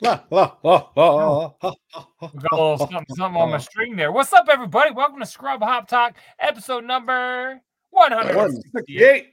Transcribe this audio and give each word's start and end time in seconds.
La, 0.00 0.20
la, 0.30 0.56
la, 0.62 0.88
la, 0.94 1.10
la. 1.62 1.72
We 2.20 2.28
got 2.40 2.52
a 2.52 2.54
little 2.54 2.78
something, 2.78 3.04
something 3.16 3.40
on 3.40 3.50
my 3.50 3.58
string 3.58 3.96
there. 3.96 4.12
What's 4.12 4.32
up, 4.32 4.46
everybody? 4.50 4.90
Welcome 4.92 5.20
to 5.20 5.26
Scrub 5.26 5.62
Hop 5.62 5.88
Talk, 5.88 6.16
episode 6.38 6.84
number 6.84 7.60
168. 7.90 9.32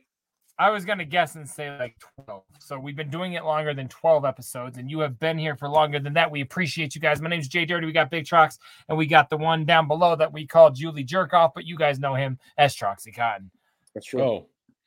I 0.60 0.70
was 0.70 0.86
going 0.86 1.00
to 1.00 1.06
guess 1.06 1.36
and 1.36 1.50
say 1.50 1.78
like 1.78 1.98
12. 2.26 2.44
So 2.60 2.80
we've 2.80 2.96
been 2.96 3.10
doing 3.10 3.34
it 3.34 3.44
longer 3.44 3.74
than 3.74 3.90
12 3.90 4.24
episodes, 4.24 4.78
and 4.78 4.90
you 4.90 5.00
have 5.00 5.20
been 5.20 5.38
here 5.38 5.56
for 5.58 5.68
longer 5.68 6.00
than 6.00 6.14
that. 6.14 6.32
We 6.32 6.40
appreciate 6.42 6.96
you 6.96 7.02
guys. 7.02 7.22
My 7.22 7.30
name's 7.30 7.48
Jay 7.50 7.66
Dirty. 7.66 7.86
We 7.86 7.92
got 7.92 8.10
Big 8.10 8.24
Trox, 8.26 8.58
and 8.88 8.98
we 8.98 9.06
got 9.06 9.30
the 9.30 9.38
one 9.38 9.66
down 9.66 9.88
below 9.88 10.16
that 10.16 10.32
we 10.32 10.48
call 10.48 10.72
Julie 10.72 11.04
Jerkoff, 11.04 11.52
but 11.56 11.66
you 11.66 11.76
guys 11.76 12.00
know 12.00 12.14
him 12.16 12.38
as 12.58 12.74
Troxy 12.76 13.14
Cotton. 13.14 13.52
That's 13.94 14.06
true. 14.06 14.22
Oh, 14.22 14.46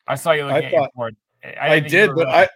I 0.08 0.14
saw 0.14 0.32
you 0.32 0.44
looking 0.44 0.56
I 0.56 0.66
at 0.66 0.72
your 0.72 0.80
thought- 0.82 0.94
board. 0.94 1.16
I, 1.44 1.48
didn't 1.80 1.90
think 1.90 1.92
you 1.92 1.98
did, 2.00 2.06
but 2.08 2.16
really- 2.26 2.32
I, 2.32 2.48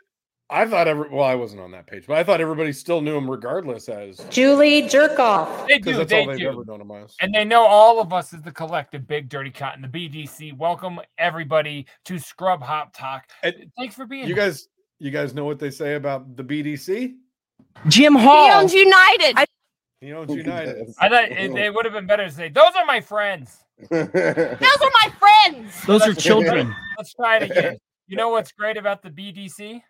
I 0.53 0.67
thought 0.67 0.89
every 0.89 1.09
well, 1.11 1.23
I 1.25 1.37
wasn't 1.37 1.61
on 1.63 1.71
that 1.71 1.87
page, 1.87 2.07
but 2.09 2.17
I 2.17 2.25
thought 2.25 2.41
everybody 2.41 2.73
still 2.73 3.01
knew 3.01 3.17
him 3.17 3.31
regardless 3.31 3.89
as 3.89 4.19
Julie 4.31 4.83
Jerkoff. 4.83 5.69
they 5.69 5.79
do, 5.79 5.95
that's 5.97 6.11
they 6.11 6.21
all 6.23 6.27
they've 6.27 6.39
do. 6.39 6.49
ever 6.49 6.65
known 6.65 6.81
him 6.81 6.91
as. 6.91 7.15
And 7.21 7.33
they 7.33 7.45
know 7.45 7.63
all 7.65 8.01
of 8.01 8.13
us 8.13 8.35
as 8.35 8.43
the 8.43 8.51
collective 8.51 9.07
Big 9.07 9.29
Dirty 9.29 9.51
Cotton, 9.51 9.81
the 9.83 9.89
BDC. 9.89 10.57
Welcome 10.57 10.99
everybody 11.19 11.87
to 12.07 12.19
Scrub 12.19 12.63
Hop 12.63 12.93
Talk. 12.97 13.29
And 13.45 13.55
Thanks 13.79 13.95
for 13.95 14.07
being 14.07 14.23
You 14.27 14.35
here. 14.35 14.47
guys, 14.47 14.67
you 14.99 15.13
guys 15.13 15.35
know 15.35 15.45
what 15.45 15.61
they 15.61 15.71
say 15.71 15.95
about 15.95 16.37
the 16.37 16.43
BDC? 16.43 17.15
Jim 17.87 18.15
He 18.17 18.21
Hall. 18.25 18.51
owns 18.61 18.75
United. 18.75 19.37
You 20.01 20.15
know, 20.15 20.23
it's 20.23 20.35
United. 20.35 20.89
I 21.01 21.09
thought 21.09 21.25
it, 21.31 21.55
it 21.57 21.73
would 21.73 21.85
have 21.85 21.95
been 21.95 22.07
better 22.07 22.25
to 22.25 22.33
say, 22.33 22.49
"Those 22.49 22.73
are 22.77 22.87
my 22.87 23.01
friends." 23.01 23.59
Those 23.91 24.09
are 24.09 24.91
my 25.05 25.13
friends. 25.19 25.85
Those 25.87 26.03
are 26.03 26.15
children. 26.15 26.75
Let's 26.99 27.15
try 27.15 27.37
it 27.39 27.51
again. 27.51 27.79
You 28.09 28.17
know 28.17 28.31
what's 28.31 28.51
great 28.51 28.77
about 28.77 29.03
the 29.03 29.11
BDC? 29.11 29.81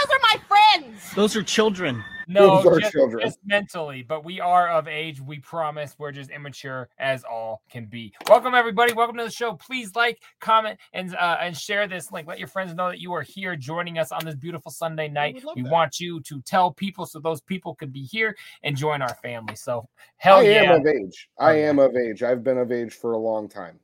Those 0.00 0.16
are 0.16 0.20
my 0.22 0.40
friends. 0.48 1.14
Those 1.14 1.36
are 1.36 1.42
children. 1.42 2.02
No, 2.26 2.62
Those 2.62 2.66
are 2.66 2.80
just, 2.80 2.92
children. 2.92 3.26
just 3.26 3.38
mentally, 3.44 4.02
but 4.02 4.24
we 4.24 4.40
are 4.40 4.68
of 4.68 4.86
age. 4.86 5.20
We 5.20 5.40
promise. 5.40 5.96
We're 5.98 6.12
just 6.12 6.30
immature 6.30 6.88
as 6.98 7.24
all 7.24 7.62
can 7.68 7.86
be. 7.86 8.14
Welcome 8.28 8.54
everybody. 8.54 8.92
Welcome 8.92 9.16
to 9.18 9.24
the 9.24 9.30
show. 9.30 9.54
Please 9.54 9.94
like, 9.96 10.22
comment, 10.40 10.78
and 10.92 11.14
uh, 11.16 11.38
and 11.40 11.56
share 11.56 11.88
this 11.88 12.12
link. 12.12 12.28
Let 12.28 12.38
your 12.38 12.46
friends 12.48 12.72
know 12.74 12.88
that 12.88 13.00
you 13.00 13.12
are 13.12 13.22
here 13.22 13.56
joining 13.56 13.98
us 13.98 14.12
on 14.12 14.24
this 14.24 14.36
beautiful 14.36 14.70
Sunday 14.70 15.08
night. 15.08 15.42
would 15.44 15.56
We 15.56 15.62
that. 15.62 15.72
want 15.72 15.98
you 15.98 16.20
to 16.20 16.40
tell 16.42 16.72
people 16.72 17.04
so 17.04 17.18
those 17.18 17.40
people 17.40 17.74
could 17.74 17.92
be 17.92 18.04
here 18.04 18.36
and 18.62 18.76
join 18.76 19.02
our 19.02 19.14
family. 19.16 19.56
So 19.56 19.88
hell 20.16 20.38
I 20.38 20.42
yeah. 20.42 20.60
I 20.60 20.64
am 20.74 20.80
of 20.80 20.86
age. 20.86 21.28
I 21.38 21.52
am 21.52 21.78
of 21.80 21.96
age. 21.96 22.22
I've 22.22 22.44
been 22.44 22.58
of 22.58 22.70
age 22.70 22.94
for 22.94 23.12
a 23.12 23.18
long 23.18 23.48
time. 23.48 23.80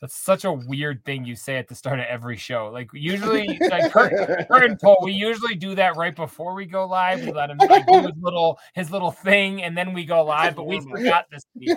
That's 0.00 0.14
such 0.14 0.44
a 0.44 0.52
weird 0.52 1.04
thing 1.04 1.24
you 1.24 1.34
say 1.34 1.56
at 1.56 1.66
the 1.66 1.74
start 1.74 1.98
of 1.98 2.06
every 2.06 2.36
show. 2.36 2.70
Like 2.72 2.88
usually, 2.92 3.58
like 3.70 3.90
Kurt, 3.90 4.12
Kurt 4.48 4.64
and 4.64 4.78
Paul, 4.78 4.98
we 5.02 5.12
usually 5.12 5.56
do 5.56 5.74
that 5.74 5.96
right 5.96 6.14
before 6.14 6.54
we 6.54 6.66
go 6.66 6.86
live. 6.86 7.24
We 7.24 7.32
let 7.32 7.50
him 7.50 7.58
like, 7.58 7.84
do 7.84 8.02
his 8.02 8.12
little 8.20 8.60
his 8.74 8.92
little 8.92 9.10
thing, 9.10 9.62
and 9.62 9.76
then 9.76 9.92
we 9.92 10.04
go 10.04 10.24
live. 10.24 10.54
But 10.54 10.66
we 10.66 10.80
forgot 10.80 11.26
this 11.32 11.42
week. 11.54 11.76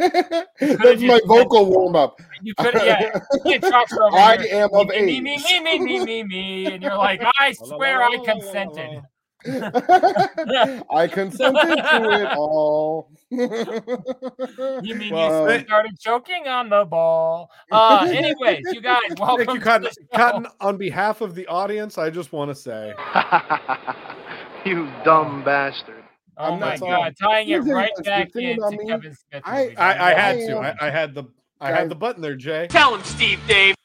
That's 0.60 1.02
my 1.02 1.20
vocal 1.26 1.66
warm 1.66 1.96
up. 1.96 2.20
You 2.44 2.54
could, 2.60 2.76
yeah. 2.76 3.20
You 3.44 3.60
get 3.60 3.74
over 3.74 3.90
I 4.16 4.38
here. 4.38 4.66
am 4.66 4.70
of 4.74 4.88
me, 4.90 5.20
me, 5.20 5.22
me, 5.22 5.38
me, 5.38 5.60
me, 5.60 5.80
me, 5.80 6.06
me, 6.06 6.24
me, 6.24 6.66
and 6.74 6.84
you're 6.84 6.98
like, 6.98 7.24
I 7.40 7.54
swear 7.54 8.04
I 8.04 8.18
consented. 8.24 9.02
I 10.92 11.08
consented 11.12 11.76
to 11.78 12.22
it 12.22 12.38
all. 12.38 13.10
You 14.84 14.96
mean 14.96 15.14
Well, 15.14 15.52
you 15.54 15.64
started 15.64 15.98
choking 16.00 16.48
on 16.48 16.70
the 16.70 16.84
ball? 16.86 17.50
Uh, 17.72 18.06
anyways, 18.12 18.66
you 18.74 18.82
guys, 18.82 19.00
welcome. 19.18 19.46
Thank 19.46 19.50
you, 19.54 19.60
to 19.60 19.66
Cotton. 19.66 19.84
the 19.84 19.90
show. 19.90 20.18
Cotton. 20.18 20.48
On 20.60 20.78
behalf 20.78 21.22
of 21.22 21.34
the 21.36 21.48
audience, 21.48 21.98
I 21.98 22.10
just 22.10 22.34
want 22.34 22.50
to 22.52 22.56
say, 22.56 22.94
you 24.66 24.90
dumb 25.06 25.44
bastard. 25.44 26.04
Oh 26.38 26.54
I'm 26.54 26.60
my 26.60 26.72
not 26.76 26.80
god, 26.80 27.16
tying 27.22 27.50
it 27.50 27.64
Let 27.64 27.66
me 27.66 27.70
tell 27.72 27.72
you 27.72 27.74
right 27.76 27.92
back 28.04 28.32
thing 28.34 28.48
into 28.50 28.62
about 28.62 28.72
me, 28.74 28.86
Kevin 28.88 29.16
Smith. 29.16 29.44
I- 29.46 29.76
I, 29.78 30.12
I 30.12 30.14
had 30.14 30.36
I 30.36 30.46
to. 30.48 30.58
I, 30.58 30.76
I 30.82 30.90
had 30.90 31.14
the, 31.14 31.24
I 31.62 31.72
had 31.72 31.90
the 31.90 31.96
button 31.96 32.22
there, 32.22 32.36
Jay. 32.36 32.68
Tell 32.70 32.94
him, 32.96 33.04
Steve 33.04 33.40
Dave. 33.48 33.76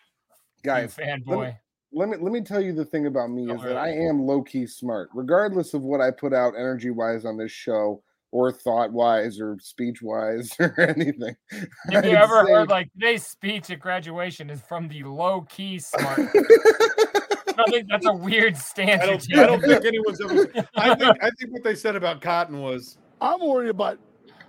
Guys, 0.64 0.94
fanboy. 0.96 1.56
Let 1.92 2.08
me 2.08 2.16
let 2.20 2.32
me 2.32 2.40
tell 2.40 2.60
you 2.60 2.72
the 2.72 2.84
thing 2.84 3.06
about 3.06 3.30
me 3.30 3.50
is 3.50 3.62
that 3.62 3.76
I 3.76 3.90
am 3.90 4.20
low 4.20 4.42
key 4.42 4.66
smart, 4.66 5.08
regardless 5.14 5.74
of 5.74 5.82
what 5.82 6.00
I 6.00 6.10
put 6.10 6.32
out 6.32 6.54
energy 6.56 6.90
wise 6.90 7.24
on 7.24 7.36
this 7.36 7.52
show, 7.52 8.02
or 8.32 8.52
thought 8.52 8.92
wise, 8.92 9.40
or 9.40 9.56
speech 9.60 10.02
wise, 10.02 10.50
or 10.60 10.78
anything. 10.80 11.36
Have 11.90 12.04
you 12.04 12.10
I'd 12.10 12.22
ever 12.22 12.44
say- 12.44 12.52
heard 12.52 12.68
like 12.68 12.92
today's 12.92 13.26
speech 13.26 13.70
at 13.70 13.80
graduation 13.80 14.50
is 14.50 14.60
from 14.62 14.88
the 14.88 15.04
low 15.04 15.42
key 15.42 15.78
smart? 15.78 16.18
I 17.58 17.64
think 17.70 17.88
that's 17.88 18.04
a 18.04 18.12
weird 18.12 18.56
stance. 18.56 19.02
I 19.02 19.06
don't, 19.06 19.38
I 19.38 19.46
don't 19.46 19.60
think 19.62 19.84
anyone's 19.86 20.20
ever. 20.20 20.68
I 20.76 20.94
think, 20.94 21.16
I 21.22 21.30
think 21.38 21.52
what 21.52 21.64
they 21.64 21.74
said 21.74 21.96
about 21.96 22.20
Cotton 22.20 22.60
was, 22.60 22.98
I'm 23.20 23.40
worried 23.40 23.70
about 23.70 23.98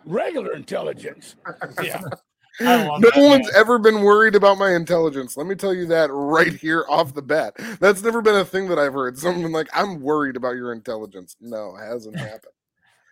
regular 0.05 0.53
intelligence. 0.53 1.35
yeah, 1.81 1.99
I 1.99 2.01
love 2.01 2.19
No 2.59 2.99
that, 3.01 3.11
one's 3.15 3.45
man. 3.47 3.55
ever 3.55 3.77
been 3.79 4.01
worried 4.01 4.35
about 4.35 4.57
my 4.57 4.73
intelligence. 4.73 5.37
Let 5.37 5.47
me 5.47 5.55
tell 5.55 5.73
you 5.73 5.85
that 5.87 6.09
right 6.11 6.53
here 6.53 6.85
off 6.89 7.13
the 7.13 7.21
bat. 7.21 7.53
That's 7.79 8.01
never 8.03 8.21
been 8.21 8.35
a 8.35 8.45
thing 8.45 8.67
that 8.69 8.79
I've 8.79 8.93
heard. 8.93 9.17
Someone 9.17 9.51
like, 9.51 9.67
I'm 9.73 9.99
worried 10.01 10.35
about 10.35 10.55
your 10.55 10.73
intelligence. 10.73 11.35
No, 11.39 11.75
it 11.75 11.85
hasn't 11.85 12.15
happened. 12.19 12.53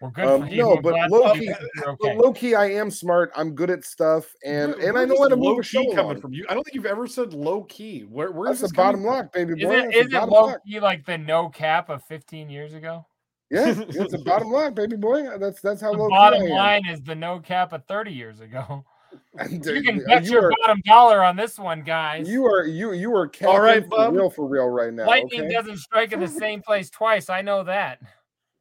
Well, 0.01 0.11
good 0.11 0.25
Um, 0.25 0.49
no, 0.55 0.75
but 0.81 1.09
low 1.09 1.33
key, 1.33 1.53
But 1.77 1.87
okay. 1.87 2.17
low 2.17 2.33
key, 2.33 2.53
I 2.53 2.65
am 2.71 2.91
smart. 2.91 3.31
I'm 3.35 3.55
good 3.55 3.69
at 3.69 3.85
stuff, 3.85 4.25
and 4.45 4.73
Where- 4.75 4.89
and 4.89 4.97
I 4.97 5.05
know 5.05 5.15
how 5.21 5.29
to 5.29 5.37
move 5.37 5.59
a 5.59 5.63
show 5.63 5.85
coming 5.93 6.19
from 6.19 6.33
you. 6.33 6.45
I 6.49 6.53
don't 6.53 6.63
think 6.63 6.75
you've 6.75 6.85
ever 6.85 7.07
said 7.07 7.33
low 7.33 7.63
key. 7.63 8.01
Where 8.01 8.31
where's 8.31 8.59
the 8.59 8.67
bottom 8.75 9.01
from? 9.03 9.09
lock, 9.09 9.31
baby 9.31 9.53
Is 9.53 9.63
boy. 9.63 9.71
it, 9.77 9.81
That's 9.83 9.93
the 9.93 9.99
is 10.01 10.07
it 10.07 10.29
low 10.29 10.45
lock. 10.47 10.59
key 10.67 10.79
like 10.81 11.05
the 11.05 11.17
no 11.17 11.47
cap 11.49 11.89
of 11.89 12.03
15 12.03 12.49
years 12.49 12.73
ago? 12.73 13.05
Yeah, 13.49 13.73
it's 13.77 14.13
a 14.13 14.17
bottom 14.25 14.51
line, 14.51 14.73
baby 14.73 14.97
boy. 14.97 15.37
That's 15.39 15.61
that's 15.61 15.79
how 15.79 15.93
The 15.93 15.99
low 15.99 16.09
bottom 16.09 16.41
key 16.41 16.47
I 16.51 16.75
am. 16.75 16.83
line 16.83 16.93
is 16.93 17.01
the 17.01 17.15
no 17.15 17.39
cap 17.39 17.71
of 17.71 17.85
30 17.85 18.11
years 18.11 18.41
ago. 18.41 18.83
And, 19.39 19.65
You 19.65 19.71
uh, 19.71 19.81
can 19.81 19.95
you 19.97 20.05
bet 20.05 20.23
your 20.25 20.45
are- 20.47 20.51
bottom 20.61 20.81
dollar 20.85 21.23
on 21.23 21.35
this 21.35 21.59
one, 21.59 21.81
guys. 21.83 22.27
You 22.29 22.45
are 22.45 22.65
you 22.65 22.93
you 22.93 23.11
are 23.15 23.29
All 23.45 23.59
right, 23.59 23.75
capping 23.83 23.89
for 23.89 23.97
bub. 23.97 24.13
real 24.15 24.29
for 24.29 24.47
real 24.47 24.67
right 24.67 24.93
now. 24.93 25.05
Lightning 25.07 25.41
okay? 25.41 25.53
doesn't 25.53 25.77
strike 25.77 26.11
in 26.13 26.19
the 26.19 26.27
same 26.27 26.61
place 26.61 26.89
twice. 26.89 27.29
I 27.29 27.41
know 27.41 27.63
that. 27.63 27.99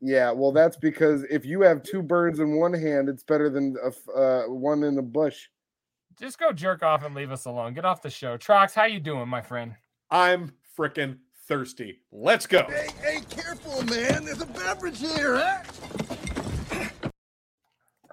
Yeah, 0.01 0.33
well, 0.33 0.53
that's 0.53 0.77
because 0.77 1.23
if 1.31 1.45
you 1.47 1.63
have 1.63 1.83
two 1.83 2.03
birds 2.03 2.41
in 2.41 2.57
one 2.57 2.75
hand, 2.75 3.09
it's 3.09 3.23
better 3.23 3.49
than 3.49 3.77
a, 3.83 4.19
uh, 4.19 4.43
one 4.49 4.83
in 4.83 4.95
the 4.97 5.03
bush. 5.03 5.49
Just 6.21 6.39
go 6.39 6.53
jerk 6.53 6.83
off 6.83 7.05
and 7.05 7.15
leave 7.15 7.31
us 7.31 7.47
alone. 7.47 7.73
Get 7.73 7.85
off 7.85 8.03
the 8.03 8.11
show. 8.11 8.37
Trox, 8.37 8.75
how 8.75 8.85
you 8.85 9.01
doing, 9.01 9.29
my 9.29 9.41
friend? 9.41 9.75
I'm 10.11 10.53
freaking 10.79 11.19
thirsty. 11.49 12.01
Let's 12.13 12.47
go. 12.47 12.65
Hey, 12.69 12.89
hey, 13.03 13.21
careful, 13.31 13.83
man. 13.85 14.25
There's 14.25 14.43
a 14.43 14.47
beverage 14.47 14.99
here, 15.01 15.37
huh? 15.37 15.63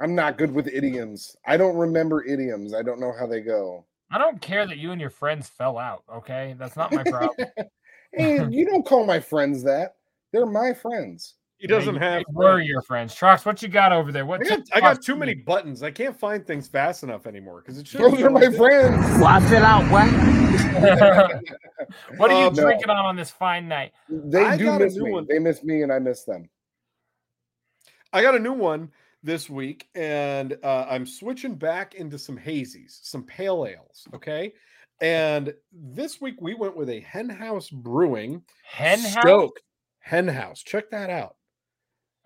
I'm 0.01 0.15
not 0.15 0.37
good 0.37 0.51
with 0.51 0.67
idioms. 0.67 1.35
I 1.45 1.57
don't 1.57 1.75
remember 1.77 2.25
idioms. 2.25 2.73
I 2.73 2.81
don't 2.81 2.99
know 2.99 3.13
how 3.17 3.27
they 3.27 3.41
go. 3.41 3.85
I 4.09 4.17
don't 4.17 4.41
care 4.41 4.65
that 4.67 4.77
you 4.77 4.91
and 4.91 4.99
your 4.99 5.09
friends 5.11 5.47
fell 5.47 5.77
out. 5.77 6.03
Okay, 6.13 6.55
that's 6.57 6.75
not 6.75 6.91
my 6.91 7.03
problem. 7.03 7.47
Hey, 8.13 8.45
you 8.49 8.65
don't 8.65 8.85
call 8.85 9.05
my 9.05 9.21
friends 9.21 9.63
that. 9.63 9.95
They're 10.33 10.45
my 10.45 10.73
friends. 10.73 11.35
He 11.59 11.67
doesn't 11.67 11.93
They- 11.97 12.05
have. 12.05 12.23
they 12.27 12.33
were 12.33 12.59
your 12.59 12.81
friends. 12.81 13.15
Trox, 13.15 13.45
what 13.45 13.61
you 13.61 13.69
got 13.69 13.93
over 13.93 14.11
there? 14.11 14.23
I 14.23 14.25
What 14.25 14.43
got, 14.45 14.59
I 14.73 14.81
got 14.81 15.01
too 15.01 15.15
many 15.15 15.33
you? 15.37 15.45
buttons. 15.45 15.81
I 15.81 15.91
can't 15.91 16.19
find 16.19 16.45
things 16.45 16.67
fast 16.67 17.03
enough 17.03 17.25
anymore 17.25 17.61
because 17.61 17.77
it 17.77 17.87
should. 17.87 18.01
Those 18.01 18.21
are 18.21 18.29
my 18.29 18.51
friends. 18.51 18.97
Well, 19.21 19.27
I 19.27 19.39
fill 19.49 19.63
out 19.63 19.89
what? 19.89 20.11
what 22.17 22.31
are 22.31 22.41
you 22.41 22.47
Uh, 22.47 22.49
no. 22.49 22.63
drinking 22.63 22.89
on 22.89 22.97
on 23.05 23.15
this 23.15 23.31
fine 23.31 23.69
night? 23.69 23.93
They 24.09 24.43
I 24.43 24.57
do 24.57 24.77
miss 24.77 24.97
me. 24.97 25.09
one. 25.11 25.25
They 25.29 25.39
miss 25.39 25.63
me, 25.63 25.83
and 25.83 25.93
I 25.93 25.99
miss 25.99 26.25
them. 26.25 26.49
I 28.11 28.21
got 28.21 28.35
a 28.35 28.39
new 28.39 28.51
one 28.53 28.91
this 29.23 29.49
week, 29.49 29.87
and 29.95 30.57
uh, 30.63 30.85
I'm 30.89 31.05
switching 31.05 31.55
back 31.55 31.95
into 31.95 32.17
some 32.17 32.37
hazies, 32.37 32.99
some 33.03 33.23
pale 33.23 33.65
ales. 33.67 34.07
Okay. 34.13 34.53
And 35.01 35.53
this 35.71 36.21
week 36.21 36.35
we 36.41 36.53
went 36.53 36.75
with 36.75 36.89
a 36.89 36.99
Hen 36.99 37.27
House 37.29 37.69
Brewing 37.69 38.43
Hen 38.63 38.99
house. 38.99 39.11
Stoked 39.13 39.61
Hen 39.99 40.27
House. 40.27 40.61
Check 40.61 40.91
that 40.91 41.09
out. 41.09 41.35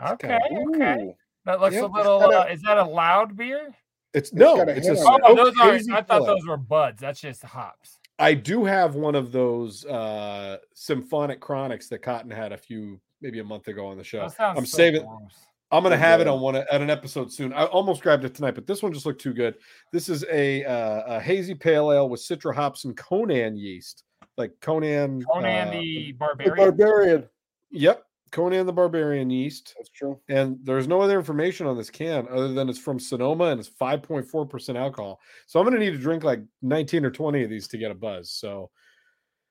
Okay, 0.06 0.38
okay. 0.76 1.16
That 1.46 1.62
looks 1.62 1.76
Yep, 1.76 1.84
a 1.84 1.88
little. 1.88 2.20
got 2.20 2.34
a- 2.34 2.40
Uh, 2.42 2.54
is 2.54 2.62
that 2.64 2.78
a 2.78 2.84
loud 2.84 3.38
beer? 3.38 3.74
It's 4.14 4.34
no, 4.34 4.58
got 4.58 4.70
it's 4.70 4.88
a 4.88 4.96
hen 4.96 4.98
Oh, 5.06 5.16
it. 5.16 5.24
Stoked 5.24 5.58
those 5.58 5.88
are. 5.90 5.94
I 5.96 6.02
thought 6.02 6.08
pale 6.08 6.26
those 6.26 6.46
were 6.46 6.58
buds. 6.58 7.00
That's 7.02 7.22
just 7.22 7.44
hops. 7.44 8.00
I 8.20 8.34
do 8.34 8.66
have 8.66 8.96
one 8.96 9.16
of 9.16 9.32
those 9.32 9.86
uh 9.86 10.58
symphonic 10.74 11.40
chronics 11.40 11.88
that 11.90 12.00
Cotton 12.00 12.32
had 12.32 12.52
a 12.52 12.58
few 12.58 13.00
maybe 13.22 13.40
a 13.40 13.44
month 13.44 13.68
ago 13.70 13.86
on 13.88 13.98
the 13.98 14.04
show. 14.04 14.22
That 14.22 14.36
sounds 14.36 14.58
I'm 14.60 14.66
so 14.66 14.78
saving 14.78 15.06
gross. 15.06 15.46
I'm 15.72 15.84
gonna 15.84 15.98
have 15.98 16.22
it 16.22 16.28
on 16.28 16.40
one 16.42 16.56
at 16.56 16.70
an 16.82 16.90
episode 16.90 17.32
soon. 17.34 17.52
I 17.52 17.66
almost 17.66 18.02
grabbed 18.02 18.24
it 18.24 18.36
tonight, 18.36 18.56
but 18.56 18.68
this 18.68 18.84
one 18.84 18.94
just 18.94 19.06
looked 19.06 19.22
too 19.22 19.34
good. 19.34 19.56
This 19.92 20.10
is 20.10 20.24
a 20.32 20.64
uh, 20.64 21.16
a 21.16 21.20
hazy 21.20 21.56
pale 21.56 21.92
ale 21.92 22.08
with 22.08 22.22
citra 22.22 22.54
hops 22.54 22.86
and 22.86 22.96
Conan 22.96 23.58
yeast, 23.58 24.04
like 24.38 24.52
Conan. 24.62 25.24
Conan 25.24 25.70
uh, 25.70 25.72
the 25.72 25.78
The 25.80 26.12
Barbarian. 26.14 26.56
barbarian. 26.58 27.30
Yep, 27.72 28.06
Conan 28.32 28.66
the 28.68 28.74
Barbarian 28.74 29.30
yeast. 29.32 29.74
That's 29.78 29.90
true. 29.90 30.20
And 30.30 30.60
there's 30.64 30.88
no 30.88 31.02
other 31.02 31.18
information 31.18 31.66
on 31.66 31.78
this 31.78 31.90
can 31.90 32.28
other 32.30 32.54
than 32.54 32.70
it's 32.70 32.80
from 32.80 33.00
Sonoma 33.00 33.46
and 33.46 33.60
it's 33.60 33.70
5.4% 33.70 34.76
alcohol. 34.78 35.20
So 35.48 35.60
I'm 35.60 35.66
gonna 35.66 35.80
need 35.80 35.92
to 35.94 35.98
drink 35.98 36.24
like 36.24 36.42
19 36.62 37.06
or 37.06 37.12
20 37.12 37.44
of 37.44 37.50
these 37.50 37.68
to 37.70 37.78
get 37.78 37.92
a 37.92 37.96
buzz. 37.96 38.30
So 38.32 38.70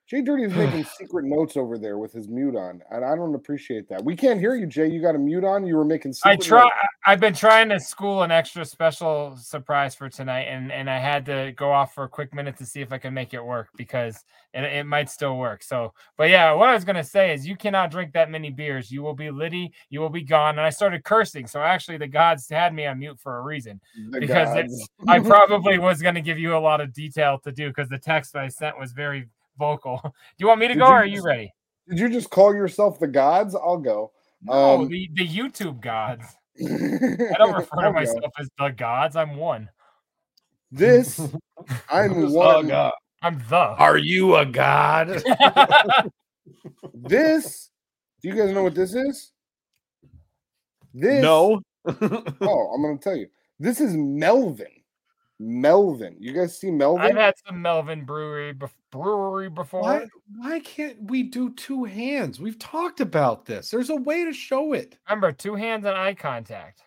Jay 0.07 0.21
Dirty's 0.21 0.53
making 0.55 0.83
secret 0.83 1.25
notes 1.25 1.57
over 1.57 1.77
there 1.77 1.97
with 1.97 2.13
his 2.13 2.27
mute 2.27 2.55
on, 2.55 2.81
and 2.91 3.03
I 3.03 3.15
don't 3.15 3.33
appreciate 3.35 3.89
that. 3.89 4.03
We 4.03 4.15
can't 4.15 4.39
hear 4.39 4.55
you, 4.55 4.65
Jay. 4.67 4.87
You 4.87 5.01
got 5.01 5.15
a 5.15 5.19
mute 5.19 5.43
on. 5.43 5.65
You 5.65 5.75
were 5.77 5.85
making. 5.85 6.13
I 6.23 6.35
try. 6.35 6.63
notes. 6.63 6.75
I- 6.81 6.87
I've 7.07 7.19
been 7.19 7.35
trying 7.35 7.69
to 7.69 7.79
school 7.79 8.23
an 8.23 8.31
extra 8.31 8.65
special 8.65 9.37
surprise 9.37 9.93
for 9.93 10.09
tonight, 10.09 10.43
and 10.43 10.71
and 10.71 10.89
I 10.89 10.97
had 10.97 11.25
to 11.27 11.53
go 11.55 11.71
off 11.71 11.93
for 11.93 12.03
a 12.03 12.09
quick 12.09 12.33
minute 12.33 12.57
to 12.57 12.65
see 12.65 12.81
if 12.81 12.91
I 12.91 12.97
can 12.97 13.13
make 13.13 13.33
it 13.35 13.43
work 13.45 13.69
because 13.77 14.23
it, 14.55 14.63
it 14.63 14.85
might 14.87 15.09
still 15.11 15.37
work. 15.37 15.61
So, 15.61 15.93
but 16.17 16.29
yeah, 16.29 16.51
what 16.53 16.69
I 16.69 16.73
was 16.73 16.83
gonna 16.83 17.03
say 17.03 17.33
is 17.33 17.45
you 17.47 17.55
cannot 17.55 17.91
drink 17.91 18.13
that 18.13 18.31
many 18.31 18.49
beers. 18.49 18.89
You 18.91 19.03
will 19.03 19.13
be 19.13 19.29
litty. 19.29 19.71
You 19.91 19.99
will 19.99 20.09
be 20.09 20.23
gone. 20.23 20.57
And 20.57 20.61
I 20.65 20.71
started 20.71 21.03
cursing. 21.03 21.45
So 21.45 21.61
actually, 21.61 21.97
the 21.97 22.07
gods 22.07 22.49
had 22.49 22.73
me 22.73 22.87
on 22.87 22.97
mute 22.99 23.19
for 23.19 23.37
a 23.37 23.41
reason 23.43 23.79
The 24.11 24.19
because 24.19 24.47
gods. 24.53 24.89
I 25.07 25.19
probably 25.23 25.77
was 25.77 26.01
gonna 26.01 26.21
give 26.21 26.39
you 26.39 26.55
a 26.55 26.59
lot 26.59 26.81
of 26.81 26.91
detail 26.91 27.37
to 27.43 27.51
do 27.51 27.67
because 27.67 27.89
the 27.89 27.99
text 27.99 28.35
I 28.35 28.47
sent 28.47 28.79
was 28.79 28.93
very 28.93 29.27
vocal. 29.57 29.99
Do 30.03 30.09
you 30.39 30.47
want 30.47 30.59
me 30.59 30.67
to 30.67 30.73
Did 30.73 30.79
go, 30.79 30.87
you 30.87 30.91
or 30.91 30.95
are 30.97 31.05
you 31.05 31.21
ready? 31.23 31.51
Did 31.89 31.99
you 31.99 32.09
just 32.09 32.29
call 32.29 32.53
yourself 32.55 32.99
the 32.99 33.07
gods? 33.07 33.55
I'll 33.55 33.77
go. 33.77 34.11
No, 34.41 34.53
Um, 34.81 34.87
the 34.89 35.09
the 35.13 35.27
YouTube 35.27 35.81
gods. 35.81 36.25
I 36.59 37.35
don't 37.37 37.53
refer 37.53 37.75
to 37.75 37.81
I'll 37.81 37.91
go. 37.91 37.99
myself 37.99 38.31
as 38.39 38.49
the 38.57 38.69
gods. 38.69 39.15
I'm 39.15 39.35
one. 39.37 39.69
This, 40.71 41.19
I'm 41.89 42.31
one. 42.33 42.71
I'm 43.21 43.39
the. 43.49 43.55
are 43.55 43.97
you 43.97 44.35
a 44.35 44.45
god? 44.45 45.23
This, 46.93 47.69
do 48.21 48.29
you 48.29 48.35
guys 48.35 48.51
know 48.51 48.63
what 48.63 48.75
this 48.75 48.93
is? 48.93 49.31
This, 50.93 51.21
no. 51.21 51.61
Oh, 51.87 52.71
I'm 52.73 52.81
gonna 52.81 52.97
tell 52.97 53.15
you. 53.15 53.27
This 53.59 53.79
is 53.79 53.95
Melvin. 53.95 54.67
Melvin. 55.39 56.15
You 56.19 56.33
guys 56.33 56.57
see 56.57 56.71
Melvin? 56.71 57.05
I've 57.05 57.15
had 57.15 57.33
some 57.45 57.61
Melvin 57.61 58.05
Brewery 58.05 58.53
bef- 58.53 58.69
brewery 58.91 59.49
before. 59.49 59.81
why 59.81 60.07
why 60.37 60.59
can't 60.61 60.97
we 61.09 61.23
do 61.23 61.53
two 61.53 61.83
hands? 61.83 62.39
We've 62.39 62.59
talked 62.59 63.01
about 63.01 63.45
this. 63.45 63.69
There's 63.69 63.89
a 63.89 63.95
way 63.95 64.23
to 64.25 64.31
show 64.33 64.73
it. 64.73 64.97
Remember, 65.09 65.31
two 65.31 65.55
hands 65.55 65.85
and 65.85 65.95
eye 65.97 66.13
contact. 66.13 66.81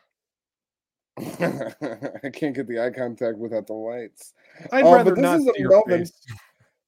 I 1.19 2.31
can't 2.33 2.55
get 2.55 2.69
the 2.69 2.81
eye 2.85 2.91
contact 2.91 3.39
without 3.39 3.67
the 3.67 3.73
lights. 3.75 4.35
I'd 4.73 4.85
Uh, 4.85 4.93
rather 4.93 5.11
but 5.11 5.17
this 5.17 5.23
not 5.23 5.41
is 5.41 5.47
a 5.49 5.53
see 5.55 5.61
your 5.61 5.71
Melvin. 5.71 5.99
face. 6.01 6.13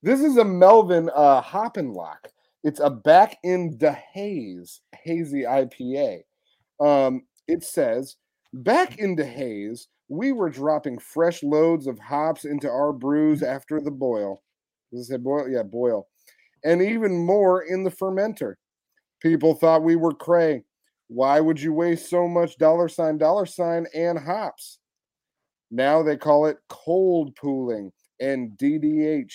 This 0.02 0.20
is 0.20 0.38
a 0.38 0.44
Melvin 0.46 1.10
uh, 1.14 1.42
Hop 1.42 1.76
and 1.76 1.92
Lock. 1.92 2.28
It's 2.64 2.80
a 2.80 2.88
back 2.88 3.36
in 3.42 3.76
the 3.78 3.92
haze 3.92 4.80
hazy 4.96 5.42
IPA. 5.42 6.20
Um, 6.80 7.24
it 7.46 7.62
says 7.64 8.16
back 8.54 8.98
in 8.98 9.14
the 9.14 9.26
haze. 9.26 9.88
We 10.10 10.32
were 10.32 10.50
dropping 10.50 10.98
fresh 10.98 11.42
loads 11.44 11.86
of 11.86 12.00
hops 12.00 12.44
into 12.44 12.68
our 12.68 12.92
brews 12.92 13.44
after 13.44 13.80
the 13.80 13.92
boil. 13.92 14.42
Does 14.92 15.02
it 15.02 15.04
say 15.04 15.16
boil? 15.16 15.48
Yeah, 15.48 15.62
boil, 15.62 16.08
and 16.64 16.82
even 16.82 17.24
more 17.24 17.62
in 17.62 17.84
the 17.84 17.90
fermenter. 17.90 18.54
People 19.22 19.54
thought 19.54 19.84
we 19.84 19.94
were 19.94 20.12
cray. 20.12 20.64
Why 21.06 21.38
would 21.38 21.60
you 21.60 21.72
waste 21.72 22.10
so 22.10 22.26
much 22.26 22.58
dollar 22.58 22.88
sign 22.88 23.18
dollar 23.18 23.46
sign 23.46 23.86
and 23.94 24.18
hops? 24.18 24.80
Now 25.70 26.02
they 26.02 26.16
call 26.16 26.46
it 26.46 26.58
cold 26.68 27.36
pooling 27.36 27.92
and 28.18 28.58
DDH. 28.58 29.32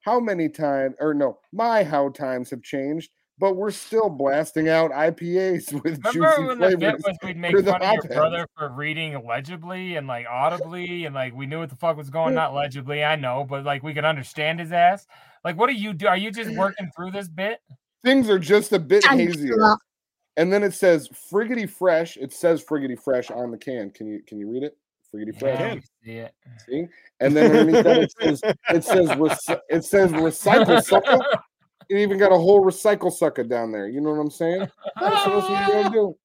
How 0.00 0.18
many 0.18 0.48
times, 0.48 0.96
or 0.98 1.14
no, 1.14 1.38
my 1.52 1.84
how 1.84 2.08
times 2.08 2.50
have 2.50 2.62
changed, 2.62 3.10
but 3.38 3.56
we're 3.56 3.70
still 3.70 4.08
blasting 4.08 4.68
out 4.68 4.90
IPAs 4.90 5.72
with 5.84 5.98
Remember 6.04 6.12
juicy 6.12 6.44
when 6.44 6.58
the 6.58 6.68
bit 6.68 6.78
flavors. 6.78 7.02
was 7.04 7.16
we'd 7.24 7.36
make 7.36 7.58
fun 7.58 7.82
of 7.82 7.92
your 7.94 8.02
brother 8.04 8.46
for 8.56 8.68
reading 8.70 9.24
legibly 9.26 9.96
and 9.96 10.06
like 10.06 10.26
audibly 10.30 11.06
and 11.06 11.14
like 11.14 11.34
we 11.34 11.46
knew 11.46 11.58
what 11.58 11.70
the 11.70 11.76
fuck 11.76 11.96
was 11.96 12.10
going 12.10 12.34
not 12.34 12.54
legibly, 12.54 13.02
I 13.04 13.16
know, 13.16 13.44
but 13.48 13.64
like 13.64 13.82
we 13.82 13.94
could 13.94 14.04
understand 14.04 14.60
his 14.60 14.72
ass. 14.72 15.06
Like, 15.44 15.56
what 15.56 15.68
do 15.68 15.74
you 15.74 15.92
do? 15.92 16.06
Are 16.06 16.16
you 16.16 16.30
just 16.30 16.50
working 16.56 16.90
through 16.94 17.10
this 17.10 17.28
bit? 17.28 17.60
Things 18.04 18.28
are 18.30 18.38
just 18.38 18.72
a 18.72 18.78
bit 18.78 19.04
I'm 19.08 19.18
hazier. 19.18 19.76
And 20.36 20.52
then 20.52 20.62
it 20.62 20.72
says 20.72 21.08
friggity 21.08 21.68
fresh. 21.68 22.16
It 22.16 22.32
says 22.32 22.64
friggity 22.64 22.98
fresh 22.98 23.30
on 23.30 23.50
the 23.50 23.58
can. 23.58 23.90
Can 23.90 24.06
you 24.06 24.22
can 24.26 24.38
you 24.38 24.50
read 24.50 24.62
it? 24.62 24.76
Friggity 25.12 25.38
fresh. 25.38 25.58
Yeah, 25.58 25.80
see 26.04 26.12
it. 26.12 26.34
See? 26.66 26.86
And 27.20 27.36
then 27.36 27.50
underneath 27.50 27.84
that 27.84 27.98
it 27.98 28.12
says 28.18 28.40
it 28.70 28.84
says 28.84 29.08
reci- 29.10 29.60
it 29.68 29.84
says 29.84 30.10
recycle 30.12 30.82
sucker. 30.84 31.18
It 31.88 31.98
even 31.98 32.18
got 32.18 32.32
a 32.32 32.36
whole 32.36 32.64
recycle 32.64 33.12
sucker 33.12 33.44
down 33.44 33.72
there. 33.72 33.88
You 33.88 34.00
know 34.00 34.10
what 34.10 34.20
I'm 34.20 34.30
saying? 34.30 34.68
That's 35.00 35.26
what 35.26 35.50
you 35.50 35.74
gotta 35.74 35.90
do. 35.90 36.16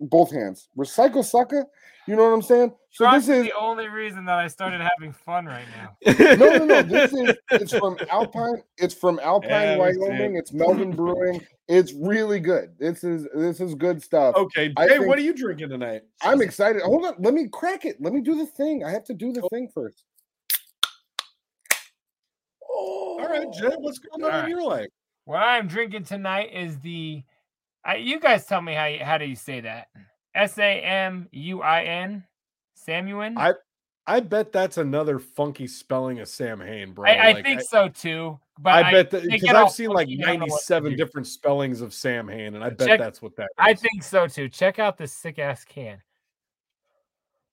Both 0.00 0.32
hands. 0.32 0.68
Recycle 0.76 1.24
sucker. 1.24 1.66
You 2.06 2.16
know 2.16 2.24
what 2.24 2.34
I'm 2.34 2.42
saying? 2.42 2.72
So 2.90 3.06
Trunk's 3.06 3.26
this 3.26 3.38
is 3.38 3.44
the 3.46 3.58
only 3.58 3.88
reason 3.88 4.26
that 4.26 4.38
I 4.38 4.46
started 4.46 4.80
having 4.80 5.12
fun 5.12 5.46
right 5.46 5.64
now. 5.76 5.96
no, 6.36 6.58
no, 6.58 6.64
no. 6.64 6.82
This 6.82 7.12
is 7.12 7.34
it's 7.50 7.76
from 7.76 7.96
Alpine. 8.10 8.62
It's 8.76 8.94
from 8.94 9.18
Alpine, 9.20 9.50
Yeah, 9.50 9.78
we 9.78 9.92
see 9.92 9.98
it. 9.98 10.00
Wyoming. 10.00 10.36
It's 10.36 10.52
Melvin 10.52 10.94
Brewing. 10.94 11.44
It's 11.66 11.92
really 11.94 12.40
good. 12.40 12.74
This 12.78 13.04
is 13.04 13.26
this 13.34 13.60
is 13.60 13.74
good 13.74 14.02
stuff. 14.02 14.36
Okay, 14.36 14.72
I 14.76 14.86
Jay, 14.86 14.98
think- 14.98 15.06
what 15.06 15.18
are 15.18 15.22
you 15.22 15.32
drinking 15.32 15.70
tonight? 15.70 16.02
I'm 16.22 16.42
excited. 16.42 16.82
Hold 16.82 17.06
on. 17.06 17.14
Let 17.18 17.32
me 17.32 17.48
crack 17.48 17.84
it. 17.84 17.96
Let 18.00 18.12
me 18.12 18.20
do 18.20 18.36
the 18.36 18.46
thing. 18.46 18.84
I 18.84 18.90
have 18.90 19.04
to 19.04 19.14
do 19.14 19.32
the 19.32 19.40
oh. 19.42 19.48
thing 19.48 19.68
first. 19.72 20.04
Oh, 22.74 23.18
All 23.20 23.28
right, 23.28 23.52
Jay, 23.52 23.74
what's 23.78 23.98
going 23.98 24.24
on 24.24 24.30
All 24.32 24.44
in 24.44 24.50
your 24.50 24.62
life? 24.62 24.88
What 25.24 25.38
I'm 25.38 25.68
drinking 25.68 26.04
tonight 26.04 26.50
is 26.52 26.78
the. 26.80 27.22
I, 27.84 27.96
you 27.96 28.18
guys 28.18 28.46
tell 28.46 28.60
me 28.62 28.74
how 28.74 28.86
you, 28.86 29.04
how 29.04 29.18
do 29.18 29.24
you 29.26 29.36
say 29.36 29.60
that? 29.60 29.88
S 30.34 30.58
A 30.58 30.80
M 30.82 31.28
U 31.32 31.62
I 31.62 31.82
N, 31.84 32.24
Samuin. 32.86 33.34
I- 33.36 33.52
I 34.06 34.20
bet 34.20 34.52
that's 34.52 34.76
another 34.76 35.18
funky 35.18 35.66
spelling 35.66 36.18
of 36.20 36.28
Samhain, 36.28 36.92
bro. 36.92 37.08
I, 37.08 37.14
I 37.14 37.32
Like, 37.32 37.42
think 37.46 37.62
so 37.62 37.88
too. 37.88 38.38
But 38.58 38.84
I, 38.84 38.90
bet 38.90 39.10
that 39.12 39.22
because 39.22 39.48
I've 39.54 39.70
seen 39.70 39.88
like 39.88 40.08
funky, 40.08 40.22
I 40.22 40.26
don't 40.26 40.40
know 40.40 40.46
what 40.46 40.60
to 40.66 40.74
97 40.74 40.96
different 40.96 41.26
spellings 41.26 41.80
of 41.80 41.94
Samhain, 41.94 42.54
and 42.54 42.62
I 42.62 42.68
bet 42.68 42.86
Check- 42.86 43.00
that's 43.00 43.22
what 43.22 43.34
that 43.36 43.44
is. 43.44 43.48
I 43.56 43.72
think 43.72 44.02
so 44.02 44.26
too. 44.26 44.50
Check 44.50 44.78
out 44.78 44.98
this 44.98 45.10
sick 45.14 45.38
ass 45.38 45.64
can. 45.64 46.02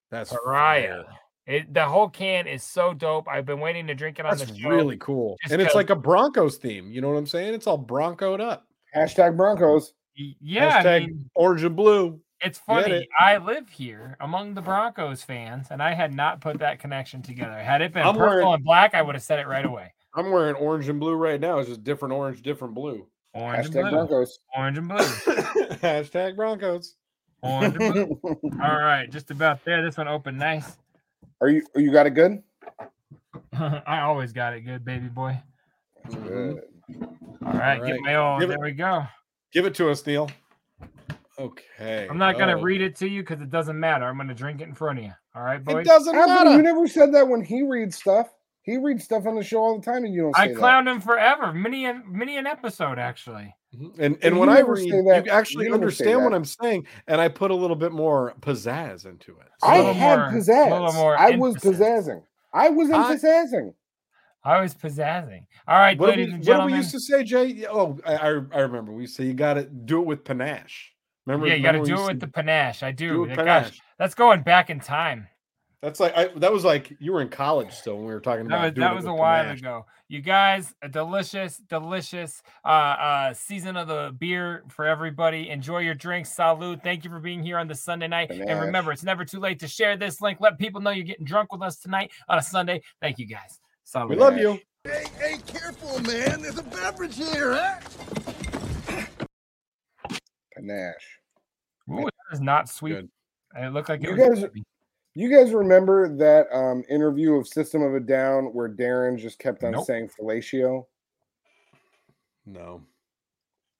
that's 0.10 0.34
Pariah. 0.34 1.05
fire. 1.05 1.05
It, 1.51 1.74
the 1.74 1.86
whole 1.86 2.08
can 2.10 2.48
is 2.48 2.63
so 2.63 2.93
dope. 2.93 3.27
I've 3.27 3.46
been 3.46 3.60
waiting 3.60 3.88
to 3.88 3.93
drink 3.96 4.20
it 4.20 4.25
on 4.25 4.38
That's 4.38 4.50
the 4.51 4.58
show. 4.58 4.70
really 4.70 4.98
cool, 4.98 5.38
just 5.41 5.51
and 5.53 5.62
it's 5.62 5.75
like 5.75 5.89
a 5.89 5.96
Broncos 5.96 6.58
theme. 6.58 6.91
You 6.91 7.01
know 7.01 7.10
what 7.10 7.17
I'm 7.17 7.25
saying? 7.27 7.53
It's 7.53 7.67
all 7.67 7.77
Broncoed 7.84 8.39
up. 8.41 8.67
hashtag 8.96 9.36
Broncos. 9.38 9.93
Y- 10.17 10.36
Yeah, 10.41 10.67
I 10.77 10.84
Hashtag 10.84 11.00
mean, 11.08 11.29
orange 11.36 11.63
and 11.63 11.75
blue. 11.75 12.20
it's 12.41 12.60
funny. 12.60 12.91
it? 12.93 13.08
I 13.20 13.38
live 13.38 13.70
here 13.70 14.17
among 14.20 14.53
the 14.53 14.62
Broncos 14.62 15.24
fans, 15.24 15.67
and 15.72 15.81
I 15.84 15.93
had 15.93 16.13
not 16.13 16.41
put 16.41 16.60
that 16.60 16.79
connection 16.79 17.22
together. 17.22 17.58
Had 17.58 17.81
it 17.81 17.93
been 17.93 18.03
I'm 18.03 18.15
purple 18.15 18.27
wearing- 18.27 18.53
and 18.53 18.63
black, 18.63 18.93
I 18.93 19.01
would 19.01 19.15
have 19.15 19.24
said 19.24 19.39
it 19.39 19.48
right 19.48 19.65
away. 19.65 19.93
I'm 20.13 20.29
wearing 20.31 20.55
orange 20.55 20.89
and 20.89 21.00
blue 21.00 21.13
right 21.15 21.39
now. 21.39 21.60
It's 21.60 21.70
just 21.70 21.84
different 21.84 22.13
orange, 22.13 22.41
different 22.41 22.74
blue. 22.74 23.08
Orange 23.34 23.65
and 23.67 23.74
blue. 23.74 23.89
Broncos. 23.91 24.39
Orange 24.58 24.77
and 24.77 24.88
blue. 24.89 24.98
Hashtag 25.81 26.36
Broncos. 26.36 26.96
Orange 27.41 27.75
and 27.79 27.93
blue. 27.93 28.20
All 28.62 28.79
right, 28.79 29.10
just 29.10 29.31
about 29.31 29.63
there. 29.63 29.81
This 29.84 29.96
one 29.98 30.08
opened 30.10 30.38
nice. 30.38 30.77
Are 31.41 31.50
you 31.50 31.63
you 31.75 31.91
got 31.91 32.05
it 32.07 32.12
good? 32.12 32.41
I 33.53 34.01
always 34.01 34.31
got 34.31 34.53
it 34.53 34.62
good, 34.62 34.86
baby 34.86 35.07
boy. 35.07 35.39
That's 36.03 36.15
Mhm. 36.15 36.27
good. 36.27 36.62
All 37.45 37.53
right, 37.53 37.79
All 37.79 37.86
get 37.86 37.91
right. 37.93 38.01
my 38.01 38.15
own. 38.15 38.39
Give 38.39 38.50
There 38.50 38.57
it- 38.57 38.62
we 38.62 38.71
go. 38.71 39.03
Give 39.51 39.65
it 39.65 39.75
to 39.75 39.89
us, 39.89 40.05
Neil. 40.05 40.29
Okay. 41.39 42.07
I'm 42.10 42.17
not 42.17 42.38
gonna 42.38 42.57
oh. 42.57 42.62
read 42.62 42.81
it 42.81 42.95
to 42.98 43.07
you 43.07 43.21
because 43.24 43.41
it 43.41 43.50
doesn't 43.50 43.79
matter. 43.79 44.05
I'm 44.05 44.17
gonna 44.17 44.33
drink 44.36 44.62
it 44.62 44.67
in 44.67 44.75
front 44.75 45.00
of 45.00 45.05
you. 45.05 45.13
All 45.36 45.41
right, 45.43 45.63
boys. 45.63 45.86
It 45.86 45.86
doesn't 45.86 46.13
How 46.13 46.27
matter. 46.27 46.51
you 46.51 46.62
never 46.62 46.88
said 46.88 47.13
that 47.13 47.27
when 47.27 47.41
he 47.43 47.63
reads 47.63 47.95
stuff? 47.98 48.29
He 48.63 48.77
reads 48.77 49.03
stuff 49.03 49.25
on 49.25 49.36
the 49.36 49.43
show 49.43 49.60
all 49.63 49.79
the 49.79 49.83
time, 49.83 50.05
and 50.05 50.13
you 50.13 50.21
don't 50.21 50.36
say 50.36 50.41
I 50.43 50.48
that. 50.50 50.57
clowned 50.57 50.88
him 50.88 51.01
forever. 51.01 51.51
Many 51.51 51.86
an 51.86 52.03
many 52.07 52.38
an 52.38 52.45
episode 52.45 53.00
actually. 53.00 53.55
Mhm. 53.75 53.99
And 53.99 54.13
you 54.15 54.19
and 54.23 54.39
when 54.39 54.49
I 54.49 54.59
read, 54.59 54.91
that- 55.07 55.25
you 55.25 55.31
actually 55.31 55.65
you 55.65 55.71
never 55.71 55.89
say 55.91 56.03
understand 56.13 56.23
what. 56.25 56.33
I'm 56.33 56.45
saying, 56.45 56.87
and 57.07 57.21
I 57.21 57.29
put 57.29 57.51
a 57.51 57.55
little 57.55 57.75
bit 57.77 57.91
more 57.93 58.33
pizzazz 58.41 59.05
into 59.05 59.31
it. 59.39 59.47
a 59.63 59.65
I 59.65 59.77
little 59.77 59.93
had 59.93 60.19
more- 60.19 60.29
pizzazz. 60.31 60.93
more 60.95 61.17
I 61.17 61.29
was 61.31 61.55
pizzazzing. 61.55 62.23
I 62.53 62.69
was 62.69 62.89
I- 62.91 62.97
emphasizing. 62.97 63.73
I 64.43 64.59
was 64.59 64.73
pizzazzing. 64.73 65.45
All 65.67 65.77
right, 65.77 65.97
What, 65.97 66.07
did 66.15 66.29
ladies 66.31 66.47
we, 66.47 66.51
and 66.53 66.59
what 66.59 66.65
we 66.65 66.73
used 66.73 66.91
to 66.91 66.99
say, 66.99 67.23
Jay? 67.23 67.65
Oh, 67.69 67.99
I 68.05 68.15
I, 68.15 68.27
I 68.27 68.59
remember. 68.61 68.91
We 68.91 69.05
say 69.07 69.23
you 69.25 69.33
got 69.35 69.53
to 69.53 69.63
do 69.65 69.99
it 70.01 70.05
with 70.05 70.23
panache. 70.25 70.91
Remember? 71.27 71.45
yeah, 71.47 71.53
you 71.53 71.63
got 71.63 71.73
to 71.73 71.83
do 71.83 72.01
it 72.03 72.07
with 72.07 72.19
the 72.19 72.27
panache. 72.27 72.81
I 72.83 72.91
do. 72.91 73.07
do 73.07 73.23
it 73.25 73.27
That- 73.27 73.37
with 73.37 73.45
gosh, 73.45 73.63
panache. 73.65 73.81
that's 73.99 74.15
going 74.15 74.41
back 74.41 74.69
in 74.71 74.79
time. 74.79 75.27
That's 75.81 76.00
like 76.00 76.15
I, 76.15 76.27
that 76.35 76.51
was 76.53 76.63
like 76.63 76.95
you 77.00 77.11
were 77.11 77.21
in 77.21 77.29
college 77.29 77.71
still 77.73 77.95
when 77.95 78.05
we 78.05 78.13
were 78.13 78.19
talking 78.19 78.45
about 78.45 78.57
That 78.59 78.63
was 78.65 78.73
doing 78.73 78.85
that 78.85 78.93
it 78.93 78.95
was 78.97 79.05
a 79.05 79.13
while 79.13 79.43
panache. 79.45 79.59
ago. 79.61 79.85
You 80.09 80.21
guys, 80.21 80.75
a 80.83 80.88
delicious, 80.89 81.57
delicious 81.57 82.43
uh 82.63 82.67
uh 82.67 83.33
season 83.33 83.75
of 83.77 83.88
the 83.88 84.15
beer 84.19 84.63
for 84.69 84.85
everybody. 84.85 85.50
Enjoy 85.50 85.79
your 85.79 85.95
drinks. 85.95 86.35
Salud. 86.35 86.83
Thank 86.83 87.03
you 87.03 87.09
for 87.09 87.19
being 87.19 87.41
here 87.41 87.57
on 87.57 87.67
the 87.67 87.73
Sunday 87.73 88.07
night. 88.07 88.29
And 88.29 88.61
remember, 88.61 88.91
it's 88.91 89.03
never 89.03 89.25
too 89.25 89.39
late 89.39 89.59
to 89.61 89.67
share 89.67 89.97
this 89.97 90.21
link. 90.21 90.39
Let 90.39 90.59
people 90.59 90.81
know 90.81 90.91
you're 90.91 91.03
getting 91.05 91.25
drunk 91.25 91.51
with 91.51 91.63
us 91.63 91.77
tonight 91.79 92.11
on 92.29 92.38
a 92.38 92.43
Sunday. 92.43 92.83
Thank 93.01 93.17
you 93.17 93.25
guys. 93.25 93.59
Salud. 93.91 94.09
We 94.09 94.15
love 94.17 94.38
you. 94.38 94.59
Hey, 94.83 95.05
hey, 95.19 95.38
careful, 95.47 96.00
man. 96.01 96.41
There's 96.43 96.59
a 96.59 96.63
beverage 96.63 97.15
here, 97.17 97.53
huh? 97.53 97.79
Panache. 100.55 101.19
Ooh, 101.89 102.03
that 102.03 102.33
is 102.33 102.39
not 102.41 102.69
sweet. 102.69 102.93
Good. 102.93 103.09
It 103.57 103.73
looked 103.73 103.89
like 103.89 104.01
it 104.03 104.09
You 104.09 104.15
was 104.29 104.39
guys- 104.41 104.50
You 105.13 105.30
guys 105.30 105.51
remember 105.53 106.15
that 106.18 106.48
um, 106.56 106.84
interview 106.89 107.36
of 107.36 107.48
System 107.48 107.82
of 107.82 107.94
a 107.96 108.00
Down 108.00 108.46
where 108.53 108.70
Daron 108.70 109.20
just 109.20 109.39
kept 109.39 109.63
on 109.63 109.72
Nope. 109.72 109.86
saying 109.86 110.10
fellatio? 110.10 110.86
No, 112.46 112.82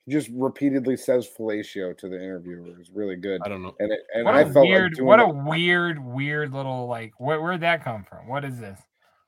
He 0.06 0.12
just 0.12 0.30
repeatedly 0.34 0.98
says 0.98 1.28
fellatio 1.28 1.98
to 1.98 2.10
the 2.10 2.22
interviewer. 2.22 2.68
It 2.68 2.78
was 2.78 2.92
really 2.94 3.16
good. 3.16 3.42
I 3.44 3.50
don't 3.50 3.64
know. 3.64 3.76
And 3.80 3.92
it, 3.92 4.02
and 4.14 4.26
what 4.26 4.36
I 4.36 4.42
a 4.42 4.52
felt 4.52 4.68
weird, 4.68 4.92
like 4.92 4.98
doing 4.98 5.08
what 5.08 5.20
a 5.20 5.30
it 5.30 5.36
weird, 5.36 6.04
weird 6.04 6.54
little 6.54 6.88
like 6.88 7.14
where 7.18 7.42
where'd 7.42 7.62
that 7.62 7.84
come 7.84 8.04
from? 8.04 8.28
What 8.28 8.46
is 8.46 8.60
this? 8.60 8.80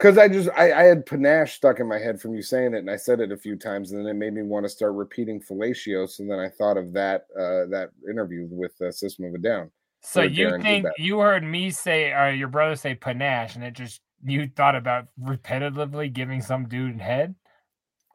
because 0.03 0.17
I 0.17 0.27
just 0.27 0.49
I, 0.49 0.73
I 0.73 0.83
had 0.83 1.05
panache 1.05 1.53
stuck 1.53 1.79
in 1.79 1.87
my 1.87 1.97
head 1.97 2.19
from 2.19 2.35
you 2.35 2.41
saying 2.41 2.73
it, 2.73 2.79
and 2.79 2.91
I 2.91 2.97
said 2.97 3.21
it 3.21 3.31
a 3.31 3.37
few 3.37 3.55
times, 3.55 3.91
and 3.91 4.01
then 4.01 4.07
it 4.07 4.19
made 4.19 4.33
me 4.33 4.41
want 4.41 4.65
to 4.65 4.69
start 4.69 4.93
repeating 4.93 5.39
fellatio. 5.39 6.09
So 6.09 6.25
then 6.27 6.39
I 6.39 6.49
thought 6.49 6.75
of 6.75 6.91
that 6.91 7.27
uh, 7.37 7.71
that 7.71 7.91
interview 8.09 8.47
with 8.51 8.73
uh, 8.81 8.91
System 8.91 9.25
of 9.25 9.33
a 9.33 9.37
Down. 9.37 9.71
So 10.03 10.21
you 10.21 10.59
think 10.61 10.83
that. 10.85 10.93
you 10.97 11.19
heard 11.19 11.43
me 11.43 11.71
say 11.71 12.11
or 12.11 12.29
your 12.31 12.49
brother 12.49 12.75
say 12.75 12.93
panache 12.95 13.55
and 13.55 13.63
it 13.63 13.73
just 13.73 14.01
you 14.25 14.47
thought 14.55 14.75
about 14.75 15.07
repetitively 15.21 16.11
giving 16.11 16.41
some 16.41 16.67
dude 16.67 16.99
head? 16.99 17.35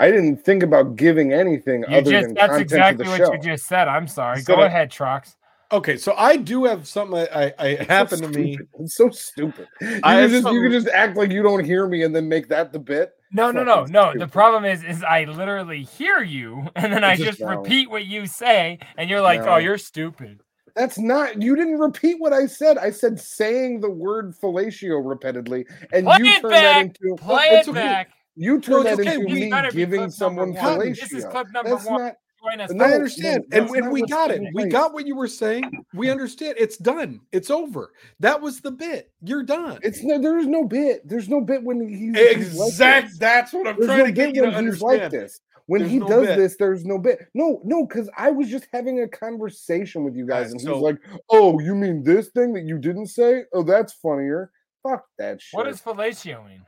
I 0.00 0.10
didn't 0.10 0.36
think 0.44 0.62
about 0.62 0.96
giving 0.96 1.32
anything 1.32 1.84
You 1.88 1.96
other 1.98 2.10
just 2.10 2.26
than 2.28 2.34
that's 2.34 2.50
content 2.50 2.62
exactly 2.62 3.04
of 3.06 3.10
what 3.12 3.18
show. 3.18 3.32
you 3.32 3.40
just 3.40 3.66
said. 3.66 3.88
I'm 3.88 4.06
sorry. 4.06 4.40
So 4.42 4.54
Go 4.54 4.60
that- 4.60 4.66
ahead, 4.68 4.90
Trox. 4.90 5.34
Okay, 5.70 5.98
so 5.98 6.14
I 6.16 6.36
do 6.36 6.64
have 6.64 6.88
something 6.88 7.18
I, 7.18 7.26
I, 7.34 7.54
I 7.58 7.66
It's 7.68 7.80
so 7.82 7.86
happened 7.88 8.22
to 8.22 8.28
me. 8.28 8.58
It's 8.80 8.94
so 8.96 9.10
stupid. 9.10 9.68
You 9.82 10.00
I 10.02 10.12
can 10.14 10.20
have 10.22 10.30
just 10.30 10.48
you 10.50 10.62
can 10.62 10.72
just 10.72 10.88
act 10.88 11.16
like 11.18 11.30
you 11.30 11.42
don't 11.42 11.62
hear 11.62 11.86
me 11.86 12.04
and 12.04 12.16
then 12.16 12.26
make 12.26 12.48
that 12.48 12.72
the 12.72 12.78
bit. 12.78 13.12
No, 13.32 13.50
no, 13.50 13.64
no, 13.64 13.80
Fucking 13.80 13.92
no. 13.92 14.14
The 14.16 14.28
problem 14.28 14.64
is, 14.64 14.82
is 14.82 15.02
I 15.04 15.24
literally 15.24 15.82
hear 15.82 16.20
you, 16.22 16.66
and 16.76 16.90
then 16.90 17.04
I 17.04 17.16
just 17.16 17.38
just 17.38 17.40
repeat 17.42 17.90
what 17.90 18.06
you 18.06 18.26
say, 18.26 18.78
and 18.96 19.10
you're 19.10 19.20
like, 19.20 19.40
oh, 19.40 19.44
No. 19.44 19.50
"Oh, 19.52 19.56
you're 19.58 19.76
stupid." 19.76 20.40
That's 20.78 20.98
not. 20.98 21.42
You 21.42 21.56
didn't 21.56 21.78
repeat 21.78 22.20
what 22.20 22.32
I 22.32 22.46
said. 22.46 22.78
I 22.78 22.90
said 22.92 23.18
saying 23.18 23.80
the 23.80 23.90
word 23.90 24.34
fellatio 24.40 25.00
repeatedly, 25.04 25.66
and 25.92 26.06
Play 26.06 26.16
you 26.18 26.26
it 26.26 26.40
turned 26.40 26.54
that 26.54 26.80
into 26.82 27.16
Play 27.16 27.46
it's 27.50 27.66
it 27.66 27.70
okay. 27.72 27.80
back. 27.80 28.10
You 28.36 28.60
turned 28.60 28.86
it's 28.86 28.96
that 28.98 29.02
okay. 29.06 29.14
into 29.16 29.26
This 29.26 29.34
me 29.44 29.50
better 29.50 29.70
be 29.72 29.76
giving 29.76 30.10
someone 30.10 30.54
one. 30.54 30.78
fellatio. 30.78 31.00
This 31.00 31.12
is 31.12 31.24
clip 31.24 31.48
number 31.52 31.70
That's 31.70 31.84
one. 31.84 32.02
not. 32.02 32.14
Join 32.40 32.60
us. 32.60 32.70
No, 32.70 32.84
I 32.84 32.92
understand, 32.92 33.44
no, 33.48 33.58
and, 33.58 33.68
that's 33.68 33.78
and 33.78 33.92
we 33.92 34.02
got 34.02 34.30
it. 34.30 34.38
taking 34.38 34.52
We 34.54 34.66
got 34.66 34.94
what 34.94 35.08
you 35.08 35.16
were 35.16 35.26
saying. 35.26 35.68
We 35.92 36.08
understand. 36.12 36.54
It's 36.56 36.76
done. 36.76 37.20
It's 37.32 37.50
over. 37.50 37.90
That 38.20 38.40
was 38.40 38.60
the 38.60 38.70
bit. 38.70 39.10
You're 39.22 39.42
done. 39.42 39.80
It's 39.82 40.04
no. 40.04 40.20
There's 40.22 40.46
no 40.46 40.64
bit. 40.64 41.06
There's 41.08 41.28
no 41.28 41.40
bit 41.40 41.64
when 41.64 41.88
he's 41.88 42.16
he's 42.16 42.54
like 42.80 43.10
That's 43.18 43.52
what 43.52 43.66
I'm 43.66 43.74
There's 43.74 43.86
trying 43.86 43.98
no 43.98 44.04
to 44.04 44.12
get 44.12 44.36
you 44.36 44.42
to 44.42 44.52
understand. 44.52 45.00
like 45.02 45.10
this. 45.10 45.40
When 45.68 45.82
There's 45.82 45.92
he 45.92 45.98
no 45.98 46.08
does 46.08 46.26
bit. 46.28 46.36
this, 46.38 46.56
there's 46.56 46.84
no 46.86 46.98
bit. 46.98 47.26
No, 47.34 47.60
no, 47.62 47.86
because 47.86 48.08
I 48.16 48.30
was 48.30 48.48
just 48.48 48.66
having 48.72 49.00
a 49.02 49.06
conversation 49.08 50.02
with 50.02 50.16
you 50.16 50.26
guys, 50.26 50.46
Alright, 50.46 50.50
and 50.52 50.60
so- 50.62 50.74
he's 50.74 50.82
like, 50.82 50.96
"Oh, 51.30 51.60
you 51.60 51.74
mean 51.74 52.02
this 52.02 52.28
thing 52.28 52.54
that 52.54 52.64
you 52.64 52.78
didn't 52.78 53.08
say? 53.08 53.44
Oh, 53.52 53.62
that's 53.62 53.92
funnier. 53.92 54.50
Fuck 54.82 55.04
that 55.18 55.42
shit. 55.42 55.56
What 55.56 55.66
does 55.66 55.80
fellatio 55.80 56.44
mean? 56.46 56.62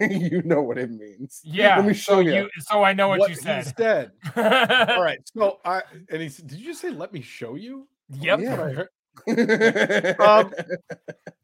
you 0.30 0.42
know 0.42 0.60
what 0.62 0.78
it 0.78 0.90
means? 0.90 1.40
Yeah. 1.44 1.76
Let 1.76 1.86
me 1.86 1.94
show 1.94 2.14
so 2.14 2.18
you. 2.20 2.32
you. 2.34 2.48
So 2.58 2.82
I 2.82 2.92
know 2.92 3.08
what, 3.08 3.20
What 3.20 3.30
you 3.30 3.36
he 3.36 3.40
said. 3.40 3.72
said. 3.78 4.10
All 4.36 5.02
right. 5.02 5.18
So 5.36 5.60
I 5.64 5.82
and 6.10 6.20
he 6.20 6.28
said, 6.28 6.48
"Did 6.48 6.58
you 6.60 6.74
say 6.74 6.90
let 6.90 7.12
me 7.12 7.22
show 7.22 7.54
you?" 7.54 7.86
Yep. 8.10 8.40
Yeah. 8.40 8.56
That's 8.56 8.58
what 8.58 8.68
I 8.68 8.72
heard. 8.72 8.88
um, 10.20 10.52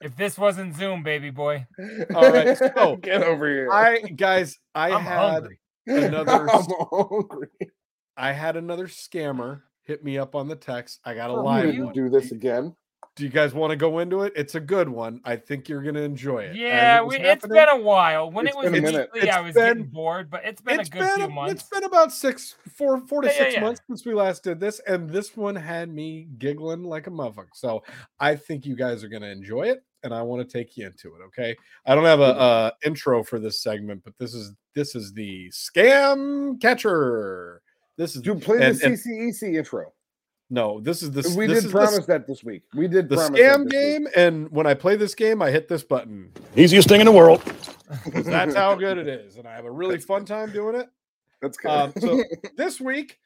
If 0.01 0.17
this 0.17 0.37
wasn't 0.39 0.75
Zoom, 0.77 1.03
baby 1.03 1.31
boy, 1.31 1.67
All 2.15 2.33
right, 2.33 2.57
so 2.59 2.97
get 2.97 3.23
over 3.23 3.47
here. 3.49 3.71
I 3.73 4.01
guys, 4.01 4.59
I 4.75 4.91
I'm 4.91 5.03
had 5.05 5.19
hungry. 5.19 5.61
Another 5.89 6.49
I'm 6.51 6.67
hungry. 6.91 7.49
I 8.17 8.33
had 8.33 8.57
another 8.57 8.87
scammer 8.89 9.63
hit 9.85 10.05
me 10.05 10.19
up 10.19 10.35
on 10.35 10.49
the 10.49 10.57
text. 10.57 11.01
I 11.05 11.15
got 11.15 11.31
a 11.31 11.35
oh, 11.35 11.43
For 11.43 11.43
You 11.43 11.49
live 11.49 11.63
real? 11.65 11.73
didn't 11.73 11.85
one. 11.87 11.95
do 11.95 12.09
this 12.11 12.33
again. 12.33 12.75
Do 13.15 13.25
you 13.25 13.31
guys 13.31 13.53
want 13.53 13.71
to 13.73 13.77
go 13.77 13.99
into 13.99 14.23
it? 14.23 14.33
It's 14.37 14.55
a 14.55 14.61
good 14.61 14.89
one. 14.89 15.21
I 15.25 15.35
think 15.35 15.69
you're 15.69 15.83
gonna 15.83 16.01
enjoy 16.03 16.39
it. 16.45 16.57
Yeah, 16.57 16.99
it 16.99 17.05
was 17.05 17.17
we, 17.17 17.25
it's 17.25 17.43
happening- 17.45 17.55
been 17.67 17.69
a 17.69 17.83
while. 17.83 18.31
When 18.31 18.47
It's 18.47 18.55
it 18.57 18.59
was 18.63 18.71
been 18.71 18.85
weekly, 18.85 19.31
I 19.31 19.41
was 19.41 19.55
been- 19.55 19.65
getting 19.79 19.85
bored, 19.91 20.31
but 20.31 20.45
it's 20.45 20.61
been 20.61 20.79
a 20.81 20.85
good 20.85 20.99
been 21.01 21.15
few 21.17 21.29
months. 21.31 21.53
It's 21.55 21.63
been 21.69 21.83
about 21.85 22.13
six, 22.13 22.55
four, 22.77 23.01
four 23.09 23.23
to 23.23 23.27
Yeah, 23.29 23.33
yeah, 23.33 23.39
six 23.41 23.55
yeah. 23.55 23.61
months 23.61 23.81
since 23.89 24.07
we 24.07 24.15
last 24.15 24.45
did 24.45 24.61
this, 24.61 24.81
and 24.87 25.11
this 25.11 25.37
one 25.37 25.57
had 25.57 25.89
me 25.93 26.29
giggling 26.39 26.85
like 26.85 27.09
a 27.09 27.11
motherfucker. 27.11 27.49
So 27.55 27.83
I 28.21 28.37
think 28.37 28.65
you 28.67 28.77
guys 28.77 29.03
are 29.03 29.09
gonna 29.09 29.27
enjoy 29.29 29.63
it, 29.63 29.83
and 30.03 30.15
I 30.15 30.23
want 30.23 30.49
to 30.49 30.53
take 30.59 30.77
you 30.77 30.87
into 30.87 31.09
it. 31.17 31.23
Okay, 31.27 31.57
I 31.87 31.95
don't 31.95 32.05
have 32.05 32.21
a 32.21 32.23
uh, 32.25 32.71
intro 32.85 33.23
for 33.23 33.39
this 33.39 33.61
segment, 33.63 34.03
but 34.05 34.15
this 34.19 34.35
is 34.35 34.53
this 34.75 34.95
is 34.95 35.13
the 35.13 35.49
scam 35.51 36.61
catcher. 36.61 37.63
This 37.97 38.15
is 38.17 38.23
Dude, 38.23 38.43
play 38.43 38.59
the 38.59 38.67
and- 38.67 38.83
and- 38.83 38.95
CCEC 38.97 39.57
intro. 39.57 39.93
no, 40.51 40.81
this 40.81 41.03
is 41.03 41.11
the 41.11 41.23
we 41.37 41.47
this 41.47 41.59
did 41.63 41.67
is 41.67 41.73
promise 41.73 42.07
the, 42.07 42.13
that 42.13 42.27
this 42.27 42.45
week. 42.45 42.63
We 42.75 42.87
did 42.89 43.09
the 43.09 43.17
promise 43.17 43.39
that 43.41 43.59
scam 43.59 43.65
this 43.65 43.65
week. 43.65 43.71
game, 43.73 44.09
and 44.17 44.51
when 44.53 44.67
I 44.67 44.75
play 44.75 44.97
this 44.97 45.15
game, 45.15 45.43
I 45.43 45.51
hit 45.51 45.69
this 45.69 45.83
button. 45.83 46.31
Easiest 46.57 46.89
thing 46.89 47.01
in 47.01 47.07
the 47.07 47.13
world. 47.13 47.43
That's 48.13 48.55
how 48.55 48.75
good 48.75 48.99
it 48.99 49.09
is, 49.09 49.37
and 49.37 49.47
I 49.49 49.55
have 49.55 49.65
a 49.65 49.71
really 49.71 49.99
fun 49.99 50.25
time 50.25 50.53
doing 50.53 50.77
it. 50.77 50.89
That's 51.43 51.57
good. 51.57 51.71
Um, 51.71 51.93
so 51.99 52.23
this 52.57 52.81
week, 52.81 53.19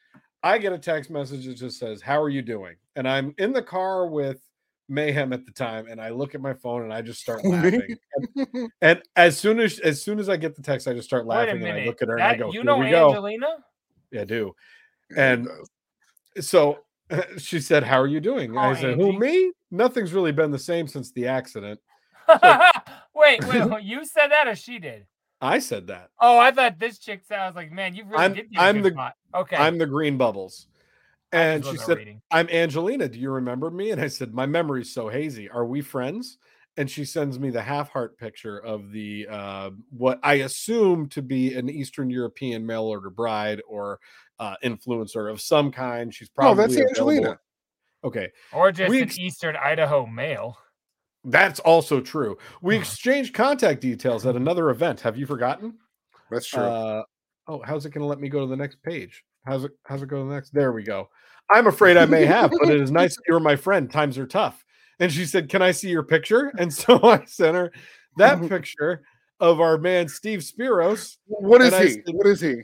I 0.43 0.59
get 0.59 0.73
a 0.73 0.79
text 0.79 1.11
message 1.11 1.47
that 1.47 1.55
just 1.55 1.79
says, 1.79 2.00
"How 2.02 2.21
are 2.21 2.29
you 2.31 2.43
doing?" 2.43 2.76
And 2.97 3.07
I'm 3.09 3.35
in 3.38 3.52
the 3.52 3.62
car 3.62 4.07
with 4.07 4.41
Mayhem 4.93 5.33
at 5.33 5.45
the 5.47 5.53
time, 5.53 5.87
and 5.89 6.01
I 6.01 6.11
look 6.11 6.35
at 6.35 6.41
my 6.41 6.53
phone 6.55 6.83
and 6.83 6.93
I 6.93 7.03
just 7.03 7.21
start 7.21 7.45
laughing. 7.45 7.97
and, 8.37 8.71
and 8.83 9.03
as 9.17 9.39
soon 9.39 9.59
as 9.59 9.79
as 9.81 10.03
soon 10.03 10.19
as 10.19 10.29
I 10.29 10.37
get 10.37 10.55
the 10.55 10.63
text, 10.63 10.87
I 10.87 10.93
just 10.93 11.09
start 11.09 11.27
laughing. 11.27 11.65
And 11.65 11.81
I 11.81 11.85
look 11.87 12.03
at 12.03 12.09
her 12.09 12.15
and 12.17 12.23
I 12.23 12.37
go, 12.37 12.53
you 12.53 12.63
know 12.63 12.79
we 12.79 12.91
go." 12.91 13.09
Angelina? 13.09 13.57
Yeah, 14.11 14.21
I 14.21 14.25
do. 14.25 14.55
And 15.17 15.49
so 16.41 16.81
she 17.39 17.61
said, 17.61 17.83
"How 17.83 18.01
are 18.01 18.07
you 18.07 18.21
doing?" 18.21 18.51
And 18.51 18.59
I 18.59 18.71
Oh, 18.71 18.75
said, 18.75 18.97
"Who 18.97 19.19
me? 19.19 19.53
Nothing's 19.71 20.13
really 20.13 20.33
been 20.33 20.51
the 20.51 20.59
same 20.59 20.87
since 20.87 21.11
the 21.13 21.27
accident." 21.27 21.81
wait, 23.15 23.45
wait, 23.47 23.65
wait, 23.69 23.83
you 23.83 24.05
said 24.05 24.29
that 24.29 24.47
or 24.47 24.55
she 24.55 24.79
did? 24.79 25.07
I 25.41 25.59
said 25.59 25.89
that. 25.89 26.11
Oh, 26.21 26.39
I 26.39 26.53
thought 26.53 26.79
this 26.79 26.99
chick 26.99 27.23
said. 27.27 27.41
I 27.41 27.47
was 27.49 27.57
like, 27.57 27.73
man, 27.73 27.95
you 27.97 28.05
really 28.05 28.17
I'm- 28.19 28.35
did 28.35 28.47
I'm 28.57 28.81
the-. 28.83 29.13
Okay, 29.35 29.57
I'm 29.57 29.77
the 29.77 29.87
green 29.87 30.17
bubbles. 30.17 30.69
I 31.33 31.37
And 31.37 31.65
she 31.65 31.77
said, 31.77 31.99
reading. 31.99 32.23
I'm 32.31 32.49
Angelina. 32.49 33.09
Do 33.09 33.19
you 33.19 33.31
remember 33.31 33.71
me? 33.71 33.91
And 33.91 34.01
I 34.01 34.09
said, 34.09 34.35
My 34.35 34.47
memory's 34.47 34.93
so 34.93 35.09
hazy. 35.09 35.49
Are 35.49 35.65
we 35.65 35.81
friends? 35.81 36.39
And 36.77 36.91
she 36.91 37.05
sends 37.05 37.39
me 37.39 37.51
the 37.51 37.61
half 37.61 37.91
heart 37.91 38.17
picture 38.17 38.59
of 38.59 38.93
the 38.93 39.27
uh, 39.29 39.71
what 39.91 40.19
I 40.23 40.35
assume 40.35 41.09
to 41.11 41.21
be 41.21 41.55
an 41.55 41.69
Eastern 41.69 42.09
European 42.09 42.65
mail 42.65 42.85
order 42.85 43.11
bride 43.11 43.61
or 43.69 44.01
uh, 44.39 44.57
influencer 44.65 45.31
of 45.31 45.41
some 45.41 45.71
kind. 45.71 46.15
She's 46.15 46.31
probably. 46.31 46.53
oh, 46.53 46.67
probably 46.67 46.77
that's 46.77 46.99
available- 46.99 47.11
Angelina. 47.11 47.41
Okay, 48.05 48.33
or 48.53 48.73
just 48.73 48.91
we 48.91 49.03
an 49.03 49.11
Eastern 49.17 49.55
Idaho 49.55 50.07
male. 50.07 50.59
that's 51.25 51.61
also 51.61 52.01
true. 52.01 52.37
We 52.61 52.77
exchanged 52.77 53.33
contact 53.33 53.81
details 53.81 54.27
at 54.27 54.35
another 54.35 54.71
event. 54.71 55.01
Have 55.03 55.17
you 55.17 55.25
forgotten? 55.27 55.75
That's 56.29 56.49
true. 56.49 56.62
Uh, 56.62 57.03
oh, 57.47 57.62
how's 57.65 57.87
it 57.87 57.91
going 57.91 58.03
to 58.03 58.09
let 58.09 58.19
me 58.19 58.29
go 58.29 58.41
to 58.41 58.47
the 58.47 58.57
next 58.57 58.83
page? 58.83 59.23
How's 59.45 59.65
it? 59.65 59.73
How's 59.85 60.03
it 60.03 60.09
go 60.09 60.25
next? 60.25 60.51
There 60.51 60.73
we 60.73 60.83
go. 60.83 61.09
I'm 61.51 61.67
afraid 61.67 61.97
I 61.97 62.07
may 62.07 62.25
have, 62.25 62.51
but 62.51 62.71
it 62.71 62.81
is 62.81 62.91
nice 62.91 63.17
that 63.17 63.23
you're 63.29 63.41
my 63.41 63.57
friend. 63.57 63.91
Times 63.91 64.17
are 64.19 64.27
tough. 64.27 64.65
And 65.01 65.13
she 65.13 65.25
said, 65.27 65.49
"Can 65.49 65.63
I 65.63 65.73
see 65.73 65.89
your 65.91 66.03
picture?" 66.05 66.53
And 66.59 66.73
so 66.73 67.01
I 67.03 67.25
sent 67.25 67.57
her 67.57 67.73
that 68.17 68.41
picture 68.49 69.03
of 69.41 69.61
our 69.61 69.79
man 69.79 70.09
Steve 70.09 70.41
Spiros. 70.41 71.17
what 71.27 71.61
is 71.61 71.77
he? 71.77 71.89
said- 71.91 72.03
What 72.13 72.27
is 72.27 72.41
he? 72.41 72.63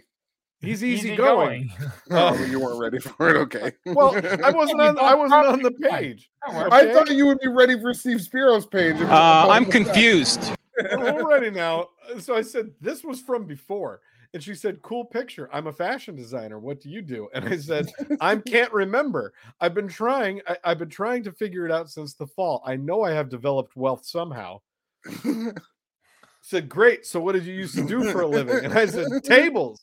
He's 0.61 0.83
easy 0.83 1.15
going. 1.15 1.71
Oh, 2.11 2.35
you 2.47 2.59
weren't 2.59 2.81
ready 2.81 2.99
for 2.99 3.29
it. 3.29 3.37
Okay. 3.37 3.71
Well, 3.87 4.17
I 4.45 4.51
wasn't 4.51 4.81
on. 4.81 4.99
I 4.99 5.15
wasn't 5.15 5.47
on 5.47 5.63
the 5.63 5.71
page. 5.71 6.29
I 6.45 6.93
thought 6.93 7.11
you 7.11 7.27
would 7.27 7.39
be 7.39 7.47
ready 7.47 7.81
for 7.81 7.95
Steve 7.95 8.21
Spiro's 8.21 8.67
page. 8.67 8.97
Uh, 8.97 9.07
I'm 9.07 9.07
talking 9.07 9.07
about 9.07 9.65
that. 9.65 9.71
confused. 9.71 10.53
I'm 10.91 11.25
ready 11.29 11.51
now. 11.51 11.91
So 12.19 12.35
I 12.35 12.43
said, 12.43 12.71
This 12.81 13.05
was 13.05 13.21
from 13.21 13.45
before. 13.45 14.01
And 14.35 14.43
she 14.43 14.55
said, 14.55 14.83
Cool 14.83 15.05
picture. 15.05 15.49
I'm 15.53 15.67
a 15.67 15.73
fashion 15.73 16.15
designer. 16.15 16.59
What 16.59 16.81
do 16.81 16.91
you 16.91 17.03
do? 17.03 17.29
And 17.35 17.49
I 17.49 17.57
said, 17.59 17.89
I 18.21 18.37
can't 18.37 18.73
remember. 18.73 19.33
I've 19.61 19.75
been 19.75 19.89
trying. 19.89 20.41
I, 20.47 20.57
I've 20.65 20.79
been 20.79 20.91
trying 20.91 21.23
to 21.25 21.33
figure 21.33 21.65
it 21.65 21.73
out 21.73 21.91
since 21.91 22.15
the 22.15 22.27
fall. 22.27 22.63
I 22.67 22.77
know 22.77 23.03
I 23.03 23.13
have 23.13 23.29
developed 23.29 23.77
wealth 23.77 24.05
somehow. 24.05 24.61
said, 26.43 26.69
Great. 26.69 27.07
So 27.07 27.21
what 27.21 27.33
did 27.33 27.45
you 27.45 27.55
used 27.55 27.75
to 27.77 27.87
do 27.87 28.11
for 28.11 28.23
a 28.23 28.27
living? 28.27 28.65
And 28.65 28.75
I 28.75 28.87
said, 28.87 29.07
Tables. 29.25 29.81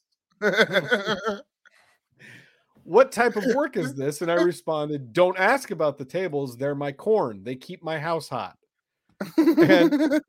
What 2.84 3.12
type 3.12 3.36
of 3.36 3.44
work 3.56 3.78
is 3.78 3.96
this? 3.96 4.22
And 4.22 4.32
I 4.32 4.36
responded, 4.36 5.12
Don't 5.12 5.40
ask 5.40 5.72
about 5.72 5.98
the 5.98 6.06
tables. 6.06 6.56
They're 6.56 6.75
my 6.75 6.92
corn. 6.92 7.44
They 7.44 7.56
keep 7.56 7.84
my 7.84 7.98
house 7.98 8.30
hot. 8.30 8.58
And 9.38 10.22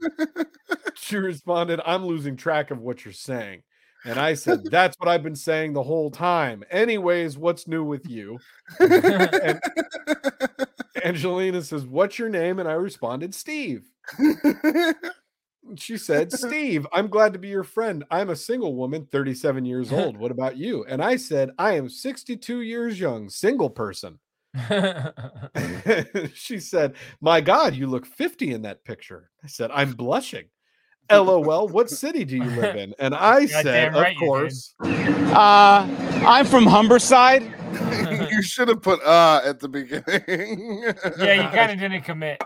she 0.94 1.16
responded, 1.16 1.80
I'm 1.84 2.06
losing 2.06 2.36
track 2.36 2.70
of 2.70 2.80
what 2.80 3.04
you're 3.04 3.12
saying. 3.12 3.62
And 4.06 4.18
I 4.18 4.34
said, 4.34 4.64
That's 4.70 4.96
what 4.98 5.08
I've 5.08 5.22
been 5.22 5.36
saying 5.36 5.72
the 5.72 5.82
whole 5.82 6.10
time. 6.10 6.64
Anyways, 6.70 7.36
what's 7.36 7.68
new 7.68 7.84
with 7.84 8.08
you? 8.08 8.38
And 8.80 9.60
Angelina 11.04 11.62
says, 11.62 11.84
What's 11.84 12.18
your 12.18 12.28
name? 12.28 12.58
And 12.58 12.68
I 12.68 12.72
responded, 12.72 13.34
Steve. 13.34 13.84
She 15.74 15.98
said, 15.98 16.32
Steve, 16.32 16.86
I'm 16.92 17.08
glad 17.08 17.32
to 17.32 17.38
be 17.38 17.48
your 17.48 17.64
friend. 17.64 18.04
I'm 18.10 18.30
a 18.30 18.36
single 18.36 18.76
woman, 18.76 19.08
37 19.10 19.64
years 19.64 19.92
old. 19.92 20.16
What 20.26 20.30
about 20.30 20.56
you? 20.56 20.84
And 20.84 21.02
I 21.02 21.16
said, 21.16 21.50
I 21.58 21.72
am 21.72 21.88
62 21.88 22.60
years 22.62 23.00
young, 23.00 23.28
single 23.28 23.70
person. 23.70 24.18
she 26.34 26.60
said, 26.60 26.94
My 27.20 27.40
God, 27.40 27.74
you 27.74 27.86
look 27.86 28.06
50 28.06 28.52
in 28.52 28.62
that 28.62 28.84
picture. 28.84 29.30
I 29.42 29.48
said, 29.48 29.70
I'm 29.72 29.92
blushing. 29.92 30.46
LOL, 31.10 31.68
what 31.68 31.90
city 31.90 32.24
do 32.24 32.36
you 32.36 32.44
live 32.44 32.76
in? 32.76 32.94
And 32.98 33.14
I 33.14 33.46
said, 33.62 33.64
Goddamn 33.64 33.94
Of 33.94 34.00
right 34.02 34.14
you 34.14 34.20
did. 34.20 34.26
course. 34.26 34.74
Uh, 34.80 36.22
I'm 36.26 36.46
from 36.46 36.64
Humberside. 36.64 37.52
you 38.30 38.42
should 38.42 38.68
have 38.68 38.80
put 38.82 39.02
uh 39.02 39.40
at 39.44 39.60
the 39.60 39.68
beginning. 39.68 40.82
yeah, 41.18 41.42
you 41.42 41.48
kind 41.56 41.72
of 41.72 41.78
didn't 41.80 42.02
commit. 42.02 42.42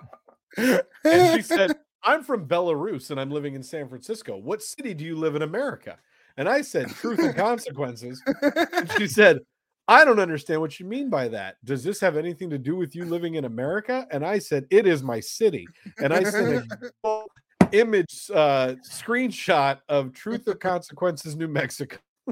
And 0.56 1.36
she 1.36 1.42
said, 1.42 1.72
I'm 2.02 2.24
from 2.24 2.46
Belarus 2.48 3.10
and 3.10 3.20
I'm 3.20 3.30
living 3.30 3.54
in 3.54 3.62
San 3.62 3.88
Francisco. 3.88 4.36
What 4.36 4.62
city 4.62 4.94
do 4.94 5.04
you 5.04 5.16
live 5.16 5.36
in 5.36 5.42
America? 5.42 5.98
And 6.36 6.48
I 6.48 6.62
said, 6.62 6.88
Truth 6.88 7.20
and 7.20 7.36
consequences. 7.36 8.22
And 8.42 8.90
she 8.96 9.06
said, 9.06 9.40
I 9.86 10.04
don't 10.04 10.20
understand 10.20 10.60
what 10.60 10.78
you 10.78 10.86
mean 10.86 11.10
by 11.10 11.28
that. 11.28 11.56
Does 11.64 11.82
this 11.82 12.00
have 12.00 12.16
anything 12.16 12.48
to 12.50 12.58
do 12.58 12.76
with 12.76 12.94
you 12.94 13.04
living 13.04 13.34
in 13.34 13.44
America? 13.44 14.06
And 14.10 14.24
I 14.24 14.38
said, 14.38 14.64
It 14.70 14.86
is 14.86 15.02
my 15.02 15.20
city. 15.20 15.66
And 15.98 16.12
I 16.12 16.22
sent 16.22 16.46
a 16.72 16.76
Google 16.76 17.26
image 17.80 18.30
uh, 18.34 18.74
screenshot 18.88 19.78
of 19.88 20.12
Truth 20.12 20.48
or 20.48 20.54
Consequences, 20.54 21.36
New 21.36 21.48
Mexico. 21.48 21.96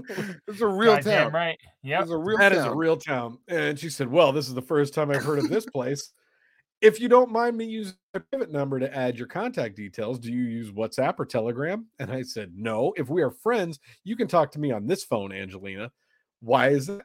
it's 0.48 0.60
a 0.60 0.66
real 0.66 0.94
Goddamn 0.94 1.24
town. 1.24 1.32
right. 1.32 1.58
Yeah, 1.82 2.02
It's 2.02 2.10
a 2.10 2.16
real 2.16 2.38
That 2.38 2.50
town. 2.50 2.58
is 2.58 2.64
a 2.66 2.74
real 2.74 2.96
town. 2.96 3.38
And 3.48 3.78
she 3.78 3.90
said, 3.90 4.08
Well, 4.10 4.32
this 4.32 4.48
is 4.48 4.54
the 4.54 4.62
first 4.62 4.94
time 4.94 5.10
I've 5.10 5.24
heard 5.24 5.38
of 5.40 5.48
this 5.48 5.66
place. 5.66 6.12
If 6.80 7.00
you 7.00 7.08
don't 7.08 7.32
mind 7.32 7.56
me 7.56 7.64
using 7.64 7.96
a 8.14 8.20
pivot 8.20 8.52
number 8.52 8.78
to 8.78 8.94
add 8.96 9.18
your 9.18 9.26
contact 9.26 9.74
details, 9.74 10.20
do 10.20 10.30
you 10.30 10.44
use 10.44 10.70
WhatsApp 10.70 11.14
or 11.18 11.24
Telegram? 11.26 11.86
And 11.98 12.12
I 12.12 12.22
said, 12.22 12.52
No. 12.54 12.92
If 12.96 13.08
we 13.08 13.22
are 13.22 13.30
friends, 13.32 13.80
you 14.04 14.14
can 14.14 14.28
talk 14.28 14.52
to 14.52 14.60
me 14.60 14.70
on 14.70 14.86
this 14.86 15.02
phone, 15.02 15.32
Angelina. 15.32 15.90
Why 16.40 16.68
is 16.68 16.86
that? 16.86 17.02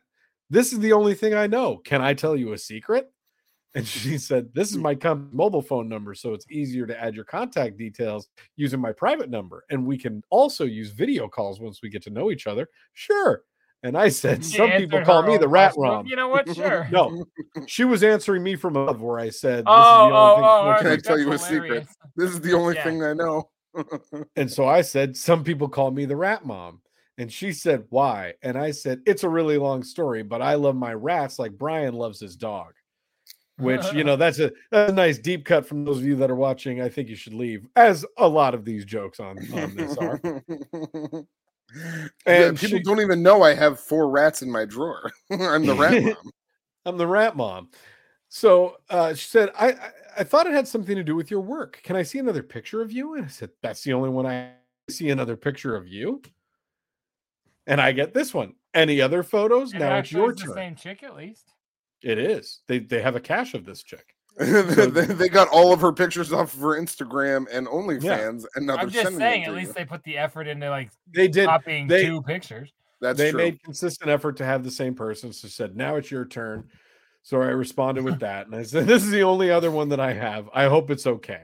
This 0.51 0.73
is 0.73 0.79
the 0.79 0.93
only 0.93 1.15
thing 1.15 1.33
I 1.33 1.47
know. 1.47 1.77
Can 1.77 2.01
I 2.01 2.13
tell 2.13 2.35
you 2.35 2.53
a 2.53 2.57
secret? 2.59 3.11
And 3.75 3.87
she 3.87 4.17
said, 4.17 4.53
This 4.53 4.69
is 4.71 4.77
my 4.77 4.93
com- 4.95 5.29
mobile 5.31 5.61
phone 5.61 5.89
number, 5.89 6.13
so 6.13 6.33
it's 6.33 6.45
easier 6.51 6.85
to 6.85 7.01
add 7.01 7.15
your 7.15 7.25
contact 7.25 7.77
details 7.77 8.27
using 8.55 8.79
my 8.79 8.91
private 8.91 9.29
number. 9.29 9.65
And 9.69 9.85
we 9.85 9.97
can 9.97 10.23
also 10.29 10.65
use 10.65 10.91
video 10.91 11.27
calls 11.27 11.59
once 11.59 11.79
we 11.81 11.89
get 11.89 12.03
to 12.03 12.09
know 12.11 12.31
each 12.31 12.45
other. 12.47 12.69
Sure. 12.93 13.43
And 13.81 13.97
I 13.97 14.09
said, 14.09 14.45
She 14.45 14.57
Some 14.57 14.69
people 14.71 15.01
call 15.03 15.23
me 15.23 15.37
the 15.37 15.47
rat 15.47 15.73
question. 15.73 15.81
Well, 15.81 15.91
rom. 15.97 16.05
You 16.07 16.15
know 16.15 16.27
what? 16.29 16.53
Sure. 16.55 16.87
No, 16.91 17.25
she 17.65 17.83
was 17.83 18.03
answering 18.03 18.43
me 18.43 18.55
from 18.55 18.75
above 18.75 19.01
where 19.01 19.19
I 19.19 19.29
said, 19.29 19.65
This 19.65 19.73
Oh, 19.75 19.81
is 19.81 20.09
the 20.09 20.15
only 20.15 20.31
oh, 20.31 20.35
thing. 20.35 20.43
oh, 20.45 20.67
which 20.67 20.77
oh, 20.77 20.81
Can 20.81 20.91
I 20.91 20.97
tell 20.97 21.19
you 21.19 21.27
a 21.27 21.31
that's 21.31 21.47
secret? 21.47 21.87
This 22.15 22.29
is 22.29 22.41
the 22.41 22.53
only 22.53 22.75
Yeah. 22.75 22.83
thing 22.83 23.03
I 23.03 23.13
know. 23.13 23.49
And 24.35 24.51
so 24.51 24.67
I 24.67 24.81
said, 24.83 25.17
Some 25.17 25.43
people 25.43 25.67
call 25.67 25.89
me 25.91 26.05
the 26.05 26.15
rat 26.15 26.45
mom. 26.45 26.81
And 27.17 27.31
she 27.31 27.51
said, 27.51 27.85
Why? 27.89 28.35
And 28.43 28.57
I 28.57 28.71
said, 28.71 29.01
It's 29.05 29.23
a 29.23 29.29
really 29.29 29.57
long 29.57 29.83
story, 29.83 30.23
but 30.23 30.41
I 30.41 30.53
love 30.55 30.75
my 30.75 30.93
rats 30.93 31.37
like 31.39 31.57
Brian 31.57 31.95
loves 31.95 32.19
his 32.19 32.35
dog. 32.37 32.73
Which, 33.57 33.83
you 33.93 34.03
know, 34.03 34.15
that's 34.23 34.39
a, 34.39 34.51
that's 34.71 34.91
a 34.91 34.95
nice 34.95 35.17
deep 35.19 35.45
cut 35.45 35.65
from 35.65 35.85
those 35.85 35.97
of 35.99 36.05
you 36.05 36.15
that 36.17 36.31
are 36.31 36.35
watching. 36.35 36.81
I 36.81 36.89
think 36.89 37.09
you 37.09 37.15
should 37.15 37.33
leave, 37.33 37.67
as 37.75 38.05
a 38.17 38.27
lot 38.27 38.53
of 38.53 38.65
these 38.65 38.83
jokes 38.85 39.19
on, 39.19 39.37
on 39.53 39.75
this 39.75 39.97
are. 39.97 40.19
Yeah, 41.75 42.07
And 42.27 42.59
people 42.59 42.77
she- 42.77 42.83
don't 42.83 43.01
even 43.01 43.23
know 43.23 43.41
I 43.41 43.55
have 43.55 43.79
four 43.79 44.07
rats 44.09 44.43
in 44.43 44.51
my 44.51 44.63
drawer. 44.65 45.11
I'm 45.31 45.65
the 45.65 45.73
rat 45.73 46.03
mom. 46.03 46.31
I'm 46.85 46.97
the 46.97 47.07
rat 47.07 47.35
mom. 47.35 47.69
So 48.29 48.77
uh, 48.91 49.13
she 49.15 49.27
said, 49.27 49.49
I, 49.57 49.69
I 49.71 49.91
I 50.19 50.23
thought 50.23 50.45
it 50.45 50.53
had 50.53 50.67
something 50.67 50.95
to 50.95 51.03
do 51.03 51.15
with 51.15 51.31
your 51.31 51.41
work. 51.41 51.79
Can 51.83 51.95
I 51.95 52.03
see 52.03 52.19
another 52.19 52.43
picture 52.43 52.81
of 52.83 52.91
you? 52.91 53.15
And 53.15 53.25
I 53.25 53.27
said, 53.27 53.49
That's 53.63 53.81
the 53.81 53.93
only 53.93 54.09
one 54.09 54.27
I 54.27 54.51
see 54.89 55.09
another 55.09 55.35
picture 55.35 55.75
of 55.75 55.87
you. 55.87 56.21
And 57.65 57.81
I 57.81 57.91
get 57.91 58.13
this 58.13 58.33
one. 58.35 58.53
Any 58.75 59.01
other 59.01 59.23
photos? 59.23 59.73
It 59.73 59.79
now 59.79 59.97
it's 59.97 60.11
your 60.11 60.31
the 60.33 60.41
turn. 60.43 60.53
same 60.53 60.75
chick 60.75 61.01
at 61.01 61.15
least. 61.15 61.49
It 62.03 62.17
is. 62.19 62.61
They 62.67 62.79
they 62.79 63.01
have 63.01 63.15
a 63.15 63.19
cache 63.19 63.53
of 63.53 63.65
this 63.65 63.81
chick. 63.83 64.05
they, 64.37 64.87
they 65.05 65.29
got 65.29 65.47
all 65.49 65.71
of 65.73 65.79
her 65.81 65.93
pictures 65.93 66.33
off 66.33 66.53
of 66.55 66.59
her 66.59 66.79
Instagram 66.81 67.45
and 67.51 67.67
OnlyFans, 67.67 68.45
and 68.55 68.65
now 68.65 68.73
I'm 68.73 68.79
they're 68.79 68.89
just 68.89 69.03
sending 69.03 69.19
saying, 69.19 69.41
them 69.43 69.49
at 69.51 69.53
to 69.53 69.57
least 69.59 69.67
you. 69.69 69.73
they 69.75 69.85
put 69.85 70.03
the 70.03 70.17
effort 70.17 70.47
into 70.47 70.69
like 70.71 70.89
They 71.13 71.27
did. 71.27 71.45
copying 71.45 71.87
they- 71.87 72.05
two 72.05 72.21
pictures. 72.23 72.71
That's 72.99 73.17
they 73.19 73.31
true. 73.31 73.37
made 73.37 73.61
consistent 73.63 74.09
effort 74.09 74.37
to 74.37 74.45
have 74.45 74.63
the 74.63 74.71
same 74.71 74.95
person. 74.95 75.33
So 75.33 75.49
said, 75.49 75.75
now 75.75 75.97
it's 75.97 76.09
your 76.09 76.23
turn. 76.25 76.69
So 77.21 77.41
I 77.41 77.47
responded 77.47 78.05
with 78.05 78.19
that. 78.21 78.47
And 78.47 78.55
I 78.55 78.63
said, 78.63 78.87
This 78.87 79.03
is 79.03 79.11
the 79.11 79.23
only 79.23 79.51
other 79.51 79.71
one 79.71 79.89
that 79.89 79.99
I 79.99 80.13
have. 80.13 80.49
I 80.53 80.65
hope 80.65 80.89
it's 80.89 81.05
okay. 81.05 81.41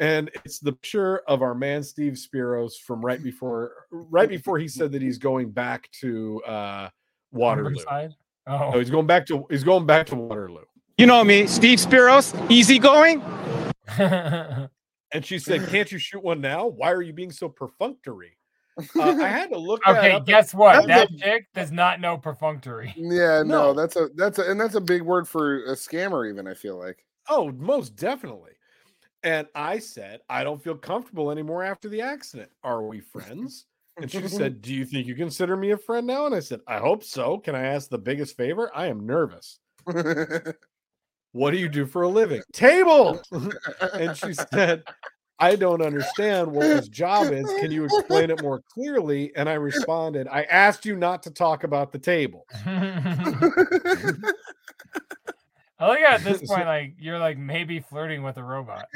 And 0.00 0.30
it's 0.44 0.58
the 0.58 0.72
picture 0.72 1.18
of 1.28 1.42
our 1.42 1.54
man 1.54 1.82
Steve 1.84 2.14
Spiros 2.14 2.72
from 2.84 3.00
right 3.04 3.22
before 3.22 3.72
right 3.90 4.28
before 4.28 4.58
he 4.58 4.66
said 4.68 4.92
that 4.92 5.00
he's 5.00 5.16
going 5.18 5.52
back 5.52 5.88
to 6.00 6.42
uh 6.44 6.88
Waterloo. 7.32 7.70
Riverside? 7.70 8.14
Oh, 8.46 8.72
Oh, 8.74 8.78
he's 8.78 8.90
going 8.90 9.06
back 9.06 9.26
to 9.26 9.46
he's 9.50 9.64
going 9.64 9.86
back 9.86 10.06
to 10.06 10.16
Waterloo. 10.16 10.64
You 10.98 11.06
know 11.06 11.22
me, 11.24 11.46
Steve 11.46 11.78
Spiros, 11.78 12.34
easygoing. 12.50 13.22
And 15.12 15.24
she 15.24 15.38
said, 15.38 15.68
Can't 15.68 15.90
you 15.90 15.98
shoot 15.98 16.22
one 16.22 16.40
now? 16.40 16.66
Why 16.66 16.90
are 16.92 17.00
you 17.00 17.12
being 17.12 17.30
so 17.30 17.48
perfunctory? 17.48 18.36
Uh, 18.94 19.02
I 19.02 19.28
had 19.28 19.50
to 19.50 19.58
look 19.58 19.80
that 19.86 19.96
okay. 19.96 20.12
up. 20.12 20.26
Guess 20.26 20.52
what? 20.52 20.86
That's 20.86 21.10
That 21.10 21.18
chick 21.18 21.46
does 21.54 21.72
not 21.72 22.00
know 22.00 22.18
perfunctory. 22.18 22.92
Yeah, 22.96 23.42
No. 23.42 23.72
no, 23.72 23.72
that's 23.72 23.96
a 23.96 24.08
that's 24.16 24.38
a 24.38 24.50
and 24.50 24.60
that's 24.60 24.74
a 24.74 24.80
big 24.80 25.00
word 25.02 25.26
for 25.26 25.64
a 25.64 25.72
scammer. 25.74 26.28
Even 26.30 26.46
I 26.46 26.52
feel 26.54 26.76
like. 26.78 27.04
Oh, 27.28 27.50
most 27.52 27.96
definitely. 27.96 28.52
And 29.22 29.46
I 29.54 29.78
said, 29.78 30.20
I 30.28 30.44
don't 30.44 30.62
feel 30.62 30.76
comfortable 30.76 31.30
anymore 31.30 31.64
after 31.64 31.88
the 31.88 32.02
accident. 32.02 32.50
Are 32.62 32.82
we 32.82 33.00
friends? 33.00 33.66
And 33.96 34.10
she 34.10 34.28
said, 34.28 34.62
Do 34.62 34.74
you 34.74 34.84
think 34.84 35.06
you 35.06 35.14
consider 35.14 35.56
me 35.56 35.70
a 35.70 35.76
friend 35.76 36.06
now? 36.06 36.26
And 36.26 36.34
I 36.34 36.40
said, 36.40 36.60
I 36.66 36.78
hope 36.78 37.04
so. 37.04 37.38
Can 37.38 37.54
I 37.54 37.66
ask 37.66 37.88
the 37.88 37.98
biggest 37.98 38.36
favor? 38.36 38.70
I 38.74 38.86
am 38.86 39.06
nervous. 39.06 39.58
What 41.36 41.50
do 41.50 41.58
you 41.58 41.68
do 41.68 41.84
for 41.84 42.00
a 42.00 42.08
living? 42.08 42.40
Table. 42.54 43.20
and 43.92 44.16
she 44.16 44.32
said, 44.32 44.82
I 45.38 45.54
don't 45.54 45.82
understand 45.82 46.50
what 46.50 46.64
his 46.64 46.88
job 46.88 47.30
is. 47.30 47.44
Can 47.60 47.70
you 47.70 47.84
explain 47.84 48.30
it 48.30 48.42
more 48.42 48.62
clearly? 48.72 49.36
And 49.36 49.46
I 49.46 49.52
responded, 49.52 50.28
I 50.28 50.44
asked 50.44 50.86
you 50.86 50.96
not 50.96 51.22
to 51.24 51.30
talk 51.30 51.62
about 51.62 51.92
the 51.92 51.98
table. 51.98 52.46
I 52.64 53.02
like 55.80 56.00
at 56.00 56.24
this 56.24 56.40
point, 56.48 56.64
like 56.64 56.94
you're 56.98 57.18
like 57.18 57.36
maybe 57.36 57.80
flirting 57.80 58.22
with 58.22 58.38
a 58.38 58.42
robot. 58.42 58.86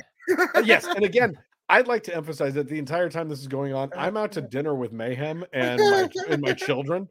Uh, 0.54 0.62
yes, 0.64 0.86
and 0.86 1.04
again, 1.04 1.36
I'd 1.70 1.86
like 1.88 2.02
to 2.04 2.14
emphasize 2.14 2.54
that 2.54 2.68
the 2.68 2.78
entire 2.78 3.08
time 3.08 3.28
this 3.28 3.40
is 3.40 3.46
going 3.48 3.72
on, 3.74 3.90
I'm 3.96 4.16
out 4.16 4.32
to 4.32 4.40
dinner 4.42 4.74
with 4.74 4.92
Mayhem 4.92 5.44
and 5.52 5.80
my 5.80 6.08
and 6.28 6.42
my 6.42 6.52
children, 6.66 7.08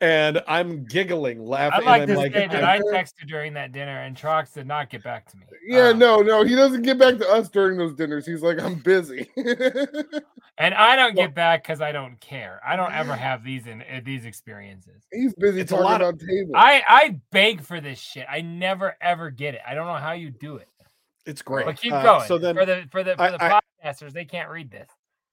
and 0.00 0.42
I'm 0.48 0.84
giggling, 0.84 1.38
I 1.40 1.42
laughing. 1.42 1.84
like 1.86 2.00
and 2.02 2.08
to 2.08 2.14
I'm 2.14 2.18
like, 2.18 2.32
say 2.34 2.46
that 2.48 2.64
I'm- 2.72 2.82
texted 2.92 3.26
during 3.28 3.54
that 3.54 3.72
dinner 3.72 4.00
and 4.02 4.16
Trox 4.16 4.52
did 4.54 4.66
not 4.66 4.90
get 4.90 5.02
back 5.04 5.30
to 5.30 5.36
me. 5.36 5.44
yeah, 5.66 5.88
Uh, 5.88 5.92
no, 5.92 6.16
no, 6.20 6.42
he 6.44 6.54
doesn't 6.54 6.82
get 6.82 6.98
back 6.98 7.18
to 7.18 7.28
us 7.28 7.48
during 7.48 7.76
those 7.78 7.94
dinners. 7.94 8.26
He's 8.26 8.42
like, 8.42 8.60
I'm 8.60 8.76
busy. 8.76 9.28
and 9.36 10.74
I 10.74 10.96
don't 10.96 11.14
get 11.14 11.34
back 11.34 11.62
because 11.62 11.80
I 11.80 11.92
don't 11.92 12.18
care. 12.20 12.60
I 12.66 12.76
don't 12.76 12.92
ever 12.92 13.14
have 13.14 13.44
these 13.44 13.66
in 13.66 13.82
uh, 13.82 14.00
these 14.04 14.24
experiences. 14.24 15.02
He's 15.12 15.34
busy 15.34 15.60
It's 15.60 15.72
a 15.72 15.74
talking 15.76 15.84
lot 15.90 16.00
of- 16.02 16.08
about 16.10 16.20
tables. 16.20 16.52
I 16.54 16.82
I 16.88 17.16
beg 17.30 17.62
for 17.62 17.80
this 17.80 17.98
shit. 17.98 18.26
I 18.30 18.40
never 18.40 18.96
ever 19.00 19.30
get 19.30 19.54
it. 19.54 19.60
I 19.66 19.74
don't 19.74 19.86
know 19.86 19.94
how 19.96 20.12
you 20.12 20.30
do 20.30 20.56
it. 20.56 20.68
it's 21.26 21.42
great. 21.42 21.66
But 21.66 21.76
keep 21.80 21.92
Uh, 21.92 22.02
going. 22.02 22.26
So 22.28 22.38
then 22.38 22.54
for 22.56 22.64
the 22.66 22.84
for 22.90 23.04
the 23.04 23.14
for 23.16 23.22
I- 23.22 23.30
the 23.32 23.42
I- 23.44 23.60
podcasters, 23.84 24.12
they 24.12 24.24
can't 24.24 24.50
read 24.50 24.70
this. 24.70 24.88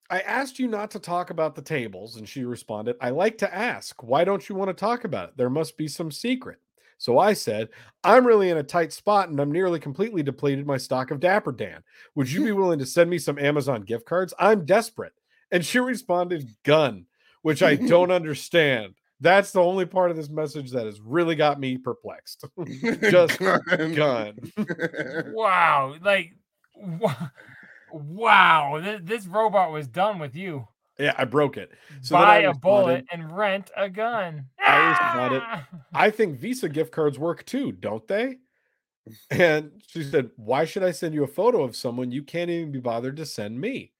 I 0.09 0.21
asked 0.21 0.57
you 0.57 0.67
not 0.67 0.91
to 0.91 0.99
talk 0.99 1.29
about 1.29 1.55
the 1.55 1.61
tables, 1.61 2.15
and 2.15 2.27
she 2.27 2.45
responded, 2.45 2.95
I 3.01 3.09
like 3.09 3.37
to 3.39 3.53
ask, 3.53 4.01
why 4.01 4.23
don't 4.23 4.47
you 4.47 4.55
want 4.55 4.69
to 4.69 4.73
talk 4.73 5.03
about 5.03 5.29
it? 5.29 5.37
There 5.37 5.49
must 5.49 5.77
be 5.77 5.87
some 5.87 6.11
secret. 6.11 6.59
So 6.97 7.19
I 7.19 7.33
said, 7.33 7.69
I'm 8.03 8.25
really 8.25 8.49
in 8.49 8.57
a 8.57 8.63
tight 8.63 8.91
spot 8.91 9.29
and 9.29 9.39
I'm 9.39 9.51
nearly 9.51 9.79
completely 9.79 10.23
depleted 10.23 10.65
my 10.65 10.77
stock 10.77 11.11
of 11.11 11.19
Dapper 11.19 11.51
Dan. 11.51 11.83
Would 12.15 12.31
you 12.31 12.43
be 12.43 12.51
willing 12.53 12.79
to 12.79 12.85
send 12.85 13.09
me 13.09 13.19
some 13.19 13.37
Amazon 13.37 13.81
gift 13.81 14.05
cards? 14.05 14.33
I'm 14.39 14.65
desperate. 14.65 15.13
And 15.51 15.63
she 15.63 15.79
responded, 15.79 16.49
gun, 16.63 17.05
which 17.43 17.61
I 17.61 17.75
don't 17.75 18.11
understand. 18.11 18.95
That's 19.19 19.51
the 19.51 19.61
only 19.61 19.85
part 19.85 20.11
of 20.11 20.17
this 20.17 20.29
message 20.29 20.71
that 20.71 20.85
has 20.85 20.99
really 21.01 21.35
got 21.35 21.59
me 21.59 21.77
perplexed. 21.77 22.45
Just 23.01 23.39
gun. 23.39 24.35
Wow, 25.33 25.95
like 26.03 26.33
wow, 27.91 28.79
th- 28.81 29.01
this 29.03 29.25
robot 29.27 29.71
was 29.71 29.87
done 29.87 30.19
with 30.19 30.35
you. 30.35 30.67
Yeah, 30.99 31.13
I 31.17 31.25
broke 31.25 31.57
it. 31.57 31.71
So 32.01 32.15
Buy 32.15 32.39
a 32.39 32.53
bullet 32.53 33.05
and 33.11 33.35
rent 33.35 33.69
a 33.75 33.89
gun. 33.89 34.45
I 34.59 34.77
responded, 34.89 35.41
Ah! 35.45 35.67
I 35.93 36.09
think 36.09 36.39
Visa 36.39 36.69
gift 36.69 36.91
cards 36.91 37.19
work 37.19 37.45
too, 37.45 37.71
don't 37.71 38.07
they? 38.07 38.37
And 39.29 39.81
she 39.87 40.03
said, 40.03 40.31
Why 40.35 40.65
should 40.65 40.83
I 40.83 40.91
send 40.91 41.13
you 41.13 41.23
a 41.23 41.27
photo 41.27 41.63
of 41.63 41.75
someone 41.75 42.11
you 42.11 42.23
can't 42.23 42.49
even 42.49 42.71
be 42.71 42.79
bothered 42.79 43.17
to 43.17 43.25
send 43.25 43.59
me? 43.59 43.93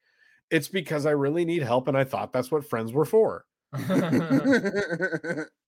It's 0.50 0.68
because 0.68 1.06
I 1.06 1.12
really 1.12 1.46
need 1.46 1.64
help. 1.64 1.88
And 1.88 1.98
I 1.98 2.04
thought 2.04 2.34
that's 2.34 2.52
what 2.52 2.68
friends 2.68 2.92
were 2.92 3.06
for. 3.06 3.46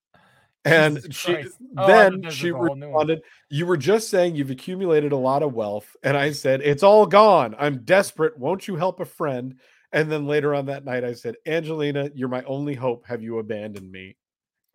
And 0.65 0.95
Jesus 0.97 1.15
she 1.15 1.33
Christ. 1.33 1.53
Oh, 1.77 1.87
then 1.87 2.21
thought 2.23 2.33
she 2.33 2.51
was 2.51 2.65
a 2.65 2.67
whole 2.67 2.75
new 2.75 2.89
one. 2.89 3.07
responded, 3.07 3.21
You 3.49 3.65
were 3.65 3.77
just 3.77 4.09
saying 4.09 4.35
you've 4.35 4.51
accumulated 4.51 5.11
a 5.11 5.17
lot 5.17 5.41
of 5.43 5.53
wealth. 5.53 5.95
And 6.03 6.17
I 6.17 6.31
said, 6.31 6.61
It's 6.61 6.83
all 6.83 7.05
gone. 7.05 7.55
I'm 7.57 7.83
desperate. 7.83 8.37
Won't 8.37 8.67
you 8.67 8.75
help 8.75 8.99
a 8.99 9.05
friend? 9.05 9.55
And 9.91 10.11
then 10.11 10.27
later 10.27 10.53
on 10.53 10.65
that 10.67 10.85
night, 10.85 11.03
I 11.03 11.13
said, 11.13 11.35
Angelina, 11.47 12.11
you're 12.13 12.27
my 12.29 12.43
only 12.43 12.75
hope. 12.75 13.05
Have 13.07 13.23
you 13.23 13.39
abandoned 13.39 13.91
me? 13.91 14.15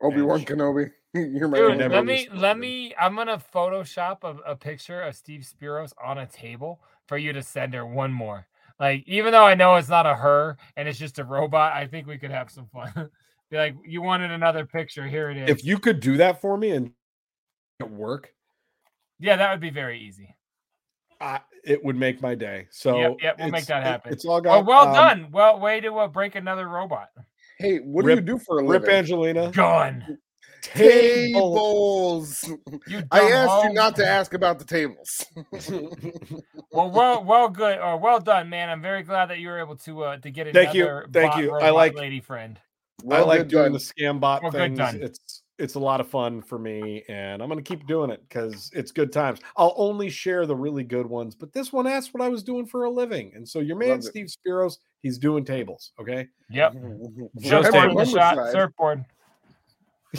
Obi 0.03 0.23
Wan 0.23 0.38
And- 0.38 0.47
Kenobi. 0.49 0.90
You're 1.14 1.47
my 1.47 1.59
Dude, 1.59 1.66
only 1.66 1.79
never 1.79 1.94
let 1.94 2.05
me 2.05 2.12
responded. 2.14 2.42
let 2.42 2.59
me. 2.59 2.94
I'm 3.01 3.14
gonna 3.14 3.40
Photoshop 3.55 4.25
a, 4.25 4.51
a 4.51 4.57
picture 4.57 5.01
of 5.03 5.14
Steve 5.14 5.42
Spiros 5.47 5.92
on 6.05 6.18
a 6.18 6.27
table 6.27 6.81
for 7.07 7.16
you 7.16 7.33
to 7.33 7.40
send 7.40 7.73
her 7.75 7.87
one 7.87 8.12
more. 8.12 8.49
Like, 8.81 9.05
even 9.07 9.31
though 9.31 9.44
I 9.47 9.55
know 9.55 9.77
it's 9.77 9.88
not 9.88 10.07
a 10.07 10.14
her 10.16 10.57
and 10.77 10.88
it's 10.88 10.99
just 10.99 11.20
a 11.20 11.25
robot, 11.25 11.73
I 11.73 11.87
think 11.87 12.09
we 12.09 12.18
could 12.18 12.33
have 12.33 12.51
some 12.51 12.66
fun. 12.66 13.11
Be 13.54 13.58
like, 13.58 13.76
you 13.86 14.02
wanted 14.02 14.32
another 14.32 14.66
picture, 14.66 15.06
here 15.06 15.30
it 15.30 15.36
is. 15.36 15.48
If 15.48 15.64
you 15.64 15.78
could 15.78 16.00
do 16.00 16.16
that 16.16 16.40
for 16.40 16.56
me 16.58 16.70
and 16.72 16.90
it 17.78 17.88
work, 17.88 18.34
yeah, 19.20 19.36
that 19.36 19.52
would 19.52 19.60
be 19.60 19.70
very 19.70 20.00
easy. 20.00 20.34
I, 21.20 21.38
it 21.62 21.84
would 21.84 21.94
make 21.94 22.20
my 22.20 22.34
day. 22.34 22.66
So 22.72 22.98
yep, 22.98 23.16
yep, 23.22 23.38
we'll 23.38 23.50
make 23.50 23.62
it's- 23.62 23.68
that 23.68 23.82
it- 23.82 23.86
happen. 23.86 24.12
it's 24.12 24.24
all 24.24 24.38
Oh, 24.38 24.40
got 24.40 24.66
well 24.66 24.88
um, 24.88 24.92
done. 24.94 25.28
Well, 25.30 25.60
way 25.60 25.80
to 25.80 25.94
uh, 25.98 26.08
break 26.08 26.34
another 26.34 26.68
robot. 26.68 27.10
Hey, 27.60 27.76
what 27.78 28.04
Rip- 28.04 28.24
do 28.26 28.32
you 28.32 28.38
do 28.38 28.44
for 28.44 28.58
a 28.58 28.64
Rip 28.64 28.82
living? 28.82 28.96
Angelina. 28.96 29.52
Gone. 29.52 30.18
Tables. 30.62 32.50
You 32.88 33.02
I 33.12 33.20
dumb 33.20 33.32
asked 33.32 33.64
you 33.68 33.72
not 33.72 33.94
to 33.96 34.06
ask 34.06 34.34
about 34.34 34.58
the 34.58 34.64
tables. 34.64 35.24
Well, 36.72 36.90
well, 36.90 37.22
well, 37.24 37.48
good 37.50 37.78
or 37.78 37.96
well 37.98 38.18
done, 38.18 38.48
man. 38.48 38.68
I'm 38.68 38.82
very 38.82 39.04
glad 39.04 39.26
that 39.30 39.38
you 39.38 39.46
were 39.46 39.60
able 39.60 39.76
to 39.76 40.02
uh 40.02 40.16
to 40.18 40.30
get 40.32 40.48
another 40.48 40.64
Thank 40.64 40.74
you, 40.74 41.02
thank 41.12 41.36
you. 41.36 41.50
I 41.52 41.68
robot 41.68 41.74
like- 41.74 41.94
lady 41.94 42.18
friend. 42.20 42.58
I 43.10 43.20
like 43.20 43.48
doing 43.48 43.64
done. 43.64 43.72
the 43.72 43.78
scam 43.78 44.20
bot 44.20 44.42
Well, 44.42 44.52
things. 44.52 44.78
It's 44.94 45.42
it's 45.58 45.74
a 45.74 45.78
lot 45.78 46.00
of 46.00 46.08
fun 46.08 46.42
for 46.42 46.58
me, 46.58 47.04
and 47.08 47.40
I'm 47.42 47.48
gonna 47.48 47.62
keep 47.62 47.86
doing 47.86 48.10
it 48.10 48.20
because 48.28 48.70
it's 48.74 48.90
good 48.90 49.12
times. 49.12 49.40
I'll 49.56 49.74
only 49.76 50.10
share 50.10 50.46
the 50.46 50.56
really 50.56 50.82
good 50.82 51.06
ones, 51.06 51.34
but 51.34 51.52
this 51.52 51.72
one 51.72 51.86
asked 51.86 52.12
what 52.12 52.22
I 52.22 52.28
was 52.28 52.42
doing 52.42 52.66
for 52.66 52.84
a 52.84 52.90
living, 52.90 53.32
and 53.34 53.48
so 53.48 53.60
your 53.60 53.76
man 53.76 53.90
Love 53.90 53.98
it. 54.00 54.04
Steve 54.04 54.26
Spiros, 54.26 54.78
he's 55.00 55.18
doing 55.18 55.44
tables. 55.44 55.92
Okay, 56.00 56.28
Yep. 56.50 56.74
Just 57.38 57.72
Surfboard 57.72 57.90
in 57.90 57.96
the 57.96 58.04
shot. 58.04 58.36
Homicide. 58.36 58.52
Surfboard. 58.52 59.04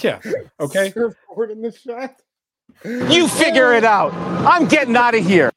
yeah, 0.02 0.20
okay. 0.60 0.92
Surfboard 0.92 1.52
in 1.52 1.62
the 1.62 1.72
shot. 1.72 2.22
You 2.84 3.28
figure 3.30 3.74
it 3.74 3.84
out. 3.84 4.14
I'm 4.14 4.68
getting 4.68 4.96
out 4.96 5.16
of 5.16 5.26
here. 5.26 5.52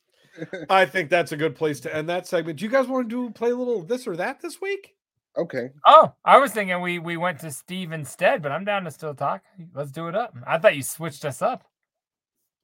I 0.70 0.86
think 0.86 1.10
that's 1.10 1.32
a 1.32 1.36
good 1.36 1.56
place 1.56 1.80
to 1.80 1.94
end 1.94 2.08
that 2.08 2.26
segment. 2.26 2.58
Do 2.58 2.64
you 2.64 2.70
guys 2.70 2.86
want 2.86 3.08
to 3.08 3.28
do 3.28 3.30
play 3.30 3.50
a 3.50 3.56
little 3.56 3.82
this 3.82 4.06
or 4.06 4.16
that 4.16 4.40
this 4.40 4.60
week? 4.60 4.94
Okay. 5.38 5.70
Oh, 5.86 6.12
I 6.24 6.38
was 6.38 6.52
thinking 6.52 6.80
we 6.80 6.98
we 6.98 7.16
went 7.16 7.38
to 7.40 7.50
Steve 7.52 7.92
instead, 7.92 8.42
but 8.42 8.50
I'm 8.52 8.64
down 8.64 8.84
to 8.84 8.90
still 8.90 9.14
talk. 9.14 9.42
Let's 9.74 9.92
do 9.92 10.08
it 10.08 10.16
up. 10.16 10.34
I 10.46 10.58
thought 10.58 10.76
you 10.76 10.82
switched 10.82 11.24
us 11.24 11.40
up. 11.42 11.64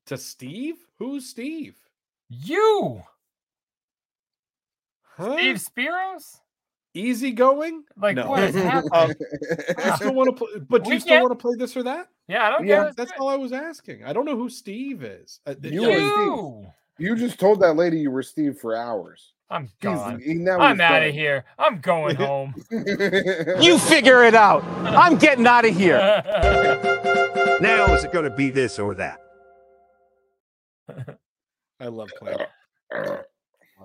To 0.07 0.19
Steve? 0.19 0.77
Who's 0.99 1.27
Steve? 1.31 1.77
You, 2.29 3.03
Huh? 5.03 5.37
Steve 5.37 5.57
Spiros? 5.57 6.41
Easygoing? 6.95 7.85
Like 7.97 8.17
No. 8.17 8.29
what 8.29 8.43
is 8.43 8.55
happening? 8.63 8.93
Um, 8.93 9.13
you 9.85 9.97
still 9.97 10.15
want 10.15 10.37
to 10.37 10.45
play, 10.45 10.61
but 10.69 10.85
do 10.85 10.89
We 10.91 10.95
you 10.97 11.01
still 11.01 11.21
want 11.21 11.33
to 11.33 11.37
play 11.37 11.55
this 11.57 11.77
or 11.77 11.83
that? 11.85 12.09
yeah, 12.29 12.47
I 12.47 12.51
don't 12.51 12.67
yeah, 12.67 12.83
get 12.85 12.87
it. 12.91 12.97
That's 12.97 13.13
all 13.19 13.29
I 13.29 13.37
was 13.37 13.53
asking. 13.53 14.05
I 14.05 14.13
don't 14.13 14.25
know 14.25 14.37
who 14.37 14.49
Steve 14.49 15.03
is. 15.05 15.41
Uh, 15.47 15.55
th- 15.55 15.73
You 15.73 15.89
yeah, 15.91 15.97
are 15.97 16.01
You. 16.01 16.67
you 16.99 17.17
just 17.17 17.39
told 17.39 17.61
that 17.61 17.75
lady 17.77 17.99
you 18.01 18.11
were 18.11 18.23
Steve 18.23 18.59
for 18.59 18.77
hours. 18.77 19.34
I'm 19.55 19.62
He's- 19.62 19.73
gone. 19.81 20.21
he- 20.21 20.35
now 20.35 20.59
I'm 20.59 20.81
out 20.81 21.05
of 21.05 21.14
here. 21.14 21.45
I'm 21.59 21.81
going 21.81 22.17
home. 22.17 22.55
You 22.71 23.79
figure 23.79 24.25
it 24.25 24.35
out. 24.35 24.64
I'm 24.85 25.17
getting 25.17 25.47
out 25.47 25.64
of 25.64 25.77
here. 25.77 26.23
Now, 27.61 27.95
is 27.95 28.03
it 28.05 28.12
going 28.12 28.29
to 28.29 28.35
be 28.37 28.51
this 28.51 28.79
or 28.81 28.95
that? 28.97 29.21
I 31.81 31.87
love 31.87 32.11
playing. 32.19 32.37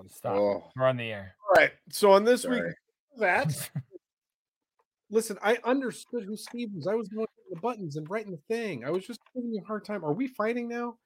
Stop. 0.08 0.34
Oh, 0.36 0.64
We're 0.76 0.86
on 0.86 0.96
the 0.96 1.04
air. 1.12 1.34
All 1.48 1.54
right. 1.54 1.70
So 1.90 2.10
on 2.10 2.24
this 2.24 2.44
week, 2.44 2.62
that 3.18 3.70
listen, 5.10 5.38
I 5.42 5.58
understood 5.64 6.24
who 6.24 6.36
Steve 6.36 6.70
was. 6.74 6.88
I 6.88 6.94
was 6.94 7.08
going 7.08 7.26
through 7.26 7.54
the 7.54 7.60
buttons 7.60 7.96
and 7.96 8.10
writing 8.10 8.32
the 8.32 8.54
thing. 8.54 8.84
I 8.84 8.90
was 8.90 9.06
just 9.06 9.20
giving 9.34 9.52
you 9.54 9.60
a 9.62 9.66
hard 9.66 9.84
time. 9.84 10.04
Are 10.04 10.12
we 10.12 10.26
fighting 10.26 10.68
now? 10.68 10.96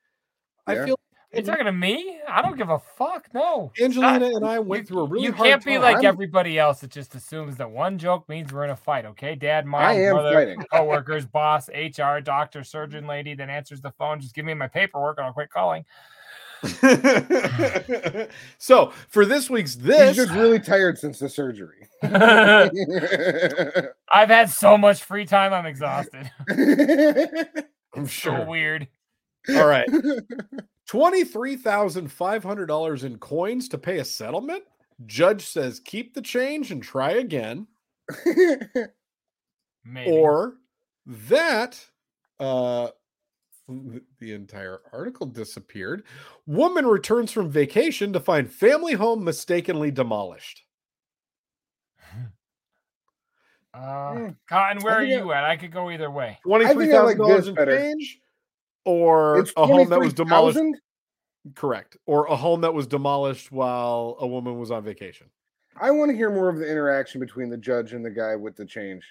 I 0.67 0.77
feel 0.87 0.99
You 1.35 1.43
talking 1.43 1.65
to 1.67 1.73
me? 1.73 2.21
I 2.29 2.43
don't 2.43 2.57
give 2.57 2.71
a 2.71 2.79
fuck. 2.79 3.29
No. 3.35 3.73
Angelina 3.81 4.27
and 4.27 4.45
I 4.45 4.59
went 4.59 4.83
You- 4.83 4.87
through 4.87 5.01
a 5.01 5.07
really 5.09 5.25
you 5.27 5.33
can't 5.33 5.65
be 5.65 5.79
like 5.79 5.97
I'm- 5.97 6.07
everybody 6.07 6.59
else 6.59 6.81
that 6.81 6.91
just 6.91 7.15
assumes 7.15 7.57
that 7.57 7.71
one 7.71 7.99
joke 7.99 8.29
means 8.29 8.53
we're 8.53 8.65
in 8.65 8.71
a 8.71 8.77
fight. 8.77 9.05
Okay, 9.07 9.35
dad, 9.35 9.67
mom, 9.67 9.83
I 9.83 9.93
am 9.95 10.15
brother, 10.15 10.33
fighting. 10.35 10.65
coworkers, 10.73 11.27
boss, 11.27 11.69
HR, 11.69 12.21
doctor, 12.21 12.63
surgeon, 12.65 13.07
lady 13.07 13.35
that 13.35 13.49
answers 13.51 13.81
the 13.81 13.91
phone. 13.93 14.21
Just 14.21 14.35
give 14.35 14.45
me 14.45 14.55
my 14.55 14.69
paperwork 14.69 15.19
and 15.19 15.27
I'll 15.27 15.33
quit 15.33 15.51
calling. 15.51 15.85
so 18.59 18.93
for 19.09 19.27
this 19.27 19.51
week's 19.51 19.75
this 19.75 20.17
He's 20.17 20.27
just 20.27 20.33
really 20.39 20.59
tired 20.59 20.99
since 20.99 21.19
the 21.19 21.29
surgery. 21.29 21.89
I've 22.03 22.71
had 24.31 24.49
so 24.49 24.79
much 24.79 25.05
free 25.05 25.27
time. 25.27 25.53
I'm 25.53 25.67
exhausted. 25.67 26.31
I'm 26.49 28.07
So 28.07 28.07
sure. 28.07 28.47
weird. 28.47 28.89
All 29.51 29.67
right. 29.67 29.89
$23,500 30.89 33.05
in 33.05 33.19
coins 33.19 33.69
to 33.69 33.79
pay 33.79 33.99
a 33.99 34.05
settlement. 34.05 34.65
Judge 35.07 35.47
says 35.47 35.81
keep 35.81 36.15
the 36.15 36.23
change 36.23 36.71
and 36.71 36.83
try 36.83 37.13
again. 37.13 37.67
Maybe. 39.85 40.11
Or 40.11 40.55
that 41.07 41.85
uh 42.41 42.89
the 44.19 44.33
entire 44.33 44.81
article 44.93 45.27
disappeared. 45.27 46.05
Woman 46.47 46.87
returns 46.87 47.33
from 47.33 47.51
vacation 47.51 48.13
to 48.13 48.21
find 48.21 48.53
family 48.53 48.93
home 48.93 49.25
mistakenly 49.25 49.91
demolished. 49.91 50.63
uh, 53.75 54.31
Cotton, 54.49 54.83
where 54.83 54.95
are 54.95 55.05
you 55.05 55.33
at? 55.33 55.45
I 55.45 55.57
could 55.57 55.73
go 55.73 55.91
either 55.91 56.11
way. 56.11 56.39
Twenty-three 56.43 56.93
I 56.93 57.01
like 57.01 57.17
dollars 57.17 57.49
in 57.49 57.55
better. 57.55 57.77
change, 57.77 58.21
or 58.85 59.39
it's 59.39 59.53
a 59.57 59.67
home 59.67 59.89
that 59.91 60.01
was 60.01 60.13
demolished. 60.15 60.57
23,000? 60.59 61.55
Correct, 61.55 61.97
or 62.07 62.27
a 62.27 62.37
home 62.37 62.63
that 62.63 62.73
was 62.73 62.87
demolished 62.87 63.53
while 63.53 64.17
a 64.21 64.27
woman 64.27 64.59
was 64.59 64.71
on 64.71 64.83
vacation. 64.83 65.27
I 65.79 65.91
want 65.91 66.11
to 66.11 66.17
hear 66.17 66.31
more 66.31 66.49
of 66.49 66.57
the 66.59 66.71
interaction 66.71 67.21
between 67.21 67.51
the 67.51 67.57
judge 67.59 67.93
and 67.93 68.05
the 68.05 68.11
guy 68.11 68.35
with 68.37 68.57
the 68.57 68.65
change. 68.65 69.05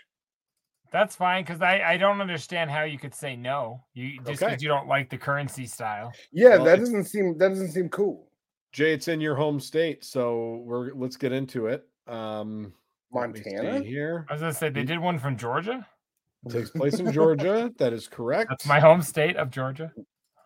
That's 0.91 1.15
fine 1.15 1.43
because 1.43 1.61
I, 1.61 1.81
I 1.81 1.97
don't 1.97 2.21
understand 2.21 2.71
how 2.71 2.83
you 2.83 2.97
could 2.97 3.13
say 3.13 3.35
no. 3.35 3.83
You 3.93 4.17
just 4.17 4.25
because 4.27 4.41
Okay. 4.43 4.57
you 4.61 4.67
don't 4.67 4.87
like 4.87 5.09
the 5.09 5.17
currency 5.17 5.65
style. 5.65 6.11
Yeah, 6.31 6.55
Well, 6.57 6.65
that 6.65 6.79
doesn't 6.79 7.05
seem 7.05 7.37
that 7.39 7.49
doesn't 7.49 7.71
seem 7.71 7.89
cool. 7.89 8.29
Jay, 8.71 8.93
it's 8.93 9.07
in 9.07 9.19
your 9.21 9.35
home 9.35 9.59
state, 9.59 10.03
so 10.03 10.61
we're 10.65 10.93
let's 10.93 11.17
get 11.17 11.31
into 11.31 11.67
it. 11.67 11.87
Um, 12.07 12.73
let 13.11 13.31
me 13.31 13.41
see 13.43 13.55
Montana? 13.55 13.83
here 13.83 14.25
I 14.29 14.33
was 14.33 14.41
gonna 14.41 14.53
say 14.53 14.69
they 14.69 14.83
did 14.83 14.99
one 14.99 15.19
from 15.19 15.37
Georgia. 15.37 15.85
It 16.45 16.51
takes 16.51 16.69
place 16.71 16.99
in 16.99 17.11
Georgia. 17.11 17.71
That 17.77 17.93
is 17.93 18.07
correct. 18.07 18.49
That's 18.49 18.65
my 18.65 18.79
home 18.79 19.01
state 19.01 19.37
of 19.37 19.49
Georgia. 19.49 19.91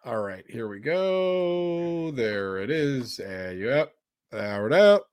All 0.06 0.22
right, 0.22 0.44
here 0.48 0.68
we 0.68 0.80
go. 0.80 2.12
There 2.12 2.60
it 2.60 2.70
is. 2.70 3.20
Uh, 3.20 3.54
yep. 3.58 3.94
There 4.32 4.68
it 4.68 4.74
up. 4.74 5.08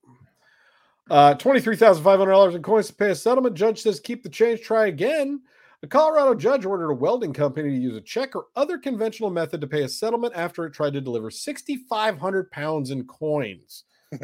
Uh, 1.10 1.34
twenty-three 1.34 1.76
thousand 1.76 2.02
five 2.04 2.18
hundred 2.18 2.32
dollars 2.32 2.54
in 2.54 2.62
coins 2.62 2.86
to 2.88 2.94
pay 2.94 3.10
a 3.10 3.14
settlement. 3.14 3.54
Judge 3.54 3.82
says 3.82 4.00
keep 4.00 4.22
the 4.22 4.28
change. 4.28 4.62
Try 4.62 4.86
again. 4.86 5.40
A 5.82 5.86
Colorado 5.86 6.34
judge 6.34 6.64
ordered 6.64 6.90
a 6.90 6.94
welding 6.94 7.34
company 7.34 7.68
to 7.68 7.76
use 7.76 7.94
a 7.96 8.00
check 8.00 8.34
or 8.34 8.46
other 8.56 8.78
conventional 8.78 9.28
method 9.28 9.60
to 9.60 9.66
pay 9.66 9.82
a 9.82 9.88
settlement 9.88 10.32
after 10.34 10.64
it 10.64 10.72
tried 10.72 10.94
to 10.94 11.00
deliver 11.00 11.30
sixty-five 11.30 12.18
hundred 12.18 12.50
pounds 12.50 12.90
in 12.90 13.04
coins. 13.04 13.84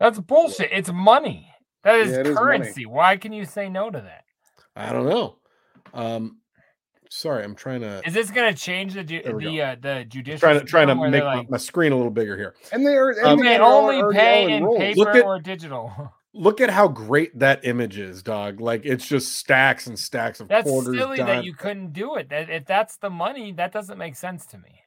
That's 0.00 0.18
bullshit. 0.18 0.70
It's 0.72 0.90
money. 0.92 1.48
That 1.84 1.96
is 2.00 2.10
Yeah, 2.12 2.20
it 2.20 2.26
is 2.26 2.34
money. 2.34 2.58
currency. 2.58 2.86
Why 2.86 3.16
can 3.16 3.32
you 3.32 3.44
say 3.44 3.68
no 3.68 3.90
to 3.90 4.00
that? 4.00 4.24
I 4.74 4.92
don't 4.92 5.08
know. 5.08 5.36
Um, 5.94 6.38
sorry, 7.10 7.44
I'm 7.44 7.54
trying 7.54 7.80
to 7.82 8.02
Is 8.06 8.14
this 8.14 8.30
gonna 8.30 8.54
change 8.54 8.94
the 8.94 9.04
ju- 9.04 9.22
the 9.22 9.62
uh, 9.62 9.76
the 9.80 10.04
judicial? 10.08 10.40
trying 10.40 10.58
to 10.60 10.64
trying 10.66 10.88
to 10.88 10.94
make 10.94 11.22
my, 11.24 11.34
like, 11.36 11.50
my 11.50 11.56
screen 11.56 11.92
a 11.92 11.96
little 11.96 12.10
bigger 12.10 12.36
here. 12.36 12.54
and 12.72 12.86
they 12.86 12.96
are 12.96 13.12
you 13.12 13.24
and 13.24 13.40
may 13.40 13.50
they 13.50 13.56
are 13.56 13.62
only 13.72 13.96
already 13.96 14.18
pay 14.18 14.44
in 14.44 14.50
enrolled. 14.58 14.78
paper 14.78 14.98
Look 15.00 15.14
at- 15.16 15.24
or 15.24 15.38
digital. 15.40 16.12
Look 16.38 16.60
at 16.60 16.68
how 16.68 16.86
great 16.88 17.38
that 17.38 17.64
image 17.64 17.96
is, 17.98 18.22
dog. 18.22 18.60
Like 18.60 18.82
it's 18.84 19.06
just 19.08 19.36
stacks 19.38 19.86
and 19.86 19.98
stacks 19.98 20.38
of 20.40 20.48
That's 20.48 20.68
quarters. 20.68 20.98
silly 20.98 21.16
dime- 21.16 21.26
that 21.28 21.44
you 21.44 21.54
couldn't 21.54 21.94
do 21.94 22.16
it. 22.16 22.28
That 22.28 22.50
if 22.50 22.66
that's 22.66 22.98
the 22.98 23.08
money, 23.08 23.52
that 23.52 23.72
doesn't 23.72 23.96
make 23.96 24.16
sense 24.16 24.44
to 24.48 24.58
me. 24.58 24.82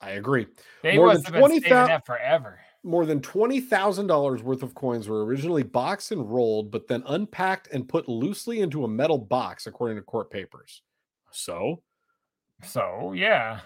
I 0.00 0.10
agree. 0.12 0.48
They 0.82 0.96
More 0.96 1.06
must 1.06 1.18
than 1.18 1.24
have 1.26 1.32
been 1.34 1.40
20 1.42 1.54
saving 1.60 1.70
thou- 1.70 1.86
that 1.86 2.04
forever. 2.06 2.58
More 2.84 3.06
than 3.06 3.20
twenty 3.20 3.60
thousand 3.60 4.08
dollars 4.08 4.42
worth 4.42 4.62
of 4.62 4.74
coins 4.74 5.08
were 5.08 5.24
originally 5.24 5.62
boxed 5.62 6.10
and 6.12 6.28
rolled, 6.28 6.70
but 6.72 6.88
then 6.88 7.02
unpacked 7.06 7.68
and 7.72 7.88
put 7.88 8.08
loosely 8.08 8.60
into 8.60 8.84
a 8.84 8.88
metal 8.88 9.18
box, 9.18 9.66
according 9.66 9.96
to 9.98 10.02
court 10.02 10.30
papers. 10.30 10.82
So, 11.30 11.82
So 12.62 13.12
yeah, 13.12 13.60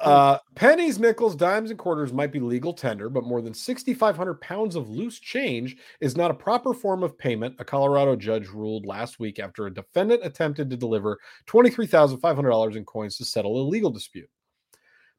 Uh, 0.00 0.38
pennies, 0.54 1.00
nickels, 1.00 1.34
dimes, 1.34 1.70
and 1.70 1.78
quarters 1.78 2.12
might 2.12 2.30
be 2.30 2.38
legal 2.38 2.72
tender, 2.72 3.08
but 3.08 3.24
more 3.24 3.42
than 3.42 3.52
6,500 3.52 4.40
pounds 4.40 4.76
of 4.76 4.88
loose 4.88 5.18
change 5.18 5.76
is 6.00 6.16
not 6.16 6.30
a 6.30 6.34
proper 6.34 6.72
form 6.72 7.02
of 7.02 7.18
payment, 7.18 7.56
a 7.58 7.64
Colorado 7.64 8.14
judge 8.14 8.46
ruled 8.48 8.86
last 8.86 9.18
week 9.18 9.40
after 9.40 9.66
a 9.66 9.74
defendant 9.74 10.24
attempted 10.24 10.70
to 10.70 10.76
deliver 10.76 11.18
$23,500 11.46 12.76
in 12.76 12.84
coins 12.84 13.16
to 13.16 13.24
settle 13.24 13.60
a 13.60 13.68
legal 13.68 13.90
dispute. 13.90 14.30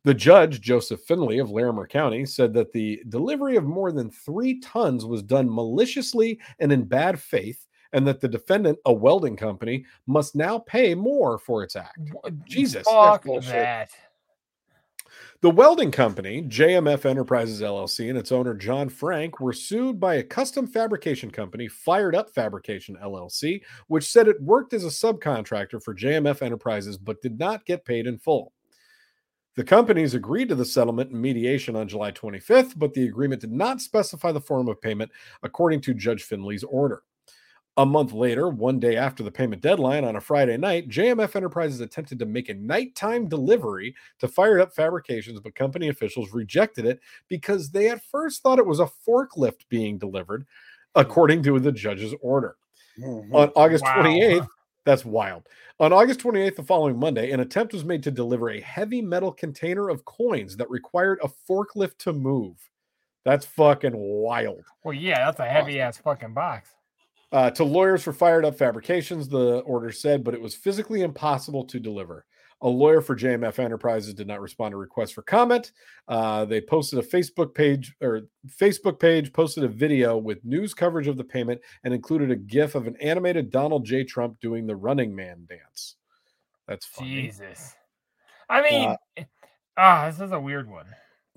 The 0.06 0.14
judge, 0.14 0.62
Joseph 0.62 1.02
Finley 1.02 1.40
of 1.40 1.52
Larimer 1.52 1.86
County, 1.86 2.26
said 2.26 2.54
that 2.54 2.72
the 2.72 3.04
delivery 3.10 3.58
of 3.58 3.66
more 3.66 3.92
than 3.92 4.10
three 4.10 4.60
tons 4.62 5.06
was 5.06 5.22
done 5.22 5.54
maliciously 5.54 6.40
and 6.60 6.72
in 6.72 6.86
bad 6.86 7.20
faith, 7.20 7.68
and 7.92 8.08
that 8.08 8.22
the 8.22 8.28
defendant, 8.28 8.80
a 8.86 8.94
welding 8.94 9.36
company, 9.36 9.84
must 10.08 10.36
now 10.36 10.60
pay 10.60 10.96
more 10.96 11.38
for 11.38 11.64
its 11.64 11.76
act. 11.76 12.00
Jesus. 12.46 12.88
Fuck 12.88 13.26
that. 13.44 13.90
The 15.42 15.50
welding 15.50 15.92
company, 15.92 16.44
JMF 16.44 17.06
Enterprises 17.06 17.62
LLC, 17.62 18.10
and 18.10 18.18
its 18.18 18.32
owner, 18.32 18.54
John 18.54 18.90
Frank, 18.90 19.40
were 19.40 19.54
sued 19.54 20.00
by 20.00 20.16
a 20.16 20.24
custom 20.24 20.68
fabrication 20.68 21.32
company, 21.32 21.68
Fired 21.68 22.16
Up 22.16 22.30
Fabrication 22.30 22.98
LLC, 23.02 23.62
which 23.88 24.12
said 24.12 24.28
it 24.28 24.42
worked 24.42 24.74
as 24.74 24.84
a 24.84 24.88
subcontractor 24.88 25.82
for 25.82 25.96
JMF 25.96 26.42
Enterprises 26.42 26.98
but 26.98 27.22
did 27.22 27.40
not 27.40 27.66
get 27.66 27.86
paid 27.86 28.06
in 28.06 28.18
full. 28.18 28.54
The 29.56 29.64
companies 29.64 30.14
agreed 30.14 30.50
to 30.50 30.56
the 30.56 30.66
settlement 30.66 31.12
and 31.12 31.22
mediation 31.22 31.76
on 31.76 31.88
July 31.88 32.12
25th, 32.12 32.78
but 32.78 32.94
the 32.94 33.08
agreement 33.08 33.42
did 33.42 33.52
not 33.52 33.82
specify 33.82 34.32
the 34.32 34.40
form 34.42 34.68
of 34.70 34.82
payment 34.82 35.12
according 35.44 35.82
to 35.82 35.94
Judge 35.94 36.24
Finley's 36.24 36.64
order. 36.64 37.04
A 37.78 37.86
month 37.86 38.12
later, 38.12 38.50
one 38.50 38.80
day 38.80 38.98
after 38.98 39.24
the 39.24 39.32
payment 39.32 39.62
deadline 39.62 40.04
on 40.04 40.18
a 40.18 40.22
Friday 40.22 40.58
night, 40.58 40.90
JMF 40.90 41.36
Enterprises 41.36 41.80
attempted 41.80 42.20
to 42.20 42.26
make 42.26 42.50
a 42.50 42.54
nighttime 42.54 43.28
delivery 43.28 43.96
to 44.20 44.28
Fired 44.28 44.60
Up 44.60 44.74
Fabrications, 44.74 45.40
but 45.40 45.56
company 45.56 45.88
officials 45.88 46.34
rejected 46.34 46.86
it 46.86 47.00
because 47.30 47.70
they 47.72 47.90
at 47.90 48.04
first 48.04 48.44
thought 48.44 48.60
it 48.60 48.66
was 48.66 48.82
a 48.82 48.90
forklift 49.08 49.62
being 49.70 49.98
delivered, 49.98 50.46
according 50.96 51.42
to 51.44 51.58
the 51.60 51.72
judge's 51.72 52.14
order. 52.22 52.58
Mhm. 53.00 53.34
On 53.34 53.50
August 53.56 53.86
Wow. 53.86 54.02
28th, 54.02 54.48
that's 54.90 55.06
wild. 55.06 55.48
On 55.80 55.94
August 55.94 56.20
28th, 56.22 56.56
the 56.56 56.64
following 56.64 56.98
Monday, 56.98 57.30
an 57.30 57.42
attempt 57.42 57.74
was 57.74 57.86
made 57.86 58.02
to 58.02 58.10
deliver 58.10 58.50
a 58.50 58.60
heavy 58.60 59.04
metal 59.04 59.32
container 59.32 59.88
of 59.88 60.04
coins 60.04 60.58
that 60.58 60.68
required 60.68 61.20
a 61.24 61.30
forklift 61.48 62.00
to 62.00 62.12
move. 62.12 62.58
That's 63.24 63.46
fucking 63.46 63.94
wild. 63.96 64.64
Well, 64.84 64.96
yeah, 64.96 65.26
that's 65.26 65.40
a 65.40 65.46
heavy 65.46 65.80
ass 65.80 66.00
fucking 66.00 66.34
box. 66.34 66.72
Uh, 67.32 67.52
to 67.52 67.64
lawyers 67.64 68.02
for 68.02 68.14
Fired 68.14 68.44
Up 68.44 68.58
Fabrications, 68.58 69.30
the 69.30 69.60
order 69.60 69.92
said, 69.92 70.24
but 70.24 70.34
it 70.34 70.42
was 70.42 70.56
physically 70.56 71.04
impossible 71.04 71.66
to 71.66 71.80
deliver. 71.80 72.26
A 72.62 72.68
lawyer 72.68 73.00
for 73.00 73.16
JMF 73.16 73.58
Enterprises 73.60 74.14
did 74.14 74.28
not 74.28 74.42
respond 74.42 74.74
to 74.74 74.78
requests 74.78 75.12
for 75.12 75.22
comment. 75.22 75.72
Uh, 76.08 76.44
they 76.44 76.60
posted 76.60 77.00
a 77.00 77.02
Facebook 77.02 77.54
page 77.54 77.96
or 78.02 78.24
Facebook 78.60 79.00
page 79.00 79.32
posted 79.32 79.64
a 79.64 79.68
video 79.70 80.18
with 80.18 80.44
news 80.44 80.74
coverage 80.74 81.08
of 81.08 81.16
the 81.16 81.24
payment 81.24 81.62
and 81.84 81.94
included 81.94 82.32
a 82.32 82.36
GIF 82.36 82.76
of 82.76 82.88
an 82.88 82.98
animated 82.98 83.50
Donald 83.50 83.86
J. 83.86 84.04
Trump 84.04 84.40
doing 84.42 84.68
the 84.68 84.76
Running 84.76 85.16
Man 85.16 85.48
dance. 85.48 85.96
That's 86.68 86.86
funny. 86.86 87.10
Jesus. 87.10 87.76
I 88.50 88.62
mean, 88.62 88.96
ah, 89.78 90.10
this 90.10 90.20
is 90.20 90.32
a 90.32 90.40
weird 90.40 90.70
one. 90.70 90.88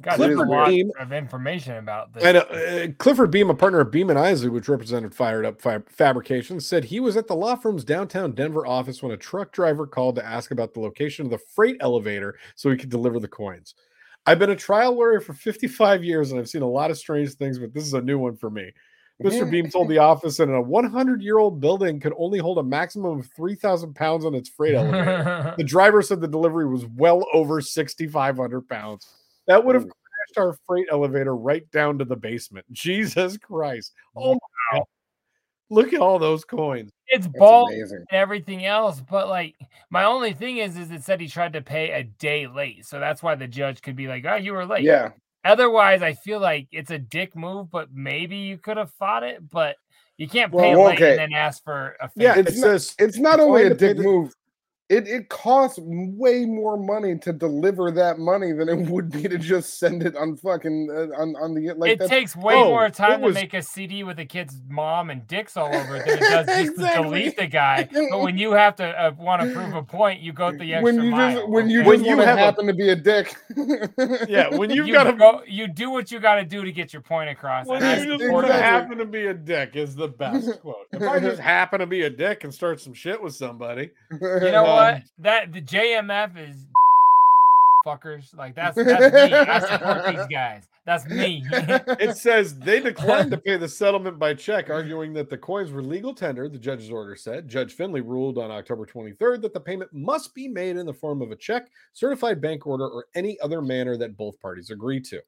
God, 0.00 0.18
there's 0.18 0.32
a 0.32 0.34
Clifford 0.34 0.48
lot 0.48 0.68
Beem- 0.68 0.90
of 0.98 1.12
information 1.12 1.76
about 1.76 2.12
this. 2.12 2.24
And 2.24 2.36
uh, 2.38 2.40
uh, 2.40 2.86
Clifford 2.98 3.30
Beem, 3.30 3.50
a 3.50 3.54
partner 3.54 3.80
of 3.80 3.90
Beem 3.90 4.10
and 4.10 4.18
Isley, 4.18 4.48
which 4.48 4.68
represented 4.68 5.14
Fired 5.14 5.46
Up 5.46 5.60
Fab- 5.60 5.88
Fabrications, 5.88 6.66
said 6.66 6.84
he 6.84 6.98
was 6.98 7.16
at 7.16 7.28
the 7.28 7.36
law 7.36 7.54
firm's 7.54 7.84
downtown 7.84 8.32
Denver 8.32 8.66
office 8.66 9.02
when 9.02 9.12
a 9.12 9.16
truck 9.16 9.52
driver 9.52 9.86
called 9.86 10.16
to 10.16 10.26
ask 10.26 10.50
about 10.50 10.74
the 10.74 10.80
location 10.80 11.24
of 11.24 11.30
the 11.30 11.38
freight 11.38 11.76
elevator 11.80 12.36
so 12.56 12.70
he 12.70 12.76
could 12.76 12.90
deliver 12.90 13.20
the 13.20 13.28
coins. 13.28 13.74
I've 14.26 14.38
been 14.38 14.50
a 14.50 14.56
trial 14.56 14.96
lawyer 14.96 15.20
for 15.20 15.34
55 15.34 16.02
years 16.04 16.30
and 16.30 16.40
I've 16.40 16.48
seen 16.48 16.62
a 16.62 16.68
lot 16.68 16.90
of 16.90 16.98
strange 16.98 17.34
things, 17.34 17.58
but 17.58 17.72
this 17.72 17.84
is 17.84 17.94
a 17.94 18.00
new 18.00 18.18
one 18.18 18.36
for 18.36 18.50
me. 18.50 18.72
Mr. 19.22 19.48
Beem 19.48 19.70
told 19.70 19.88
the 19.88 19.98
office 19.98 20.36
that 20.38 20.48
a 20.48 20.60
100 20.60 21.22
year 21.22 21.38
old 21.38 21.60
building 21.60 22.00
could 22.00 22.14
only 22.18 22.38
hold 22.38 22.58
a 22.58 22.62
maximum 22.62 23.20
of 23.20 23.30
3,000 23.36 23.94
pounds 23.94 24.24
on 24.24 24.34
its 24.34 24.48
freight 24.48 24.74
elevator. 24.74 25.54
the 25.58 25.64
driver 25.64 26.02
said 26.02 26.20
the 26.20 26.28
delivery 26.28 26.66
was 26.66 26.86
well 26.86 27.24
over 27.32 27.60
6,500 27.60 28.68
pounds. 28.68 29.06
That 29.46 29.64
would 29.64 29.74
have 29.74 29.84
crashed 29.84 30.38
our 30.38 30.56
freight 30.66 30.86
elevator 30.90 31.34
right 31.36 31.68
down 31.70 31.98
to 31.98 32.04
the 32.04 32.16
basement. 32.16 32.64
Jesus 32.72 33.36
Christ. 33.38 33.92
Oh 34.16 34.34
my 34.34 34.78
God. 34.78 34.84
Look 35.70 35.92
at 35.94 36.00
all 36.00 36.18
those 36.18 36.44
coins. 36.44 36.90
it's 37.08 37.26
That's 37.26 37.38
ball 37.38 37.68
and 37.68 38.06
everything 38.10 38.66
else, 38.66 39.00
but 39.00 39.28
like 39.28 39.54
my 39.90 40.04
only 40.04 40.34
thing 40.34 40.58
is, 40.58 40.76
is 40.76 40.90
it 40.90 41.02
said 41.02 41.18
he 41.20 41.28
tried 41.28 41.54
to 41.54 41.62
pay 41.62 41.92
a 41.92 42.04
day 42.04 42.46
late, 42.46 42.84
so 42.84 43.00
that's 43.00 43.22
why 43.22 43.34
the 43.36 43.46
judge 43.46 43.80
could 43.80 43.96
be 43.96 44.06
like, 44.06 44.24
"Oh, 44.26 44.34
you 44.36 44.52
were 44.52 44.66
late." 44.66 44.82
Yeah. 44.82 45.10
Otherwise, 45.44 46.02
I 46.02 46.12
feel 46.12 46.40
like 46.40 46.68
it's 46.72 46.90
a 46.90 46.98
dick 46.98 47.34
move, 47.34 47.70
but 47.70 47.88
maybe 47.92 48.36
you 48.36 48.58
could 48.58 48.76
have 48.76 48.90
fought 48.92 49.22
it, 49.22 49.48
but 49.50 49.76
you 50.18 50.28
can't 50.28 50.52
Well, 50.52 50.62
pay 50.62 50.76
late 50.76 51.00
and 51.00 51.18
then 51.18 51.32
ask 51.32 51.64
for 51.64 51.96
a 52.00 52.10
Yeah, 52.16 52.34
favor. 52.34 52.40
it 52.40 52.48
It's 52.52 52.60
not- 52.60 52.66
says 52.66 52.94
It's 52.98 53.18
not 53.18 53.40
only 53.40 53.62
a 53.62 53.70
declined 53.70 53.78
to 53.80 53.86
dick 53.88 53.96
the- 53.96 54.02
move. 54.04 54.34
It 54.92 55.08
it 55.08 55.28
costs 55.30 55.78
way 55.82 56.44
more 56.44 56.76
money 56.76 57.16
to 57.20 57.32
deliver 57.32 57.90
that 57.92 58.18
money 58.18 58.52
than 58.52 58.68
it 58.68 58.90
would 58.90 59.10
be 59.10 59.22
to 59.22 59.38
just 59.38 59.78
send 59.78 60.02
it 60.02 60.14
on 60.16 60.36
fucking 60.36 60.88
uh, 60.90 61.20
on 61.20 61.34
on 61.36 61.54
the 61.54 61.72
like. 61.72 61.92
it 61.92 61.98
that's- 62.00 62.10
takes 62.10 62.36
way 62.36 62.54
oh, 62.56 62.64
more 62.68 62.86
it 62.86 62.94
time 62.94 63.22
was- 63.22 63.34
to 63.34 63.40
make 63.40 63.54
a 63.54 63.62
CD 63.62 64.04
with 64.04 64.18
a 64.18 64.26
kid's 64.26 64.60
mom 64.68 65.08
and 65.08 65.26
dicks 65.26 65.56
all 65.56 65.74
over 65.74 65.96
it 65.96 66.04
than 66.06 66.18
it 66.18 66.20
does 66.20 66.46
just 66.46 66.70
Exactly. 66.72 67.02
to 67.04 67.08
delete 67.08 67.36
the 67.38 67.46
guy. 67.46 67.88
But 68.10 68.20
when 68.20 68.36
you 68.36 68.52
have 68.52 68.76
to 68.76 68.84
uh, 68.84 69.12
want 69.18 69.40
to 69.42 69.52
prove 69.54 69.74
a 69.74 69.82
point, 69.82 70.20
you 70.20 70.32
go 70.34 70.52
the 70.52 70.74
extra 70.74 70.82
when 70.82 71.02
you 71.02 71.10
mile. 71.10 71.36
just 71.36 71.48
when 71.48 71.70
you 71.70 71.80
okay? 71.80 71.88
When 71.88 71.98
just 72.00 72.10
you 72.10 72.16
wanna 72.18 72.32
a- 72.32 72.36
happen 72.36 72.66
to 72.66 72.74
be 72.74 72.88
a 72.90 72.96
dick. 72.96 73.34
Yeah, 74.28 74.54
when 74.56 74.68
you've 74.70 74.86
you 74.88 74.92
got 74.92 75.04
to 75.04 75.12
go, 75.14 75.42
you 75.46 75.68
do 75.68 75.90
what 75.90 76.10
you 76.12 76.18
got 76.20 76.34
to 76.36 76.44
do 76.44 76.64
to 76.64 76.72
get 76.72 76.92
your 76.92 77.02
point 77.02 77.30
across. 77.30 77.66
when 77.66 77.80
you 77.82 77.88
just 77.96 78.22
important. 78.22 78.32
wanna 78.32 78.46
Exactly. 78.48 78.70
happen 78.70 78.98
to 78.98 79.04
be 79.06 79.26
a 79.26 79.34
dick 79.34 79.70
is 79.76 79.94
the 79.94 80.08
best 80.08 80.60
quote. 80.60 80.86
If 80.92 81.02
I 81.02 81.18
just 81.18 81.40
happen 81.40 81.80
to 81.80 81.86
be 81.86 82.02
a 82.02 82.10
dick 82.10 82.44
and 82.44 82.52
start 82.52 82.80
some 82.80 82.92
shit 82.94 83.22
with 83.22 83.34
somebody, 83.34 83.90
You 84.10 84.18
know 84.20 84.64
Um, 84.64 84.68
what? 84.68 84.81
Um, 84.82 85.02
that 85.18 85.52
the 85.52 85.62
JMF 85.62 86.36
is 86.36 86.56
fuckers. 87.86 88.36
Like 88.36 88.54
that's 88.54 88.76
that's 88.76 89.14
me. 89.14 89.36
I 89.36 89.58
support 89.60 90.06
these 90.06 90.26
guys. 90.30 90.68
That's 90.84 91.06
me. 91.06 91.44
it 91.52 92.16
says 92.16 92.58
they 92.58 92.80
declined 92.80 93.30
to 93.30 93.38
pay 93.38 93.56
the 93.56 93.68
settlement 93.68 94.18
by 94.18 94.34
check, 94.34 94.68
arguing 94.68 95.12
that 95.14 95.30
the 95.30 95.38
coins 95.38 95.70
were 95.70 95.82
legal 95.82 96.12
tender. 96.12 96.48
The 96.48 96.58
judge's 96.58 96.90
order 96.90 97.14
said. 97.14 97.48
Judge 97.48 97.72
Finley 97.72 98.00
ruled 98.00 98.36
on 98.36 98.50
October 98.50 98.84
23rd 98.84 99.42
that 99.42 99.54
the 99.54 99.60
payment 99.60 99.92
must 99.92 100.34
be 100.34 100.48
made 100.48 100.76
in 100.76 100.86
the 100.86 100.92
form 100.92 101.22
of 101.22 101.30
a 101.30 101.36
check, 101.36 101.68
certified 101.92 102.40
bank 102.40 102.66
order, 102.66 102.88
or 102.88 103.06
any 103.14 103.38
other 103.40 103.62
manner 103.62 103.96
that 103.96 104.16
both 104.16 104.40
parties 104.40 104.70
agree 104.70 105.00
to. 105.00 105.20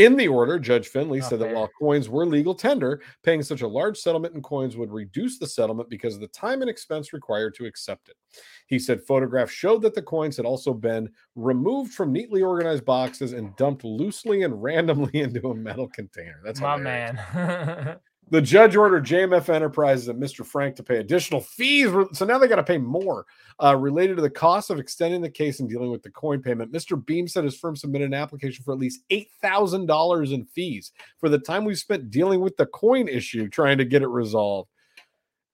In 0.00 0.16
the 0.16 0.28
order, 0.28 0.58
Judge 0.58 0.88
Finley 0.88 1.18
Not 1.18 1.28
said 1.28 1.38
that 1.40 1.54
while 1.54 1.68
coins 1.78 2.08
were 2.08 2.24
legal 2.24 2.54
tender, 2.54 3.02
paying 3.22 3.42
such 3.42 3.60
a 3.60 3.68
large 3.68 3.98
settlement 3.98 4.34
in 4.34 4.40
coins 4.40 4.76
would 4.76 4.90
reduce 4.90 5.38
the 5.38 5.46
settlement 5.46 5.90
because 5.90 6.14
of 6.14 6.20
the 6.20 6.28
time 6.28 6.62
and 6.62 6.70
expense 6.70 7.12
required 7.12 7.54
to 7.56 7.66
accept 7.66 8.08
it. 8.08 8.16
He 8.66 8.78
said 8.78 9.02
photographs 9.02 9.52
showed 9.52 9.82
that 9.82 9.94
the 9.94 10.02
coins 10.02 10.36
had 10.38 10.46
also 10.46 10.72
been 10.72 11.10
removed 11.34 11.92
from 11.92 12.12
neatly 12.12 12.40
organized 12.42 12.86
boxes 12.86 13.34
and 13.34 13.54
dumped 13.56 13.84
loosely 13.84 14.42
and 14.42 14.62
randomly 14.62 15.20
into 15.20 15.50
a 15.50 15.54
metal 15.54 15.88
container. 15.88 16.40
That's 16.42 16.60
my 16.60 16.78
hilarious. 16.78 17.18
man. 17.34 17.98
The 18.30 18.40
judge 18.40 18.76
ordered 18.76 19.04
JMF 19.04 19.48
Enterprises 19.48 20.06
and 20.06 20.22
Mr. 20.22 20.46
Frank 20.46 20.76
to 20.76 20.84
pay 20.84 20.98
additional 20.98 21.40
fees. 21.40 21.90
So 22.12 22.24
now 22.24 22.38
they 22.38 22.46
got 22.46 22.56
to 22.56 22.62
pay 22.62 22.78
more 22.78 23.26
uh, 23.62 23.76
related 23.76 24.16
to 24.16 24.22
the 24.22 24.30
cost 24.30 24.70
of 24.70 24.78
extending 24.78 25.20
the 25.20 25.28
case 25.28 25.58
and 25.58 25.68
dealing 25.68 25.90
with 25.90 26.04
the 26.04 26.10
coin 26.10 26.40
payment. 26.40 26.72
Mr. 26.72 27.04
Beem 27.04 27.26
said 27.26 27.42
his 27.42 27.58
firm 27.58 27.74
submitted 27.74 28.06
an 28.06 28.14
application 28.14 28.62
for 28.62 28.72
at 28.72 28.78
least 28.78 29.00
$8,000 29.10 30.32
in 30.32 30.44
fees 30.44 30.92
for 31.18 31.28
the 31.28 31.40
time 31.40 31.64
we 31.64 31.74
spent 31.74 32.10
dealing 32.10 32.40
with 32.40 32.56
the 32.56 32.66
coin 32.66 33.08
issue, 33.08 33.48
trying 33.48 33.78
to 33.78 33.84
get 33.84 34.02
it 34.02 34.08
resolved. 34.08 34.70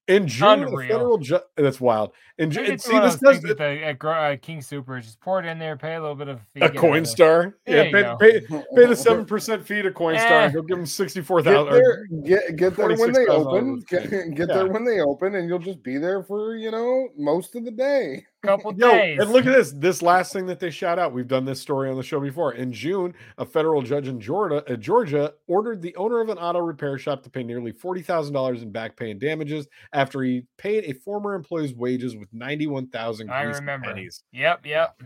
In 0.09 0.29
June, 0.29 0.61
the 0.61 0.67
Unreal. 0.69 0.89
federal 0.89 1.19
judge, 1.19 1.43
that's 1.57 1.81
wild. 1.81 2.13
In 2.39 2.51
I 2.51 2.53
June, 2.53 2.67
see, 2.67 2.73
it's 2.75 2.89
one 2.89 3.03
of 3.03 3.11
this 3.11 3.21
those 3.21 3.35
does 3.35 3.43
things 3.43 3.57
the, 3.59 3.85
at, 3.87 3.99
Gro- 3.99 4.13
uh, 4.13 4.37
King 4.37 4.63
Super. 4.63 5.01
Just 5.01 5.19
pour 5.21 5.41
it 5.41 5.47
in 5.47 5.59
there, 5.59 5.77
pay 5.77 5.97
a 5.97 6.01
little 6.01 6.15
bit 6.15 6.29
of 6.29 6.41
fee, 6.55 6.61
a 6.61 6.69
get 6.71 6.81
Coinstar. 6.81 7.55
Yeah, 7.67 7.85
pay, 7.91 8.15
pay, 8.21 8.41
pay 8.41 8.87
the 8.87 8.95
7% 8.95 9.63
fee 9.65 9.83
to 9.83 9.91
Coinstar 9.91 10.17
Eh. 10.31 10.45
and 10.45 10.55
go 10.55 10.63
give 10.63 10.77
them 10.77 10.87
64000 10.87 11.73
there, 11.73 12.07
get, 12.23 12.57
get 12.57 12.77
there 12.77 12.97
when 12.97 13.13
they 13.13 13.27
open. 13.27 13.81
Get, 13.89 14.11
get 14.11 14.49
Yeah. 14.49 14.55
there 14.55 14.67
when 14.69 14.85
they 14.85 15.01
open, 15.01 15.35
and 15.35 15.49
you'll 15.49 15.59
just 15.59 15.83
be 15.83 15.99
there 15.99 16.23
for 16.23 16.55
you 16.55 16.71
know 16.71 17.09
most 17.17 17.57
of 17.57 17.65
the 17.65 17.73
day. 17.73 18.25
Couple 18.47 18.75
Yo, 18.75 18.91
days. 18.91 19.19
and 19.21 19.31
look 19.31 19.47
at 19.47 19.53
this. 19.55 19.73
This 19.73 20.03
last 20.03 20.33
thing 20.33 20.47
that 20.47 20.59
they 20.61 20.71
shout 20.71 20.99
out. 20.99 21.13
We've 21.13 21.29
done 21.29 21.45
this 21.45 21.61
story 21.61 21.91
on 21.91 21.97
the 21.97 22.03
show 22.03 22.21
before. 22.21 22.55
In 22.55 22.73
June, 22.73 23.15
a 23.39 23.45
federal 23.45 23.83
judge 23.83 24.09
in 24.09 24.21
Georgia, 24.21 24.65
uh, 24.71 24.77
Georgia 24.77 25.35
ordered 25.47 25.83
the 25.83 25.95
owner 25.97 26.21
of 26.21 26.29
an 26.29 26.39
auto 26.39 26.61
repair 26.61 26.99
shop 26.99 27.23
to 27.25 27.31
pay 27.31 27.43
nearly 27.43 27.73
forty 27.73 28.03
thousand 28.03 28.33
dollars 28.35 28.63
in 28.63 28.71
back 28.71 28.97
pay 28.97 29.11
and 29.11 29.21
damages 29.21 29.67
after 29.93 30.23
he 30.23 30.45
paid 30.57 30.85
a 30.85 30.93
former 30.93 31.35
employee's 31.35 31.75
wages 31.75 32.17
with 32.17 32.33
ninety-one 32.33 32.89
thousand 32.89 33.31
I 33.31 33.43
remember. 33.43 33.89
pennies. 33.89 34.23
Yep, 34.33 34.67
yep. 34.67 35.01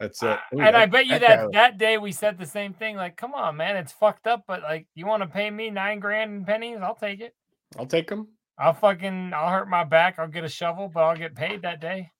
That's 0.00 0.22
it. 0.22 0.38
Ooh, 0.54 0.60
and 0.60 0.76
I 0.76 0.86
bet 0.86 1.06
you 1.06 1.18
that 1.18 1.20
that 1.20 1.36
guy- 1.46 1.50
that 1.52 1.78
day 1.78 1.98
we 1.98 2.12
said 2.12 2.38
the 2.38 2.46
same 2.46 2.72
thing. 2.72 2.94
Like, 2.94 3.16
come 3.16 3.34
on, 3.34 3.56
man, 3.56 3.76
it's 3.76 3.92
fucked 3.92 4.28
up, 4.28 4.44
but 4.46 4.62
like, 4.62 4.86
you 4.94 5.06
want 5.06 5.24
to 5.24 5.28
pay 5.28 5.50
me 5.50 5.70
nine 5.70 5.98
grand 5.98 6.32
in 6.32 6.44
pennies? 6.44 6.78
I'll 6.80 6.94
take 6.94 7.20
it. 7.20 7.34
I'll 7.76 7.86
take 7.86 8.08
them. 8.08 8.28
I'll 8.60 8.74
fucking, 8.74 9.32
I'll 9.34 9.50
hurt 9.50 9.68
my 9.68 9.84
back. 9.84 10.18
I'll 10.18 10.28
get 10.28 10.42
a 10.44 10.48
shovel, 10.48 10.88
but 10.92 11.00
I'll 11.02 11.16
get 11.16 11.34
paid 11.34 11.62
that 11.62 11.80
day. 11.80 12.10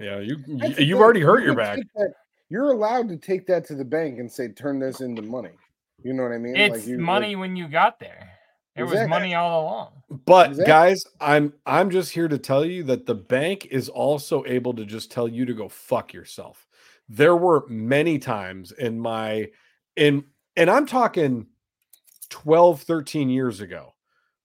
Yeah, 0.00 0.18
you, 0.20 0.38
you 0.46 0.58
That's 0.58 0.76
the 0.76 0.84
you've 0.84 1.00
already 1.00 1.20
hurt 1.20 1.44
your 1.44 1.54
back. 1.54 1.78
that- 1.94 2.14
you're 2.50 2.72
allowed 2.72 3.08
to 3.08 3.16
take 3.16 3.46
that 3.46 3.64
to 3.66 3.74
the 3.74 3.84
bank 3.84 4.18
and 4.18 4.30
say, 4.30 4.48
turn 4.48 4.78
this 4.78 5.00
into 5.00 5.22
money. 5.22 5.50
You 6.02 6.12
know 6.12 6.22
what 6.22 6.32
I 6.32 6.38
mean? 6.38 6.56
It's 6.56 6.86
you, 6.86 6.98
money 6.98 7.36
when 7.36 7.56
you 7.56 7.66
got 7.68 7.98
there. 7.98 8.30
It 8.76 8.82
was 8.82 9.08
money 9.08 9.34
all 9.34 9.62
along. 9.62 9.92
But 10.26 10.50
Exactly. 10.50 10.66
guys, 10.66 11.04
I'm 11.20 11.52
I'm 11.64 11.90
just 11.90 12.10
here 12.10 12.28
to 12.28 12.38
tell 12.38 12.64
you 12.64 12.82
that 12.84 13.06
the 13.06 13.14
bank 13.14 13.66
is 13.66 13.88
also 13.88 14.44
able 14.46 14.74
to 14.74 14.84
just 14.84 15.10
tell 15.12 15.28
you 15.28 15.44
to 15.46 15.54
go 15.54 15.68
fuck 15.68 16.12
yourself. 16.12 16.66
There 17.08 17.36
were 17.36 17.64
many 17.68 18.18
times 18.18 18.72
in 18.72 18.98
my 19.00 19.48
in 19.96 20.24
and 20.56 20.70
I'm 20.70 20.86
talking 20.86 21.46
12 22.30 22.82
13 22.82 23.30
years 23.30 23.60
ago 23.60 23.94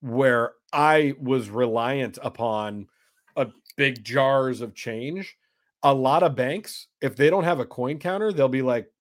where 0.01 0.53
I 0.71 1.15
was 1.19 1.49
reliant 1.49 2.19
upon 2.21 2.87
a 3.35 3.47
big 3.79 4.03
jars 4.03 4.61
of 4.61 4.75
change. 4.75 5.37
A 5.83 5.93
lot 5.93 6.23
of 6.23 6.35
banks, 6.35 6.89
if 7.01 7.15
they 7.15 7.29
don't 7.31 7.45
have 7.45 7.61
a 7.61 7.65
coin 7.65 7.99
counter, 7.99 8.33
they'll 8.33 8.49
be 8.49 8.61
like 8.63 8.91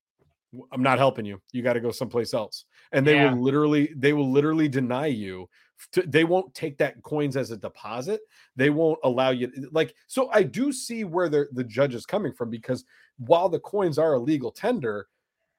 I'm 0.72 0.82
not 0.82 0.98
helping 0.98 1.26
you. 1.26 1.42
You 1.52 1.62
got 1.62 1.74
to 1.74 1.80
go 1.80 1.90
someplace 1.90 2.32
else. 2.32 2.64
And 2.92 3.06
they 3.06 3.14
Yeah. 3.14 3.16
will 3.16 3.42
literally 3.42 3.92
they 3.96 4.14
will 4.14 4.30
literally 4.32 4.68
deny 4.68 5.06
you 5.06 5.48
to, 5.92 6.02
they 6.02 6.24
won't 6.24 6.54
take 6.54 6.78
that 6.78 7.02
coins 7.02 7.36
as 7.36 7.50
a 7.50 7.56
deposit. 7.56 8.20
They 8.56 8.70
won't 8.70 8.98
allow 9.04 9.30
you 9.30 9.48
eh, 9.56 9.66
like 9.72 9.94
so 10.06 10.30
I 10.32 10.42
do 10.44 10.72
see 10.72 11.04
where 11.04 11.28
the 11.28 11.48
the 11.52 11.64
judge 11.64 11.94
is 11.94 12.06
coming 12.06 12.32
from 12.32 12.50
because 12.50 12.84
while 13.18 13.48
the 13.50 13.60
coins 13.60 13.98
are 13.98 14.14
a 14.14 14.18
legal 14.20 14.50
tender, 14.52 15.08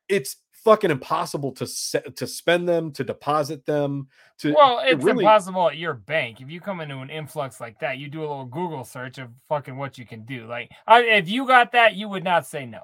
it's 0.10 0.38
fucking 0.64 0.92
impossible 0.92 1.52
to 1.54 1.68
set, 1.68 2.16
to 2.16 2.28
spend 2.28 2.68
them, 2.68 2.92
to 2.94 3.04
deposit 3.04 3.66
them, 3.66 4.08
to 4.40 4.54
Well, 4.54 4.82
it's 4.84 5.04
impossible 5.06 5.70
at 5.70 5.78
your 5.78 5.94
bank. 5.94 6.42
If 6.42 6.50
you 6.50 6.60
come 6.60 6.82
into 6.82 6.98
an 6.98 7.10
influx 7.10 7.60
like 7.60 7.80
that, 7.80 7.98
you 7.98 8.10
do 8.10 8.20
a 8.20 8.28
little 8.28 8.46
Google 8.46 8.84
search 8.84 9.18
of 9.18 9.30
fucking 9.48 9.78
what 9.78 9.98
you 9.98 10.06
can 10.06 10.24
do. 10.24 10.48
Like, 10.48 10.72
I, 10.88 11.02
if 11.02 11.30
you 11.30 11.48
got 11.48 11.72
that, 11.74 11.96
you 11.96 12.10
would 12.10 12.24
not 12.24 12.46
say 12.46 12.66
no. 12.66 12.82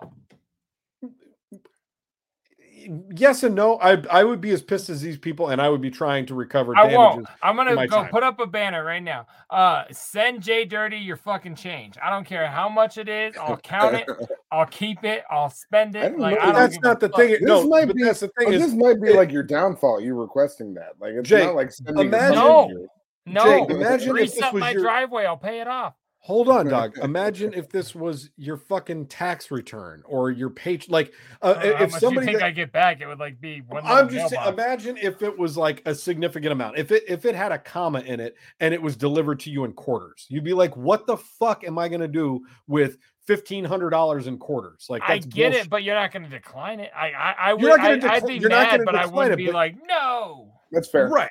Yes 3.15 3.43
and 3.43 3.55
no. 3.55 3.77
I 3.79 4.01
I 4.11 4.23
would 4.23 4.41
be 4.41 4.51
as 4.51 4.61
pissed 4.61 4.89
as 4.89 5.01
these 5.01 5.17
people, 5.17 5.49
and 5.49 5.61
I 5.61 5.69
would 5.69 5.81
be 5.81 5.89
trying 5.91 6.25
to 6.27 6.35
recover 6.35 6.75
I 6.77 6.83
damages. 6.87 6.97
won't. 6.97 7.27
I'm 7.41 7.55
gonna 7.55 7.75
go 7.87 8.01
time. 8.03 8.09
put 8.09 8.23
up 8.23 8.39
a 8.39 8.45
banner 8.47 8.83
right 8.83 9.01
now. 9.03 9.27
Uh, 9.49 9.83
send 9.91 10.41
Jay 10.43 10.65
Dirty 10.65 10.97
your 10.97 11.17
fucking 11.17 11.55
change. 11.55 11.95
I 12.01 12.09
don't 12.09 12.25
care 12.25 12.47
how 12.47 12.69
much 12.69 12.97
it 12.97 13.09
is. 13.09 13.35
I'll 13.37 13.57
count 13.57 13.95
it. 13.95 14.05
I'll 14.51 14.65
keep 14.67 15.03
it. 15.03 15.23
I'll 15.29 15.49
spend 15.49 15.95
it. 15.95 16.11
don't 16.11 16.19
Like. 16.19 16.39
I 16.39 16.51
That's 16.51 16.79
not 16.81 17.01
a 17.03 17.07
the 17.07 17.13
thing. 17.15 17.31
This 17.31 17.41
No, 17.41 17.67
might 17.67 17.87
but 17.87 17.95
be- 17.95 18.03
that's 18.03 18.19
the 18.21 18.27
thing 18.37 18.47
Oh, 18.47 18.51
is 18.51 18.61
this 18.61 18.73
might 18.73 19.01
be 19.01 19.09
it- 19.09 19.15
like 19.15 19.31
your 19.31 19.43
downfall. 19.43 19.99
You 20.01 20.13
requesting 20.19 20.73
that? 20.75 20.93
Like 20.99 21.13
it's 21.13 21.27
Jake, 21.27 21.45
not 21.45 21.55
like 21.55 21.71
sending 21.71 21.97
a 21.97 22.01
imagine- 22.01 22.35
No. 22.35 22.67
messenger. 22.67 22.87
No, 23.27 23.65
imagine 23.67 24.09
if 24.09 24.13
grease 24.13 24.33
this 24.35 24.51
was 24.53 24.59
my 24.61 24.71
your- 24.71 24.81
driveway. 24.83 25.25
I'll 25.25 25.35
pay 25.37 25.59
it 25.59 25.67
off. 25.67 25.93
Hold 26.25 26.49
on, 26.49 26.67
dog. 26.67 26.97
Imagine 27.03 27.53
if 27.53 27.69
this 27.69 27.93
was 27.93 28.31
your 28.35 28.57
fucking 28.57 29.05
tax 29.05 29.51
return 29.51 30.01
or 30.07 30.31
your 30.31 30.49
page. 30.49 30.89
Like, 30.89 31.13
uh, 31.43 31.53
I 31.55 31.63
don't 31.63 31.77
how 31.77 31.83
if 31.83 31.91
much 31.91 31.99
somebody, 32.01 32.25
you 32.25 32.31
think 32.31 32.39
that- 32.39 32.45
I 32.47 32.51
get 32.51 32.71
back, 32.71 32.99
it 32.99 33.05
would 33.05 33.19
like 33.19 33.39
be 33.39 33.61
one. 33.61 33.83
I'm 33.85 34.09
just 34.09 34.31
saying, 34.33 34.47
imagine 34.47 34.97
if 34.97 35.21
it 35.21 35.37
was 35.37 35.55
like 35.55 35.83
a 35.85 35.93
significant 35.93 36.51
amount. 36.51 36.79
If 36.79 36.89
it 36.91 37.03
if 37.07 37.25
it 37.25 37.35
had 37.35 37.51
a 37.51 37.59
comma 37.59 37.99
in 37.99 38.19
it 38.19 38.35
and 38.59 38.73
it 38.73 38.81
was 38.81 38.95
delivered 38.95 39.39
to 39.41 39.51
you 39.51 39.65
in 39.65 39.73
quarters, 39.73 40.25
you'd 40.27 40.43
be 40.43 40.53
like, 40.53 40.75
"What 40.75 41.05
the 41.05 41.17
fuck 41.17 41.63
am 41.63 41.77
I 41.77 41.89
going 41.89 42.01
to 42.01 42.07
do 42.07 42.43
with 42.65 42.97
fifteen 43.27 43.63
hundred 43.63 43.91
dollars 43.91 44.25
in 44.25 44.39
quarters?" 44.39 44.87
Like, 44.89 45.03
I 45.05 45.19
get 45.19 45.51
bullshit. 45.51 45.65
it, 45.65 45.69
but 45.69 45.83
you're 45.83 45.93
not 45.93 46.11
going 46.11 46.23
to 46.23 46.29
decline 46.29 46.79
it. 46.79 46.89
I, 46.95 47.11
I, 47.11 47.35
I 47.39 47.53
would. 47.53 47.61
You're 47.61 47.77
not 47.77 48.01
gonna 48.01 48.11
I, 48.11 48.15
I'd 48.15 48.25
be 48.25 48.33
you're 48.37 48.49
not 48.49 48.71
gonna 48.71 48.83
but 48.83 48.95
I 48.95 49.05
wouldn't 49.05 49.33
it, 49.33 49.37
be 49.37 49.45
but- 49.45 49.53
like, 49.53 49.75
no. 49.87 50.53
That's 50.71 50.89
fair. 50.89 51.07
Right. 51.07 51.29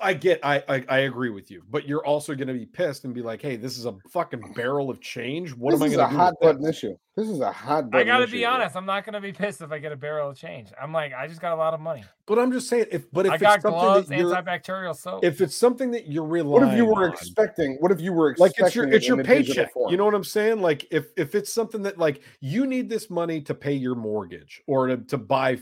I 0.00 0.12
get 0.12 0.40
I, 0.42 0.62
I 0.68 0.84
I 0.88 0.98
agree 1.00 1.30
with 1.30 1.52
you, 1.52 1.62
but 1.70 1.86
you're 1.86 2.04
also 2.04 2.34
going 2.34 2.48
to 2.48 2.54
be 2.54 2.66
pissed 2.66 3.04
and 3.04 3.14
be 3.14 3.22
like, 3.22 3.40
"Hey, 3.40 3.54
this 3.54 3.78
is 3.78 3.86
a 3.86 3.94
fucking 4.10 4.52
barrel 4.54 4.90
of 4.90 5.00
change. 5.00 5.50
What 5.54 5.70
this 5.70 5.80
am 5.80 5.86
I 5.86 5.94
going 5.94 5.98
to 5.98 6.04
do?" 6.04 6.08
This 6.08 6.10
is 6.10 6.14
a 6.14 6.18
hot 6.18 6.34
button 6.40 6.66
issue. 6.66 6.96
This 7.14 7.28
is 7.28 7.40
a 7.40 7.52
hot 7.52 7.90
button 7.90 8.08
I 8.08 8.10
got 8.10 8.18
to 8.18 8.24
issue 8.24 8.32
be 8.32 8.38
here. 8.38 8.48
honest. 8.48 8.74
I'm 8.74 8.86
not 8.86 9.04
going 9.04 9.12
to 9.14 9.20
be 9.20 9.32
pissed 9.32 9.60
if 9.60 9.70
I 9.70 9.78
get 9.78 9.92
a 9.92 9.96
barrel 9.96 10.30
of 10.30 10.36
change. 10.36 10.72
I'm 10.80 10.92
like, 10.92 11.12
I 11.14 11.28
just 11.28 11.40
got 11.40 11.52
a 11.52 11.56
lot 11.56 11.74
of 11.74 11.80
money. 11.80 12.04
But 12.26 12.40
I'm 12.40 12.50
just 12.50 12.68
saying, 12.68 12.86
if 12.90 13.08
but 13.12 13.26
if 13.26 13.32
I 13.32 13.34
it's 13.36 13.42
got 13.42 13.62
something 13.62 13.80
gloves, 13.80 14.08
that 14.08 14.18
you're, 14.18 14.34
antibacterial 14.34 14.96
soap. 14.96 15.24
if 15.24 15.40
it's 15.40 15.54
something 15.56 15.92
that 15.92 16.08
you're 16.08 16.24
relying, 16.26 16.64
What 16.64 16.72
if 16.72 16.76
you 16.76 16.84
were 16.84 17.04
on, 17.06 17.12
expecting? 17.12 17.76
What 17.78 17.92
if 17.92 18.00
you 18.00 18.12
were 18.12 18.34
like 18.38 18.52
it's 18.58 18.74
your 18.74 18.88
it's 18.88 19.06
your 19.06 19.22
paycheck? 19.22 19.72
form? 19.72 19.92
You 19.92 19.96
know 19.96 20.04
what 20.04 20.14
I'm 20.14 20.24
saying? 20.24 20.60
Like 20.60 20.86
if 20.90 21.06
if 21.16 21.36
it's 21.36 21.52
something 21.52 21.82
that 21.82 21.98
like 21.98 22.22
you 22.40 22.66
need 22.66 22.88
this 22.88 23.10
money 23.10 23.40
to 23.42 23.54
pay 23.54 23.74
your 23.74 23.94
mortgage 23.94 24.60
or 24.66 24.88
to, 24.88 24.96
to 24.96 25.18
buy 25.18 25.58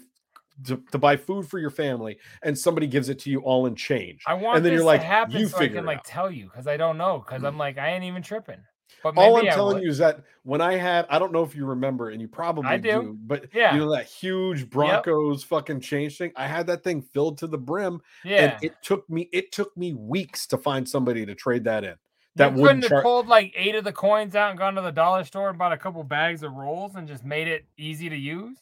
to, 0.64 0.82
to 0.92 0.98
buy 0.98 1.16
food 1.16 1.48
for 1.48 1.58
your 1.58 1.70
family, 1.70 2.18
and 2.42 2.58
somebody 2.58 2.86
gives 2.86 3.08
it 3.08 3.18
to 3.20 3.30
you 3.30 3.40
all 3.40 3.66
in 3.66 3.74
change, 3.74 4.22
I 4.26 4.34
want 4.34 4.56
and 4.56 4.64
then 4.66 4.72
you're 4.72 4.84
like, 4.84 5.02
happen 5.02 5.36
you 5.36 5.46
so 5.48 5.58
I 5.58 5.68
can 5.68 5.84
like 5.84 5.98
out. 5.98 6.04
Mm. 6.04 6.08
tell 6.08 6.30
you 6.30 6.44
because 6.46 6.66
I 6.66 6.76
don't 6.76 6.98
know 6.98 7.18
because 7.18 7.44
I'm 7.44 7.58
like 7.58 7.78
I 7.78 7.90
ain't 7.90 8.04
even 8.04 8.22
tripping. 8.22 8.60
But 9.02 9.18
All 9.18 9.36
I'm 9.36 9.46
I 9.46 9.50
telling 9.50 9.74
would. 9.76 9.84
you 9.84 9.90
is 9.90 9.98
that 9.98 10.20
when 10.42 10.60
I 10.60 10.74
had, 10.76 11.06
I 11.10 11.18
don't 11.18 11.30
know 11.32 11.42
if 11.42 11.54
you 11.54 11.66
remember, 11.66 12.10
and 12.10 12.20
you 12.20 12.28
probably 12.28 12.78
do. 12.78 13.16
but 13.20 13.46
Yeah. 13.52 13.74
you 13.74 13.80
know 13.80 13.92
that 13.94 14.06
huge 14.06 14.70
Broncos 14.70 15.44
fucking 15.44 15.80
change 15.80 16.16
thing. 16.18 16.32
I 16.34 16.46
had 16.46 16.66
that 16.68 16.82
thing 16.82 17.02
filled 17.02 17.38
to 17.38 17.46
the 17.46 17.58
brim, 17.58 18.00
yeah. 18.24 18.36
and 18.54 18.64
it 18.64 18.74
took 18.82 19.08
me 19.10 19.28
it 19.32 19.52
took 19.52 19.76
me 19.76 19.92
weeks 19.92 20.46
to 20.48 20.56
find 20.58 20.88
somebody 20.88 21.26
to 21.26 21.34
trade 21.34 21.64
that 21.64 21.84
in. 21.84 21.90
you 21.90 21.96
That 22.36 22.44
couldn't 22.50 22.62
wouldn't 22.62 22.82
have 22.84 22.90
char- 22.90 23.02
pulled 23.02 23.26
like 23.28 23.52
eight 23.56 23.74
of 23.74 23.84
the 23.84 23.92
coins 23.92 24.34
out 24.34 24.50
and 24.50 24.58
gone 24.58 24.74
to 24.76 24.82
the 24.82 24.92
dollar 24.92 25.24
store 25.24 25.50
and 25.50 25.58
bought 25.58 25.72
a 25.72 25.78
couple 25.78 26.02
bags 26.02 26.42
of 26.42 26.52
rolls 26.52 26.94
and 26.96 27.06
just 27.06 27.24
made 27.24 27.48
it 27.48 27.66
easy 27.76 28.08
to 28.08 28.16
use. 28.16 28.56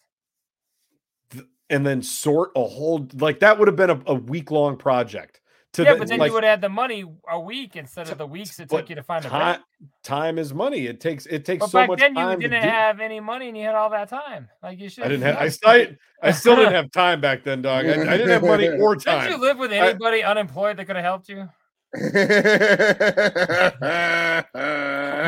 And 1.71 1.87
then 1.87 2.03
sort 2.03 2.51
a 2.57 2.65
whole 2.65 3.09
like 3.15 3.41
that 3.41 3.59
would 3.59 3.69
have 3.69 3.77
been 3.77 3.91
a, 3.91 4.01
a 4.07 4.15
week 4.15 4.51
long 4.51 4.77
project. 4.77 5.41
To 5.75 5.83
yeah, 5.83 5.95
the- 5.95 5.99
but 5.99 6.09
then 6.09 6.21
like, 6.21 6.29
you 6.29 6.35
would 6.35 6.45
have 6.45 6.53
had 6.53 6.61
the 6.61 6.69
money 6.69 7.05
a 7.29 7.41
week 7.41 7.75
instead 7.75 8.09
of 8.09 8.17
the 8.17 8.27
weeks 8.27 8.61
it 8.61 8.71
took 8.71 8.89
you 8.89 8.95
to 8.95 9.03
find 9.03 9.25
a 9.25 9.29
time, 9.29 9.61
time 10.05 10.39
is 10.39 10.55
money. 10.55 10.87
It 10.87 11.01
takes 11.01 11.27
it 11.27 11.45
takes 11.45 11.63
But 11.63 11.71
so 11.71 11.79
back 11.79 11.89
much 11.89 11.99
then 11.99 12.15
you 12.15 12.37
didn't 12.37 12.63
have 12.63 13.01
any 13.01 13.19
money 13.19 13.49
and 13.49 13.57
you 13.57 13.65
had 13.65 13.75
all 13.75 13.91
that 13.91 14.09
time. 14.09 14.49
Like 14.63 14.79
you 14.79 14.89
should. 14.89 15.03
I 15.03 15.09
didn't 15.09 15.23
have. 15.23 15.37
I 15.37 15.49
still, 15.49 15.87
I 16.23 16.31
still 16.31 16.55
didn't 16.55 16.73
have 16.75 16.93
time 16.93 17.21
back 17.21 17.43
then, 17.43 17.61
dog. 17.61 17.87
I, 17.87 17.91
I 17.91 18.17
didn't 18.17 18.29
have 18.29 18.45
money 18.45 18.69
or 18.81 18.95
time. 18.95 19.25
Did 19.25 19.33
you 19.33 19.41
live 19.41 19.59
with 19.59 19.73
I- 19.73 19.79
anybody 19.79 20.23
unemployed 20.23 20.77
that 20.77 20.85
could 20.85 20.97
have 20.97 21.05
helped 21.05 21.29
you? 21.29 21.49
I 21.97 22.01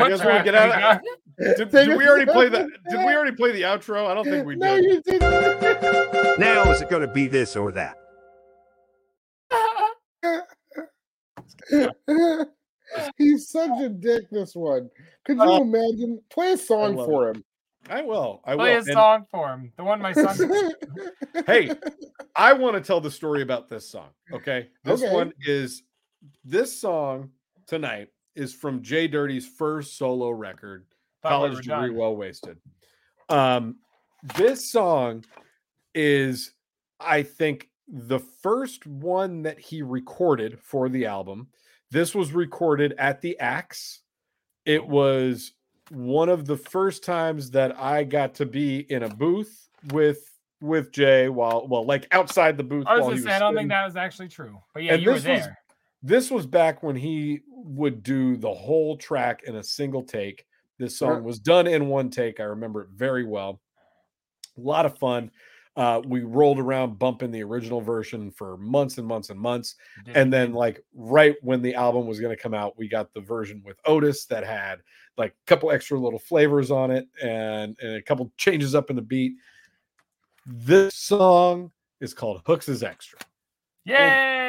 guess 0.09 0.11
we'll 0.19 0.19
track 0.19 0.43
get 0.43 0.55
out. 0.55 0.97
Of, 0.97 1.01
Did, 1.57 1.71
did 1.71 1.97
we 1.97 2.07
already 2.07 2.29
play 2.29 2.49
the? 2.49 2.69
Did 2.89 2.99
we 2.99 3.15
already 3.15 3.35
play 3.35 3.51
the 3.51 3.61
outro? 3.61 4.07
I 4.07 4.13
don't 4.13 4.25
think 4.25 4.45
we 4.45 4.55
no, 4.55 4.75
did. 4.75 5.03
you 5.05 5.19
didn't. 6.89 6.91
It 6.91 6.91
going 6.91 7.07
to 7.07 7.13
be 7.13 7.27
this 7.27 7.55
or 7.55 7.71
that? 7.73 7.97
He's 13.17 13.49
such 13.49 13.81
a 13.81 13.89
dick. 13.89 14.29
This 14.31 14.55
one. 14.55 14.89
Could 15.25 15.37
you 15.37 15.43
Uh, 15.43 15.59
imagine? 15.61 16.21
Play 16.29 16.53
a 16.53 16.57
song 16.57 16.95
love 16.95 17.07
for 17.07 17.29
him. 17.29 17.43
I 17.89 18.01
will. 18.01 18.41
I 18.45 18.55
will. 18.55 18.63
Play 18.63 18.73
a 18.73 18.77
And- 18.77 18.85
song 18.87 19.25
for 19.29 19.49
him. 19.49 19.71
The 19.77 19.83
one 19.83 20.01
my 20.01 20.13
son. 20.13 20.71
hey, 21.45 21.71
I 22.35 22.53
want 22.53 22.75
to 22.75 22.81
tell 22.81 22.99
the 23.01 23.11
story 23.11 23.41
about 23.41 23.69
this 23.69 23.89
song. 23.89 24.09
Okay. 24.31 24.69
This 24.83 25.03
Okay. 25.03 25.13
one 25.13 25.33
is 25.41 25.83
this 26.43 26.79
song 26.79 27.31
tonight 27.65 28.09
is 28.35 28.53
from 28.53 28.81
Jay 28.81 29.07
Dirty's 29.07 29.47
first 29.47 29.97
solo 29.97 30.29
record, 30.29 30.85
Thought 31.23 31.29
College 31.29 31.55
were 31.55 31.61
Degree 31.61 31.87
done. 31.89 31.95
Well 31.95 32.15
Wasted. 32.15 32.57
Um, 33.29 33.77
this 34.35 34.69
song 34.71 35.23
is, 35.95 36.53
I 36.99 37.23
think, 37.23 37.69
the 37.87 38.19
first 38.19 38.85
one 38.85 39.43
that 39.43 39.59
he 39.59 39.81
recorded 39.81 40.59
for 40.59 40.89
the 40.89 41.05
album. 41.05 41.47
This 41.89 42.13
was 42.13 42.33
recorded 42.33 42.93
at 42.97 43.21
the 43.21 43.39
Axe. 43.39 44.01
It 44.65 44.85
was 44.85 45.53
one 45.89 46.27
of 46.27 46.45
the 46.45 46.57
first 46.57 47.03
times 47.05 47.51
that 47.51 47.79
I 47.79 48.03
got 48.03 48.35
to 48.35 48.45
be 48.45 48.79
in 48.91 49.03
a 49.03 49.09
booth 49.09 49.69
with 49.93 50.19
with 50.59 50.91
Jay 50.91 51.29
while 51.29 51.65
well, 51.67 51.85
like 51.85 52.07
outside 52.11 52.57
the 52.57 52.63
booth. 52.63 52.85
I 52.87 52.95
was 52.95 53.01
while 53.01 53.09
gonna 53.11 53.21
he 53.21 53.23
say 53.23 53.31
I 53.31 53.39
don't 53.39 53.55
think 53.55 53.69
that 53.69 53.85
was 53.85 53.95
actually 53.95 54.27
true, 54.27 54.59
but 54.73 54.83
yeah, 54.83 54.95
And 54.95 55.03
you 55.03 55.09
were 55.11 55.15
this 55.15 55.25
was- 55.25 55.41
there. 55.45 55.57
This 56.03 56.29
was 56.29 56.45
back 56.45 56.83
when 56.83 56.95
he 56.95 57.41
would 57.49 58.03
do 58.03 58.37
the 58.37 58.53
whole 58.53 58.97
track 58.97 59.43
in 59.43 59.55
a 59.55 59.63
single 59.63 60.03
take. 60.03 60.45
This 60.77 60.97
song 60.97 61.23
was 61.23 61.39
done 61.39 61.65
in 61.67 61.87
one 61.87 62.09
take. 62.11 62.39
I 62.39 62.43
remember 62.43 62.83
it 62.83 62.89
very 62.93 63.23
well. 63.25 63.59
A 64.57 64.61
lot 64.61 64.85
of 64.85 64.97
fun. 64.99 65.31
Uh, 65.77 66.01
we 66.07 66.21
rolled 66.21 66.59
around 66.59 66.97
bumping 66.97 67.31
the 67.31 67.43
original 67.43 67.79
version 67.79 68.31
for 68.31 68.57
months 68.57 68.97
and 68.97 69.07
months 69.07 69.29
and 69.29 69.39
months. 69.39 69.75
And 70.15 70.33
then, 70.33 70.51
like, 70.53 70.83
right 70.95 71.35
when 71.41 71.61
the 71.61 71.75
album 71.75 72.07
was 72.07 72.19
going 72.19 72.35
to 72.35 72.41
come 72.41 72.55
out, 72.55 72.77
we 72.77 72.89
got 72.89 73.13
the 73.13 73.21
version 73.21 73.61
with 73.63 73.77
Otis 73.85 74.25
that 74.25 74.43
had 74.43 74.79
like 75.17 75.31
a 75.31 75.45
couple 75.45 75.71
extra 75.71 75.99
little 75.99 76.19
flavors 76.19 76.71
on 76.71 76.91
it 76.91 77.07
and, 77.21 77.75
and 77.81 77.95
a 77.95 78.01
couple 78.01 78.31
changes 78.37 78.75
up 78.75 78.89
in 78.89 78.95
the 78.95 79.01
beat. 79.01 79.33
This 80.45 80.95
song 80.95 81.71
is 81.99 82.13
called 82.13 82.41
Hooks 82.45 82.69
is 82.69 82.83
Extra. 82.83 83.19
Yay! 83.85 84.46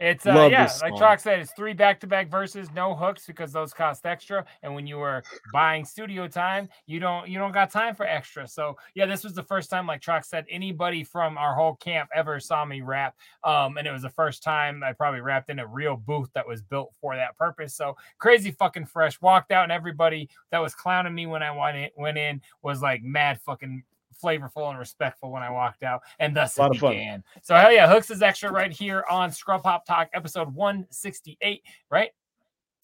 It's 0.00 0.26
uh, 0.26 0.34
Love 0.34 0.50
yeah, 0.50 0.70
like. 0.80 0.94
Trox 0.94 1.20
said, 1.20 1.40
it's 1.40 1.52
three 1.52 1.74
back-to-back 1.74 2.30
verses, 2.30 2.68
no 2.74 2.94
hooks 2.94 3.26
because 3.26 3.52
those 3.52 3.74
cost 3.74 4.06
extra, 4.06 4.46
and 4.62 4.74
when 4.74 4.86
you 4.86 4.96
were 4.96 5.22
buying 5.52 5.84
studio 5.84 6.26
time, 6.26 6.70
you 6.86 6.98
don't 6.98 7.28
you 7.28 7.38
don't 7.38 7.52
got 7.52 7.70
time 7.70 7.94
for 7.94 8.06
extra. 8.06 8.48
So 8.48 8.76
yeah, 8.94 9.04
this 9.04 9.22
was 9.22 9.34
the 9.34 9.42
first 9.42 9.68
time 9.68 9.86
like 9.86 10.00
Trox 10.00 10.24
said, 10.24 10.46
anybody 10.48 11.04
from 11.04 11.36
our 11.36 11.54
whole 11.54 11.74
camp 11.76 12.08
ever 12.14 12.40
saw 12.40 12.64
me 12.64 12.80
rap. 12.80 13.14
Um, 13.44 13.76
and 13.76 13.86
it 13.86 13.92
was 13.92 14.02
the 14.02 14.10
first 14.10 14.42
time 14.42 14.82
I 14.82 14.94
probably 14.94 15.20
rapped 15.20 15.50
in 15.50 15.58
a 15.58 15.66
real 15.66 15.96
booth 15.96 16.30
that 16.34 16.48
was 16.48 16.62
built 16.62 16.94
for 17.00 17.14
that 17.14 17.36
purpose. 17.36 17.74
So 17.74 17.96
crazy 18.18 18.52
fucking 18.52 18.86
fresh. 18.86 19.20
Walked 19.20 19.52
out 19.52 19.64
and 19.64 19.72
everybody 19.72 20.30
that 20.50 20.60
was 20.60 20.74
clowning 20.74 21.14
me 21.14 21.26
when 21.26 21.42
I 21.42 21.50
went 21.50 21.76
in, 21.76 21.90
went 21.96 22.16
in 22.16 22.40
was 22.62 22.80
like 22.80 23.02
mad 23.02 23.38
fucking 23.42 23.82
flavorful 24.22 24.68
and 24.70 24.78
respectful 24.78 25.30
when 25.30 25.42
I 25.42 25.50
walked 25.50 25.82
out, 25.82 26.02
and 26.18 26.36
thus 26.36 26.56
it 26.56 26.60
fun. 26.60 26.72
began. 26.72 27.24
So 27.42 27.54
hell 27.54 27.72
yeah, 27.72 27.88
hooks 27.88 28.10
is 28.10 28.22
extra 28.22 28.50
right 28.50 28.72
here 28.72 29.04
on 29.10 29.30
Scrub 29.30 29.62
Hop 29.62 29.86
Talk 29.86 30.10
episode 30.12 30.54
168, 30.54 31.62
right? 31.90 32.10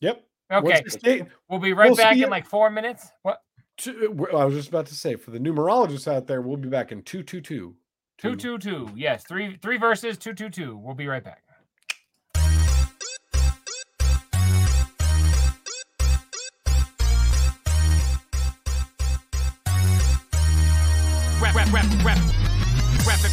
Yep. 0.00 0.24
Okay. 0.52 1.26
We'll 1.48 1.58
be 1.58 1.72
right 1.72 1.88
We'll 1.88 1.96
back 1.96 2.16
in 2.16 2.30
like 2.30 2.46
four 2.46 2.70
minutes. 2.70 3.08
What? 3.22 3.42
Two, 3.76 4.26
I 4.34 4.44
was 4.44 4.54
just 4.54 4.68
about 4.68 4.86
to 4.86 4.94
say 4.94 5.16
for 5.16 5.32
the 5.32 5.38
numerologists 5.38 6.10
out 6.10 6.26
there, 6.26 6.40
we'll 6.40 6.56
be 6.56 6.68
back 6.68 6.92
in 6.92 7.02
two 7.02 7.22
two 7.22 7.40
two. 7.40 7.74
Two 8.18 8.36
two 8.36 8.58
two. 8.58 8.88
Yes, 8.94 9.24
three 9.24 9.58
three 9.60 9.76
verses. 9.76 10.16
Two 10.16 10.32
two 10.32 10.48
two. 10.48 10.76
We'll 10.78 10.94
be 10.94 11.06
right 11.06 11.22
back. 11.22 11.42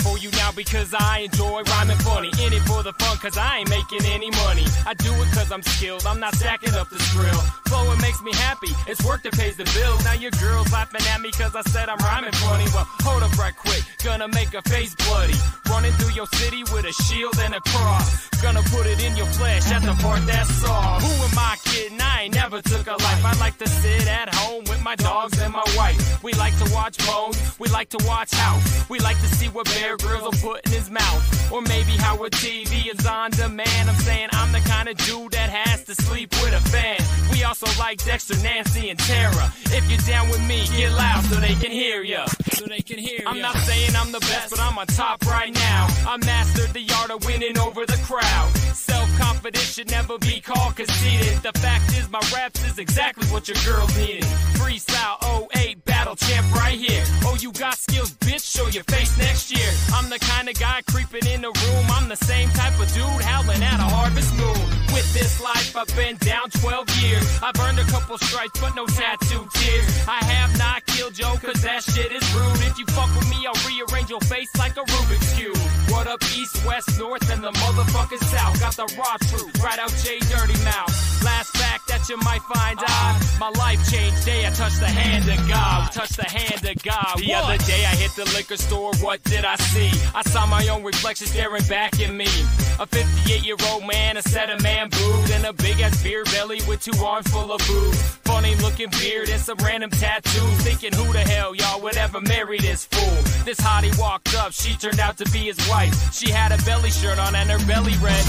beautiful 0.04 0.13
you 0.24 0.32
now 0.32 0.52
because 0.56 0.94
I 0.98 1.28
enjoy 1.28 1.64
rhyming 1.64 1.98
funny. 1.98 2.32
In 2.40 2.54
it 2.54 2.64
for 2.64 2.82
the 2.82 2.94
fun 2.94 3.18
cause 3.18 3.38
I 3.38 3.60
ain't 3.60 3.70
making 3.70 4.06
any 4.06 4.32
money. 4.32 4.64
I 4.88 4.94
do 4.94 5.12
it 5.22 5.28
cause 5.36 5.52
I'm 5.52 5.62
skilled, 5.62 6.06
I'm 6.06 6.20
not 6.20 6.34
stacking 6.36 6.74
up 6.76 6.90
the 6.90 6.96
skrill. 6.96 7.42
Flowing 7.68 8.00
makes 8.00 8.22
me 8.22 8.32
happy, 8.34 8.72
it's 8.88 9.04
work 9.04 9.24
that 9.24 9.34
pays 9.34 9.58
the 9.58 9.66
bills. 9.76 10.04
Now 10.06 10.14
your 10.14 10.32
girl's 10.40 10.72
laughing 10.72 11.02
at 11.14 11.20
me 11.20 11.32
cause 11.32 11.56
I 11.56 11.62
said 11.64 11.90
I'm 11.90 12.00
rhyming 12.00 12.32
funny. 12.32 12.64
Well, 12.74 12.88
hold 13.04 13.22
up 13.22 13.38
right 13.38 13.56
quick, 13.56 13.84
gonna 14.04 14.30
make 14.30 14.50
her 14.54 14.62
face 14.62 14.96
bloody. 14.96 15.36
Running 15.70 15.92
through 15.94 16.14
your 16.14 16.28
city 16.40 16.64
with 16.72 16.86
a 16.86 16.94
shield 17.04 17.38
and 17.40 17.54
a 17.54 17.62
cross. 17.62 18.30
Gonna 18.42 18.64
put 18.72 18.86
it 18.88 19.04
in 19.04 19.18
your 19.18 19.28
flesh 19.28 19.70
at 19.72 19.82
the 19.82 19.94
part 20.02 20.26
that's 20.26 20.50
soft. 20.56 21.04
Who 21.04 21.12
am 21.24 21.38
I 21.38 21.58
kidding? 21.66 22.00
I 22.00 22.24
ain't 22.24 22.36
never 22.36 22.62
took 22.62 22.88
a 22.88 22.92
life. 22.92 23.26
I 23.26 23.34
like 23.40 23.58
to 23.58 23.68
sit 23.68 24.08
at 24.08 24.34
home 24.34 24.64
with 24.70 24.82
my 24.84 24.96
dogs 24.96 25.38
and 25.40 25.52
my 25.52 25.66
wife. 25.76 26.24
We 26.24 26.34
like 26.34 26.56
to 26.64 26.72
watch 26.74 26.98
Bones, 27.06 27.60
we 27.60 27.68
like 27.70 27.90
to 27.90 28.00
watch 28.06 28.32
House. 28.34 28.90
We 28.90 29.00
like 29.00 29.20
to 29.22 29.28
see 29.28 29.48
what 29.48 29.66
Bear 29.66 29.98
Grylls 29.98 30.13
will 30.22 30.32
put 30.32 30.66
in 30.66 30.72
his 30.72 30.90
mouth. 30.90 31.52
Or 31.52 31.62
maybe 31.62 31.92
how 31.92 32.16
a 32.24 32.30
TV 32.30 32.92
is 32.94 33.06
on 33.06 33.32
demand. 33.32 33.90
I'm 33.90 33.96
saying 33.96 34.30
I'm 34.32 34.52
the 34.52 34.60
kind 34.60 34.90
of 34.90 34.98
dude 34.98 35.32
that 35.34 35.50
has 35.50 35.84
to 35.86 35.96
sleep 35.96 36.32
with 36.42 36.54
a 36.54 36.62
fan. 36.70 36.98
We 37.32 37.44
also 37.44 37.68
like 37.80 38.04
Dexter, 38.04 38.38
Nancy, 38.42 38.90
and 38.90 39.00
Tara. 39.00 39.54
If 39.66 39.90
you're 39.90 40.00
down 40.08 40.30
with 40.30 40.42
me, 40.48 40.66
get 40.76 40.92
loud 40.94 41.24
so 41.26 41.36
they 41.36 41.56
can 41.56 41.72
hear 41.72 42.02
ya. 42.02 42.26
So 42.54 42.66
they 42.66 42.82
can 42.82 42.98
hear 42.98 43.22
I'm 43.26 43.42
not 43.42 43.56
saying 43.58 43.96
I'm 43.96 44.12
the 44.12 44.20
best, 44.20 44.52
but 44.52 44.60
I'm 44.60 44.78
on 44.78 44.88
top 44.88 45.26
right 45.26 45.54
now. 45.54 45.88
I 46.08 46.18
mastered 46.18 46.74
the 46.74 46.86
art 47.00 47.12
of 47.12 47.26
winning 47.26 47.58
over 47.58 47.86
the 47.86 48.00
crowd. 48.06 48.50
Self 48.74 49.10
confidence 49.18 49.74
should 49.74 49.92
never 49.92 50.18
be 50.18 50.40
called 50.40 50.76
conceited. 50.76 51.42
The 51.44 51.54
fact 51.60 51.90
is, 51.98 52.10
my 52.10 52.22
raps 52.34 52.64
is 52.66 52.80
exactly 52.80 53.28
what 53.28 53.48
your 53.48 53.58
girl 53.66 53.88
needed. 53.98 54.26
Freestyle 54.64 55.50
08 55.58 55.84
battle 55.84 56.16
champ 56.16 56.50
right 56.56 56.80
here. 56.80 57.04
Oh, 57.26 57.36
you 57.38 57.52
got 57.52 57.74
skills, 57.74 58.12
bitch? 58.14 58.50
Show 58.50 58.68
your 58.70 58.86
face 58.86 59.18
next 59.18 59.52
year. 59.52 59.70
I'm 59.94 60.10
the 60.10 60.18
kind 60.20 60.48
of 60.48 60.58
guy 60.58 60.82
creeping 60.88 61.28
in 61.28 61.42
the 61.42 61.50
room. 61.50 61.86
I'm 61.90 62.08
the 62.08 62.16
same 62.16 62.48
type 62.52 62.80
of 62.80 62.88
dude 62.94 63.04
howling 63.04 63.62
at 63.62 63.82
a 63.82 63.84
harvest 63.84 64.34
moon. 64.38 64.83
With 64.94 65.12
this 65.12 65.42
life, 65.42 65.76
I've 65.76 65.90
been 65.96 66.18
down 66.18 66.52
12 66.62 67.02
years. 67.02 67.26
I've 67.42 67.60
earned 67.60 67.80
a 67.80 67.84
couple 67.86 68.16
stripes, 68.20 68.60
but 68.62 68.76
no 68.76 68.86
tattoo 68.86 69.48
tears. 69.54 70.08
I 70.08 70.24
have 70.24 70.56
not 70.60 70.86
killed 70.86 71.16
Joe, 71.16 71.34
cause 71.42 71.62
that 71.64 71.82
shit 71.82 72.12
is 72.12 72.24
rude. 72.36 72.62
If 72.62 72.78
you 72.78 72.86
fuck 72.94 73.10
with 73.18 73.28
me, 73.28 73.42
I'll 73.48 73.58
rearrange 73.66 74.12
your 74.12 74.22
face 74.22 74.56
like 74.56 74.78
a 74.78 74.82
Rubik's 74.86 75.34
Cube. 75.34 75.58
What 75.90 76.06
up, 76.06 76.22
east, 76.38 76.64
west, 76.66 77.00
north, 77.00 77.28
and 77.32 77.44
the 77.44 77.52
motherfucking 77.52 78.24
south? 78.24 78.60
Got 78.60 78.76
the 78.78 78.86
raw 78.96 79.18
truth, 79.30 79.64
right 79.64 79.80
out 79.80 79.90
J 80.04 80.20
Dirty 80.30 80.62
Mouth. 80.64 80.94
Last 81.24 81.58
fact 81.58 81.88
that 81.88 82.08
you 82.10 82.18
might 82.18 82.42
find 82.44 82.78
odd. 82.78 83.22
My 83.40 83.50
life 83.50 83.80
changed 83.90 84.26
day 84.26 84.46
I 84.46 84.52
touched 84.52 84.80
the 84.80 84.88
hand 84.88 85.28
of 85.28 85.48
God. 85.48 85.92
Touched 85.92 86.18
the 86.18 86.30
hand 86.30 86.66
of 86.66 86.84
God. 86.84 87.18
The 87.18 87.34
other 87.34 87.58
day 87.66 87.86
I 87.86 87.96
hit 87.96 88.12
the 88.16 88.26
liquor 88.36 88.58
store, 88.58 88.94
what 88.96 89.24
did 89.24 89.46
I 89.46 89.56
see? 89.56 89.90
I 90.14 90.22
saw 90.24 90.46
my 90.46 90.68
own 90.68 90.84
reflection 90.84 91.28
staring 91.28 91.64
back 91.64 92.00
at 92.00 92.14
me. 92.14 92.28
A 92.80 92.86
58 92.86 93.46
year 93.46 93.56
old 93.72 93.86
man, 93.88 94.18
a 94.18 94.22
set 94.22 94.50
of 94.50 94.62
man 94.62 94.83
boobs, 94.90 95.32
and 95.32 95.46
a 95.46 95.54
big 95.54 95.80
ass 95.80 96.02
beer 96.04 96.24
belly 96.26 96.62
with 96.68 96.82
two 96.84 96.98
arms 97.04 97.28
full 97.30 97.52
of 97.52 97.60
booze. 97.68 98.02
Funny 98.24 98.56
looking 98.56 98.90
beard 98.90 99.30
and 99.30 99.42
some 99.42 99.58
random 99.58 99.90
tattoos. 99.90 100.56
Thinking 100.64 100.94
who 100.94 101.12
the 101.14 101.20
hell 101.20 101.56
y'all 101.56 101.82
would 101.82 101.98
ever 101.98 102.22
marry 102.22 102.60
this 102.60 102.86
fool? 102.86 103.44
This 103.46 103.60
hottie 103.60 103.98
walked 104.00 104.36
up, 104.36 104.52
she 104.54 104.76
turned 104.76 105.00
out 105.00 105.18
to 105.18 105.26
be 105.32 105.40
his 105.40 105.60
wife. 105.70 106.14
She 106.14 106.32
had 106.32 106.52
a 106.52 106.58
belly 106.64 106.92
shirt 106.92 107.20
on 107.20 107.36
and 107.36 107.50
her 107.50 107.68
belly 107.68 107.94
red. 108.02 108.24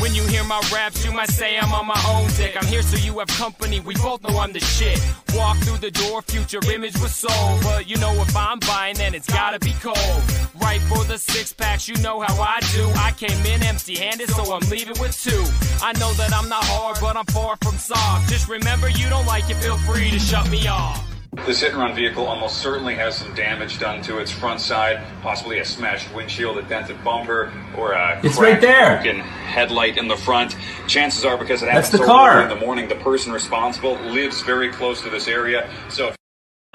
When 0.00 0.14
you 0.14 0.22
hear 0.24 0.44
my 0.44 0.60
raps, 0.72 1.04
you 1.04 1.12
might 1.12 1.30
say 1.30 1.58
I'm 1.58 1.72
on 1.72 1.86
my 1.86 2.00
own 2.08 2.28
dick. 2.36 2.56
I'm 2.56 2.66
here 2.66 2.82
so 2.82 2.96
you 2.96 3.18
have 3.18 3.28
company, 3.28 3.80
we 3.80 3.94
both 3.96 4.22
know 4.22 4.38
I'm 4.38 4.52
the 4.52 4.60
shit. 4.60 5.00
Walk 5.34 5.56
through 5.58 5.78
the 5.78 5.90
door, 5.90 6.22
future 6.22 6.60
image 6.72 6.98
was 7.00 7.14
sold. 7.14 7.62
But 7.62 7.88
you 7.88 7.96
know 7.98 8.12
if 8.22 8.36
I'm 8.36 8.58
buying, 8.60 8.96
then 8.96 9.14
it's 9.14 9.28
gotta 9.28 9.58
be 9.58 9.72
cold. 9.82 10.22
Right 10.60 10.80
for 10.82 11.04
the 11.04 11.18
six 11.18 11.52
packs, 11.52 11.88
you 11.88 11.96
know 11.98 12.20
how 12.20 12.40
I 12.40 12.60
do. 12.74 12.88
I 12.96 13.12
came 13.12 13.44
in 13.46 13.62
empty 13.62 13.96
handed, 13.96 14.30
so 14.30 14.54
I'm 14.54 14.68
leaving 14.70 14.98
with 15.00 15.16
two. 15.20 15.44
I 15.82 15.92
know 15.98 16.12
that 16.14 16.32
I'm 16.34 16.48
not 16.48 16.64
hard, 16.64 16.96
but 17.00 17.16
I'm 17.16 17.26
far 17.26 17.56
from 17.62 17.76
soft. 17.76 18.28
Just 18.30 18.48
remember, 18.48 18.88
you 18.88 19.08
don't 19.08 19.26
like 19.26 19.48
it, 19.50 19.54
feel 19.56 19.76
free 19.78 20.10
to 20.10 20.18
shut 20.18 20.48
me 20.50 20.66
off. 20.66 21.02
This 21.44 21.60
hit 21.60 21.72
and 21.72 21.78
run 21.80 21.94
vehicle 21.94 22.26
almost 22.26 22.58
certainly 22.58 22.94
has 22.94 23.14
some 23.16 23.34
damage 23.34 23.78
done 23.78 24.00
to 24.02 24.18
its 24.18 24.30
front 24.30 24.58
side, 24.60 25.02
possibly 25.22 25.58
a 25.58 25.64
smashed 25.64 26.12
windshield, 26.14 26.56
a 26.58 26.62
dented 26.62 27.02
bumper, 27.04 27.52
or 27.76 27.92
a 27.92 28.18
It's 28.24 28.38
cracked, 28.38 28.40
right 28.40 28.60
there. 28.60 28.96
broken 29.02 29.20
headlight 29.20 29.98
in 29.98 30.08
the 30.08 30.16
front. 30.16 30.56
Chances 30.88 31.24
are, 31.26 31.36
because 31.36 31.62
it 31.62 31.66
That's 31.66 31.88
happened 31.90 32.06
so 32.06 32.06
car. 32.06 32.38
early 32.38 32.44
in 32.52 32.58
the 32.58 32.64
morning, 32.64 32.88
the 32.88 32.94
person 32.96 33.32
responsible 33.32 33.96
lives 33.96 34.40
very 34.42 34.70
close 34.70 35.02
to 35.02 35.10
this 35.10 35.28
area. 35.28 35.68
So 35.90 36.08
if 36.08 36.16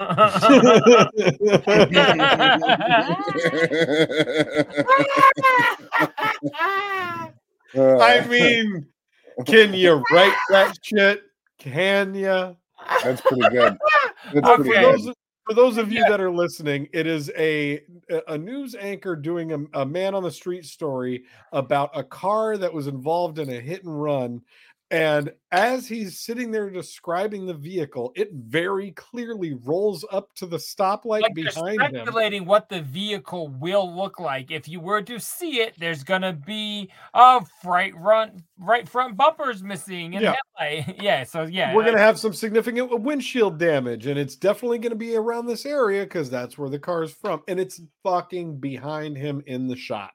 I 7.76 8.26
mean, 8.28 8.86
can 9.46 9.74
you 9.74 10.02
write 10.12 10.36
that 10.50 10.76
shit? 10.82 11.22
Can 11.58 12.14
you? 12.14 12.56
That's 13.02 13.20
pretty 13.20 13.48
good. 13.50 13.76
That's 14.34 14.46
Uh, 14.48 14.56
pretty 14.56 14.70
for, 14.70 14.80
good. 14.80 14.98
those, 15.04 15.14
for 15.46 15.54
those 15.54 15.76
of 15.78 15.92
you 15.92 16.04
that 16.08 16.20
are 16.20 16.30
listening, 16.30 16.88
it 16.92 17.06
is 17.06 17.30
a 17.36 17.80
a 18.28 18.38
news 18.38 18.74
anchor 18.74 19.16
doing 19.16 19.52
a, 19.52 19.80
a 19.80 19.86
man 19.86 20.14
on 20.14 20.22
the 20.22 20.30
street 20.30 20.64
story 20.64 21.24
about 21.52 21.90
a 21.94 22.02
car 22.04 22.56
that 22.56 22.72
was 22.72 22.86
involved 22.86 23.38
in 23.38 23.48
a 23.50 23.60
hit 23.60 23.84
and 23.84 24.02
run. 24.02 24.40
And 24.92 25.32
as 25.50 25.88
he's 25.88 26.18
sitting 26.18 26.50
there 26.50 26.68
describing 26.68 27.46
the 27.46 27.54
vehicle, 27.54 28.12
it 28.14 28.28
very 28.34 28.90
clearly 28.90 29.54
rolls 29.54 30.04
up 30.12 30.34
to 30.34 30.46
the 30.46 30.58
stoplight 30.58 31.22
like 31.22 31.34
behind 31.34 31.80
him. 31.80 31.90
speculating 31.94 32.44
what 32.44 32.68
the 32.68 32.82
vehicle 32.82 33.48
will 33.48 33.90
look 33.90 34.20
like. 34.20 34.50
If 34.50 34.68
you 34.68 34.80
were 34.80 35.00
to 35.00 35.18
see 35.18 35.62
it, 35.62 35.74
there's 35.78 36.04
gonna 36.04 36.34
be 36.34 36.90
a 37.14 37.40
right 37.64 37.94
front 37.94 38.42
right 38.58 38.86
front 38.86 39.16
bumpers 39.16 39.62
missing 39.62 40.12
Yeah. 40.12 40.34
Yeah, 41.00 41.24
so 41.24 41.42
yeah, 41.42 41.74
We're 41.74 41.82
going 41.82 41.96
to 41.96 42.02
have 42.02 42.20
some 42.20 42.32
significant 42.32 43.00
windshield 43.00 43.58
damage, 43.58 44.06
and 44.06 44.16
it's 44.16 44.36
definitely 44.36 44.78
going 44.78 44.90
to 44.90 44.96
be 44.96 45.16
around 45.16 45.46
this 45.46 45.66
area 45.66 46.04
because 46.04 46.30
that's 46.30 46.56
where 46.56 46.68
the 46.68 46.78
car 46.78 47.02
is 47.02 47.12
from. 47.12 47.42
And 47.48 47.58
it's 47.58 47.80
fucking 48.04 48.60
behind 48.60 49.16
him 49.16 49.42
in 49.46 49.66
the 49.66 49.74
shot. 49.74 50.12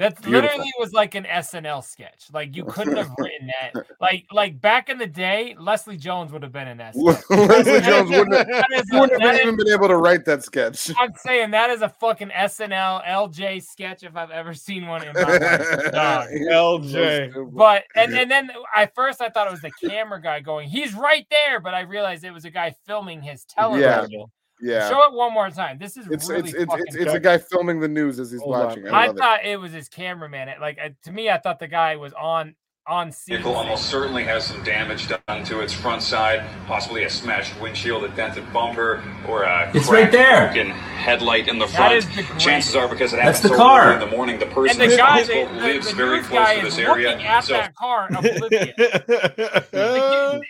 That 0.00 0.16
Beautiful. 0.22 0.40
literally 0.40 0.72
was 0.78 0.94
like 0.94 1.14
an 1.14 1.24
SNL 1.24 1.84
sketch. 1.84 2.28
Like 2.32 2.56
you 2.56 2.64
couldn't 2.64 2.96
have 2.96 3.10
written 3.18 3.50
that. 3.60 3.84
Like 4.00 4.24
like 4.32 4.58
back 4.58 4.88
in 4.88 4.96
the 4.96 5.06
day, 5.06 5.54
Leslie 5.58 5.98
Jones 5.98 6.32
would 6.32 6.42
have 6.42 6.52
been 6.52 6.68
in 6.68 6.78
that. 6.78 6.96
Leslie 6.96 7.82
Jones 7.82 8.08
wouldn't 8.08 8.34
have, 8.34 8.46
That 8.46 8.66
is 8.72 8.86
wouldn't 8.90 9.20
have 9.20 9.34
that 9.34 9.42
even 9.42 9.56
been 9.58 9.68
able 9.68 9.88
to 9.88 9.98
write 9.98 10.24
that 10.24 10.42
sketch. 10.42 10.90
I'm 10.96 11.12
saying 11.16 11.50
that 11.50 11.68
is 11.68 11.82
a 11.82 11.90
fucking 11.90 12.30
SNL 12.30 13.06
LJ 13.06 13.62
sketch 13.62 14.02
if 14.02 14.16
I've 14.16 14.30
ever 14.30 14.54
seen 14.54 14.86
one 14.86 15.06
in 15.06 15.12
my 15.12 15.20
life. 15.20 15.38
dog. 15.92 16.28
LJ. 16.30 17.52
But 17.52 17.84
and, 17.94 18.14
and 18.14 18.30
then 18.30 18.50
at 18.74 18.94
first 18.94 19.20
I 19.20 19.28
thought 19.28 19.48
it 19.48 19.50
was 19.50 19.60
the 19.60 19.72
camera 19.86 20.22
guy 20.22 20.40
going, 20.40 20.70
he's 20.70 20.94
right 20.94 21.26
there, 21.30 21.60
but 21.60 21.74
I 21.74 21.80
realized 21.80 22.24
it 22.24 22.30
was 22.30 22.46
a 22.46 22.50
guy 22.50 22.74
filming 22.86 23.20
his 23.20 23.44
television. 23.44 24.10
Yeah. 24.12 24.24
Show 24.62 25.02
it 25.08 25.12
one 25.14 25.32
more 25.32 25.50
time. 25.50 25.78
This 25.78 25.96
is 25.96 26.06
It's 26.08 26.28
really 26.28 26.50
it's 26.50 26.54
it's, 26.58 26.74
it's, 26.74 26.96
it's 26.96 27.12
a 27.14 27.20
guy 27.20 27.38
filming 27.38 27.80
the 27.80 27.88
news 27.88 28.18
as 28.20 28.30
he's 28.30 28.40
Hold 28.40 28.54
on. 28.56 28.66
watching. 28.66 28.88
I 28.88 28.90
I 29.02 29.06
love 29.06 29.16
it. 29.16 29.18
thought 29.18 29.44
it 29.44 29.60
was 29.60 29.72
his 29.72 29.88
cameraman. 29.88 30.48
It- 30.48 30.60
Like 30.60 30.78
uh, 30.82 30.90
to 31.04 31.12
me, 31.12 31.30
I 31.30 31.38
thought 31.38 31.58
the 31.58 31.68
guy 31.68 31.96
was 31.96 32.12
on 32.12 32.54
on 32.86 33.12
scene. 33.12 33.36
vehicle 33.36 33.54
almost 33.54 33.86
certainly 33.88 34.24
has 34.24 34.44
some 34.44 34.60
damage 34.64 35.06
done 35.06 35.44
to 35.44 35.60
its 35.60 35.72
front 35.72 36.02
side, 36.02 36.42
possibly 36.66 37.04
a 37.04 37.10
smashed 37.10 37.52
windshield, 37.60 38.02
a 38.02 38.08
dented 38.08 38.50
bumper, 38.52 39.00
or 39.28 39.44
a 39.44 39.70
It's 39.74 39.86
cracked, 39.86 40.04
right 40.04 40.10
there. 40.12 40.46
broken 40.46 40.70
headlight 40.70 41.46
in 41.46 41.58
the 41.58 41.68
front. 41.68 42.04
the 42.16 42.22
Chances 42.38 42.74
are 42.74 42.88
because 42.88 43.12
it 43.12 43.16
That's 43.16 43.38
happened 43.38 43.52
the 43.54 43.56
so 43.58 43.62
car. 43.62 43.82
early 43.92 44.02
in 44.02 44.10
the 44.10 44.16
morning, 44.16 44.38
the 44.40 44.46
person 44.46 44.80
And 44.80 44.90
the 44.90 44.96
guy, 44.96 45.22
the, 45.22 45.28
responsible 45.34 45.60
the, 45.60 45.66
lives 45.68 45.88
the 45.90 45.94
very 45.94 46.20
close 46.22 46.30
guy 46.46 46.56
to 46.56 46.62
this 46.64 46.76
looking 46.78 46.90
area. 46.90 47.18
at 47.18 47.40
So 47.44 47.52
that 47.52 47.74
car 47.76 48.08
oblivious. 48.08 48.74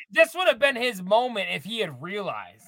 this 0.10 0.34
would 0.34 0.48
have 0.48 0.58
been 0.58 0.76
his 0.76 1.02
moment 1.02 1.48
if 1.50 1.64
he 1.64 1.80
had 1.80 2.00
realized. 2.00 2.59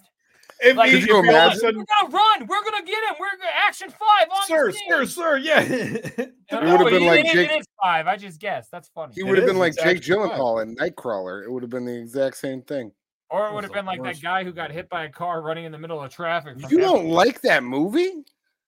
If 0.64 0.76
Like, 0.76 0.90
he- 0.90 1.00
Could 1.00 1.00
you 1.00 1.04
if 1.04 1.06
he 1.08 1.12
all 1.12 1.18
of 1.20 1.24
a 1.26 1.28
imagine? 1.28 1.60
sudden- 1.60 1.78
We're 1.80 2.08
gonna 2.08 2.16
run. 2.16 2.46
We're 2.46 2.64
gonna 2.64 2.84
get 2.84 3.04
him. 3.04 3.16
We're 3.18 3.36
gonna 3.36 3.50
action 3.66 3.90
five 3.90 4.28
on 4.30 4.46
sir, 4.46 4.66
the 4.68 4.72
scene. 4.72 4.88
sir, 4.90 5.06
sir, 5.06 5.36
yeah. 5.38 5.60
It 6.52 6.62
would've 6.62 6.90
been 6.90 7.06
like 7.06 7.24
Jake- 7.26 7.50
It 7.50 7.60
is 7.60 7.66
five. 7.82 8.06
I 8.06 8.16
just 8.16 8.38
guessed. 8.40 8.70
That's 8.70 8.88
funny. 8.94 9.12
He 9.14 9.22
would 9.22 9.38
have 9.38 9.46
been 9.46 9.58
like 9.58 9.70
it's 9.74 9.82
Jake 9.82 9.96
actually 9.98 10.28
fine. 10.28 10.38
Gyllenhaal 10.38 10.62
in 10.62 10.76
Nightcrawler. 10.76 11.44
It 11.44 11.50
would 11.50 11.62
have 11.62 11.70
been 11.70 11.84
the 11.86 11.96
exact 11.98 12.36
same 12.36 12.62
thing. 12.62 12.92
Or 13.30 13.48
it 13.48 13.54
would 13.54 13.64
have 13.64 13.72
been 13.72 13.86
like 13.86 14.00
worst. 14.00 14.20
that 14.20 14.26
guy 14.28 14.44
who 14.44 14.52
got 14.52 14.70
hit 14.70 14.88
by 14.90 15.04
a 15.04 15.08
car 15.08 15.40
running 15.40 15.64
in 15.64 15.72
the 15.72 15.78
middle 15.78 16.02
of 16.02 16.10
traffic. 16.12 16.58
You 16.58 16.66
Epic. 16.66 16.78
don't 16.80 17.06
like 17.06 17.40
that 17.40 17.64
movie? 17.64 18.12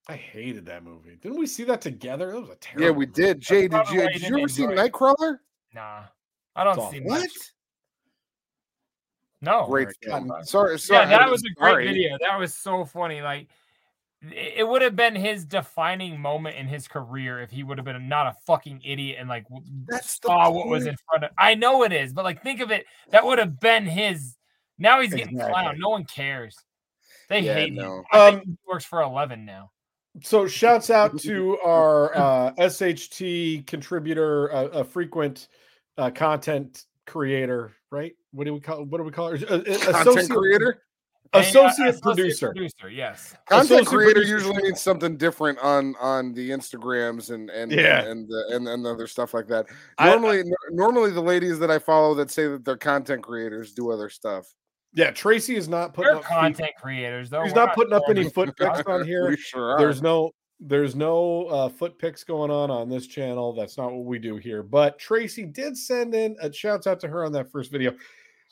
I 0.09 0.15
hated 0.17 0.65
that 0.67 0.83
movie. 0.83 1.17
Didn't 1.21 1.39
we 1.39 1.47
see 1.47 1.65
that 1.65 1.81
together? 1.83 2.33
That 2.33 2.41
was 2.41 2.51
a 2.51 2.57
terrible. 2.57 2.85
Yeah, 2.85 2.91
we 2.91 3.07
movie. 3.07 3.23
did. 3.23 3.41
Jay, 3.41 3.69
did 3.69 3.89
you 3.91 4.01
did 4.09 4.23
you 4.23 4.39
ever 4.39 4.49
see. 4.49 4.63
Nightcrawler? 4.65 5.39
Nah, 5.75 6.05
I 6.57 6.65
don't 6.65 6.91
see 6.91 7.01
What? 7.01 7.21
much. 7.21 7.31
No, 9.45 9.67
Great 9.67 9.89
film. 10.03 10.33
Sorry, 10.43 10.79
sorry. 10.79 11.09
yeah, 11.11 11.19
that 11.19 11.31
was 11.31 11.43
a 11.45 11.51
great 11.55 11.71
sorry. 11.71 11.87
video. 11.89 12.17
That 12.21 12.39
was 12.39 12.55
so 12.55 12.85
funny. 12.85 13.21
Like, 13.23 13.49
it 14.23 14.55
it 14.59 14.69
would 14.69 14.83
have 14.83 14.97
been 14.97 15.15
his 15.15 15.45
defining 15.45 16.19
moment 16.21 16.57
in 16.57 16.67
his 16.67 16.89
career 16.89 17.41
if 17.41 17.51
he 17.51 17.63
would 17.63 17.79
have 17.79 17.85
been 17.85 18.09
not 18.09 18.27
a 18.27 18.37
fucking 18.47 18.81
idiot 18.85 19.19
and 19.21 19.29
like 19.29 19.45
That's 19.87 20.19
saw 20.23 20.51
what 20.51 20.69
was 20.69 20.87
in 20.87 20.97
front 21.09 21.25
of. 21.25 21.31
I 21.39 21.55
know 21.55 21.83
it 21.85 21.93
is, 21.93 22.13
but 22.13 22.25
like, 22.25 22.43
think 22.43 22.61
of 22.61 22.71
it. 22.71 22.87
That 23.11 23.25
would 23.25 23.39
have 23.39 23.61
been 23.61 23.87
his. 23.87 24.37
Now 24.79 25.01
he's 25.01 25.15
getting 25.15 25.35
Exactly. 25.35 25.55
clowned. 25.55 25.79
No 25.79 25.91
one 25.91 26.05
cares. 26.05 26.57
They 27.29 27.41
Yeah, 27.41 27.55
hate 27.55 27.75
him. 27.75 28.03
I 28.13 28.29
Um, 28.29 28.35
think 28.37 28.47
he 28.49 28.57
works 28.67 28.85
for 28.85 29.03
Eleven 29.03 29.45
now. 29.45 29.71
So 30.23 30.47
shouts 30.47 30.91
out 30.91 31.19
to 31.21 31.59
our 31.61 32.17
uh, 32.17 32.53
SHT 32.59 33.67
contributor, 33.67 34.53
uh, 34.53 34.65
a 34.69 34.85
frequent 34.85 35.49
uh, 35.99 36.11
content 36.11 36.87
creator, 37.07 37.73
right? 37.91 38.13
What 38.33 38.45
do 38.45 38.55
we 38.55 38.61
call? 38.61 38.85
What 38.85 38.99
do 38.99 39.05
we 39.05 39.11
call 39.11 39.31
her? 39.31 39.39
Content 39.39 39.67
associate- 39.69 40.31
creator? 40.31 40.83
And, 41.33 41.45
uh, 41.45 41.49
associate 41.49 42.01
producer. 42.01 42.49
Producer, 42.53 42.91
yes. 42.91 43.35
Content 43.49 43.71
Associate 43.83 43.87
creator 43.89 44.13
producer. 44.21 44.35
usually 44.35 44.63
means 44.63 44.81
something 44.81 45.17
different 45.17 45.59
on 45.59 45.95
on 45.99 46.33
the 46.35 46.51
Instagrams 46.51 47.31
and 47.31 47.51
and 47.51 47.73
Yeah. 47.73 48.05
and 48.05 48.31
uh, 48.33 48.55
and, 48.55 48.69
and 48.69 48.87
other 48.87 49.07
stuff 49.09 49.35
like 49.35 49.49
that. 49.49 49.67
I- 49.99 50.11
Normally, 50.11 50.41
n- 50.41 50.53
normally 50.71 51.11
the 51.11 51.21
ladies 51.23 51.59
that 51.59 51.71
I 51.71 51.79
follow 51.81 52.15
that 52.15 52.31
say 52.31 52.47
that 52.47 52.65
they're 52.65 52.77
content 52.77 53.23
creators 53.25 53.73
do 53.73 53.91
other 53.91 54.09
stuff. 54.09 54.47
Yeah, 54.93 55.11
Tracy 55.11 55.57
is 55.57 55.69
not 55.69 55.93
putting 55.93 56.11
They're 56.13 56.19
up. 56.19 56.25
feet- 56.25 56.31
content 56.39 56.71
creators, 56.81 57.29
though. 57.31 57.43
He's 57.43 57.53
We're 57.53 57.65
not 57.67 57.75
putting 57.75 57.93
up 57.95 58.05
any 58.09 58.23
them 58.25 58.31
foot 58.31 58.57
pics 58.57 58.83
on 58.87 59.05
here. 59.07 59.29
We 59.31 59.37
sure 59.37 59.73
are. 59.73 59.79
There's 59.79 60.03
no 60.03 60.31
there's 60.61 60.95
no 60.95 61.45
uh, 61.47 61.69
foot 61.69 61.99
pics 61.99 62.25
going 62.25 62.51
on 62.51 62.71
on 62.71 62.89
this 62.89 63.07
channel. 63.07 63.53
That's 63.53 63.77
not 63.77 63.93
what 63.93 64.05
we 64.05 64.19
do 64.19 64.37
here. 64.37 64.63
But 64.63 64.99
Tracy 64.99 65.45
did 65.45 65.77
send 65.77 66.15
in 66.15 66.37
a 66.41 66.53
shout 66.53 66.87
out 66.87 67.01
to 67.01 67.09
her 67.09 67.25
on 67.25 67.33
that 67.33 67.51
first 67.51 67.71
video. 67.71 67.93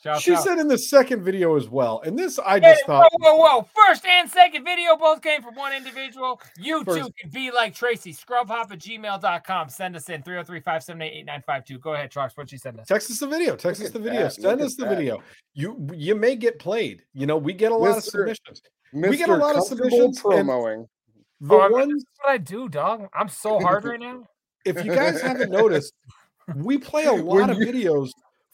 Shouts 0.03 0.21
she 0.21 0.33
out. 0.33 0.43
sent 0.43 0.59
in 0.59 0.67
the 0.67 0.77
second 0.77 1.23
video 1.23 1.55
as 1.55 1.69
well. 1.69 2.01
And 2.05 2.19
this 2.19 2.37
I 2.37 2.55
Hey, 2.59 2.73
just 2.73 2.85
thought 2.85 3.07
whoa, 3.21 3.35
whoa, 3.37 3.59
whoa. 3.61 3.67
First 3.73 4.05
and 4.05 4.29
second 4.29 4.65
video 4.65 4.97
both 4.97 5.21
came 5.21 5.41
from 5.41 5.55
one 5.55 5.71
individual. 5.73 6.41
You 6.57 6.83
too 6.83 7.09
can 7.17 7.29
be 7.31 7.51
like 7.51 7.73
Tracy. 7.73 8.13
Scrubhop 8.13 8.69
at 8.69 8.79
gmail.com. 8.79 9.69
Send 9.69 9.95
us 9.95 10.09
in 10.09 10.21
303 10.21 10.59
578 10.59 11.07
8952. 11.21 11.79
Go 11.79 11.93
ahead, 11.93 12.11
Trox. 12.11 12.31
What'd 12.35 12.49
she 12.49 12.57
send 12.57 12.81
us? 12.81 12.87
text 12.87 13.09
us 13.11 13.19
the 13.19 13.27
video. 13.27 13.55
Text 13.55 13.81
us 13.81 13.91
the 13.91 13.99
video. 13.99 14.23
that, 14.23 14.33
Send 14.33 14.59
look 14.59 14.67
us 14.67 14.75
the 14.75 14.83
that. 14.83 14.97
video. 14.97 15.23
You 15.53 15.87
you 15.93 16.15
may 16.15 16.35
get 16.35 16.59
played. 16.59 17.03
You 17.13 17.25
know, 17.25 17.37
we 17.37 17.53
get 17.53 17.71
a 17.71 17.75
lot 17.77 17.97
of 17.97 18.03
submissions. 18.03 18.61
Mr. 18.93 19.09
We 19.09 19.15
get 19.17 19.29
a 19.29 19.35
lot 19.35 19.55
of 19.55 19.67
Comfortable 19.69 19.89
submissions. 19.89 20.17
and 20.25 20.49
promoing. 20.49 20.87
The 21.43 21.55
Oh, 21.55 21.59
I 21.61 21.67
mean, 21.67 21.71
ones 21.73 22.03
That's 22.05 22.19
what 22.23 22.31
I 22.31 22.37
do, 22.37 22.69
dog. 22.69 23.07
I'm 23.13 23.27
so 23.27 23.59
hard 23.59 23.83
right 23.83 23.99
now. 23.99 24.23
if 24.65 24.83
you 24.85 24.93
guys 24.95 25.21
haven't 25.21 25.51
noticed, 25.51 25.93
we 26.55 26.77
play 26.77 27.03
a 27.05 27.13
When 27.13 27.25
lot 27.25 27.49
of 27.49 27.57
videos 27.57 28.11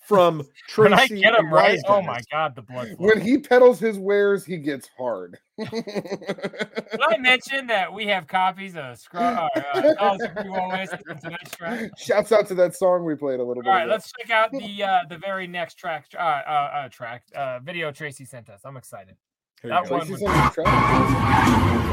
from 0.08 0.38
When 0.76 0.92
Tracy. 0.94 1.18
I 1.18 1.32
get 1.32 1.36
him 1.40 1.54
right, 1.54 1.74
Wise 1.74 1.84
oh 1.88 2.02
my 2.02 2.20
God, 2.32 2.56
the 2.56 2.64
blood. 2.64 2.88
flow. 2.98 3.08
When 3.10 3.22
he 3.22 3.38
peddles 3.38 3.80
his 3.80 4.00
wares, 4.00 4.44
he 4.44 4.58
gets 4.58 4.90
hard. 4.98 5.38
Did 5.60 5.70
I 7.00 7.18
mention 7.20 7.68
that 7.68 7.94
we 7.94 8.08
have 8.08 8.26
copies 8.26 8.76
of 8.76 8.98
Scrub? 8.98 9.38
Uh, 9.56 9.60
uh, 9.76 9.94
Dolls 9.94 10.22
of 10.24 10.34
Free 10.34 10.50
Will 10.50 10.70
Waste 10.70 10.96
from 11.06 11.20
tonight's 11.20 11.56
track? 11.56 11.92
Shouts 12.00 12.32
out 12.32 12.48
to 12.48 12.56
that 12.56 12.76
song 12.76 13.06
we 13.06 13.14
played 13.14 13.40
a 13.40 13.44
little 13.44 13.62
bit 13.62 13.70
All 13.70 13.76
right, 13.76 13.84
ago. 13.84 13.92
let's 13.92 14.12
check 14.20 14.32
out 14.32 14.50
the 14.52 14.84
uh, 14.84 15.00
the 15.08 15.20
very 15.20 15.46
next 15.46 15.76
track. 15.76 16.08
Uh, 16.16 16.22
uh, 16.22 16.22
uh, 16.86 16.90
track 16.90 17.22
uh, 17.36 17.60
video 17.60 17.92
Tracy 17.92 18.26
sent 18.26 18.50
us. 18.50 18.62
I'm 18.66 18.78
excited. 18.78 19.16
Here 19.62 19.70
That 19.70 19.88
one 19.92 20.00
Tracy 20.08 20.14
was 20.14 20.22
sent 20.22 20.34
me 20.34 20.40
a 20.40 20.50
track. 20.50 21.86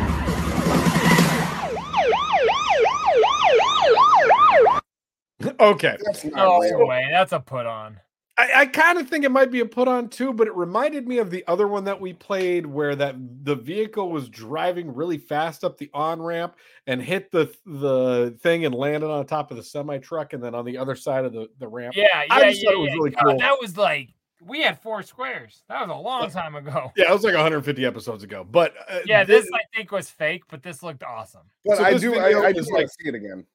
Okay. 5.61 5.97
That's 6.05 6.25
no 6.25 6.61
real. 6.61 6.87
way. 6.87 7.07
That's 7.11 7.33
a 7.33 7.41
put 7.41 7.67
on. 7.67 8.01
I, 8.39 8.51
I 8.55 8.67
kind 8.67 8.99
of 8.99 9.09
think 9.09 9.25
it 9.25 9.31
might 9.31 9.51
be 9.51 9.61
a 9.61 9.67
put 9.67 9.89
on 9.89 10.09
too, 10.09 10.33
but 10.33 10.47
it 10.47 10.55
reminded 10.55 11.09
me 11.09 11.19
of 11.19 11.31
the 11.31 11.43
other 11.47 11.67
one 11.67 11.85
that 11.85 11.99
we 11.99 12.13
played 12.13 12.67
where 12.67 12.95
that 12.95 13.17
the 13.45 13.55
vehicle 13.55 14.11
was 14.11 14.29
driving 14.29 14.95
really 14.95 15.17
fast 15.17 15.65
up 15.65 15.79
the 15.79 15.91
on 15.95 16.21
ramp 16.21 16.55
and 16.87 17.01
hit 17.01 17.31
the 17.33 17.51
the 17.65 18.37
thing 18.43 18.67
and 18.67 18.75
landed 18.75 19.09
on 19.09 19.25
top 19.27 19.51
of 19.51 19.57
the 19.57 19.63
semi 19.63 19.97
truck 19.99 20.35
and 20.35 20.43
then 20.45 20.55
on 20.55 20.67
the 20.67 20.77
other 20.77 20.95
side 20.95 21.25
of 21.25 21.33
the, 21.33 21.49
the 21.59 21.67
ramp. 21.67 21.97
Yeah, 21.97 22.05
yeah, 22.13 22.25
I 22.35 22.51
just 22.51 22.63
yeah. 22.63 22.71
thought 22.71 22.77
it 22.77 22.81
was 22.81 22.89
yeah. 22.91 22.95
really 22.97 23.11
God, 23.11 23.25
cool. 23.25 23.39
That 23.39 23.57
was 23.61 23.77
like 23.79 24.11
we 24.43 24.61
had 24.63 24.79
four 24.83 25.03
squares. 25.03 25.63
That 25.71 25.81
was 25.89 25.97
a 25.97 25.99
long 25.99 26.31
time 26.31 26.57
ago. 26.57 26.93
Yeah, 26.95 27.11
it 27.11 27.13
was 27.15 27.25
like 27.25 27.33
150 27.35 27.87
episodes 27.87 28.23
ago. 28.23 28.47
But 28.49 28.75
uh, 28.89 28.99
Yeah, 29.07 29.25
thi- 29.25 29.33
this 29.33 29.49
I 29.55 29.61
think 29.75 29.91
was 29.93 30.11
fake, 30.11 30.43
but 30.51 30.63
this 30.63 30.83
looked 30.83 31.03
awesome. 31.03 31.43
But 31.65 31.79
So 31.79 31.85
I 31.85 31.97
do, 31.97 32.17
I, 32.19 32.49
I 32.49 32.53
do 32.53 32.61
is 32.61 32.67
want 32.71 32.83
like- 32.83 32.91
see 33.01 33.09
it 33.09 33.15
again. 33.15 33.47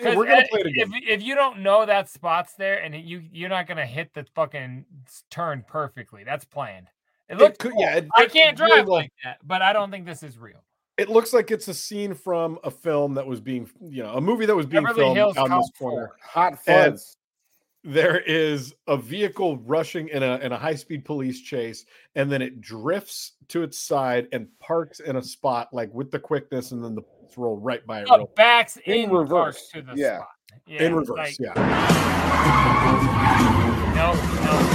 We're 0.00 0.14
gonna 0.26 0.38
uh, 0.38 0.44
play 0.50 0.60
it 0.60 0.66
again. 0.66 0.92
If, 0.94 1.20
if 1.20 1.22
you 1.22 1.34
don't 1.34 1.60
know 1.60 1.86
that 1.86 2.08
spot's 2.08 2.54
there 2.54 2.82
and 2.82 2.94
you 2.94 3.22
you're 3.32 3.48
not 3.48 3.66
gonna 3.66 3.86
hit 3.86 4.12
the 4.14 4.26
fucking 4.34 4.84
turn 5.30 5.64
perfectly, 5.66 6.24
that's 6.24 6.44
planned. 6.44 6.88
It 7.28 7.38
looks 7.38 7.56
cool. 7.58 7.72
yeah, 7.78 7.96
it- 7.96 8.08
I 8.14 8.26
can't 8.26 8.56
drive 8.56 8.86
will. 8.86 8.94
like 8.94 9.12
that, 9.24 9.38
but 9.46 9.62
I 9.62 9.72
don't 9.72 9.90
think 9.90 10.04
this 10.06 10.22
is 10.22 10.38
real. 10.38 10.62
It 10.96 11.08
looks 11.08 11.32
like 11.32 11.50
it's 11.50 11.66
a 11.68 11.74
scene 11.74 12.14
from 12.14 12.58
a 12.62 12.70
film 12.70 13.14
that 13.14 13.26
was 13.26 13.40
being, 13.40 13.68
you 13.82 14.02
know, 14.02 14.14
a 14.14 14.20
movie 14.20 14.46
that 14.46 14.54
was 14.54 14.66
being 14.66 14.84
Beverly 14.84 15.00
filmed 15.00 15.16
Hills 15.16 15.36
on 15.36 15.48
Cop 15.48 15.62
this 15.62 15.70
corner. 15.76 16.12
Hot 16.22 16.64
fuzz. 16.64 17.16
there 17.82 18.20
is 18.20 18.74
a 18.86 18.96
vehicle 18.96 19.58
rushing 19.58 20.08
in 20.08 20.22
a 20.22 20.38
in 20.38 20.52
a 20.52 20.56
high 20.58 20.74
speed 20.76 21.04
police 21.04 21.40
chase, 21.40 21.84
and 22.14 22.30
then 22.30 22.42
it 22.42 22.60
drifts 22.60 23.32
to 23.48 23.62
its 23.62 23.78
side 23.78 24.28
and 24.32 24.46
parks 24.60 25.00
in 25.00 25.16
a 25.16 25.22
spot 25.22 25.68
like 25.72 25.92
with 25.92 26.10
the 26.10 26.18
quickness, 26.18 26.70
and 26.72 26.84
then 26.84 26.94
the 26.94 27.02
roll 27.36 27.56
right 27.58 27.84
by 27.86 28.00
it. 28.02 28.06
Oh, 28.10 28.18
real- 28.18 28.30
backs 28.36 28.76
In 28.84 28.94
in, 29.04 29.10
reverse, 29.10 29.70
reverse 29.74 29.86
to 29.86 29.94
the 29.94 30.00
yeah. 30.00 30.16
spot. 30.18 30.28
Yeah, 30.66 30.82
in 30.82 30.94
reverse, 30.94 31.16
like, 31.18 31.36
yeah. 31.38 31.54
No, 33.94 34.12
no. 34.14 34.70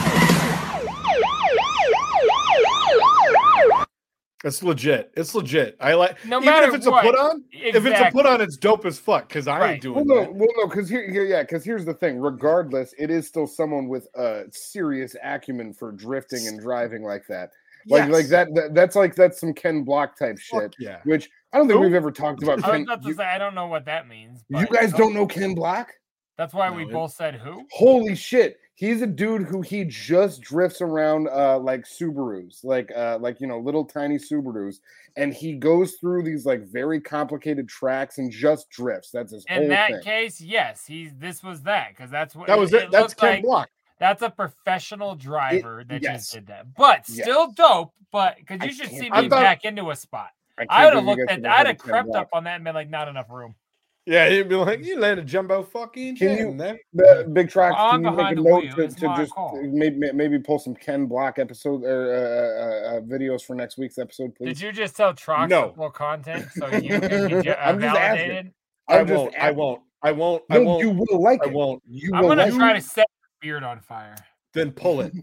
It's 4.46 4.64
legit. 4.64 5.12
It's 5.18 5.36
legit. 5.36 5.76
I 5.82 5.96
like 5.96 6.24
No 6.26 6.38
even 6.38 6.46
matter 6.46 6.70
if 6.70 6.76
it's 6.76 6.86
what, 6.88 7.04
a 7.06 7.10
put 7.12 7.20
on. 7.20 7.44
If 7.52 7.86
it's 7.86 8.00
a 8.00 8.10
put 8.10 8.26
on, 8.26 8.40
it's 8.40 8.56
dope 8.56 8.86
as 8.86 8.98
fuck. 8.98 9.28
Because 9.28 9.48
I 9.50 9.60
Right. 9.60 9.72
ain't 9.84 9.94
Well, 9.94 10.06
doing 10.06 10.08
no, 10.08 10.22
that. 10.22 10.34
well, 10.34 10.48
no, 10.56 10.68
because 10.68 10.88
here, 10.88 11.10
here, 11.12 11.26
yeah, 11.26 11.42
because 11.42 11.66
here's 11.66 11.84
the 11.84 11.94
thing. 11.94 12.20
Regardless, 12.20 12.94
it 12.98 13.10
is 13.12 13.28
still 13.28 13.48
someone 13.48 13.90
with 13.90 14.08
a 14.16 14.44
serious 14.52 15.14
acumen 15.22 15.74
for 15.74 15.92
drifting 15.92 16.48
and 16.48 16.58
driving 16.58 17.04
like 17.04 17.28
that. 17.28 17.52
Like, 17.88 18.10
like 18.10 18.28
that, 18.28 18.48
that. 18.56 18.74
That's 18.74 18.96
like 18.96 19.14
that's 19.16 19.42
some 19.42 19.54
Ken 19.54 19.84
Block 19.84 20.18
type 20.18 20.38
Fuck 20.50 20.62
shit. 20.62 20.76
yeah. 20.80 21.00
Which 21.04 21.30
I 21.52 21.58
don't 21.58 21.68
think 21.68 21.78
Who? 21.80 21.86
we've 21.86 21.94
ever 21.96 22.12
talked 22.12 22.44
about. 22.44 22.64
I 22.64 22.72
was 22.78 22.82
about 22.84 23.02
to 23.02 23.08
you, 23.08 23.14
say 23.16 23.24
I 23.26 23.38
don't 23.38 23.56
know 23.56 23.68
what 23.68 23.86
that 23.86 24.08
means. 24.08 24.44
you 24.50 24.58
but- 24.68 24.72
guys 24.72 24.94
don't 24.94 25.14
know 25.14 25.26
Ken 25.28 25.56
Block? 25.56 25.92
That's 26.38 26.54
why 26.54 26.70
we 26.70 26.84
No, 26.84 26.90
it- 26.90 26.94
both 26.94 27.12
said 27.14 27.36
who. 27.36 27.66
Holy 27.72 28.16
shit! 28.16 28.58
He's 28.76 29.02
a 29.02 29.08
dude 29.08 29.42
who 29.42 29.62
he 29.62 29.84
just 29.84 30.40
drifts 30.42 30.80
around 30.80 31.28
uh 31.28 31.60
like 31.60 31.82
Subarus, 31.84 32.64
like 32.64 32.90
uh 32.96 33.18
like 33.20 33.42
you 33.42 33.48
know 33.48 33.60
little 33.60 33.84
tiny 33.84 34.18
Subarus, 34.18 34.78
and 35.18 35.34
he 35.34 35.56
goes 35.56 35.96
through 35.96 36.24
these 36.24 36.46
like 36.46 36.62
very 36.72 37.02
complicated 37.02 37.68
tracks 37.68 38.20
and 38.20 38.32
just 38.32 38.70
drifts. 38.70 39.12
That's 39.12 39.34
his 39.34 39.46
whole 39.50 39.64
In 39.64 39.68
that 39.70 39.92
thing. 39.92 40.02
case, 40.02 40.40
yes, 40.40 40.86
he's 40.86 41.12
this 41.18 41.44
was 41.44 41.64
that 41.64 41.90
because 41.90 42.10
that's 42.10 42.34
what 42.36 42.48
That 42.48 42.58
was 42.58 42.72
it. 42.72 42.90
That's 42.90 43.14
Ken 43.14 43.30
like 43.32 43.44
Block. 43.44 43.70
That's 44.00 44.22
a 44.22 44.30
professional 44.30 45.16
driver 45.16 45.84
that 45.90 46.02
yes. 46.02 46.22
just 46.22 46.34
did 46.36 46.48
that, 46.48 46.74
but 46.78 47.04
Yes. 47.10 47.24
still 47.26 47.52
dope. 47.52 47.92
But 48.14 48.38
because 48.38 48.60
I 48.62 48.66
you 48.66 48.72
should 48.74 48.90
can't- 48.92 49.02
see 49.02 49.10
I 49.12 49.22
me 49.24 49.30
thought- 49.30 49.42
back 49.44 49.66
into 49.66 49.90
a 49.92 49.96
spot. 49.98 50.30
I 50.70 50.82
I 50.82 50.86
would 50.86 50.94
have 50.96 51.06
looked 51.06 51.30
at, 51.32 51.46
I'd 51.46 51.68
have 51.68 51.78
crept 51.78 52.14
up 52.16 52.30
on 52.34 52.44
that 52.46 52.56
and 52.56 52.64
been 52.64 52.76
like, 52.76 52.90
not 52.90 53.08
enough 53.08 53.30
room. 53.30 53.56
Yeah, 54.06 54.28
he'd 54.28 54.50
be 54.50 54.56
like, 54.56 54.84
"You 54.84 54.98
landed 55.00 55.28
jumbo 55.28 55.62
fucking 55.62 56.16
Can 56.16 56.38
jam 56.38 56.48
you- 56.52 56.58
there." 56.58 56.80
The 56.94 57.30
big 57.32 57.50
tracks. 57.50 57.76
Well, 57.78 57.92
Can 57.92 58.06
I'm 58.06 58.06
you 58.06 58.10
make 58.10 58.14
a 58.14 58.18
behind 58.18 58.38
the 58.38 58.42
note 58.42 58.64
wheel, 58.64 58.76
to, 58.76 58.88
to 58.88 59.16
just 59.18 59.34
maybe 59.72 60.12
maybe 60.14 60.40
pull 60.40 60.58
some 60.58 60.74
Ken 60.74 61.06
Block 61.06 61.38
episode 61.38 61.84
or 61.84 62.16
uh, 62.16 62.18
uh, 62.18 62.98
uh, 62.98 63.02
videos 63.02 63.44
for 63.44 63.56
next 63.56 63.78
week's 63.78 64.00
episode, 64.00 64.34
please? 64.36 64.48
Did 64.58 64.62
you 64.62 64.72
just 64.72 64.96
tell 64.96 65.14
Trox 65.14 65.50
No. 65.50 65.68
the 65.68 65.74
full 65.76 65.90
content 65.92 66.48
so 66.54 66.68
you 66.78 67.00
can 67.00 67.28
be 67.28 67.44
ju- 67.44 67.52
uh, 67.52 67.56
I'm 67.60 67.80
just 67.80 67.96
asking. 67.96 68.28
validated? 68.28 68.54
I 68.88 69.00
I'm 69.00 69.08
just 69.08 69.18
won't. 69.22 69.36
I 69.38 69.52
won't. 69.52 69.82
I 70.02 70.12
won't. 70.12 70.44
I 70.50 70.60
won't. 70.60 70.82
you 70.82 70.90
will 70.90 71.22
like 71.22 71.44
I 71.44 71.50
it. 71.50 71.54
won't. 71.54 71.84
You 71.88 72.12
I'm 72.16 72.22
will 72.22 72.30
gonna 72.30 72.44
like 72.46 72.54
try 72.56 72.74
to 72.74 72.82
set 72.82 73.06
your 73.44 73.54
beard 73.54 73.64
on 73.64 73.80
fire. 73.82 74.16
Then 74.56 74.72
pull 74.72 75.02
it. 75.02 75.14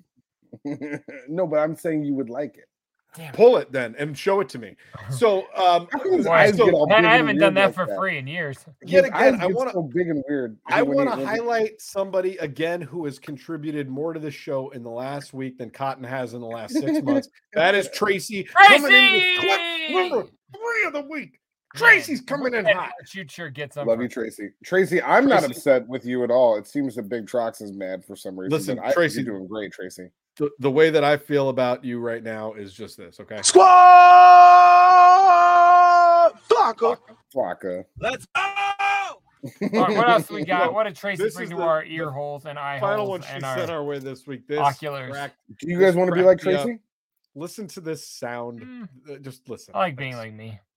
it. 0.64 1.02
no, 1.28 1.46
but 1.48 1.56
I'm 1.58 1.74
saying 1.74 2.04
you 2.04 2.14
would 2.14 2.30
like 2.30 2.56
it. 2.56 2.68
Damn. 3.16 3.32
pull 3.32 3.56
it 3.56 3.72
then 3.72 3.94
and 3.98 4.16
show 4.16 4.40
it 4.40 4.48
to 4.50 4.58
me. 4.58 4.76
So 5.10 5.46
um 5.56 5.88
How 5.92 6.22
so- 6.22 6.30
eyes 6.32 6.56
get 6.56 6.72
all 6.74 6.86
Man, 6.86 7.02
big 7.02 7.10
I 7.10 7.16
haven't 7.16 7.38
done 7.38 7.54
that 7.54 7.66
like 7.66 7.74
for 7.74 7.86
that? 7.86 7.96
free 7.96 8.18
in 8.18 8.26
years. 8.26 8.64
yet 8.84 9.04
again 9.04 9.40
I 9.40 9.46
want 9.46 9.68
to 9.70 9.74
so 9.74 9.82
big 9.82 10.08
and 10.08 10.22
weird. 10.28 10.58
I 10.66 10.82
want 10.82 11.08
to 11.10 11.16
when 11.16 11.18
he- 11.20 11.24
highlight 11.24 11.80
somebody 11.80 12.36
again 12.38 12.80
who 12.82 13.04
has 13.06 13.18
contributed 13.18 13.88
more 13.88 14.12
to 14.12 14.20
the 14.20 14.30
show 14.30 14.70
in 14.70 14.82
the 14.82 14.90
last 14.90 15.32
week 15.32 15.58
than 15.58 15.70
Cotton 15.70 16.04
has 16.04 16.34
in 16.34 16.40
the 16.40 16.46
last 16.46 16.72
six 16.74 17.02
months. 17.04 17.28
That 17.54 17.74
is 17.74 17.88
Tracy. 17.94 18.44
coming 18.44 18.92
in 18.92 19.40
clip 19.40 19.60
number 19.90 20.22
three 20.52 20.84
of 20.86 20.92
the 20.92 21.02
week. 21.02 21.40
Tracy's 21.74 22.22
coming 22.22 22.54
in 22.54 22.64
hot. 22.64 22.92
Shoot 23.04 23.30
sure 23.30 23.50
get 23.50 23.74
some. 23.74 23.86
Love 23.86 24.00
you, 24.00 24.08
Tracy. 24.08 24.48
Tracy, 24.64 25.02
I'm 25.02 25.26
not 25.28 25.44
upset 25.44 25.86
with 25.86 26.06
you 26.06 26.24
at 26.24 26.30
all. 26.30 26.56
It 26.56 26.66
seems 26.66 26.94
that 26.96 27.08
Big 27.08 27.26
Trox 27.26 27.60
is 27.60 27.72
mad 27.72 28.02
for 28.04 28.16
some 28.16 28.38
reason. 28.38 28.50
Listen, 28.56 28.78
I 28.78 28.84
think 28.84 28.94
Tracy- 28.94 29.22
you're 29.22 29.34
doing 29.34 29.46
great, 29.46 29.72
Tracy. 29.72 30.08
The, 30.36 30.50
the 30.58 30.70
way 30.70 30.90
that 30.90 31.02
I 31.02 31.16
feel 31.16 31.48
about 31.48 31.82
you 31.82 31.98
right 31.98 32.22
now 32.22 32.52
is 32.52 32.74
just 32.74 32.98
this, 32.98 33.18
okay? 33.20 33.40
Squad! 33.42 33.64
Flocka! 36.50 36.98
Flocka. 37.34 37.84
Let's 37.98 38.26
go! 38.26 38.42
All 38.42 39.22
right, 39.70 39.96
what 39.96 40.08
else 40.08 40.30
we 40.30 40.44
got? 40.44 40.72
What 40.74 40.84
did 40.84 40.96
Tracy 40.96 41.22
This 41.22 41.36
bring 41.36 41.48
to 41.50 41.56
the- 41.56 41.62
our 41.62 41.84
ear 41.84 42.10
holes 42.10 42.44
and 42.44 42.58
eye 42.58 42.80
Final 42.80 43.06
holes 43.06 43.10
one 43.10 43.22
she 43.22 43.28
and 43.28 43.42
sent 43.44 43.70
our 43.70 43.78
our 43.78 43.84
way 43.84 43.98
this 43.98 44.26
week. 44.26 44.46
This 44.46 44.58
oculars. 44.58 45.14
Do 45.58 45.70
you 45.70 45.80
guys 45.80 45.94
want 45.94 46.10
to 46.10 46.14
be 46.14 46.22
like 46.22 46.40
cracked 46.40 46.46
me 46.46 46.54
up. 46.54 46.62
Tracy? 46.64 46.80
Listen 47.34 47.66
to 47.68 47.80
this 47.80 48.06
sound. 48.06 48.60
Mm. 48.60 48.88
Uh, 49.10 49.18
Just 49.18 49.48
listen. 49.48 49.72
I 49.74 49.78
like 49.78 49.96
being 49.96 50.16
like 50.16 50.34
me. 50.34 50.60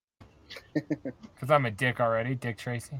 Because 0.73 1.51
I'm 1.51 1.65
a 1.65 1.71
dick 1.71 1.99
already, 2.01 2.35
Dick 2.35 2.57
Tracy. 2.57 2.99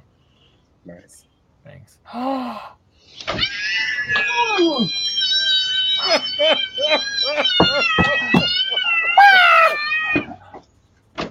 Nice. 0.86 1.26
Thanks. 1.66 1.98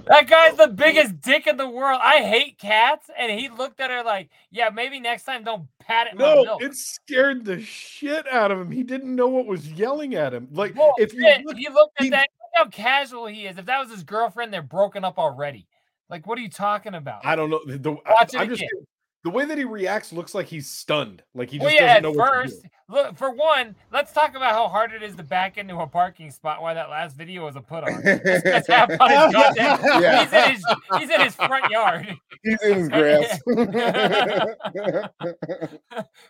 That 0.09 0.27
guy's 0.27 0.57
the 0.57 0.67
biggest 0.67 1.21
dick 1.21 1.45
in 1.45 1.57
the 1.57 1.69
world. 1.69 2.01
I 2.03 2.23
hate 2.23 2.57
cats, 2.57 3.11
and 3.15 3.31
he 3.31 3.47
looked 3.47 3.79
at 3.79 3.91
her 3.91 4.03
like, 4.03 4.31
"Yeah, 4.49 4.69
maybe 4.69 4.99
next 4.99 5.23
time 5.23 5.43
don't 5.43 5.67
pat 5.79 6.07
it." 6.07 6.17
No, 6.17 6.43
milk." 6.43 6.63
it 6.63 6.73
scared 6.75 7.45
the 7.45 7.61
shit 7.61 8.27
out 8.27 8.49
of 8.49 8.59
him. 8.59 8.71
He 8.71 8.81
didn't 8.81 9.15
know 9.15 9.27
what 9.27 9.45
was 9.45 9.71
yelling 9.71 10.15
at 10.15 10.33
him. 10.33 10.47
Like 10.51 10.73
if 10.97 11.13
you 11.13 11.23
look, 11.45 11.57
he 11.57 11.69
looked 11.69 11.99
at 11.99 12.05
he- 12.05 12.09
that. 12.09 12.27
Look 12.39 12.49
how 12.55 12.69
casual 12.71 13.27
he 13.27 13.45
is. 13.45 13.59
If 13.59 13.67
that 13.67 13.79
was 13.79 13.91
his 13.91 14.03
girlfriend, 14.03 14.51
they're 14.51 14.63
broken 14.63 15.05
up 15.05 15.19
already. 15.19 15.67
Like, 16.09 16.25
what 16.25 16.39
are 16.39 16.41
you 16.41 16.49
talking 16.49 16.95
about? 16.95 17.23
I 17.23 17.35
don't 17.35 17.51
know. 17.51 17.61
The, 17.63 17.91
Watch 17.91 18.33
it 18.33 18.39
I'm 18.39 18.49
just 18.49 18.63
again. 18.63 18.87
The 19.23 19.29
way 19.29 19.43
that 19.45 19.57
he 19.57 19.65
reacts 19.65 20.13
looks 20.13 20.33
like 20.33 20.47
he's 20.47 20.69
stunned. 20.69 21.21
Like 21.35 21.49
he 21.49 21.57
just 21.57 21.65
well, 21.65 21.73
yeah, 21.73 21.99
doesn't 21.99 22.03
know 22.03 22.11
what 22.19 22.31
to 22.31 22.31
first, 22.49 22.63
do. 22.63 22.69
look 22.87 23.17
for 23.17 23.31
one. 23.31 23.75
Let's 23.91 24.13
talk 24.13 24.35
about 24.35 24.53
how 24.53 24.67
hard 24.69 24.93
it 24.93 25.03
is 25.03 25.15
to 25.17 25.23
back 25.23 25.57
into 25.57 25.77
a 25.77 25.87
parking 25.87 26.31
spot. 26.31 26.61
Why 26.61 26.73
that 26.73 26.89
last 26.89 27.17
video 27.17 27.43
was 27.45 27.55
a 27.57 27.61
put 27.61 27.83
on. 27.83 28.01
This 28.01 28.65
half 28.67 28.89
on 28.99 29.09
his 29.09 29.33
goddamn- 29.33 29.79
Yeah. 30.01 30.23
He's 30.23 30.33
in 30.33 30.51
his 30.51 30.65
he's 30.99 31.09
in 31.09 31.21
his 31.21 31.35
front 31.35 31.69
yard. 31.69 32.15
He's 32.43 32.61
in 32.63 32.73
his 32.79 32.89
grass. 32.89 33.39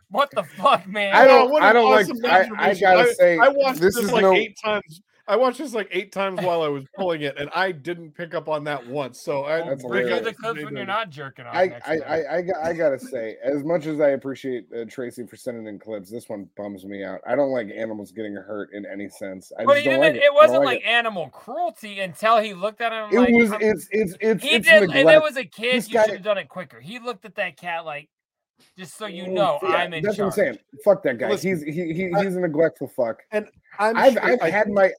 What 0.09 0.31
the 0.31 0.43
fuck, 0.43 0.87
man? 0.87 1.13
I 1.15 1.25
don't- 1.25 1.51
what 1.51 1.61
I 1.61 1.71
don't 1.73 1.91
like- 1.91 2.07
I- 2.25 2.69
I 2.71 2.73
gotta 2.73 3.13
say, 3.13 3.37
I 3.37 3.49
watched 3.49 3.79
this 3.79 3.95
this, 3.95 4.05
is 4.05 4.11
like 4.11 4.23
no- 4.23 4.33
eight 4.33 4.57
times. 4.63 5.01
I 5.29 5.35
watched 5.35 5.59
this 5.59 5.73
like 5.73 5.87
eight 5.91 6.11
times 6.11 6.41
while 6.43 6.61
I 6.63 6.67
was 6.67 6.83
pulling 6.95 7.21
it, 7.21 7.35
and 7.37 7.49
I 7.53 7.71
didn't 7.71 8.11
pick 8.15 8.33
up 8.33 8.49
on 8.49 8.63
that 8.65 8.85
once. 8.87 9.21
So 9.21 9.45
I 9.45 9.59
That's 9.69 9.83
Bring 9.83 10.07
you 10.07 10.13
hilarious. 10.15 10.27
the 10.27 10.33
clips 10.33 10.63
when 10.65 10.75
you're 10.75 10.85
not 10.85 11.09
jerking 11.11 11.45
off. 11.45 11.55
I, 11.55 11.79
I. 11.85 11.97
I, 11.99 12.35
I, 12.37 12.41
got, 12.41 12.55
I 12.63 12.73
gotta 12.73 12.99
say, 12.99 13.37
as 13.43 13.63
much 13.63 13.85
as 13.85 14.01
I 14.01 14.09
appreciate 14.09 14.65
uh, 14.75 14.85
Tracy 14.89 15.25
for 15.27 15.35
sending 15.35 15.67
in 15.67 15.77
clips, 15.79 16.09
this 16.11 16.27
one 16.27 16.49
bums 16.57 16.83
me 16.83 17.03
out. 17.03 17.21
I 17.27 17.35
don't 17.35 17.51
like 17.51 17.69
animals 17.69 18.11
getting 18.11 18.33
hurt 18.33 18.73
in 18.73 18.85
any 18.85 19.07
sense. 19.07 19.51
I 19.59 19.65
But 19.65 19.75
just 19.75 19.85
don't 19.85 19.99
like 19.99 20.15
it. 20.15 20.17
it. 20.17 20.21
I 20.23 20.25
don't 20.25 20.35
wasn't 20.35 20.63
like, 20.65 20.79
it. 20.81 20.85
animal 20.87 21.29
cruelty 21.29 21.99
until 21.99 22.39
he 22.39 22.53
looked 22.55 22.81
at 22.81 22.91
him 22.91 23.15
It 23.15 23.19
like 23.21 23.33
was. 23.33 23.51
I'm- 23.51 23.61
It's. 23.61 23.87
It's. 23.91 24.15
It's. 24.19 24.43
he 24.43 24.49
it's 24.55 24.67
did, 24.67 24.83
and 24.89 25.07
there 25.07 25.21
was 25.21 25.37
a 25.37 25.45
kid. 25.45 25.75
This 25.75 25.89
You 25.91 26.01
should 26.01 26.11
have 26.15 26.23
done 26.23 26.39
it 26.39 26.49
quicker. 26.49 26.79
He 26.79 26.97
looked 26.99 27.25
at 27.25 27.35
that 27.35 27.55
cat 27.55 27.85
like, 27.85 28.09
just 28.77 28.97
so 28.97 29.05
you 29.05 29.23
Mm, 29.25 29.33
know, 29.33 29.59
yeah, 29.63 29.69
I'm 29.69 29.93
in 29.93 30.03
That's 30.03 30.17
charge. 30.17 30.35
what 30.35 30.39
I'm 30.45 30.53
saying. 30.53 30.59
Fuck 30.83 31.03
that 31.03 31.17
guy. 31.17 31.29
Listen, 31.29 31.49
he's 31.49 31.63
he, 31.63 31.93
he 31.93 32.09
he's 32.17 32.35
a 32.35 32.39
neglectful 32.41 32.87
fuck. 32.89 33.19
And 33.31 33.45
I'm 33.77 33.95
I've 33.95 34.13
sure- 34.13 34.23
I've 34.25 34.41
I 34.41 34.49
had 34.49 34.69
my 34.69 34.91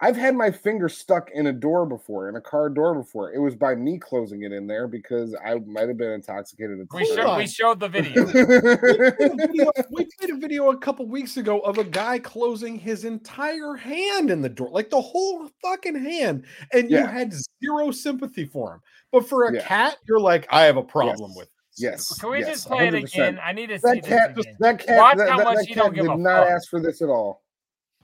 I've 0.00 0.16
had 0.16 0.36
my 0.36 0.50
finger 0.52 0.88
stuck 0.88 1.28
in 1.32 1.48
a 1.48 1.52
door 1.52 1.84
before, 1.84 2.28
in 2.28 2.36
a 2.36 2.40
car 2.40 2.68
door 2.70 2.94
before. 2.94 3.32
It 3.32 3.38
was 3.40 3.56
by 3.56 3.74
me 3.74 3.98
closing 3.98 4.42
it 4.44 4.52
in 4.52 4.68
there 4.68 4.86
because 4.86 5.34
I 5.44 5.54
might 5.66 5.88
have 5.88 5.96
been 5.96 6.12
intoxicated 6.12 6.78
at 6.80 6.86
We, 6.94 7.04
showed, 7.04 7.36
we 7.36 7.46
showed 7.48 7.80
the 7.80 7.88
video. 7.88 8.24
we 8.24 8.32
played 8.32 9.32
a 9.32 9.36
video- 9.36 9.72
we 9.90 10.06
played 10.18 10.30
a 10.30 10.36
video 10.36 10.70
a 10.70 10.76
couple 10.78 11.06
weeks 11.08 11.36
ago 11.36 11.58
of 11.60 11.78
a 11.78 11.84
guy 11.84 12.20
closing 12.20 12.78
his 12.78 13.04
entire 13.04 13.74
hand 13.74 14.30
in 14.30 14.40
the 14.40 14.48
door, 14.48 14.70
like 14.70 14.88
the 14.90 15.00
whole 15.00 15.48
fucking 15.62 15.96
hand, 15.96 16.44
and 16.72 16.88
you 16.90 16.98
Yeah. 16.98 17.10
had 17.10 17.32
zero 17.60 17.90
sympathy 17.90 18.44
for 18.44 18.74
him. 18.74 18.80
But 19.10 19.28
for 19.28 19.48
a 19.48 19.54
Yeah. 19.54 19.62
cat, 19.66 19.96
you're 20.06 20.20
like, 20.20 20.46
I 20.50 20.62
have 20.64 20.76
a 20.76 20.82
problem 20.82 21.30
Yes. 21.30 21.36
with. 21.36 21.48
this. 21.48 21.52
Yes. 21.80 22.18
Can 22.20 22.30
we 22.30 22.38
yes, 22.40 22.48
just 22.48 22.66
play 22.68 22.86
it 22.88 22.94
100%. 22.94 23.04
again? 23.14 23.40
I 23.42 23.52
need 23.52 23.68
to 23.68 23.78
see 23.78 23.82
That 23.94 24.04
cat, 24.04 24.34
this 24.36 24.44
again. 24.46 24.56
that 24.60 24.78
cat, 24.78 24.98
Watch 24.98 25.16
that, 25.18 25.28
how 25.28 25.36
that- 25.38 25.44
much 25.44 25.56
that 25.56 25.66
he 25.66 25.74
cat 25.74 25.82
don't 25.84 25.94
give 25.94 26.04
did 26.06 26.12
a 26.12 26.16
not 26.16 26.44
fuck. 26.44 26.50
ask 26.52 26.68
for 26.70 26.80
this 26.80 27.02
at 27.02 27.08
all. 27.08 27.42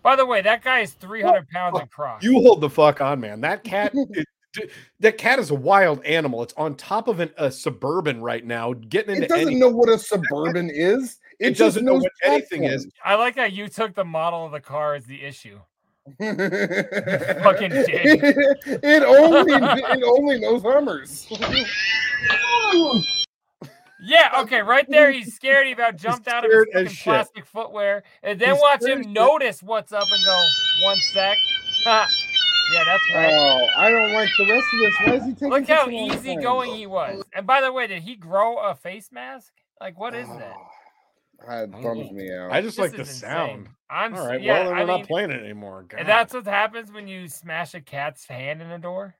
By 0.04 0.14
the 0.16 0.26
way, 0.26 0.42
that 0.42 0.62
guy 0.62 0.80
is 0.80 0.92
300 0.92 1.48
pounds 1.48 1.80
in 1.80 1.86
Crocs. 1.88 2.22
You 2.24 2.34
hold 2.34 2.60
the 2.60 2.70
fuck 2.70 3.00
on, 3.00 3.18
man. 3.20 3.40
That 3.40 3.64
cat, 3.64 3.90
it- 3.94 4.28
that 5.00 5.18
cat 5.18 5.40
is 5.40 5.50
a 5.50 5.54
wild 5.56 6.04
animal. 6.04 6.44
It's 6.44 6.54
on 6.56 6.76
top 6.76 7.08
of 7.08 7.18
an, 7.18 7.30
a 7.36 7.50
suburban 7.50 8.22
right 8.22 8.46
now, 8.46 8.72
getting 8.72 9.14
into 9.16 9.24
It 9.24 9.28
doesn't 9.28 9.48
any- 9.48 9.56
know 9.58 9.68
what 9.70 9.88
a 9.88 9.98
suburban 10.12 10.70
is. 10.70 11.18
It, 11.40 11.46
It 11.46 11.50
just 11.50 11.58
doesn't 11.58 11.84
know 11.84 11.94
knows 11.94 12.02
what 12.04 12.12
anything 12.24 12.62
is. 12.62 12.86
I 13.04 13.16
like 13.16 13.34
how 13.34 13.46
you 13.46 13.66
took 13.66 13.96
the 13.96 14.04
model 14.04 14.46
of 14.46 14.52
the 14.52 14.60
car 14.60 14.94
as 14.94 15.06
the 15.06 15.20
issue. 15.24 15.58
platforms. 16.18 17.40
Fucking 17.42 17.70
dick. 17.70 18.20
it 18.84 19.02
only 19.02 19.54
it 19.54 20.02
only 20.04 20.38
knows 20.38 20.62
Hummers. 20.62 21.26
Yeah, 24.06 24.40
okay, 24.42 24.60
right 24.62 24.88
there. 24.90 25.10
He's 25.12 25.34
scared. 25.36 25.66
He 25.66 25.72
about 25.72 25.96
jumped 25.96 26.28
out 26.28 26.44
of 26.44 26.50
his 26.50 26.60
as 26.60 26.72
fucking 26.72 26.88
shit. 26.88 27.04
plastic 27.04 27.46
footwear, 27.46 28.02
and 28.22 28.38
then 28.40 28.52
He's 28.54 28.62
watch 28.62 28.82
him 28.84 29.02
shit. 29.02 29.08
notice 29.10 29.62
what's 29.62 29.92
up 29.92 30.06
and 30.10 30.24
go 30.24 30.44
one 30.84 30.98
sec. 31.12 31.36
Yeah, 32.72 32.82
that's 32.86 33.14
right. 33.14 33.32
Oh, 33.34 33.68
I 33.76 33.90
don't 33.90 34.12
like 34.14 34.30
the 34.38 34.46
rest 34.50 34.66
of 34.72 34.80
this. 34.80 34.94
Why 35.04 35.14
is 35.16 35.24
he 35.26 35.32
taking? 35.32 35.50
Look 35.50 35.68
how 35.68 35.86
a 35.86 35.90
easy 35.90 36.34
time? 36.34 36.42
going 36.42 36.74
he 36.74 36.86
was. 36.86 37.22
And 37.34 37.46
by 37.46 37.60
the 37.60 37.70
way, 37.70 37.86
did 37.86 38.02
he 38.02 38.16
grow 38.16 38.56
a 38.56 38.74
face 38.74 39.10
mask? 39.12 39.52
Like, 39.82 39.98
what 39.98 40.14
is 40.14 40.26
that? 40.28 40.56
Ah, 41.46 41.62
It 41.64 41.72
bums 41.72 42.10
me 42.10 42.32
out. 42.32 42.52
I 42.52 42.62
just 42.62 42.78
This 42.78 42.84
like 42.84 42.92
the 42.92 42.98
insane. 43.00 43.20
sound. 43.20 43.68
I'm 43.90 44.14
All 44.14 44.20
s- 44.20 44.26
right, 44.28 44.40
yeah, 44.40 44.52
well, 44.52 44.64
then 44.64 44.76
we're 44.76 44.82
I 44.82 44.84
not 44.86 44.96
mean, 44.98 45.06
playing 45.06 45.30
it 45.30 45.42
anymore. 45.42 45.84
And 45.98 46.08
that's 46.08 46.32
what 46.32 46.46
happens 46.46 46.90
when 46.90 47.06
you 47.06 47.28
smash 47.28 47.74
a 47.74 47.82
cat's 47.82 48.24
hand 48.26 48.62
in 48.62 48.70
a 48.70 48.78
door. 48.78 49.14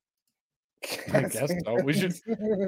I 1.13 1.23
guess 1.23 1.53
so. 1.65 1.75
We 1.83 1.93
should. 1.93 2.15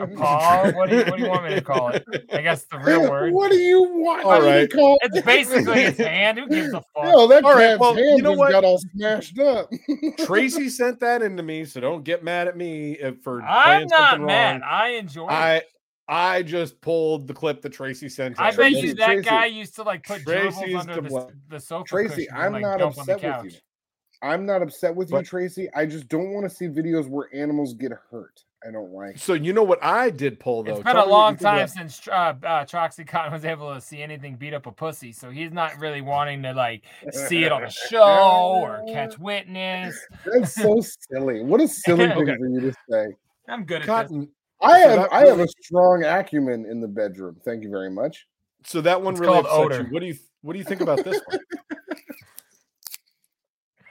A 0.00 0.06
paw? 0.08 0.70
What 0.74 0.90
do 0.90 0.96
you 0.96 1.04
What 1.04 1.16
do 1.16 1.22
you 1.22 1.28
want 1.28 1.44
me 1.44 1.54
to 1.54 1.60
call 1.60 1.88
it? 1.88 2.04
I 2.32 2.40
guess 2.42 2.64
the 2.64 2.78
real 2.78 3.02
word. 3.10 3.32
What 3.32 3.50
do 3.50 3.56
you 3.58 3.82
want? 3.82 4.24
All 4.24 4.32
me 4.34 4.38
to 4.40 4.46
right. 4.46 4.72
call 4.72 4.98
It's 5.02 5.20
basically 5.22 5.82
his 5.82 5.96
hand. 5.98 6.38
Who 6.38 6.48
gives 6.48 6.68
a 6.72 6.82
fuck? 6.94 7.04
No, 7.04 7.26
that 7.26 7.44
All 7.44 7.54
right, 7.54 7.68
cat's 7.70 7.80
well, 7.80 7.94
hand 7.94 8.16
you 8.16 8.22
know 8.22 8.30
just 8.30 8.38
what? 8.38 8.52
got 8.52 8.64
all 8.64 8.78
smashed 8.78 9.38
up. 9.38 9.70
Tracy 10.24 10.68
sent 10.68 11.00
that 11.00 11.22
into 11.22 11.42
me, 11.42 11.64
so 11.64 11.80
don't 11.80 12.04
get 12.04 12.24
mad 12.24 12.48
at 12.48 12.56
me 12.56 13.00
uh, 13.00 13.12
for 13.22 13.42
I'm 13.42 13.86
not 13.88 14.20
mad. 14.20 14.60
wrong. 14.60 14.70
I 14.70 14.88
enjoy 14.90 15.26
it. 15.28 15.32
I 15.32 15.62
I 16.08 16.42
just 16.42 16.80
pulled 16.80 17.26
the 17.26 17.34
clip 17.34 17.60
that 17.62 17.70
Tracy 17.72 18.08
sent. 18.08 18.38
I 18.40 18.52
bet 18.52 18.70
you 18.72 18.94
that 18.94 19.06
Tracy. 19.06 19.22
guy 19.22 19.46
used 19.46 19.74
to 19.76 19.82
like 19.82 20.06
put 20.06 20.22
Tracy's 20.22 20.56
gerbils 20.62 20.80
under 20.80 20.94
the 20.94 21.00
the, 21.02 21.12
one. 21.12 21.60
sofa 21.60 21.84
Tracy, 21.88 22.26
cushion 22.26 22.28
I'm 22.36 22.52
like, 22.52 22.62
not 22.62 22.78
dump 22.78 22.98
on 22.98 23.06
the 23.06 23.14
upset 23.14 23.42
with 23.44 23.52
you. 23.54 23.58
Couch. 24.20 24.32
I'm 24.32 24.46
not 24.46 24.62
upset 24.62 24.94
with 24.94 25.10
you, 25.10 25.22
Tracy. 25.22 25.68
I 25.74 25.86
just 25.86 26.08
don't 26.08 26.32
want 26.32 26.48
to 26.48 26.54
see 26.54 26.66
videos 26.66 27.08
where 27.08 27.28
animals 27.34 27.74
get 27.74 27.92
hurt. 28.10 28.42
I 28.66 28.72
don't 28.72 28.92
like. 28.92 29.18
So 29.18 29.34
you 29.34 29.52
know 29.52 29.62
what 29.62 29.82
I 29.82 30.10
did 30.10 30.40
pull 30.40 30.64
though. 30.64 30.72
It's 30.72 30.82
been 30.82 30.94
Tell 30.94 31.04
a 31.04 31.06
me 31.06 31.12
what 31.12 31.18
you 31.18 31.22
long 31.22 31.36
time 31.36 31.68
since 31.68 32.08
uh, 32.08 32.12
uh, 32.12 32.34
Troxy 32.64 33.06
was 33.32 33.44
able 33.44 33.72
to 33.74 33.80
see 33.80 34.02
anything 34.02 34.36
beat 34.36 34.54
up 34.54 34.66
a 34.66 34.72
pussy, 34.72 35.12
so 35.12 35.30
he's 35.30 35.52
not 35.52 35.78
really 35.78 36.00
wanting 36.00 36.42
to 36.42 36.52
like 36.52 36.82
see 37.12 37.44
it 37.44 37.52
on 37.52 37.62
the 37.62 37.70
show 37.90 38.60
or 38.62 38.82
catch 38.92 39.18
witness. 39.18 39.96
That's 40.24 40.54
so 40.54 40.80
silly. 41.10 41.42
What 41.42 41.60
a 41.60 41.68
silly 41.68 42.06
thing 42.08 42.16
Okay. 42.18 42.36
for 42.36 42.46
you 42.48 42.60
to 42.62 42.72
say. 42.90 43.06
I'm 43.48 43.64
good 43.64 43.76
at 43.76 43.80
this. 43.82 43.86
Cotton. 43.86 44.28
I 44.60 44.80
So 44.82 44.88
have 44.88 44.98
that 45.00 45.12
I 45.12 45.26
have 45.26 45.38
a 45.38 45.46
strong 45.62 46.02
acumen 46.04 46.64
in 46.64 46.80
the 46.80 46.88
bedroom. 46.88 47.36
Thank 47.44 47.62
you 47.62 47.70
very 47.70 47.90
much. 47.90 48.26
So 48.64 48.80
that 48.80 49.00
one 49.00 49.14
It's 49.14 49.20
really 49.20 49.32
called 49.42 49.46
upset 49.46 49.60
odor. 49.60 49.86
you. 49.86 49.92
What 49.94 50.00
do 50.00 50.06
you 50.06 50.14
What 50.42 50.54
do 50.54 50.58
you 50.58 50.64
think 50.64 50.80
about 50.80 51.04
this 51.04 51.20
one? 51.26 51.38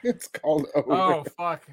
It's 0.10 0.28
called 0.28 0.68
odor. 0.74 0.92
Oh 0.92 1.24
fuck! 1.36 1.66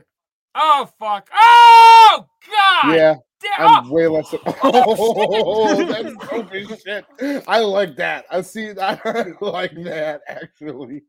Oh 0.56 0.90
fuck! 1.00 1.30
Oh 1.34 2.26
god! 2.48 2.96
yeah, 2.96 3.16
Damn! 3.42 3.68
I'm 3.68 3.92
Oh, 3.92 3.94
way 3.94 4.08
less. 4.08 4.34
Oh, 4.46 4.56
oh 4.64 5.86
that's 5.86 6.16
dope 6.28 6.54
as 6.54 6.82
shit. 6.82 7.44
I 7.48 7.60
like 7.60 7.96
that. 7.98 8.26
I 8.32 8.42
see. 8.42 8.72
I 8.80 9.34
like 9.42 9.76
that 9.84 10.22
actually. 10.28 11.04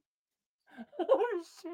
oh, 1.01 1.43
shit. 1.63 1.73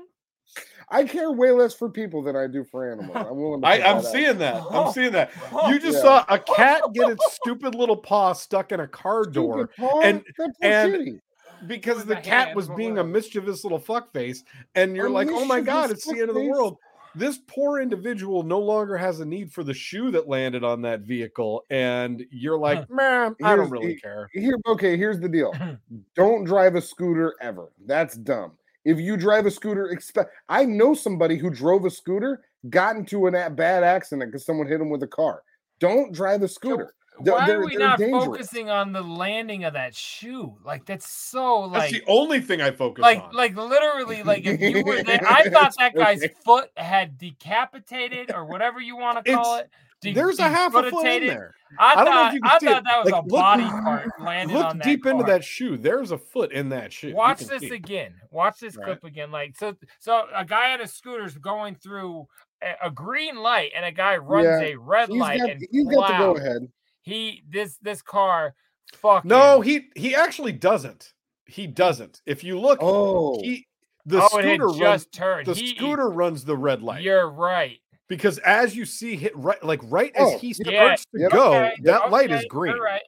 I 0.89 1.05
care 1.05 1.31
way 1.31 1.51
less 1.53 1.75
for 1.75 1.89
people 1.89 2.23
than 2.23 2.37
I 2.37 2.47
do 2.47 2.65
for 2.65 2.91
animals. 2.91 3.17
I'm 3.17 3.37
willing 3.37 3.61
to. 3.63 3.67
I, 3.67 3.75
I'm 3.75 3.81
that 3.81 3.97
out. 3.97 4.05
seeing 4.05 4.39
that. 4.39 4.55
I'm 4.57 4.67
oh, 4.71 4.93
seeing 4.93 5.13
that. 5.13 5.31
Oh. 5.53 5.71
You 5.71 5.79
just 5.79 5.99
Yeah. 5.99 6.03
saw 6.03 6.25
a 6.29 6.39
cat 6.39 6.83
get 6.93 7.11
its 7.11 7.35
stupid 7.35 7.75
little 7.75 7.97
paw 7.97 8.33
stuck 8.33 8.73
in 8.73 8.81
a 8.81 8.89
car 8.89 9.25
door, 9.25 9.71
Stupid 9.75 9.77
paw, 9.77 10.01
and 10.01 10.25
that 10.39 10.51
and 10.61 10.93
kitty. 10.93 11.21
Because 11.67 12.05
the 12.05 12.17
cat 12.17 12.55
was 12.55 12.69
being 12.69 12.99
a 12.99 13.05
mischievous 13.05 13.65
little 13.65 13.81
fuckface, 13.81 14.45
and 14.75 14.97
you're 14.97 15.07
A 15.07 15.11
like, 15.11 15.29
oh 15.31 15.45
my 15.45 15.61
god, 15.61 15.91
it's 15.91 16.07
the 16.07 16.21
end 16.21 16.29
of 16.29 16.35
the 16.35 16.49
world. 16.49 16.77
This 17.15 17.41
poor 17.49 17.81
individual 17.81 18.45
no 18.45 18.61
longer 18.61 18.97
has 18.97 19.19
a 19.19 19.25
need 19.25 19.53
for 19.53 19.65
the 19.65 19.75
shoe 19.75 20.13
that 20.13 20.29
landed 20.29 20.63
on 20.63 20.83
that 20.83 21.01
vehicle, 21.01 21.65
and 21.69 22.25
you're 22.31 22.59
like, 22.59 22.89
man, 22.89 23.35
I 23.43 23.57
don't 23.57 23.71
really 23.71 23.97
care. 23.97 24.29
Here, 24.33 24.57
okay, 24.69 24.97
here's 24.97 25.19
the 25.19 25.29
deal. 25.29 25.53
Don't 26.15 26.45
drive 26.45 26.77
a 26.77 26.81
scooter 26.81 27.35
ever. 27.41 27.73
That's 27.85 28.17
dumb. 28.17 28.53
If 28.85 29.01
you 29.01 29.17
drive 29.17 29.47
a 29.47 29.51
scooter, 29.51 29.89
expect. 29.89 30.31
I 30.49 30.65
know 30.65 30.95
somebody 30.95 31.37
who 31.37 31.51
drove 31.51 31.85
a 31.85 31.91
scooter, 31.91 32.43
got 32.69 32.97
into 32.97 33.27
a 33.27 33.51
bad 33.51 33.83
accident 33.83 34.31
because 34.31 34.47
someone 34.47 34.69
hit 34.69 34.81
him 34.81 34.89
with 34.89 35.03
a 35.03 35.09
car. 35.09 35.43
Don't 35.81 36.13
drive 36.13 36.43
a 36.43 36.49
scooter. 36.49 36.95
They're- 37.23 37.35
Why 37.35 37.47
they're- 37.47 37.61
are 37.61 37.65
we 37.65 37.77
they're 37.77 37.89
not 37.89 37.99
dangerous. 37.99 38.25
focusing 38.25 38.71
on 38.71 38.93
the 38.93 39.03
landing 39.03 39.65
of 39.65 39.73
that 39.75 39.95
shoe? 39.95 40.57
Like 40.65 40.85
that's 40.87 41.09
so 41.09 41.69
That's 41.73 41.93
like 41.93 42.05
the 42.05 42.11
only 42.11 42.41
thing 42.41 42.61
I 42.61 42.71
focus 42.71 43.03
like 43.03 43.23
on. 43.23 43.33
like 43.33 43.57
literally 43.57 44.23
like 44.23 44.45
if 44.47 44.61
you 44.61 44.85
were 44.85 45.03
there, 45.03 45.21
I 45.29 45.49
thought 45.51 45.75
that 45.79 45.95
guy's 45.95 46.25
foot 46.45 46.71
had 46.77 47.19
decapitated 47.19 48.33
or 48.33 48.45
whatever 48.45 48.81
you 48.81 48.97
want 48.97 49.25
to 49.25 49.33
call 49.35 49.57
It's- 49.57 49.67
it. 49.67 49.71
De- 50.03 50.15
There's 50.15 50.39
a 50.39 50.49
half 50.49 50.75
a 50.75 50.89
foot 50.91 51.05
in 51.07 51.27
there. 51.27 51.55
I, 51.79 51.93
I 51.93 51.95
don't 51.97 52.05
know 52.07 52.11
thought 52.13 52.29
if 52.29 52.35
you 52.35 52.41
can 52.41 52.51
I 52.51 52.59
see 52.59 52.67
thought 52.69 52.79
it. 52.79 52.85
that 52.85 53.05
was 53.05 53.13
Like, 53.13 53.23
a 53.23 53.27
look- 53.27 53.29
body 53.29 53.65
part 53.65 54.09
landed 54.23 54.55
Look 54.55 54.65
on 54.65 54.79
that 54.79 54.85
deep 54.85 55.05
into 55.05 55.25
that 55.25 55.45
shoe. 55.45 55.77
There's 55.77 56.11
a 56.11 56.17
foot 56.17 56.53
in 56.53 56.71
that 56.71 56.91
shoe. 56.91 57.15
Watch 57.15 57.41
this 57.41 57.61
see 57.61 57.69
again. 57.75 58.15
Watch 58.31 58.61
this 58.61 58.77
Right. 58.79 58.85
clip 58.87 59.05
again. 59.05 59.31
Like 59.31 59.59
so, 59.59 59.77
so 59.99 60.25
a 60.35 60.43
guy 60.47 60.73
on 60.73 60.81
a 60.81 60.87
scooter's 60.89 61.37
going 61.37 61.75
through 61.75 62.27
a, 62.63 62.87
a 62.87 62.91
green 62.91 63.37
light, 63.37 63.73
and 63.77 63.85
a 63.85 63.93
guy 63.93 64.17
runs 64.17 64.47
Yeah, 64.47 64.61
a 64.69 64.77
red 64.77 65.11
He's 65.11 65.21
light, 65.21 65.39
got, 65.41 65.51
and 65.51 65.67
he's 65.71 65.85
got 65.87 66.09
to 66.13 66.17
go 66.19 66.37
ahead. 66.37 66.67
He 67.03 67.43
this 67.49 67.77
this 67.83 68.03
car, 68.03 68.55
fucking 68.95 69.29
No, 69.29 69.61
he 69.61 69.89
he 69.97 70.15
actually 70.15 70.53
doesn't. 70.53 71.13
He 71.47 71.67
doesn't. 71.67 72.21
If 72.27 72.45
you 72.45 72.59
look, 72.61 72.79
Oh, 72.83 73.41
he 73.43 73.67
the 74.07 74.23
oh, 74.23 74.39
it 74.39 74.45
had 74.45 74.57
scooter 74.61 74.67
runs 74.67 74.79
just 74.79 75.13
turned. 75.13 75.47
the 75.47 75.55
He- 75.55 75.75
scooter 75.77 76.09
runs 76.11 76.45
the 76.45 76.57
red 76.57 76.83
light 76.83 77.03
You're 77.03 77.29
right. 77.31 77.79
because 78.09 78.39
as 78.39 78.75
you 78.77 78.85
see 78.85 79.17
hit 79.17 79.37
right 79.37 79.63
like 79.65 79.81
right 79.85 80.13
Oh, 80.17 80.35
as 80.35 80.41
he 80.41 80.55
yeah, 80.65 80.73
starts 80.87 81.05
to 81.07 81.21
yep. 81.21 81.31
go, 81.33 81.49
Okay, 81.55 81.75
that 81.83 82.11
light 82.11 82.31
is 82.31 82.45
green. 82.49 82.75
You're 82.77 82.85
right. 82.85 83.03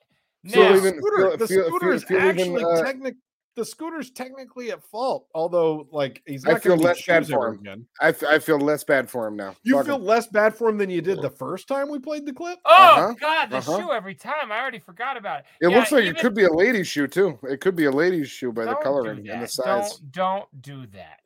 So 0.49 0.61
Now, 0.61 0.72
the 0.72 0.76
even- 0.78 0.99
scooter, 0.99 1.28
feel- 1.28 1.36
the 1.36 1.47
scooter 1.47 1.78
feel- 1.80 1.93
is 1.93 2.05
feel 2.05 2.18
even, 2.18 2.38
actually 2.40 2.64
uh, 2.64 2.82
technic 2.84 3.14
the 3.55 3.65
scooter's 3.65 4.11
technically 4.11 4.71
at 4.73 4.83
fault. 4.85 5.27
Although, 5.35 5.87
like 5.93 6.23
he's 6.27 6.47
I 6.47 6.53
not 6.53 6.63
feel 6.63 6.77
less 6.77 7.05
bad 7.05 7.27
for 7.27 7.49
him. 7.49 7.61
again. 7.61 7.87
I, 8.01 8.09
f- 8.09 8.25
I 8.25 8.39
feel 8.39 8.59
less 8.59 8.83
bad 8.85 9.11
for 9.11 9.27
him 9.27 9.37
now. 9.37 9.55
You 9.63 9.77
Fuck 9.77 9.87
feel 9.87 9.97
him. 9.97 10.05
less 10.05 10.27
bad 10.27 10.55
for 10.55 10.69
him 10.69 10.79
than 10.79 10.89
you 10.91 11.03
did 11.03 11.21
the 11.21 11.31
first 11.31 11.69
time 11.69 11.91
we 11.91 11.99
played 11.99 12.25
the 12.27 12.33
clip. 12.33 12.59
oh 12.65 12.73
uh-huh, 12.75 13.15
God, 13.21 13.51
the 13.51 13.59
uh-huh. 13.59 13.79
shoe 13.79 13.93
every 13.93 14.15
time. 14.15 14.51
I 14.51 14.61
already 14.61 14.79
forgot 14.79 15.17
about 15.17 15.41
it. 15.41 15.45
It 15.61 15.71
Yeah, 15.71 15.77
looks 15.79 15.93
like 15.93 16.05
even- 16.05 16.17
it 16.17 16.21
could 16.21 16.35
be 16.35 16.45
a 16.45 16.53
lady's 16.53 16.87
shoe 16.89 17.07
too. 17.07 17.39
It 17.43 17.61
could 17.61 17.77
be 17.77 17.85
a 17.85 17.91
lady's 17.91 18.29
shoe 18.29 18.53
by 18.53 18.65
the 18.65 18.73
don't 18.73 18.81
do 18.81 18.85
coloring 18.85 19.19
and 19.19 19.27
the 19.43 19.47
that. 19.47 19.51
size. 19.51 19.97
Don't 19.99 20.13
don't 20.13 20.63
do 20.63 20.87
that. 20.89 21.21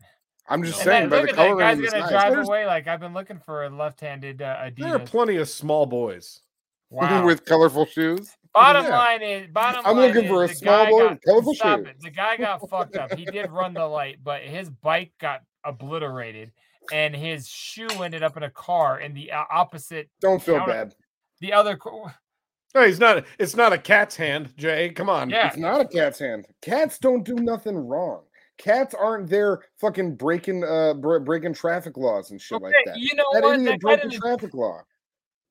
I'm 0.49 0.63
just 0.63 0.79
And 0.79 0.85
saying 0.85 1.09
then, 1.09 1.11
by 1.11 1.17
the 1.17 1.23
at 1.23 1.29
that 1.29 1.35
coloring 1.37 1.59
guy's 1.59 1.77
gonna 1.91 2.03
size. 2.03 2.11
drive 2.11 2.33
There's- 2.33 2.49
away 2.49 2.67
like 2.67 2.87
I've 2.87 3.01
been 3.01 3.15
looking 3.15 3.39
for 3.45 3.65
a 3.65 3.71
left-handed 3.71 4.43
uh, 4.43 4.71
There 4.77 4.95
are 4.95 4.99
plenty 5.01 5.37
of 5.37 5.49
small 5.49 5.87
boys. 5.87 6.41
Wow. 6.91 7.25
with 7.27 7.45
colorful 7.45 7.85
shoes. 7.87 8.31
Bottom 8.55 8.85
Yeah. 8.87 8.99
line 8.99 9.23
is, 9.23 9.49
bottom 9.53 9.83
I'm 9.85 9.97
line 9.97 10.07
looking 10.09 10.25
is 10.25 10.31
for 10.31 10.45
a 10.45 10.49
the 10.49 10.55
small 10.55 10.85
guy 10.85 10.91
boy 10.91 11.01
got- 11.01 11.11
with 11.11 11.23
colorful 11.25 11.55
stop 11.55 11.79
shoes. 11.81 11.89
it. 11.89 11.97
The 12.01 12.11
guy 12.11 12.37
got 12.37 12.69
fucked 12.71 12.97
up. 12.97 13.13
He 13.15 13.25
did 13.25 13.51
run 13.51 13.75
the 13.75 13.85
light, 13.87 14.19
but 14.23 14.43
his 14.43 14.71
bike 14.71 15.13
got 15.21 15.41
obliterated, 15.65 16.53
and 16.93 17.15
his 17.15 17.49
shoe 17.49 17.89
ended 18.03 18.23
up 18.23 18.37
in 18.37 18.45
a 18.45 18.51
car 18.51 19.01
in 19.01 19.15
the 19.15 19.33
uh, 19.33 19.45
opposite. 19.51 20.09
Don't 20.21 20.43
feel 20.43 20.59
counter- 20.59 20.73
bad. 20.73 20.95
The 21.41 21.53
other, 21.53 21.77
co- 21.77 22.11
No, 22.75 22.87
he's 22.87 23.01
not. 23.01 23.25
It's 23.39 23.57
not 23.57 23.73
a 23.73 23.79
cat's 23.79 24.17
hand, 24.17 24.53
Jay. 24.57 24.91
Come 24.91 25.09
on. 25.09 25.31
yeah, 25.31 25.49
It's 25.49 25.57
not 25.57 25.81
a 25.81 25.85
cat's 25.87 26.19
hand. 26.19 26.47
Cats 26.63 26.99
don't 26.99 27.25
do 27.25 27.35
nothing 27.35 27.75
wrong. 27.77 28.23
Cats 28.59 28.95
aren't 28.95 29.29
there 29.31 29.61
fucking 29.81 30.15
breaking 30.17 30.63
uh 30.65 30.95
br- 30.95 31.19
breaking 31.19 31.55
traffic 31.55 31.97
laws 31.97 32.31
and 32.31 32.41
shit 32.41 32.61
like 32.63 32.75
that. 32.85 32.99
you 32.99 33.15
know 33.15 33.25
that 33.33 33.43
what? 33.43 33.55
idiot 33.61 33.73
That 33.73 33.81
guy 33.81 33.97
broke 33.97 34.11
the 34.13 34.19
traffic 34.19 34.55
law. 34.55 34.81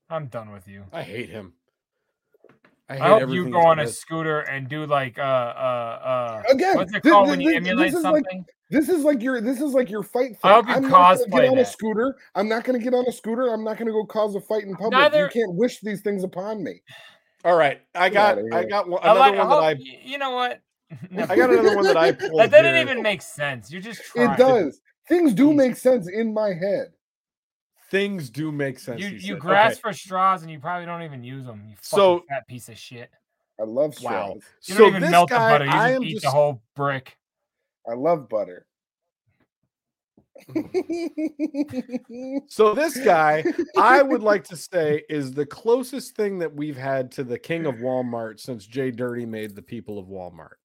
I'm 0.09 0.27
done 0.27 0.51
with 0.51 0.67
you. 0.67 0.83
I 0.93 1.01
hate 1.03 1.29
him. 1.29 1.53
I, 2.87 2.93
hate 2.95 3.01
I 3.01 3.07
hope 3.19 3.29
you 3.29 3.49
go 3.49 3.59
he 3.61 3.65
on 3.65 3.79
a 3.79 3.87
scooter 3.87 4.41
and 4.41 4.69
do 4.69 4.85
like 4.85 5.17
uh 5.17 5.21
uh 5.21 5.23
uh. 5.25 6.43
Again, 6.51 6.75
What's 6.77 6.93
it 6.93 7.01
thi- 7.03 7.09
called 7.09 7.25
thi- 7.27 7.31
when 7.31 7.41
you 7.41 7.49
thi- 7.51 7.55
emulate 7.57 7.91
this 7.91 7.97
is 7.97 8.03
like- 8.03 8.13
something? 8.25 8.45
This 8.71 8.89
is 8.89 9.03
like 9.03 9.21
your 9.21 9.41
this 9.41 9.61
is 9.61 9.73
like 9.73 9.89
your 9.91 10.01
fight 10.03 10.31
thing. 10.31 10.39
I 10.43 10.53
hope 10.55 10.67
you 10.67 10.73
I'm 10.73 10.81
not 10.89 11.17
cosplay 11.19 11.41
get 11.41 11.49
on 11.49 11.57
a 11.59 11.65
scooter. 11.65 12.17
I'm 12.33 12.47
not 12.49 12.63
gonna 12.63 12.79
get 12.79 12.93
on 12.95 13.05
a 13.07 13.11
scooter. 13.11 13.47
I'm 13.53 13.63
not 13.63 13.77
gonna 13.77 13.91
go 13.91 14.05
cause 14.05 14.33
a 14.35 14.41
fight 14.41 14.63
in 14.63 14.75
public. 14.75 14.91
Neither- 14.93 15.25
You 15.25 15.29
can't 15.29 15.53
wish 15.53 15.79
these 15.81 16.01
things 16.01 16.23
upon 16.23 16.63
me. 16.63 16.81
All 17.43 17.55
right, 17.55 17.79
I 17.93 18.09
Get 18.09 18.37
got. 18.37 18.53
I 18.53 18.63
got 18.65 18.89
one, 18.89 18.99
I 19.03 19.11
another 19.11 19.19
like. 19.19 19.29
One 19.29 19.37
that 19.37 19.45
hope, 19.55 19.63
I. 19.63 19.73
y- 19.73 20.01
you 20.03 20.17
know 20.17 20.31
what? 20.31 20.61
I 21.29 21.35
got 21.35 21.51
another 21.51 21.75
one 21.75 21.85
that 21.85 21.97
I 21.97 22.11
pulled. 22.11 22.33
That 22.41 22.49
didn't 22.51 22.73
here. 22.73 22.81
even 22.83 23.03
make 23.03 23.21
sense. 23.21 23.71
You're 23.71 23.81
just 23.81 24.03
trying. 24.03 24.31
It 24.31 24.37
does. 24.37 24.81
Things 25.07 25.33
do 25.35 25.53
make 25.53 25.75
sense 25.75 26.09
in 26.09 26.33
my 26.33 26.49
head. 26.49 26.87
Things 27.95 28.29
do 28.29 28.51
make 28.51 28.77
sense. 28.77 28.99
You 28.99 29.07
you 29.07 29.19
said. 29.21 29.39
grasp 29.39 29.71
Okay, 29.85 29.91
for 29.91 29.93
straws 29.93 30.41
and 30.41 30.51
you 30.51 30.59
probably 30.59 30.85
don't 30.85 31.01
even 31.03 31.23
use 31.23 31.45
them. 31.45 31.63
You 31.65 31.75
fucking 31.77 31.97
So- 31.97 32.23
fat 32.27 32.45
piece 32.47 32.67
of 32.67 32.77
shit. 32.77 33.09
I 33.57 33.63
love 33.63 33.95
Wow. 34.01 34.33
You 34.35 34.41
So 34.59 34.77
don't 34.79 34.89
even 34.89 35.01
this 35.03 35.11
melt 35.11 35.29
guy, 35.29 35.47
the 35.47 35.53
butter. 35.59 35.65
You 35.65 35.71
I 35.71 35.87
just 35.91 35.95
am 35.95 36.03
eat 36.03 36.11
just. 36.11 36.23
the 36.25 36.31
whole 36.31 36.61
brick. 36.75 37.17
I 37.89 37.93
love 37.93 38.27
butter. 38.27 38.65
So 42.47 42.73
this 42.73 42.97
guy, 42.97 43.43
I 43.77 44.01
would 44.01 44.21
like 44.21 44.43
to 44.49 44.57
say, 44.57 45.03
is 45.09 45.31
the 45.33 45.45
closest 45.45 46.15
thing 46.15 46.37
that 46.39 46.53
we've 46.53 46.75
had 46.77 47.11
to 47.13 47.23
the 47.23 47.39
king 47.39 47.65
of 47.65 47.75
Walmart 47.75 48.39
since 48.41 48.65
Jay 48.65 48.91
Dirty 48.91 49.25
made 49.25 49.55
the 49.55 49.61
people 49.61 49.97
of 49.97 50.07
Walmart. 50.07 50.55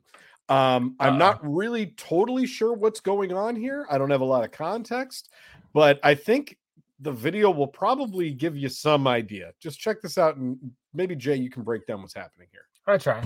Um, 0.49 0.97
I'm 0.99 1.17
not 1.17 1.39
really 1.49 1.87
totally 1.97 2.47
sure 2.47 2.73
what's 2.73 2.99
going 3.01 3.33
on 3.33 3.55
here. 3.55 3.87
I 3.89 3.99
don't 3.99 4.11
have 4.11 4.21
a 4.21 4.25
lot 4.25 4.43
of 4.43 4.51
context, 4.51 5.31
but 5.73 6.01
I 6.03 6.17
think 6.17 6.57
the 7.01 7.13
video 7.13 7.51
will 7.51 7.67
probably 7.67 8.33
give 8.33 8.57
you 8.57 8.69
some 8.69 9.07
idea. 9.07 9.53
Just 9.61 9.81
check 9.81 10.03
this 10.03 10.19
out, 10.19 10.37
and 10.37 10.59
maybe 10.93 11.17
Jay, 11.17 11.37
you 11.37 11.51
can 11.51 11.63
break 11.63 11.87
down 11.87 12.03
what's 12.03 12.15
happening 12.15 12.49
here. 12.53 12.63
I 12.87 12.99
try. 12.99 13.23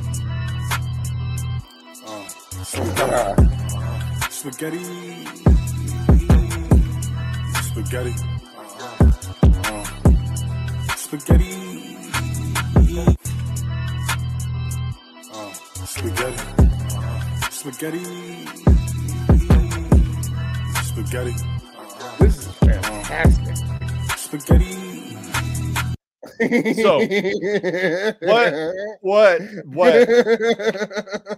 Spaghetti. 4.30 4.84
Spaghetti. 7.62 8.14
Uh, 9.64 9.84
spaghetti. 10.96 11.52
Uh, 15.32 15.52
spaghetti. 15.84 16.38
Spaghetti. 17.50 18.04
Spaghetti. 20.84 21.63
Fantastic. 22.72 23.56
Spaghetti. 24.16 24.82
So, 26.82 26.98
what- 28.22 28.54
What? 29.02 29.40
What? 29.66 30.08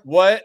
What? 0.05 0.43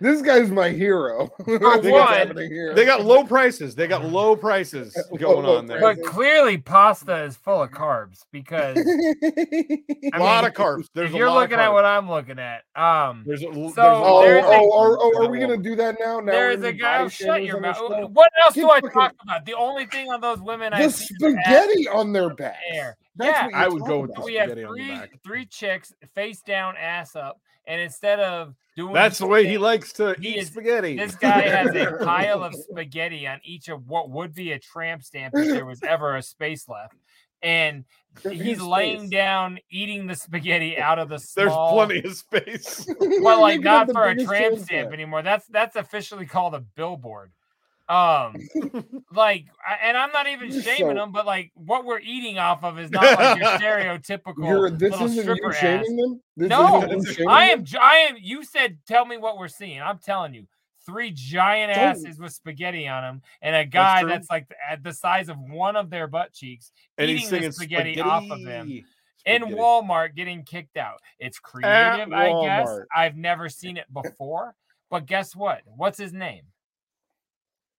This 0.00 0.20
guy's 0.22 0.50
my 0.50 0.70
hero. 0.70 1.28
For 1.44 1.58
What's 1.58 1.86
one, 1.86 2.36
here? 2.36 2.74
They 2.74 2.84
got 2.84 3.04
low 3.04 3.22
prices. 3.24 3.74
They 3.76 3.86
got 3.86 4.04
low 4.04 4.34
prices 4.34 4.96
going 5.18 5.46
Low 5.46 5.58
on 5.58 5.66
there. 5.66 5.80
But 5.80 6.02
clearly, 6.02 6.58
pasta 6.58 7.22
is 7.24 7.36
full 7.36 7.62
of 7.62 7.70
carbs 7.70 8.24
because 8.32 8.76
A 9.22 10.10
I 10.12 10.18
lot 10.18 10.44
of 10.44 10.54
carbs. 10.54 10.86
There's 10.94 11.10
if 11.10 11.16
you're 11.16 11.28
lot 11.28 11.36
of 11.44 11.50
looking 11.50 11.60
at 11.64 11.72
what 11.72 11.84
I'm 11.84 12.08
looking 12.08 12.38
at, 12.38 12.62
um, 12.74 13.22
There's 13.26 13.42
a, 13.42 13.46
there's 13.50 13.74
So, 13.74 13.82
a 13.82 14.02
Oh, 14.04 14.22
there's 14.22 14.44
a- 14.44 14.48
oh, 14.48 14.70
oh, 14.72 15.12
oh, 15.16 15.24
are 15.24 15.30
we 15.30 15.38
gonna 15.38 15.56
do 15.56 15.76
that 15.76 15.96
now? 16.00 16.20
Now 16.20 16.32
there's 16.32 16.62
a 16.62 16.72
guy. 16.72 16.98
Oh, 17.02 17.08
shut 17.08 17.44
your 17.44 17.60
mouth. 17.60 17.76
show? 17.76 18.08
What 18.12 18.30
else 18.44 18.54
Get 18.54 18.62
do 18.62 18.70
I 18.70 18.80
fucking- 18.80 18.90
talk 18.90 19.14
about? 19.22 19.44
The 19.46 19.54
only 19.54 19.86
thing 19.86 20.10
on 20.10 20.20
those 20.20 20.40
women 20.40 20.72
I 20.72 20.84
The 20.86 20.90
see 20.90 21.14
spaghetti 21.14 21.86
on 21.88 22.12
their 22.12 22.34
back. 22.34 22.58
air. 22.72 22.96
That's 23.16 23.38
Yeah. 23.38 23.46
what 23.46 23.54
I 23.54 23.68
would 23.68 23.82
go 23.82 23.98
with 24.00 24.10
the 24.10 24.14
about. 24.16 24.24
we 24.24 24.34
have 24.34 24.50
spaghetti 24.50 24.64
on 24.66 24.72
the 24.76 24.82
three 24.82 24.94
back. 24.98 25.10
three 25.24 25.46
chicks 25.46 25.92
face 26.14 26.40
down, 26.42 26.76
ass 26.76 27.14
up, 27.14 27.40
and 27.66 27.80
instead 27.80 28.18
of 28.20 28.54
doing 28.80 28.94
That's 28.94 29.18
the 29.18 29.26
way 29.26 29.46
he 29.46 29.58
likes 29.58 29.92
to 29.94 30.14
He 30.20 30.30
eat 30.30 30.36
is- 30.38 30.48
spaghetti. 30.48 30.96
This 30.96 31.14
guy 31.14 31.42
has 31.42 31.74
a 31.74 31.98
pile 32.04 32.42
of 32.42 32.54
spaghetti 32.54 33.26
on 33.26 33.40
each 33.44 33.68
of 33.68 33.86
what 33.86 34.10
would 34.10 34.34
be 34.34 34.52
a 34.52 34.58
tramp 34.58 35.02
stamp 35.02 35.34
if 35.36 35.48
there 35.48 35.66
was 35.66 35.82
ever 35.82 36.16
a 36.16 36.22
space 36.22 36.68
left. 36.68 36.94
And 37.42 37.84
he's 38.30 38.60
laying 38.60 39.00
space. 39.06 39.10
down, 39.10 39.58
eating 39.70 40.06
the 40.06 40.14
spaghetti 40.14 40.76
out 40.78 40.98
of 40.98 41.08
the 41.08 41.18
There's 41.36 41.52
plenty 41.52 42.02
of 42.02 42.14
space. 42.14 42.86
Well, 43.00 43.40
like 43.40 43.54
You 43.58 43.60
not 43.64 43.90
for 43.92 44.04
a 44.04 44.08
biggest 44.10 44.26
tramp 44.28 44.42
tramp 44.54 44.54
stamp 44.64 44.66
stamp. 44.66 44.92
anymore. 44.92 45.22
That's 45.22 45.46
that's 45.46 45.76
officially 45.76 46.26
called 46.26 46.54
a 46.54 46.60
billboard. 46.60 47.32
Um, 47.90 48.36
like, 49.12 49.46
and 49.82 49.96
I'm 49.96 50.12
not 50.12 50.28
even 50.28 50.50
shaming 50.52 50.76
so- 50.92 50.94
them, 50.94 51.10
but 51.12 51.26
like 51.26 51.50
what 51.54 51.84
we're 51.84 51.98
eating 51.98 52.38
off 52.38 52.62
of 52.62 52.78
is 52.78 52.90
not 52.92 53.02
like 53.18 53.38
your 53.38 53.46
stereotypical 53.58 54.46
You're, 54.46 54.70
this 54.70 54.92
little 54.92 55.06
isn't 55.06 55.16
you 55.16 55.22
stripper 55.22 55.52
ass. 55.52 55.60
shaming 55.60 55.96
them. 55.96 56.20
This 56.36 56.48
No, 56.48 56.84
I 57.28 57.46
am. 57.46 57.64
I 57.80 57.96
am. 58.08 58.16
You 58.20 58.44
said, 58.44 58.78
"Tell 58.86 59.04
me 59.04 59.16
what 59.16 59.38
we're 59.38 59.48
seeing." 59.48 59.82
I'm 59.82 59.98
telling 59.98 60.34
you, 60.34 60.46
three 60.86 61.10
giant 61.10 61.72
asses 61.76 62.20
with 62.20 62.32
spaghetti 62.32 62.86
on 62.86 63.02
them, 63.02 63.22
and 63.42 63.56
a 63.56 63.64
guy 63.64 64.02
true. 64.02 64.10
that's, 64.10 64.30
like 64.30 64.46
at 64.70 64.84
the 64.84 64.92
size 64.92 65.28
of 65.28 65.36
one 65.40 65.74
of 65.74 65.90
their 65.90 66.06
butt 66.06 66.32
cheeks 66.32 66.70
And 66.96 67.10
eating 67.10 67.42
the 67.42 67.50
spaghetti, 67.52 68.00
off 68.00 68.22
of 68.30 68.38
him 68.38 68.66
spaghetti. 68.66 68.84
in 69.26 69.42
Walmart 69.56 70.14
getting 70.14 70.44
kicked 70.44 70.76
out. 70.76 71.00
It's 71.18 71.40
creative, 71.40 72.12
I 72.12 72.40
guess. 72.44 72.70
I've 72.94 73.16
never 73.16 73.48
seen 73.48 73.76
it 73.78 73.92
before, 73.92 74.54
but 74.90 75.06
guess 75.06 75.34
what? 75.34 75.62
What's 75.76 75.98
his 75.98 76.12
name? 76.12 76.42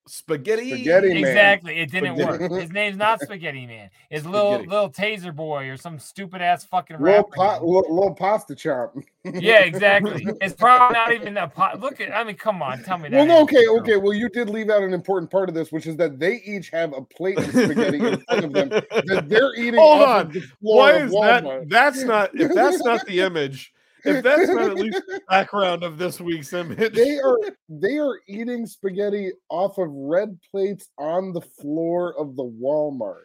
Spaghetti. 0.07 0.69
Spaghetti 0.71 1.07
Man. 1.09 1.17
Exactly. 1.17 1.79
It 1.79 1.91
didn't 1.91 2.17
Spaghetti. 2.17 2.47
work. 2.47 2.51
His 2.61 2.71
name's 2.71 2.97
not 2.97 3.21
Spaghetti 3.21 3.67
Man. 3.67 3.89
It's 4.09 4.25
little 4.25 4.59
little 4.59 4.89
Taser 4.89 5.33
Boy 5.33 5.69
or 5.69 5.77
some 5.77 5.99
stupid 5.99 6.41
ass 6.41 6.65
fucking 6.65 6.99
Little, 6.99 7.17
rapper. 7.23 7.29
pa- 7.35 7.53
name. 7.59 7.67
little, 7.67 7.95
little 7.95 8.15
pasta 8.15 8.55
chop. 8.55 8.95
Yeah, 9.23 9.59
exactly. 9.63 10.25
It's 10.41 10.55
probably 10.55 10.95
not 10.95 11.13
even 11.13 11.35
that. 11.35 11.53
Po- 11.53 11.77
Look 11.79 12.01
at. 12.01 12.11
I 12.11 12.23
mean, 12.23 12.35
come 12.35 12.61
on, 12.63 12.83
tell 12.83 12.97
me 12.97 13.09
that. 13.09 13.15
Well, 13.17 13.25
no, 13.27 13.41
okay, 13.43 13.63
true. 13.65 13.79
okay. 13.81 13.97
Well, 13.97 14.13
you 14.13 14.27
did 14.27 14.49
leave 14.49 14.69
out 14.71 14.81
an 14.81 14.93
important 14.93 15.29
part 15.31 15.49
of 15.49 15.55
this, 15.55 15.71
which 15.71 15.85
is 15.85 15.95
that 15.97 16.19
they 16.19 16.41
each 16.45 16.69
have 16.71 16.93
a 16.97 17.01
plate 17.03 17.37
of 17.37 17.45
spaghetti 17.45 17.97
in 17.99 18.19
front 18.21 18.45
of 18.45 18.53
them 18.53 18.69
that 18.69 19.25
they're 19.29 19.53
eating. 19.55 19.79
Hold 19.79 20.01
on. 20.01 20.21
Of 20.27 20.33
the 20.33 20.39
floor 20.41 20.77
Why 20.77 20.91
is 21.03 21.11
that? 21.11 21.65
That's 21.69 22.03
not. 22.03 22.31
If 22.33 22.53
that's 22.55 22.83
not 22.83 23.05
the 23.05 23.19
image, 23.21 23.71
if 24.05 24.23
that's 24.23 24.49
not 24.49 24.71
at 24.71 24.75
least 24.75 25.01
the 25.07 25.21
background 25.29 25.83
of 25.83 25.97
this 25.97 26.19
week's 26.19 26.53
image, 26.53 26.93
they 26.93 27.19
are 27.19 27.37
they 27.69 27.97
are 27.97 28.19
eating 28.27 28.65
spaghetti 28.65 29.31
off 29.49 29.77
of 29.77 29.89
red 29.89 30.37
plates 30.49 30.89
on 30.97 31.33
the 31.33 31.41
floor 31.41 32.17
of 32.17 32.35
the 32.35 32.43
Walmart 32.43 33.23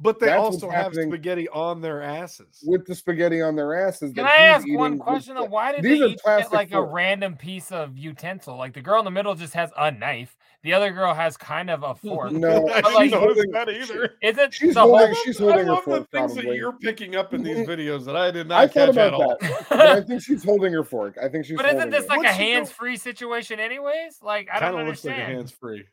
but 0.00 0.18
they 0.18 0.26
that's 0.26 0.40
also 0.40 0.68
have 0.68 0.92
spaghetti 0.94 1.48
on 1.50 1.80
their 1.80 2.02
asses. 2.02 2.62
with 2.66 2.84
the 2.84 2.94
spaghetti 2.94 3.40
on 3.40 3.54
their 3.54 3.74
asses. 3.86 4.12
Can 4.12 4.26
I 4.26 4.36
ask 4.36 4.66
one 4.66 4.94
eating 4.94 4.98
with 4.98 5.00
question? 5.00 5.36
Why 5.36 5.72
did 5.72 5.82
These 5.82 5.98
they 5.98 6.04
are 6.04 6.08
each 6.08 6.16
get 6.16 6.24
plastic 6.24 6.52
like 6.52 6.72
a 6.72 6.82
random 6.82 7.36
piece 7.36 7.70
of 7.70 7.96
utensil? 7.96 8.56
Like 8.56 8.74
the 8.74 8.82
girl 8.82 8.98
in 8.98 9.04
the 9.04 9.10
middle 9.10 9.34
just 9.34 9.54
has 9.54 9.70
a 9.76 9.90
knife. 9.92 10.36
The 10.64 10.72
other 10.72 10.90
girl 10.92 11.14
has 11.14 11.36
kind 11.36 11.68
of 11.70 11.82
a 11.82 11.94
fork. 12.06 12.32
No, 12.32 12.66
I 12.68 12.80
But, 12.80 12.84
didn't 12.84 12.94
like, 12.94 13.10
notice 13.12 13.44
that 13.52 13.68
either. 13.68 14.14
Isn't 14.22 14.52
She's 14.54 14.74
the 14.74 14.80
holding- 14.80 15.06
whole? 15.08 15.14
she's 15.24 15.38
I 15.40 15.44
holding 15.44 15.66
her 15.66 15.72
love 15.72 15.84
the 15.84 15.90
fork, 15.98 16.10
things 16.10 16.34
that 16.34 16.44
you're 16.46 16.72
picking 16.72 17.14
up 17.16 17.32
in 17.34 17.42
these 17.42 17.66
videos 17.68 18.04
that 18.06 18.16
I 18.16 18.30
did 18.30 18.48
not 18.48 18.60
I 18.62 18.66
thought 18.66 18.72
catch 18.72 18.88
about 18.90 19.06
at 19.06 19.14
all. 19.14 19.36
that, 19.40 19.72
I 19.96 20.00
think 20.00 20.22
she's 20.22 20.42
holding 20.42 20.72
her 20.72 20.82
fork. 20.82 21.16
I 21.22 21.28
think 21.28 21.44
she's. 21.44 21.56
But 21.56 21.66
isn't 21.66 21.90
this 21.90 22.04
it. 22.04 22.08
like 22.08 22.18
a 22.20 22.22
What's 22.22 22.32
she 22.36 22.42
doing? 22.42 22.54
hands-free 22.54 22.96
situation, 22.96 23.60
anyways? 23.60 24.18
Like 24.22 24.48
I 24.52 24.58
don't 24.58 24.80
of 24.80 24.86
looks 24.88 25.04
like 25.04 25.18
a 25.18 25.20
hands 25.20 25.52
free. 25.52 25.84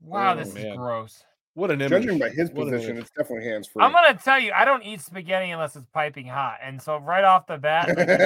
wow, 0.00 0.32
Oh, 0.32 0.36
this 0.36 0.56
is 0.56 0.74
gross. 0.76 1.22
What 1.54 1.70
an 1.70 1.80
image! 1.80 2.02
Judging 2.02 2.18
by 2.18 2.30
his 2.30 2.50
What 2.50 2.68
position, 2.68 2.98
it's 2.98 3.10
definitely 3.10 3.48
hands 3.48 3.68
free. 3.68 3.84
I'm 3.84 3.92
gonna 3.92 4.14
tell 4.14 4.40
you, 4.40 4.52
I 4.52 4.64
don't 4.64 4.82
eat 4.82 5.00
spaghetti 5.00 5.50
unless 5.52 5.76
it's 5.76 5.86
piping 5.94 6.26
hot, 6.26 6.58
and 6.62 6.82
so 6.82 6.96
right 6.96 7.22
off 7.22 7.46
the 7.46 7.58
bat, 7.58 7.88
like, 7.88 7.96
this 8.08 8.20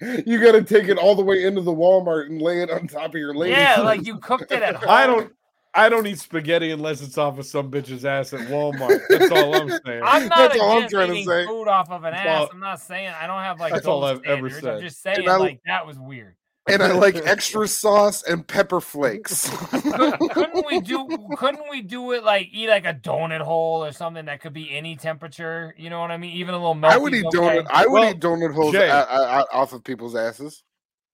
gross. 0.00 0.22
you 0.26 0.40
got 0.40 0.52
to 0.52 0.62
take 0.62 0.88
it 0.88 0.98
all 0.98 1.16
the 1.16 1.22
way 1.22 1.44
into 1.44 1.60
the 1.62 1.72
Walmart 1.74 2.26
and 2.26 2.40
lay 2.40 2.62
it 2.62 2.70
on 2.70 2.86
top 2.86 3.06
of 3.10 3.14
your 3.16 3.34
lady. 3.34 3.52
yeah, 3.52 3.80
like 3.80 4.06
you 4.06 4.18
cooked 4.18 4.52
it 4.52 4.62
at 4.62 4.76
home. 4.76 4.88
I 4.88 5.06
don't. 5.06 5.32
I 5.74 5.88
don't 5.88 6.06
eat 6.06 6.18
spaghetti 6.18 6.70
unless 6.70 7.00
it's 7.00 7.16
off 7.16 7.38
of 7.38 7.46
some 7.46 7.70
bitch's 7.70 8.04
ass 8.04 8.34
at 8.34 8.40
Walmart. 8.48 9.00
That's 9.08 9.30
all 9.32 9.54
I'm 9.54 9.70
saying. 9.70 10.02
I'm 10.04 10.28
not 10.28 10.36
That's 10.52 10.60
all 10.60 10.70
I'm 10.72 10.76
against 10.76 10.94
trying 10.94 11.08
to 11.08 11.14
eating 11.14 11.26
say. 11.26 11.46
food 11.46 11.66
off 11.66 11.90
of 11.90 12.04
an 12.04 12.12
ass. 12.12 12.40
all- 12.42 12.48
I'm 12.52 12.60
not 12.60 12.78
saying 12.78 13.08
I 13.18 13.26
don't 13.26 13.40
have 13.40 13.58
like 13.58 13.72
That's 13.72 13.86
all 13.86 14.04
I've 14.04 14.22
ever 14.24 14.50
said. 14.50 14.64
I'm 14.66 14.80
just 14.82 15.00
saying 15.02 15.26
I- 15.26 15.36
like 15.38 15.60
that 15.66 15.86
was 15.86 15.98
weird. 15.98 16.34
And 16.68 16.82
I 16.82 16.92
like 16.92 17.16
extra 17.24 17.66
sauce 17.66 18.22
and 18.22 18.46
pepper 18.46 18.80
flakes. 18.80 19.48
Could, 19.70 20.18
couldn't 20.30 20.66
we 20.66 20.80
do? 20.80 21.06
Couldn't 21.36 21.64
we 21.70 21.82
do 21.82 22.12
it 22.12 22.24
like 22.24 22.48
eat 22.52 22.68
like 22.68 22.86
a 22.86 22.94
donut 22.94 23.40
hole 23.40 23.84
or 23.84 23.92
something 23.92 24.26
that 24.26 24.40
could 24.40 24.52
be 24.52 24.70
any 24.76 24.96
temperature? 24.96 25.74
You 25.76 25.90
know 25.90 26.00
what 26.00 26.10
I 26.10 26.16
mean? 26.16 26.32
Even 26.36 26.54
a 26.54 26.58
little 26.58 26.74
melty. 26.74 26.90
I 26.90 26.98
would 26.98 27.14
eat 27.14 27.24
donut. 27.26 27.66
I 27.70 27.86
would 27.86 27.92
Well, 28.00 28.10
eat 28.10 28.20
donut 28.20 28.54
holes 28.54 28.72
Jay. 28.72 28.90
off 28.90 29.72
of 29.72 29.82
people's 29.84 30.14
asses. 30.16 30.62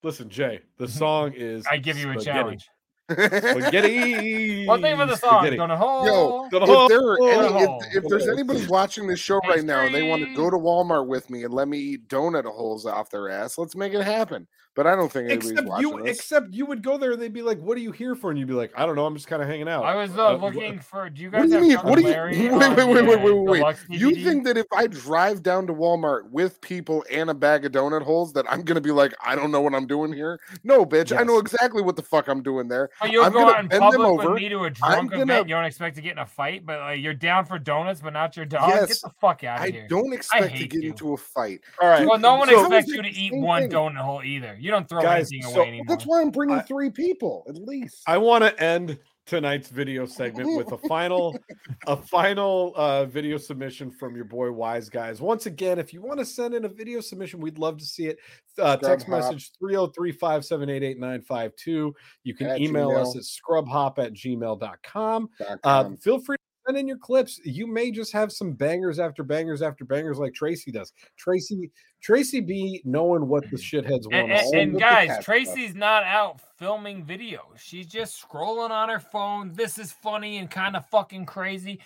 Listen, 0.02 0.28
Jay. 0.28 0.60
The 0.78 0.86
song 0.88 1.32
is. 1.34 1.66
I 1.70 1.78
give 1.78 1.98
you 1.98 2.10
a 2.10 2.14
spaghetti. 2.20 2.24
challenge. 2.38 2.68
Spaghetti. 3.10 4.66
One 4.66 4.82
thing 4.82 4.96
for 4.96 5.06
the 5.06 5.16
song, 5.16 5.40
spaghetti. 5.42 5.56
donut 5.56 5.78
hole. 5.78 6.04
Yo, 6.06 6.48
Donut 6.52 6.62
if 6.64 6.68
hole. 6.68 6.88
there 6.88 7.00
are 7.00 7.18
any, 7.58 7.64
if, 7.64 7.96
if 7.96 8.04
there's 8.08 8.28
anybody 8.28 8.66
watching 8.66 9.06
this 9.06 9.18
show 9.18 9.40
Hey, 9.44 9.48
right 9.50 9.64
now, 9.64 9.80
and 9.86 9.94
they 9.94 10.02
want 10.08 10.22
to 10.22 10.34
go 10.34 10.50
to 10.50 10.56
Walmart 10.56 11.06
with 11.06 11.30
me 11.30 11.44
and 11.44 11.52
let 11.54 11.68
me 11.68 11.78
eat 11.78 12.08
donut 12.08 12.44
holes 12.44 12.86
off 12.86 13.10
their 13.10 13.30
ass. 13.30 13.56
Let's 13.58 13.74
make 13.76 13.94
it 13.94 14.02
happen. 14.04 14.46
But 14.78 14.86
I 14.86 14.94
don't 14.94 15.10
think 15.10 15.24
anybody's 15.28 15.50
Except 15.50 15.66
watching 15.68 15.88
you, 15.88 16.02
this. 16.04 16.18
except 16.20 16.52
you 16.54 16.64
would 16.66 16.84
go 16.84 16.98
there. 16.98 17.10
and 17.10 17.20
They'd 17.20 17.32
be 17.32 17.42
like, 17.42 17.58
"What 17.58 17.76
are 17.76 17.80
you 17.80 17.90
here 17.90 18.14
for?" 18.14 18.30
And 18.30 18.38
you'd 18.38 18.46
be 18.46 18.54
like, 18.54 18.70
"I 18.76 18.86
don't 18.86 18.94
know. 18.94 19.06
I'm 19.06 19.14
just 19.16 19.26
kind 19.26 19.42
of 19.42 19.48
hanging 19.48 19.68
out." 19.68 19.82
I 19.84 19.96
was 19.96 20.16
uh, 20.16 20.28
Uh, 20.28 20.36
looking 20.36 20.78
for. 20.78 21.10
Do 21.10 21.20
you 21.20 21.32
What 21.32 21.40
guys 21.40 21.50
do 21.50 21.66
you 21.66 21.76
have 21.76 21.84
mean? 21.84 21.90
What 21.90 21.96
do 21.98 22.02
you 22.02 22.10
Larry 22.12 22.48
wait, 22.48 22.76
wait, 22.76 22.76
wait, 22.86 23.06
wait, 23.08 23.22
wait, 23.24 23.32
wait, 23.34 23.62
wait. 23.64 23.76
You 23.88 24.14
think 24.14 24.44
that 24.44 24.56
if 24.56 24.66
I 24.72 24.86
drive 24.86 25.42
down 25.42 25.66
to 25.66 25.74
Walmart 25.74 26.30
with 26.30 26.60
people 26.60 27.04
and 27.10 27.28
a 27.28 27.34
bag 27.34 27.64
of 27.64 27.72
donut 27.72 28.02
holes, 28.02 28.32
that 28.34 28.44
I'm 28.48 28.62
gonna 28.62 28.80
be 28.80 28.92
like, 28.92 29.14
I 29.20 29.34
don't 29.34 29.50
know 29.50 29.60
what 29.60 29.74
I'm 29.74 29.88
doing 29.88 30.12
here? 30.12 30.38
No, 30.62 30.86
bitch. 30.86 31.10
I 31.18 31.24
know 31.24 31.38
exactly 31.40 31.82
what 31.82 31.96
the 31.96 32.02
fuck 32.02 32.28
I'm 32.28 32.40
doing 32.44 32.68
there. 32.68 32.90
Oh, 33.00 33.06
you'll 33.06 33.24
I'm 33.24 33.32
go 33.32 33.40
gonna 33.40 33.50
out 33.56 33.60
in 33.64 33.66
bend 33.68 33.82
them 33.82 33.90
public 33.90 34.20
over. 34.20 34.30
with 34.34 34.42
me 34.42 34.48
to 34.50 34.62
a 34.62 34.70
drunk 34.70 35.10
gonna- 35.10 35.24
event. 35.24 35.48
You 35.48 35.56
don't 35.56 35.64
expect 35.64 35.96
to 35.96 36.02
get 36.02 36.12
in 36.12 36.18
a 36.18 36.26
fight, 36.26 36.64
but 36.64 36.78
like 36.78 37.00
you're 37.00 37.14
down 37.14 37.46
for 37.46 37.58
donuts, 37.58 38.00
but 38.00 38.12
not 38.12 38.36
your 38.36 38.46
dog. 38.46 38.70
Get 38.70 38.90
the 38.90 39.10
fuck 39.20 39.42
out 39.42 39.58
of 39.58 39.64
I 39.64 39.70
here. 39.70 39.88
don't 39.88 40.12
expect 40.12 40.54
to 40.56 40.68
get 40.68 40.84
you. 40.84 40.90
into 40.90 41.14
a 41.14 41.16
fight. 41.16 41.62
All 41.82 41.88
right. 41.88 42.06
Well, 42.06 42.18
no 42.20 42.36
one 42.36 42.48
expects 42.48 42.86
you 42.92 43.02
to 43.02 43.08
eat 43.08 43.34
one 43.34 43.68
donut 43.68 43.96
hole 43.96 44.22
either. 44.22 44.56
You 44.68 44.72
don't 44.72 44.86
throw 44.86 45.00
Guys, 45.00 45.30
anything 45.32 45.50
so- 45.50 45.60
away 45.60 45.68
anymore. 45.68 45.86
That's 45.88 46.04
why 46.04 46.20
I'm 46.20 46.30
bringing 46.30 46.56
I- 46.56 46.62
three 46.62 46.90
people 46.90 47.46
at 47.48 47.56
least. 47.56 48.02
I 48.06 48.18
want 48.18 48.44
to 48.44 48.62
end 48.62 48.98
tonight's 49.24 49.70
video 49.70 50.04
segment 50.04 50.54
with 50.58 50.72
a 50.72 50.78
final 50.88 51.38
a 51.86 51.96
final 51.96 52.74
uh 52.76 53.06
video 53.06 53.38
submission 53.38 53.90
from 53.90 54.14
your 54.16 54.24
boy 54.24 54.50
wise 54.50 54.88
guys 54.88 55.20
once 55.20 55.44
again 55.44 55.78
if 55.78 55.92
you 55.92 56.00
want 56.00 56.18
to 56.18 56.24
send 56.24 56.54
in 56.54 56.64
a 56.64 56.68
video 56.68 56.98
submission 56.98 57.38
we'd 57.38 57.58
love 57.58 57.76
to 57.76 57.84
see 57.84 58.06
it 58.06 58.16
uh, 58.58 58.74
text 58.78 59.06
Hop. 59.06 59.20
message 59.20 59.50
303-578-8952 59.62 61.92
you 62.24 62.34
can 62.34 62.46
At 62.46 62.58
email 62.60 62.90
us 62.90 63.14
at 63.16 63.22
scrubhop 63.22 63.98
at 63.98 64.14
gmail.com 64.14 65.28
Dot 65.38 65.58
uh, 65.62 65.82
com. 65.84 65.96
feel 65.98 66.20
free 66.20 66.36
to 66.36 66.42
send 66.68 66.78
in 66.78 66.86
your 66.86 66.98
clips 66.98 67.40
you 67.44 67.66
may 67.66 67.90
just 67.90 68.12
have 68.12 68.30
some 68.30 68.52
bangers 68.52 68.98
after 68.98 69.22
bangers 69.22 69.62
after 69.62 69.84
bangers 69.84 70.18
like 70.18 70.34
tracy 70.34 70.70
does 70.70 70.92
tracy 71.16 71.70
tracy 72.00 72.40
b 72.40 72.82
knowing 72.84 73.26
what 73.26 73.48
the 73.50 73.56
shitheads 73.56 74.04
want 74.04 74.30
And, 74.30 74.32
and, 74.32 74.54
and 74.54 74.78
guys, 74.78 75.10
stuff. 75.10 75.24
Tracy's 75.24 75.74
not 75.74 76.04
out 76.04 76.40
filming 76.58 77.04
videos. 77.04 77.58
She's 77.58 77.86
just 77.86 78.22
scrolling 78.22 78.70
on 78.70 78.88
her 78.88 79.00
phone. 79.00 79.52
This 79.54 79.78
is 79.78 79.92
funny 79.92 80.38
and 80.38 80.50
kind 80.50 80.76
of 80.76 80.86
fucking 80.86 81.26
crazy. 81.26 81.80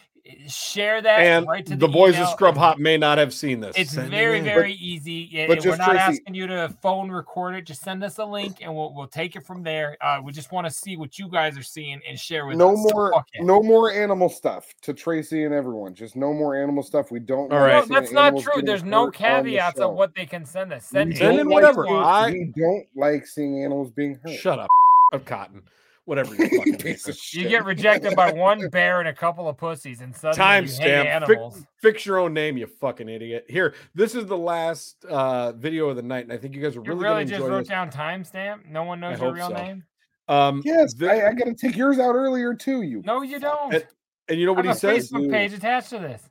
Share 0.46 1.02
that 1.02 1.20
and 1.20 1.48
right 1.48 1.66
to 1.66 1.70
the, 1.70 1.86
the, 1.86 1.88
boys 1.88 2.14
email. 2.14 2.26
of 2.28 2.30
scrub 2.32 2.56
hop 2.56 2.78
may 2.78 2.96
not 2.96 3.18
have 3.18 3.34
seen 3.34 3.58
this 3.58 3.74
It's 3.76 3.90
Send 3.90 4.06
it 4.06 4.10
very, 4.10 4.38
in. 4.38 4.44
very 4.44 4.74
easy. 4.74 5.28
Yeah, 5.32 5.48
but 5.48 5.58
and 5.58 5.66
we're 5.66 5.76
not 5.76 5.88
Tracy- 5.90 5.98
asking 6.20 6.34
you 6.34 6.46
to 6.46 6.72
phone 6.80 7.10
record 7.10 7.56
it. 7.56 7.66
Just 7.66 7.82
send 7.82 8.04
us 8.04 8.18
a 8.18 8.24
link, 8.24 8.58
and 8.60 8.72
we'll 8.72 8.94
we'll 8.94 9.08
take 9.08 9.34
it 9.34 9.44
from 9.44 9.64
there. 9.64 9.96
Uh, 10.00 10.20
we 10.22 10.30
just 10.30 10.52
want 10.52 10.64
to 10.66 10.70
see 10.72 10.96
what 10.96 11.18
you 11.18 11.26
guys 11.28 11.58
are 11.58 11.62
seeing 11.64 12.00
and 12.08 12.16
share 12.18 12.46
with 12.46 12.56
no 12.56 12.72
us. 12.72 12.92
More 12.94 13.12
fuck 13.12 13.26
no 13.40 13.62
more 13.64 13.90
animal 13.92 14.28
stuff 14.28 14.72
to 14.82 14.94
Tracy 14.94 15.42
and 15.44 15.52
everyone. 15.52 15.92
Just 15.92 16.14
no 16.14 16.32
more 16.32 16.54
animal 16.54 16.84
stuff. 16.84 17.10
We 17.10 17.18
don't 17.18 17.52
All 17.52 17.58
right. 17.58 17.88
No, 17.88 17.94
that's 18.00 18.12
not 18.12 18.38
true. 18.38 18.62
There's 18.62 18.84
no 18.84 19.06
hurt 19.06 19.20
on 19.20 19.44
the 19.44 19.50
caveats 19.50 19.80
of 19.80 19.94
what 19.94 20.14
they 20.14 20.26
can 20.26 20.46
send 20.46 20.72
us. 20.72 20.86
Send, 20.86 21.16
Send 21.16 21.20
in 21.20 21.40
anything 21.40 21.50
whatever. 21.50 21.84
you 21.84 21.94
want. 21.94 22.06
I- 22.06 22.30
We 22.30 22.52
don't 22.56 22.86
like 22.94 23.26
seeing 23.26 23.64
animals 23.64 23.90
being 23.90 24.20
hurt. 24.22 24.38
Shut 24.38 24.60
up, 24.60 24.68
of 25.12 25.24
cotton. 25.24 25.62
Whatever 26.04 26.34
you 26.34 26.48
fucking 26.48 26.76
Piece 26.78 27.06
of 27.06 27.16
shit. 27.16 27.42
You 27.44 27.48
get 27.48 27.64
rejected 27.64 28.16
by 28.16 28.32
one 28.32 28.68
bear 28.70 28.98
and 28.98 29.08
a 29.08 29.12
couple 29.12 29.48
of 29.48 29.56
pussies, 29.56 30.00
and 30.00 30.14
suddenly 30.16 30.68
you 30.72 30.76
hate 30.80 31.06
animals. 31.06 31.54
Fix, 31.58 31.66
fix 31.80 32.06
your 32.06 32.18
own 32.18 32.34
name, 32.34 32.56
you 32.56 32.66
fucking 32.66 33.08
idiot. 33.08 33.44
Here, 33.48 33.74
this 33.94 34.16
is 34.16 34.26
the 34.26 34.36
last 34.36 35.04
uh, 35.04 35.52
video 35.52 35.88
of 35.90 35.96
the 35.96 36.02
night, 36.02 36.24
and 36.24 36.32
I 36.32 36.38
think 36.38 36.56
you 36.56 36.60
guys 36.60 36.76
are 36.76 36.80
You 36.80 36.86
really, 36.94 37.04
really 37.04 37.14
gonna 37.14 37.24
just 37.26 37.34
enjoy 37.40 37.48
wrote 37.48 37.58
this. 37.60 37.68
down 37.68 37.90
timestamp. 37.90 38.68
No 38.68 38.82
one 38.82 38.98
knows 38.98 39.20
I 39.20 39.24
your 39.24 39.32
real 39.32 39.48
so. 39.48 39.54
name. 39.54 39.84
Um, 40.28 40.62
Yes, 40.64 40.94
thi- 40.94 41.08
I, 41.08 41.28
I 41.28 41.32
got 41.34 41.44
to 41.44 41.54
take 41.54 41.76
yours 41.76 41.98
out 42.00 42.14
earlier 42.14 42.52
too. 42.54 42.82
You. 42.82 43.02
No, 43.04 43.22
you 43.22 43.38
don't. 43.38 43.72
and, 43.74 43.86
and 44.28 44.40
you 44.40 44.46
know 44.46 44.52
I 44.54 44.56
what 44.56 44.64
he 44.64 44.70
a 44.72 44.74
says? 44.74 45.10
Facebook 45.10 45.30
page 45.30 45.52
attached 45.52 45.90
to 45.90 45.98
this. 45.98 46.22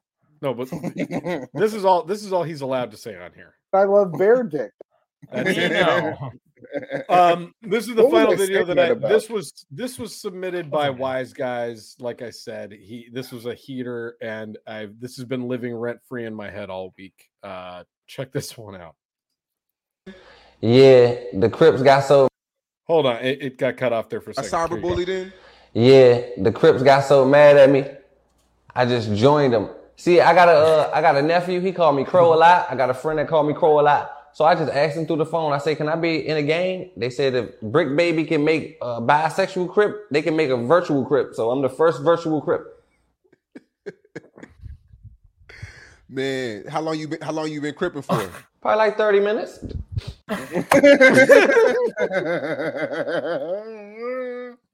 No, 0.41 0.53
but 0.53 0.69
this 1.53 1.73
is 1.73 1.85
all. 1.85 2.03
This 2.03 2.25
is 2.25 2.33
all 2.33 2.43
he's 2.43 2.61
allowed 2.61 2.91
to 2.91 2.97
say 2.97 3.15
on 3.15 3.31
here. 3.35 3.53
I 3.73 3.83
love 3.83 4.11
bear 4.17 4.43
dick. 4.43 4.71
That's 5.31 5.55
You 5.55 5.63
it. 5.63 5.71
know. 5.71 6.31
Um 7.09 7.53
this 7.61 7.87
is 7.87 7.95
the 7.95 8.03
What 8.03 8.11
final 8.11 8.35
video 8.35 8.65
that 8.65 8.75
that 8.75 8.85
I 8.85 8.87
about? 8.89 9.09
this 9.09 9.29
was 9.29 9.65
this 9.71 9.99
was 9.99 10.15
submitted 10.15 10.71
by 10.71 10.89
Okay. 10.89 10.99
wise 10.99 11.33
guys 11.33 11.95
like 11.99 12.21
i 12.21 12.29
said 12.29 12.71
he 12.71 13.09
this 13.11 13.31
was 13.31 13.45
a 13.45 13.53
heater 13.53 14.15
and 14.21 14.57
i've 14.67 14.99
this 14.99 15.15
has 15.17 15.25
been 15.25 15.47
living 15.47 15.75
rent 15.75 15.99
free 16.07 16.25
in 16.25 16.33
my 16.33 16.49
head 16.49 16.69
all 16.69 16.93
week 16.97 17.29
uh 17.43 17.83
check 18.07 18.31
this 18.31 18.57
one 18.57 18.75
out 18.75 18.95
Yeah, 20.61 21.15
the 21.33 21.49
Crips 21.49 21.81
got 21.81 22.01
so 22.03 22.27
hold 22.87 23.05
on 23.05 23.17
it, 23.17 23.41
it 23.41 23.57
got 23.57 23.77
cut 23.77 23.93
off 23.93 24.09
there 24.09 24.21
for 24.21 24.31
a 24.31 24.33
I 24.37 24.41
second 24.41 24.51
Here 24.67 24.79
you 24.79 24.85
go. 24.85 24.95
cyberbullied 24.97 25.09
in. 25.09 25.33
yeah, 25.73 26.21
the 26.37 26.51
Crips 26.51 26.83
got 26.83 27.01
so 27.05 27.25
mad 27.25 27.57
at 27.57 27.69
me. 27.69 27.85
I 28.75 28.85
just 28.85 29.13
joined 29.15 29.53
them. 29.53 29.69
See, 29.95 30.21
I 30.21 30.33
got 30.33 30.47
a 30.49 30.51
uh, 30.51 30.91
I 30.93 31.01
got 31.01 31.15
a 31.17 31.21
nephew. 31.21 31.59
He 31.61 31.71
called 31.71 31.95
me 31.95 32.03
Crow 32.05 32.33
a 32.33 32.35
lot. 32.35 32.67
I 32.69 32.75
got 32.75 32.89
a 32.89 32.93
friend 32.93 33.19
that 33.19 33.27
called 33.27 33.47
me 33.47 33.53
Crow 33.53 33.79
a 33.79 33.81
lot. 33.81 34.20
So 34.33 34.45
I 34.45 34.55
just 34.55 34.71
asked 34.71 34.95
them 34.95 35.05
through 35.05 35.17
the 35.17 35.25
phone. 35.25 35.53
I 35.53 35.57
say, 35.57 35.75
"Can 35.75 35.89
I 35.89 35.95
be 35.95 36.27
in 36.27 36.37
a 36.37 36.43
game?" 36.43 36.91
They 36.97 37.09
said 37.09 37.35
if 37.35 37.61
Brick 37.61 37.95
Baby 37.95 38.25
can 38.25 38.43
make 38.43 38.77
a 38.81 39.01
bisexual 39.01 39.69
crip, 39.69 40.09
they 40.09 40.21
can 40.21 40.35
make 40.35 40.49
a 40.49 40.57
virtual 40.57 41.05
crip. 41.05 41.35
So 41.35 41.51
I'm 41.51 41.61
the 41.61 41.69
first 41.69 42.01
virtual 42.01 42.41
crip. 42.41 42.83
Man, 46.09 46.65
how 46.67 46.81
long 46.81 46.99
you 46.99 47.07
been 47.07 47.21
how 47.21 47.31
long 47.31 47.51
you 47.51 47.61
been 47.61 47.73
cripping 47.73 48.01
for? 48.01 48.29
Probably 48.61 48.77
like 48.77 48.97
30 48.97 49.19
minutes. 49.21 49.59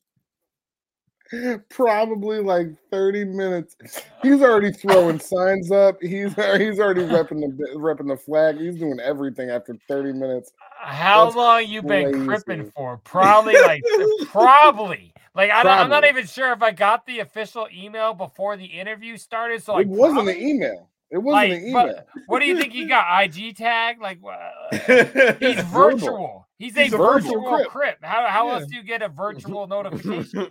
Probably 1.69 2.39
like 2.39 2.67
30 2.91 3.25
minutes. 3.25 3.75
He's 4.21 4.41
already 4.41 4.71
throwing 4.71 5.19
signs 5.19 5.71
up. 5.71 5.97
He's 6.01 6.33
he's 6.57 6.79
already 6.79 7.01
repping 7.01 7.41
the 7.41 7.69
repping 7.75 8.07
the 8.07 8.17
flag. 8.17 8.57
He's 8.59 8.77
doing 8.77 8.99
everything 8.99 9.49
after 9.49 9.75
30 9.87 10.13
minutes. 10.13 10.51
How 10.79 11.25
That's 11.25 11.35
long 11.35 11.67
you 11.67 11.81
been 11.81 12.11
crazy. 12.11 12.25
cripping 12.27 12.71
for? 12.71 12.97
Probably 12.97 13.55
like 13.61 13.81
probably. 14.27 15.13
Like 15.35 15.51
I 15.51 15.61
I'm 15.61 15.89
not 15.89 16.05
even 16.05 16.25
sure 16.25 16.51
if 16.53 16.63
I 16.63 16.71
got 16.71 17.05
the 17.05 17.19
official 17.19 17.67
email 17.75 18.13
before 18.13 18.57
the 18.57 18.65
interview 18.65 19.17
started. 19.17 19.61
So 19.63 19.73
like, 19.73 19.85
it 19.85 19.89
wasn't 19.89 20.13
probably- 20.15 20.41
an 20.41 20.47
email. 20.49 20.89
It 21.09 21.19
wasn't 21.19 21.51
like, 21.51 21.61
an 21.61 21.67
email. 21.67 22.03
what 22.25 22.39
do 22.39 22.45
you 22.47 22.57
think 22.59 22.73
he 22.73 22.85
got? 22.85 23.23
IG 23.23 23.55
tag? 23.55 24.01
Like 24.01 24.21
wha- 24.21 24.51
he's 25.39 25.61
virtual. 25.65 26.46
He's, 26.59 26.75
He's 26.75 26.91
a 26.91 26.95
a 26.95 26.97
virtual 26.97 27.41
virtual 27.41 27.55
crip. 27.55 27.67
crip. 27.67 27.97
How 28.03 28.25
how 28.27 28.47
Yeah. 28.47 28.53
else 28.55 28.65
do 28.65 28.75
you 28.75 28.81
get 28.83 29.03
a 29.03 29.09
virtual 29.09 29.67
notification? 29.75 30.49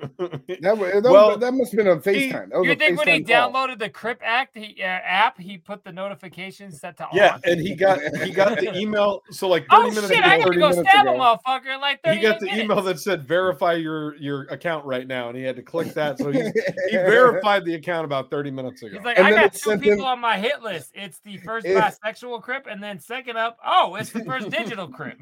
That, 0.61 0.79
wa- 0.79 1.01
that, 1.01 1.03
Well, 1.03 1.37
that 1.37 1.53
must 1.53 1.73
have 1.73 1.79
been 1.79 1.89
a 1.89 1.97
FaceTime. 1.97 2.51
That 2.51 2.59
was 2.59 2.67
you 2.67 2.73
a 2.73 2.77
think 2.77 2.97
when 2.99 3.09
he 3.09 3.25
FaceTime 3.25 3.51
call. 3.53 3.53
downloaded 3.53 3.79
the 3.81 3.89
Crip 3.91 4.21
Act 4.23 4.57
he, 4.57 4.77
uh, 4.81 4.87
app, 4.87 5.37
he 5.41 5.59
put 5.59 5.83
the 5.83 5.91
notifications 5.91 6.79
set 6.81 6.97
to 6.99 7.09
Yeah, 7.13 7.35
on? 7.35 7.41
and 7.45 7.61
he 7.61 7.75
got 7.75 7.99
he 8.23 8.31
got 8.31 8.57
the 8.61 8.73
email. 8.79 9.23
So 9.33 9.49
like 9.49 9.67
30 9.69 9.73
Oh 9.73 9.83
minutes 9.89 10.09
shit! 10.09 10.19
ago, 10.19 10.29
I 10.29 10.39
gotta 10.39 10.51
go 10.59 10.69
minutes 10.71 10.89
stab 10.91 11.07
a 11.07 11.11
motherfucker 11.11 11.75
in 11.75 11.81
like 11.81 12.01
thirty 12.05 12.17
he 12.19 12.23
got 12.23 12.39
the 12.39 12.47
minutes. 12.47 12.63
email 12.63 12.83
that 12.83 13.01
said 13.01 13.25
verify 13.27 13.73
your 13.73 14.15
your 14.17 14.43
account 14.45 14.85
right 14.85 15.09
now, 15.09 15.29
and 15.29 15.37
he 15.37 15.43
had 15.43 15.57
to 15.57 15.63
click 15.63 15.93
that. 15.95 16.19
So 16.19 16.31
he's, 16.31 16.53
he 16.89 16.93
verified 16.97 17.65
the 17.65 17.75
account 17.75 18.05
about 18.05 18.31
30 18.31 18.53
minutes 18.53 18.81
ago. 18.83 18.95
He's 18.97 19.05
like, 19.05 19.19
And 19.19 19.27
I 19.27 19.33
got 19.33 19.53
two 19.55 19.71
sent 19.71 19.83
people 19.83 19.99
him- 20.01 20.05
on 20.05 20.21
my 20.21 20.39
hit 20.39 20.63
list. 20.63 20.93
It's 20.95 21.19
the 21.19 21.37
first 21.39 21.67
It- 21.67 21.77
bisexual 21.77 22.43
crip, 22.43 22.69
and 22.71 22.81
then 22.81 23.01
second 23.01 23.37
up, 23.37 23.59
oh, 23.67 23.97
it's 23.97 24.11
the 24.13 24.25
first 24.25 24.51
digital 24.51 24.87
crip. 24.87 25.19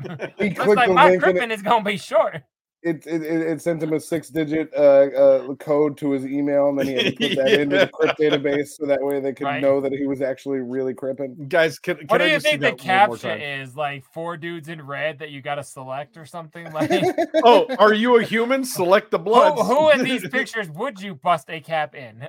He 0.78 0.86
Looks 0.86 0.88
like 0.88 1.20
my 1.22 1.30
link 1.40 1.52
is 1.52 1.62
gonna 1.62 1.84
be 1.84 1.96
short. 1.96 2.42
it, 2.82 3.06
it, 3.06 3.22
it, 3.22 3.40
it 3.40 3.62
sent 3.62 3.82
him 3.82 3.94
a 3.94 3.98
six 4.00 4.28
digit 4.28 4.70
uh, 4.76 4.80
uh, 4.80 5.54
code 5.54 5.96
to 5.96 6.10
his 6.10 6.26
email, 6.26 6.68
and 6.68 6.78
then 6.78 6.86
he 6.86 6.92
had 6.94 7.04
to 7.06 7.12
put 7.12 7.36
that 7.36 7.52
into 7.60 7.78
the 7.78 7.86
crypt 7.88 8.20
database 8.20 8.66
so 8.76 8.84
that 8.84 9.00
way 9.00 9.20
they 9.20 9.32
could 9.32 9.46
Right. 9.46 9.62
know 9.62 9.80
that 9.80 9.92
he 9.92 10.06
was 10.06 10.20
actually 10.20 10.58
really 10.58 10.92
cripping. 10.92 11.46
Guys, 11.48 11.78
can, 11.78 11.96
can 11.96 12.06
What 12.08 12.18
do 12.18 12.24
I 12.24 12.26
you 12.26 12.34
just 12.34 12.44
see 12.44 12.50
think 12.50 12.60
the 12.60 12.70
that 12.72 12.78
caption 12.78 13.40
is? 13.40 13.74
Like 13.74 14.04
four 14.12 14.36
dudes 14.36 14.68
in 14.68 14.82
red 14.86 15.18
that 15.20 15.30
you 15.30 15.40
got 15.40 15.54
to 15.54 15.64
select 15.64 16.18
or 16.18 16.26
something? 16.26 16.66
Like, 16.74 16.90
Oh, 17.42 17.66
are 17.78 17.94
you 17.94 18.18
a 18.18 18.22
human? 18.22 18.64
Select 18.64 19.10
the 19.10 19.18
who, 19.18 19.24
blood. 19.24 19.58
who 19.64 19.88
in 19.90 20.04
these 20.04 20.28
pictures 20.30 20.68
would 20.70 21.00
you 21.00 21.14
bust 21.14 21.48
a 21.48 21.60
cap 21.60 21.94
in? 21.94 22.28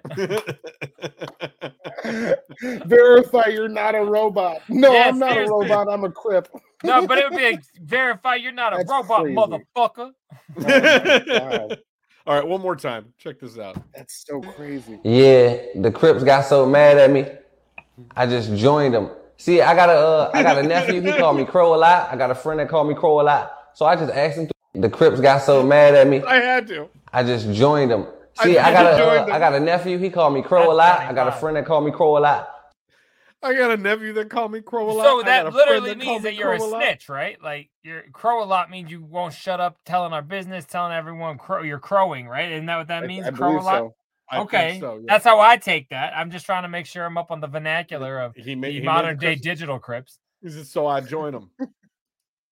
Verify 2.85 3.47
you're 3.47 3.67
not 3.67 3.95
a 3.95 4.01
robot. 4.01 4.61
No, 4.69 4.93
Yeah, 4.93 5.09
I'm 5.09 5.19
not 5.19 5.33
seriously. 5.33 5.53
a 5.53 5.59
robot. 5.69 5.91
I'm 5.91 6.03
a 6.05 6.11
crip. 6.11 6.47
No, 6.86 7.07
but 7.07 7.17
it 7.17 7.29
would 7.29 7.38
be 7.38 7.45
a 7.45 7.59
verify 7.81 8.36
you're 8.36 8.51
not 8.51 8.73
a 8.73 8.77
That's 8.77 8.89
robot, 8.89 9.23
crazy. 9.23 9.36
motherfucker. 9.36 10.11
Oh. 12.27 12.31
All 12.31 12.39
right, 12.39 12.47
one 12.47 12.59
more 12.59 12.75
time. 12.75 13.13
Check 13.19 13.39
this 13.39 13.59
out. 13.59 13.77
That's 13.95 14.25
so 14.25 14.41
crazy. 14.41 14.99
Yeah, 15.03 15.57
the 15.75 15.91
Crips 15.91 16.23
got 16.23 16.45
so 16.45 16.65
mad 16.65 16.97
at 16.97 17.11
me. 17.11 17.27
I 18.15 18.25
just 18.25 18.55
joined 18.55 18.95
them. 18.95 19.11
See, 19.38 19.61
I 19.61 19.75
got 19.75 19.89
a 19.89 19.93
uh, 19.93 20.31
I 20.33 20.41
got 20.41 20.57
a 20.57 20.63
nephew. 20.63 21.01
He 21.01 21.11
called 21.11 21.38
me 21.38 21.45
Crow 21.51 21.75
a 21.75 21.77
lot. 21.77 22.11
I 22.11 22.15
got 22.15 22.31
a 22.31 22.36
friend 22.36 22.59
that 22.59 22.67
called 22.67 22.88
me 22.88 22.95
Crow 22.95 23.21
a 23.21 23.23
lot. 23.23 23.51
So 23.75 23.86
I 23.86 23.95
just 23.95 24.11
asked 24.11 24.38
him. 24.38 24.47
To, 24.47 24.53
the 24.81 24.89
Crips 24.89 25.21
got 25.21 25.43
so 25.43 25.61
mad 25.63 25.93
at 25.93 26.07
me. 26.07 26.23
I 26.23 26.36
had 26.38 26.67
to. 26.69 26.89
I 27.13 27.23
just 27.23 27.51
joined 27.51 27.91
them. 27.91 28.07
See, 28.41 28.57
I, 28.57 28.71
just 28.71 28.73
got 28.73 28.99
a 28.99 29.31
uh. 29.31 29.36
I 29.36 29.39
got 29.39 29.53
a 29.53 29.59
nephew. 29.59 29.99
He 29.99 30.09
called 30.09 30.33
me 30.33 30.41
Crow 30.41 30.71
a 30.71 30.73
lot. 30.73 31.01
I 31.01 31.13
got 31.13 31.27
a 31.27 31.31
friend 31.31 31.55
that 31.57 31.65
called 31.65 31.86
me 31.86 31.91
Crow 31.91 32.17
a 32.17 32.19
lot. 32.19 32.55
I 33.45 33.53
got 33.53 33.71
a 33.71 33.77
nephew 33.77 34.13
that 34.13 34.29
called 34.29 34.51
me 34.51 34.61
crow 34.61 34.89
a 34.89 34.91
lot. 34.91 35.05
So 35.05 35.23
that 35.23 35.53
literally 35.53 35.89
called 35.89 35.97
means 35.99 36.23
me 36.23 36.29
that 36.29 36.35
you're 36.35 36.53
a 36.53 36.57
crow 36.57 36.67
lot. 36.69 36.81
snitch, 36.81 37.09
right? 37.09 37.41
Like 37.41 37.69
you're 37.83 38.03
crow 38.11 38.43
a 38.43 38.45
lot 38.45 38.71
means 38.71 38.91
you 38.91 39.03
won't 39.03 39.33
shut 39.33 39.61
up 39.61 39.77
telling 39.85 40.13
our 40.13 40.21
business, 40.21 40.65
telling 40.65 40.91
everyone 40.93 41.37
crow 41.37 41.61
you're 41.61 41.79
crowing, 41.79 42.27
right? 42.27 42.51
Isn't 42.51 42.65
that 42.65 42.77
what 42.77 42.87
that 42.87 43.03
I- 43.03 43.07
means? 43.07 43.25
I 43.25 43.31
crow 43.31 43.59
a 43.59 43.61
lot. 43.61 43.77
so. 43.79 43.95
Okay, 44.33 44.79
so, 44.79 44.95
yeah. 44.95 45.01
that's 45.07 45.23
how 45.23 45.39
I 45.39 45.55
take 45.57 45.89
that. 45.89 46.11
I'm 46.17 46.31
just 46.31 46.47
trying 46.47 46.63
to 46.63 46.67
make 46.67 46.87
sure 46.87 47.05
I'm 47.05 47.15
up 47.15 47.29
on 47.29 47.41
the 47.41 47.47
vernacular 47.47 48.19
of 48.19 48.35
He 48.35 48.55
made, 48.55 48.69
the 48.73 48.79
he 48.79 48.85
modern 48.85 49.17
the 49.17 49.21
day 49.21 49.35
digital 49.35 49.77
crips. 49.77 50.17
He 50.41 50.49
said, 50.49 50.65
so 50.65 50.87
I 50.87 51.01
joined 51.01 51.35
them. 51.35 51.51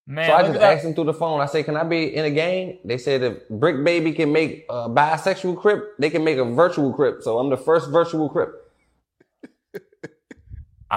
Man, 0.05 0.27
so 0.27 0.33
I 0.33 0.41
look 0.41 0.51
just 0.51 0.61
asked 0.61 0.85
him 0.85 0.93
through 0.93 1.05
the 1.05 1.13
phone. 1.13 1.39
I 1.39 1.45
said, 1.45 1.63
"Can 1.63 1.77
I 1.77 1.83
be 1.83 2.13
in 2.13 2.25
a 2.25 2.29
game?" 2.29 2.77
They 2.83 2.97
said 2.97 3.23
if 3.23 3.49
Brick 3.49 3.83
Baby 3.85 4.11
can 4.11 4.31
make 4.33 4.65
a 4.69 4.89
bisexual 4.89 5.59
crip, 5.61 5.97
they 5.97 6.09
can 6.09 6.23
make 6.25 6.37
a 6.37 6.43
virtual 6.43 6.93
crip. 6.93 7.23
So 7.23 7.39
I'm 7.39 7.49
the 7.49 7.57
first 7.57 7.89
virtual 7.89 8.29
crip. 8.29 8.53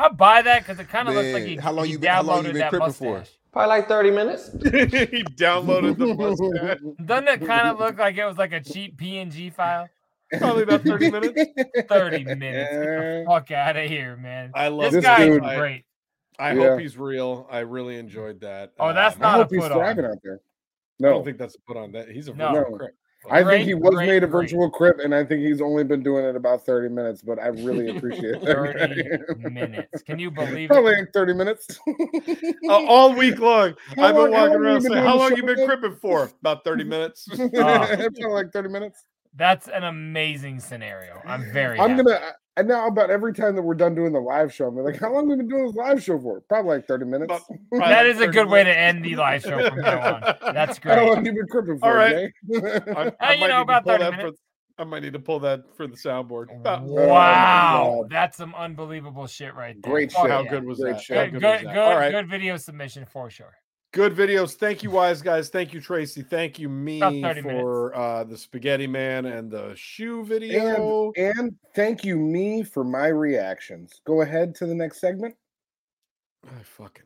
I 0.05 0.09
buy 0.11 0.42
that 0.42 0.61
because 0.62 0.78
it 0.78 0.88
kind 0.88 1.09
of 1.09 1.14
looks 1.14 1.32
like 1.32 1.42
Man, 1.44 1.49
he, 1.49 1.57
how 1.57 1.72
long 1.72 1.86
he 1.86 1.92
you 1.92 1.99
been- 1.99 2.11
how 2.12 2.22
long 2.22 2.44
you 2.44 2.51
downloaded 2.51 2.53
been 2.53 2.59
that 2.61 2.70
cripping 2.70 2.92
for? 2.92 3.18
mustache. 3.18 3.38
Probably 3.53 3.68
like 3.68 3.88
30 3.88 4.11
minutes. 4.11 4.53
he 4.62 5.22
downloaded 5.24 5.97
the 5.97 6.14
mustache. 6.14 6.78
Doesn't 7.07 7.28
it 7.28 7.47
kind 7.47 7.68
of 7.68 7.78
look 7.78 7.97
like 7.99 8.16
it 8.18 8.26
was 8.26 8.36
like 8.36 8.53
a 8.53 8.61
cheap 8.61 8.99
PNG 9.01 9.53
file? 9.55 9.88
Probably 10.38 10.64
about 10.64 10.82
30 10.82 11.11
minutes. 11.11 11.40
30 11.88 12.24
minutes. 12.24 12.70
Get 12.70 12.80
the 12.80 13.24
fuck 13.28 13.51
out 13.53 13.76
of 13.76 13.88
here, 13.88 14.16
man. 14.16 14.51
I 14.55 14.68
love 14.68 14.92
this 14.92 15.03
This 15.03 15.05
guy 15.05 15.24
dude. 15.26 15.42
is 15.44 15.51
great. 15.57 15.84
I 16.38 16.53
Yeah. 16.53 16.68
hope 16.70 16.80
he's 16.80 16.99
real. 16.99 17.47
I 17.51 17.61
really 17.61 17.97
enjoyed 17.97 18.40
that. 18.40 18.72
Oh, 18.78 18.92
that's 18.92 19.16
Um, 19.16 19.22
I 19.22 19.24
not 19.24 19.34
a 19.34 19.42
hope 19.44 19.51
he's 19.53 19.62
put 19.62 19.72
on. 19.72 19.78
thriving 19.78 20.05
out 20.05 20.18
there. 20.22 20.40
I 21.03 21.09
don't 21.11 21.24
think 21.24 21.38
that's 21.38 21.55
a 21.55 21.61
put 21.61 21.76
on. 21.78 21.92
That 21.92 22.09
he's 22.11 22.28
a 22.28 22.34
No. 22.34 22.53
virtual 22.53 22.78
No. 22.78 22.88
Crip. 23.29 23.33
I 23.39 23.43
Great, 23.43 23.57
think 23.59 23.68
he 23.68 23.74
was 23.74 23.95
great, 23.95 24.07
made 24.07 24.22
a 24.24 24.27
great. 24.27 24.43
virtual 24.51 24.70
crip, 24.70 24.99
and 25.03 25.14
I 25.14 25.24
think 25.24 25.43
he's 25.43 25.61
only 25.61 25.85
been 25.85 26.03
doing 26.03 26.24
it 26.24 26.37
about 26.37 26.64
30 26.64 26.89
minutes, 26.89 27.22
but 27.22 27.39
I 27.39 27.49
really 27.49 27.89
appreciate 27.97 28.41
that. 28.43 29.27
30 29.29 29.51
minutes. 29.51 30.03
Can 30.03 30.18
you 30.18 30.31
believe 30.33 30.68
Probably 30.68 30.93
it? 30.95 30.99
like 31.01 31.12
30 31.12 31.35
minutes. 31.35 31.66
Uh, 32.68 32.85
all 32.87 33.14
week 33.14 33.39
long, 33.39 33.74
How 33.97 34.05
I've 34.07 34.14
been 34.14 34.22
long- 34.24 34.33
walking 34.33 34.57
around 34.57 34.81
saying, 34.83 35.05
"How 35.05 35.16
long 35.16 35.37
you 35.37 35.43
been 35.43 35.51
again?" 35.61 35.66
cripping 35.66 35.97
for?" 35.97 36.31
About 36.41 36.64
30 36.64 36.85
minutes. 36.85 37.29
Probably 37.29 38.24
like 38.29 38.53
30 38.53 38.68
minutes. 38.68 39.05
That's 39.35 39.68
an 39.68 39.85
amazing 39.85 40.59
scenario. 40.61 41.20
I'm 41.27 41.51
very 41.53 41.79
I'm 41.79 41.91
happy. 41.91 42.03
gonna 42.05 42.33
and 42.57 42.67
now 42.69 42.87
about 42.87 43.11
every 43.11 43.33
time 43.35 43.55
that 43.57 43.63
we're 43.63 43.75
done 43.75 43.95
doing 43.95 44.13
the 44.13 44.21
live 44.21 44.53
show, 44.53 44.67
I'm 44.69 44.77
like, 44.77 44.99
how 44.99 45.13
long 45.13 45.29
have 45.29 45.37
we 45.39 45.43
been 45.45 45.49
doing 45.49 45.67
this 45.67 45.77
live 45.77 46.03
show 46.03 46.19
for? 46.19 46.41
Probably 46.49 46.77
like 46.77 46.87
30 46.87 47.05
minutes. 47.05 47.25
About- 47.25 47.43
probably 47.71 47.89
That 47.89 48.07
a 48.07 48.15
30 48.15 48.33
good 48.33 48.49
way 48.49 48.65
to 48.65 48.77
end 48.79 49.05
the 49.05 49.17
live 49.17 49.43
show 49.43 49.69
from 49.69 49.81
now 49.81 50.15
on. 50.43 50.55
That's 50.55 50.79
How 50.83 50.97
long 50.97 51.07
great. 51.07 51.17
have 51.17 51.27
you 51.27 51.33
been 51.35 51.47
cripping 51.49 51.79
for? 51.79 51.87
All 51.87 51.95
right. 51.95 52.33
Jay? 52.51 52.61
I, 52.97 53.13
I 53.21 53.35
you 53.35 53.41
know, 53.41 53.47
need 53.47 53.53
to 53.53 53.61
about 53.61 53.85
pull 53.85 53.93
30 53.93 54.03
that 54.05 54.11
for- 54.13 54.17
minutes. 54.19 54.39
I 54.79 54.85
might 54.85 55.03
need 55.03 55.15
to 55.15 55.19
pull 55.19 55.41
that 55.41 55.63
for 55.75 55.87
the 55.87 55.97
soundboard. 55.97 56.55
About- 56.55 56.83
oh, 56.83 57.07
Wow, 57.07 58.07
that's 58.11 58.37
some 58.37 58.55
unbelievable 58.55 59.27
shit 59.27 59.55
right 59.55 59.75
there. 59.83 59.91
Great 59.93 60.13
Fuck 60.13 60.23
shit. 60.25 60.31
How 60.31 60.43
yeah. 60.43 60.51
good 60.51 60.65
was 60.65 60.79
Great 60.81 60.93
that? 60.97 61.03
shit. 61.03 61.33
Good, 61.33 61.41
good, 61.41 61.41
good, 61.41 61.61
good, 61.65 61.75
that? 61.75 62.11
Good 62.13 62.29
video 62.29 62.57
submission 62.59 63.07
for 63.07 63.31
sure. 63.31 63.55
Good 63.97 64.14
videos. 64.14 64.57
Thank 64.57 64.82
you, 64.82 64.90
wise 64.90 65.22
guys. 65.22 65.49
Thank 65.49 65.72
you, 65.72 65.80
Tracy. 65.80 66.20
Thank 66.20 66.59
you, 66.59 66.68
me, 66.68 67.01
for 67.40 67.97
uh, 67.97 68.24
the 68.24 68.36
spaghetti 68.36 68.86
man 68.86 69.24
and 69.24 69.51
the 69.51 69.72
shoe 69.74 70.22
video. 70.22 71.12
and, 71.16 71.38
and 71.38 71.57
thank 71.74 72.05
you, 72.05 72.18
me, 72.18 72.62
for 72.62 72.84
my 72.84 73.07
reactions. 73.07 74.03
Go 74.05 74.20
ahead 74.20 74.55
to 74.57 74.66
the 74.66 74.74
next 74.74 75.01
segment. 75.01 75.34
I 76.44 76.62
fucking 76.62 76.90
hate 76.90 77.06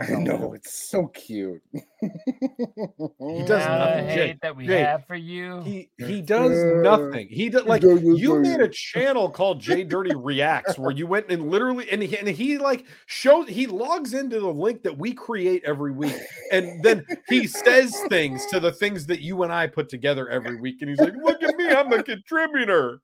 I 0.00 0.12
know 0.12 0.54
it's 0.54 0.72
so 0.72 1.06
cute. 1.08 1.60
He 2.00 3.44
does 3.44 3.64
Now 3.66 3.78
nothing. 3.78 4.06
the 4.06 4.14
Jay, 4.14 4.38
that 4.42 4.56
we 4.56 4.66
Jay, 4.66 4.80
have 4.80 5.06
for 5.06 5.14
you. 5.14 5.60
He 5.62 5.90
he 5.98 6.22
does 6.22 6.50
Uh, 6.52 6.80
nothing. 6.82 7.28
He 7.28 7.50
does 7.50 7.64
like 7.64 7.82
does 7.82 8.02
you 8.02 8.28
nothing. 8.36 8.42
made 8.42 8.60
a 8.60 8.68
channel 8.68 9.28
called 9.30 9.60
Jay 9.60 9.84
Dirty 9.84 10.14
Reacts 10.14 10.78
where 10.78 10.90
you 10.90 11.06
went 11.06 11.30
and 11.30 11.50
literally 11.50 11.88
and 11.90 12.02
he, 12.02 12.16
and 12.16 12.26
he 12.26 12.58
like 12.58 12.86
shows 13.06 13.48
he 13.48 13.66
logs 13.66 14.14
into 14.14 14.40
the 14.40 14.48
link 14.52 14.82
that 14.82 14.96
we 14.96 15.12
create 15.12 15.62
every 15.64 15.92
week 15.92 16.16
and 16.50 16.82
then 16.82 17.04
he 17.28 17.46
says 17.46 17.94
things 18.08 18.46
to 18.46 18.60
the 18.60 18.72
things 18.72 19.06
that 19.06 19.20
you 19.20 19.42
and 19.42 19.52
I 19.52 19.66
put 19.66 19.88
together 19.90 20.28
every 20.30 20.56
week 20.56 20.76
and 20.80 20.88
he's 20.90 21.00
like, 21.00 21.14
"Look 21.22 21.42
at 21.42 21.56
me, 21.56 21.68
I'm 21.68 21.92
a 21.92 22.02
contributor." 22.02 23.00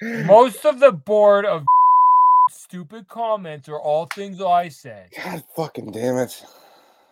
Most 0.00 0.64
of 0.64 0.78
the 0.78 0.92
board 0.92 1.44
of 1.44 1.64
stupid 2.50 3.08
comments 3.08 3.68
are 3.68 3.78
all 3.78 4.06
things 4.06 4.40
I 4.40 4.68
said. 4.68 5.10
God 5.16 5.44
fucking 5.54 5.92
damn 5.92 6.16
it. 6.16 6.44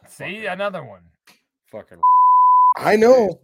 See 0.09 0.47
another 0.47 0.85
one. 0.85 1.03
Fucking 1.71 2.01
I 2.77 2.97
know. 2.97 3.41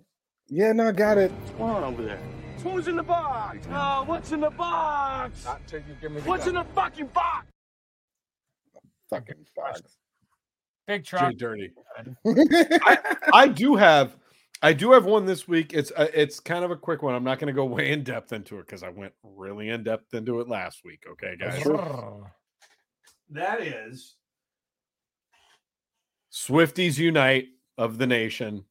Yeah, 0.49 0.73
no, 0.73 0.89
I 0.89 0.93
got 0.93 1.19
it. 1.19 1.31
What's 1.31 1.51
going 1.53 1.71
on 1.71 1.85
over 1.85 2.03
there? 2.03 2.19
Who's 2.63 2.87
in 2.87 2.97
the 2.97 3.03
box? 3.03 3.67
Oh, 3.71 4.05
what's 4.07 4.31
in 4.33 4.41
the 4.41 4.51
box? 4.51 5.47
What's 6.25 6.47
in 6.47 6.55
the 6.55 6.65
fucking 6.75 7.07
box? 7.07 7.47
Fucking 9.11 9.47
box. 9.57 9.83
Big 10.87 11.03
Jay 11.03 11.17
truck. 11.19 11.37
Dirty. 11.37 11.73
I, 12.27 13.17
I 13.33 13.49
do 13.49 13.77
have 13.77 14.17
I 14.65 14.73
do 14.73 14.93
have 14.93 15.05
one 15.05 15.27
this 15.27 15.49
week. 15.49 15.73
It's 15.73 15.91
uh, 15.97 16.07
it's 16.15 16.39
kind 16.39 16.65
of 16.65 16.71
a 16.71 16.77
quick 16.77 17.03
one. 17.03 17.15
I'm 17.15 17.25
not 17.25 17.39
going 17.39 17.49
to 17.49 17.53
go 17.53 17.65
way 17.67 17.91
in 17.91 18.05
depth 18.05 18.33
into 18.33 18.59
it 18.59 18.67
because 18.67 18.83
I 18.83 18.91
went 18.91 19.13
really 19.23 19.71
in 19.71 19.83
depth 19.83 20.15
into 20.15 20.41
it 20.41 20.49
last 20.49 20.83
week. 20.85 21.05
Okay, 21.11 21.37
guys. 21.37 21.63
That 23.31 23.61
is 23.63 24.15
Swifties 26.33 26.99
Unite 26.99 27.47
of 27.79 27.99
the 27.99 28.07
Nation. 28.07 28.65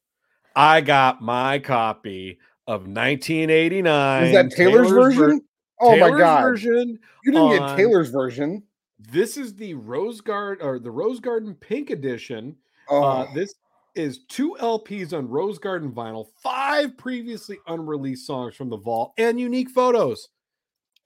I 0.55 0.81
got 0.81 1.21
my 1.21 1.59
copy 1.59 2.39
of 2.67 2.81
1989. 2.81 4.23
Is 4.23 4.33
that 4.33 4.51
Taylor's, 4.51 4.89
ver- 4.89 5.11
version? 5.11 5.41
Oh 5.79 5.91
my 5.91 5.97
Taylor's 5.97 6.19
god. 6.19 6.41
version 6.43 6.99
You 7.23 7.31
didn't 7.31 7.47
on- 7.47 7.57
get 7.69 7.77
Taylor's 7.77 8.09
version. 8.09 8.63
This 8.99 9.35
is 9.35 9.55
the 9.55 9.73
Rose 9.73 10.21
Garden 10.21 10.65
or 10.65 10.77
the 10.77 10.91
Rose 10.91 11.19
Garden 11.19 11.55
Pink 11.55 11.89
Edition. 11.89 12.55
Oh. 12.89 13.01
Uh, 13.03 13.33
this 13.33 13.55
is 13.95 14.19
two 14.29 14.55
LPs 14.59 15.13
on 15.13 15.27
Rose 15.27 15.59
Garden 15.59 15.91
vinyl, 15.91 16.27
five 16.41 16.97
previously 16.97 17.57
unreleased 17.67 18.25
songs 18.25 18.55
from 18.55 18.69
the 18.69 18.77
vault, 18.77 19.13
and 19.17 19.39
unique 19.39 19.69
photos. 19.69 20.29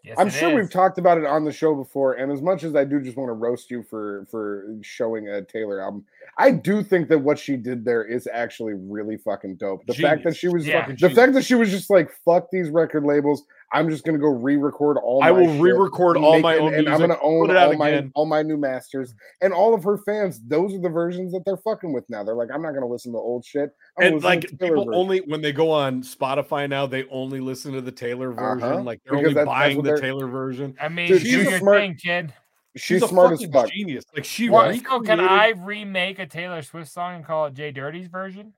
Yes, 0.03 0.17
I'm 0.19 0.29
sure 0.29 0.49
is. 0.49 0.55
we've 0.55 0.69
talked 0.71 0.99
about 0.99 1.17
it 1.17 1.25
on 1.25 1.45
the 1.45 1.51
show 1.51 1.73
before, 1.73 2.13
and 2.13 2.31
as 2.31 2.39
much 2.39 2.63
as 2.63 2.75
I 2.75 2.83
do 2.83 3.01
just 3.01 3.17
want 3.17 3.29
to 3.29 3.33
roast 3.33 3.71
you 3.71 3.81
for 3.81 4.27
for 4.29 4.77
showing 4.83 5.29
a 5.29 5.41
Taylor 5.41 5.81
album, 5.81 6.05
I 6.37 6.51
do 6.51 6.83
think 6.83 7.09
that 7.09 7.17
what 7.17 7.39
she 7.39 7.55
did 7.55 7.83
there 7.83 8.03
is 8.03 8.27
actually 8.31 8.73
really 8.75 9.17
fucking 9.17 9.55
dope. 9.55 9.83
The 9.87 9.95
fact 9.95 10.23
that 10.25 10.35
she 10.35 10.47
was 10.47 10.67
Yeah. 10.67 10.81
Fucking 10.81 10.95
the 10.95 10.97
genius. 10.99 11.17
fact 11.17 11.33
that 11.33 11.43
she 11.43 11.55
was 11.55 11.71
just 11.71 11.89
like 11.89 12.11
fuck 12.23 12.51
these 12.51 12.69
record 12.69 13.03
labels. 13.03 13.45
I'm 13.73 13.89
just 13.89 14.05
gonna 14.05 14.19
go 14.19 14.27
re-record 14.29 14.97
all. 14.97 15.23
I 15.23 15.31
my 15.31 15.39
will 15.39 15.47
shit 15.47 15.61
re-record 15.61 16.15
and 16.17 16.25
all 16.25 16.39
my 16.39 16.55
it- 16.55 16.59
own 16.61 16.73
and 16.75 16.87
I'm 16.87 16.99
gonna 16.99 17.17
own 17.21 17.47
put 17.47 17.51
it 17.51 17.57
out 17.57 17.67
all 17.69 17.77
my 17.77 18.09
all 18.15 18.25
my 18.25 18.41
new 18.41 18.57
masters 18.57 19.13
and 19.41 19.53
all 19.53 19.73
of 19.73 19.83
her 19.83 19.97
fans. 19.97 20.39
Those 20.47 20.73
are 20.73 20.79
the 20.79 20.89
versions 20.89 21.31
that 21.33 21.43
they're 21.45 21.57
fucking 21.57 21.91
with 21.91 22.05
now. 22.09 22.23
They're 22.23 22.35
like, 22.35 22.49
I'm 22.53 22.61
not 22.61 22.73
gonna 22.73 22.87
listen 22.87 23.11
to 23.13 23.17
old 23.17 23.43
shit. 23.43 23.71
I'm 23.99 24.13
and 24.13 24.23
like 24.23 24.41
people 24.49 24.69
version." 24.85 24.93
only 24.93 25.19
when 25.19 25.41
they 25.41 25.51
go 25.51 25.71
on 25.71 26.03
Spotify 26.03 26.69
now, 26.69 26.85
they 26.85 27.05
only 27.09 27.39
listen 27.39 27.73
to 27.73 27.81
the 27.81 27.91
Taylor 27.91 28.31
version. 28.31 28.63
Uh-huh. 28.69 28.81
Like 28.83 29.01
they're 29.03 29.17
Because 29.17 29.29
only 29.29 29.33
that's- 29.33 29.45
that's 29.47 29.47
buying 29.47 29.77
what 29.77 29.85
the 29.85 29.99
Taylor 30.01 30.27
version. 30.27 30.75
I 30.79 30.87
mean, 30.89 31.07
Dude, 31.07 31.21
she's 31.23 31.47
a 31.47 31.57
smart- 31.57 31.77
thing, 31.79 31.95
kid. 31.95 32.33
She's, 32.77 33.01
a 33.01 33.07
smart 33.07 33.31
as 33.31 33.39
fucking 33.39 33.53
fuck. 33.53 33.69
genius. 33.71 34.03
Like 34.13 34.25
she 34.25 34.49
What, 34.49 34.75
so 34.83 34.99
can 34.99 35.21
I 35.21 35.53
remake 35.57 36.19
a 36.19 36.25
Taylor 36.25 36.61
Swift 36.61 36.91
song 36.91 37.15
and 37.15 37.25
call 37.25 37.45
it 37.45 37.53
Jay 37.53 37.71
Dirty's 37.71 38.07
version? 38.07 38.51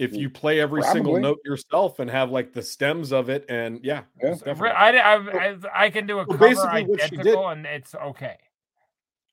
If 0.00 0.12
mm. 0.12 0.18
you 0.18 0.30
play 0.30 0.60
every 0.60 0.82
single 0.82 1.18
note 1.20 1.38
yourself 1.44 1.98
and 1.98 2.10
have 2.10 2.30
like 2.30 2.52
the 2.52 2.62
stems 2.62 3.12
of 3.12 3.28
it, 3.28 3.44
and 3.48 3.80
yeah, 3.84 4.02
Yeah. 4.22 4.30
most 4.30 4.42
Re- 4.46 4.46
definitely. 4.46 4.70
I, 4.70 4.90
I, 4.90 5.50
I, 5.50 5.56
I 5.84 5.90
can 5.90 6.06
do 6.06 6.14
a 6.14 6.24
Well, 6.26 6.38
cover 6.38 6.48
basically 6.48 6.84
what 6.86 7.02
she 7.02 7.10
did- 7.10 7.20
identical 7.20 7.48
and 7.50 7.66
it's 7.66 7.94
okay. 7.94 8.36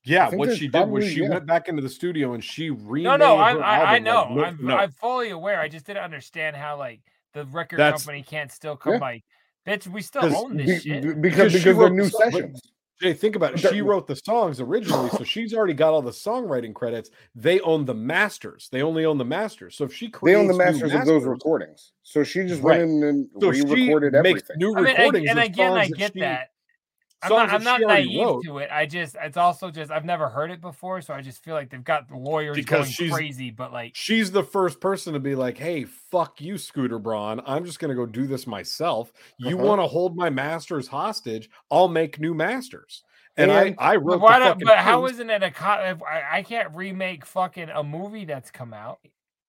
yeah. 0.04 0.28
What 0.30 0.56
she 0.56 0.68
did 0.68 0.88
was 0.88 1.06
she 1.08 1.22
yeah. 1.22 1.30
went 1.30 1.46
back 1.46 1.68
into 1.68 1.80
the 1.82 1.88
studio 1.88 2.34
and 2.34 2.44
she 2.44 2.70
remade. 2.70 3.04
No, 3.04 3.16
no, 3.16 3.36
I, 3.38 3.52
her 3.54 3.62
I, 3.64 3.94
I 3.96 3.98
know. 3.98 4.28
like, 4.30 4.46
I'm, 4.46 4.56
for 4.58 4.62
note. 4.64 4.76
I'm 4.80 4.90
fully 4.92 5.30
aware. 5.30 5.58
I 5.58 5.68
just 5.68 5.86
didn't 5.86 6.04
understand 6.04 6.54
how 6.54 6.76
like 6.76 7.00
the 7.32 7.44
record 7.46 7.78
That's- 7.78 8.04
company 8.04 8.22
can't 8.22 8.52
still 8.52 8.76
come 8.76 8.94
Yeah. 8.94 8.98
like, 9.00 9.24
bitch, 9.66 9.86
we 9.86 10.02
still 10.02 10.36
own 10.36 10.56
this 10.56 10.84
be- 10.84 10.90
shit. 10.90 11.02
because 11.02 11.16
Because 11.20 11.52
she 11.52 11.58
because 11.58 11.78
they're 11.78 11.90
new 11.90 12.04
the 12.04 12.18
but- 12.20 12.32
sessions. 12.32 12.60
Jay, 13.00 13.12
think 13.14 13.36
about 13.36 13.54
it. 13.54 13.60
She 13.60 13.80
wrote 13.80 14.06
the 14.08 14.16
songs 14.16 14.60
originally, 14.60 15.08
so 15.10 15.22
she's 15.22 15.54
already 15.54 15.74
got 15.74 15.92
all 15.92 16.02
the 16.02 16.10
songwriting 16.10 16.74
credits. 16.74 17.10
They 17.34 17.60
own 17.60 17.84
the 17.84 17.94
masters. 17.94 18.68
They 18.72 18.82
only 18.82 19.04
own 19.04 19.18
the 19.18 19.24
masters. 19.24 19.76
So 19.76 19.84
if 19.84 19.94
she 19.94 20.06
They 20.06 20.10
creates 20.10 20.38
own 20.40 20.46
the 20.48 20.52
new 20.54 20.58
masters 20.58 20.92
of 20.94 21.04
those 21.06 21.24
recordings. 21.24 21.92
So 22.02 22.24
she 22.24 22.44
just 22.46 22.62
Right. 22.62 22.80
went 22.80 22.90
in 22.90 23.02
and 23.04 23.28
so 23.40 23.50
re-recorded 23.50 24.12
makes 24.14 24.26
everything. 24.28 24.56
new 24.58 24.72
I 24.76 24.80
mean, 24.80 24.84
recordings. 24.96 25.30
and 25.30 25.38
again, 25.38 25.72
I 25.72 25.88
get 25.88 26.12
she- 26.14 26.20
that. 26.20 26.48
I'm 27.22 27.30
not, 27.30 27.46
that 27.48 27.54
I'm 27.56 27.64
not 27.64 27.80
naive 27.80 28.20
wrote. 28.24 28.44
to 28.44 28.58
it. 28.58 28.70
I 28.72 28.86
just, 28.86 29.16
it's 29.20 29.36
also 29.36 29.70
just, 29.70 29.90
I've 29.90 30.04
never 30.04 30.28
heard 30.28 30.50
it 30.52 30.60
before, 30.60 31.00
so 31.02 31.12
I 31.14 31.20
just 31.20 31.42
feel 31.42 31.54
like 31.54 31.68
they've 31.70 31.82
got 31.82 32.08
the 32.08 32.16
lawyers 32.16 32.54
Because 32.56 32.86
going 32.86 32.90
she's- 32.92 33.12
crazy. 33.12 33.50
But 33.50 33.72
like, 33.72 33.92
She's 33.96 34.30
the 34.30 34.44
first 34.44 34.80
person 34.80 35.14
to 35.14 35.18
be 35.20 35.34
like, 35.34 35.58
"Hey, 35.58 35.84
fuck 35.84 36.40
you, 36.40 36.56
Scooter 36.58 36.98
Braun. 36.98 37.40
I'm 37.46 37.64
just 37.64 37.80
gonna 37.80 37.94
go 37.96 38.06
do 38.06 38.26
this 38.26 38.46
myself. 38.46 39.12
You 39.38 39.56
Uh-huh. 39.56 39.66
want 39.66 39.80
to 39.80 39.86
hold 39.86 40.16
my 40.16 40.30
masters 40.30 40.86
hostage? 40.86 41.50
I'll 41.70 41.88
make 41.88 42.20
new 42.20 42.34
masters." 42.34 43.02
And, 43.36 43.50
And- 43.50 43.74
I, 43.78 43.92
I 43.92 43.96
but 43.96 44.04
wrote 44.04 44.20
why 44.20 44.38
the 44.38 44.44
not? 44.44 44.48
fucking 44.54 44.66
But 44.66 44.78
how 44.78 45.00
things. 45.06 45.14
isn't 45.16 45.30
it 45.30 45.42
a? 45.42 45.50
Co- 45.50 45.82
if 45.84 46.02
I, 46.02 46.38
I 46.38 46.42
can't 46.42 46.74
remake 46.74 47.24
fucking 47.24 47.68
a 47.70 47.82
movie 47.82 48.24
that's 48.26 48.50
come 48.50 48.72
out 48.74 48.98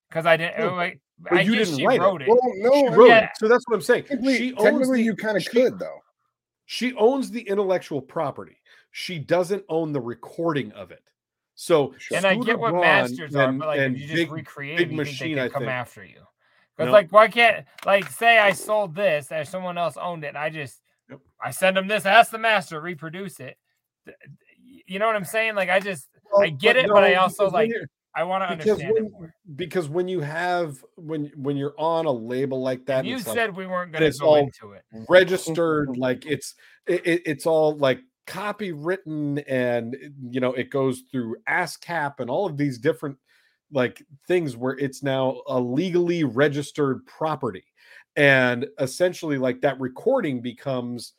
because 0.09 0.25
I 0.25 0.37
didn't. 0.37 0.59
No, 0.59 0.73
like, 0.75 0.99
but 1.19 1.33
I 1.33 1.41
you 1.41 1.55
guess 1.55 1.67
didn't 1.67 1.79
she 1.81 1.85
write 1.87 1.99
it. 1.99 2.03
wrote 2.03 2.21
it. 2.23 2.27
Well, 2.29 2.39
no, 2.57 2.71
She 2.73 2.95
wrote 2.95 3.07
Yeah. 3.09 3.23
it. 3.25 3.29
So 3.37 3.47
that's 3.47 3.63
what 3.67 3.75
I'm 3.75 3.81
saying. 3.81 4.03
technically, 4.05 4.37
she 4.37 4.51
technically 4.53 4.97
the, 5.01 5.03
you 5.03 5.15
kind 5.15 5.37
of 5.37 5.45
could 5.45 5.77
though. 5.79 5.99
She 6.71 6.93
owns 6.93 7.31
the 7.31 7.41
intellectual 7.41 7.99
property. 7.99 8.61
She 8.91 9.17
doesn't 9.17 9.65
own 9.69 9.91
the 9.91 9.99
recording 9.99 10.71
of 10.73 10.91
it. 10.91 11.01
So 11.55 11.95
and 12.13 12.25
I 12.25 12.35
get 12.35 12.59
what 12.59 12.69
Braun 12.69 12.81
masters 12.83 13.35
are, 13.35 13.49
and- 13.49 13.57
but 13.57 13.69
like 13.69 13.79
if 13.79 13.93
you 13.93 14.05
just 14.05 14.13
Big- 14.13 14.31
recreate 14.31 14.77
Big 14.77 14.91
you 14.91 14.97
think 14.97 15.07
Machine, 15.09 15.35
they 15.37 15.41
I 15.41 15.45
can 15.45 15.51
come 15.53 15.61
think. 15.63 15.71
after 15.71 16.05
you. 16.05 16.21
Because 16.77 16.85
No. 16.89 16.91
like, 16.91 17.11
why 17.11 17.27
can't 17.27 17.65
like 17.87 18.07
say 18.11 18.37
I 18.37 18.51
sold 18.51 18.93
this 18.93 19.31
and 19.31 19.47
someone 19.47 19.79
else 19.79 19.97
owned 19.97 20.23
it, 20.23 20.27
and 20.27 20.37
I 20.37 20.51
just 20.51 20.79
Yep. 21.09 21.19
I 21.43 21.49
send 21.49 21.75
them 21.75 21.87
this, 21.87 22.05
ask 22.05 22.29
the 22.29 22.37
master 22.37 22.79
reproduce 22.79 23.39
it. 23.39 23.57
You 24.85 24.99
know 24.99 25.07
what 25.07 25.15
I'm 25.15 25.25
saying? 25.25 25.55
Like 25.55 25.69
I 25.71 25.79
just 25.79 26.07
I 26.15 26.19
Well, 26.31 26.51
get 26.51 26.77
it, 26.77 26.87
but 26.87 27.03
I 27.03 27.15
also 27.15 27.49
like 27.49 27.71
I 28.19 28.23
want 28.23 28.43
to 28.49 28.57
because 28.57 28.81
understand 28.81 29.09
when, 29.17 29.33
because 29.55 29.87
when 29.87 30.07
you 30.09 30.19
have 30.19 30.83
when 30.97 31.31
when 31.37 31.55
you're 31.55 31.73
on 31.79 32.05
a 32.05 32.11
label 32.11 32.61
like 32.61 32.85
that, 32.87 33.05
you 33.05 33.15
it's 33.15 33.25
like- 33.27 33.35
said 33.35 33.55
we 33.55 33.65
weren't 33.65 33.93
going 33.93 34.01
to 34.01 34.07
it's 34.07 34.19
go 34.19 34.27
all 34.27 34.35
into 34.35 34.73
it. 34.73 34.83
registered 35.07 35.95
like 35.95 36.25
it's 36.25 36.55
it, 36.85 37.07
it- 37.07 37.21
it's 37.25 37.45
all 37.45 37.77
like 37.77 38.01
copywritten 38.27 39.41
and 39.47 39.95
you 40.29 40.39
know 40.41 40.53
it 40.53 40.69
goes 40.69 41.03
through 41.11 41.37
ASCAP 41.47 42.19
and 42.19 42.29
all 42.29 42.45
of 42.45 42.57
these 42.57 42.77
different 42.77 43.17
like 43.71 44.03
things 44.27 44.57
where 44.57 44.73
it's 44.77 45.01
now 45.01 45.41
a 45.47 45.59
legally 45.59 46.23
registered 46.25 47.05
property 47.05 47.63
and 48.17 48.67
essentially 48.79 49.37
like 49.37 49.61
that 49.61 49.79
recording 49.79 50.41
becomes 50.41 51.13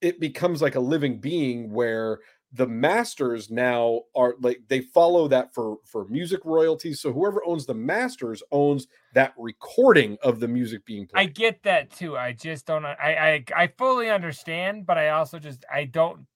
it 0.00 0.20
becomes 0.20 0.62
like 0.62 0.76
a 0.76 0.80
living 0.80 1.20
being 1.20 1.70
where 1.72 2.20
the 2.52 2.66
masters 2.66 3.50
now 3.50 4.00
are 4.16 4.34
like 4.40 4.60
they 4.68 4.80
follow 4.80 5.28
that 5.28 5.54
for 5.54 5.76
for 5.84 6.06
music 6.08 6.40
royalties 6.44 7.00
so 7.00 7.12
whoever 7.12 7.40
owns 7.46 7.64
the 7.64 7.74
masters 7.74 8.42
owns 8.50 8.88
that 9.14 9.32
recording 9.38 10.18
of 10.22 10.40
the 10.40 10.48
music 10.48 10.84
being 10.84 11.06
played 11.06 11.20
I 11.20 11.26
get 11.26 11.62
that 11.64 11.90
too. 11.90 12.16
I 12.16 12.32
just 12.32 12.66
don't. 12.66 12.84
I 12.84 12.94
I 12.96 13.44
I 13.62 13.66
fully 13.78 14.10
understand, 14.10 14.86
but 14.86 14.98
I 14.98 15.10
also 15.10 15.38
just 15.38 15.64
I 15.72 15.84
don't. 15.84 16.26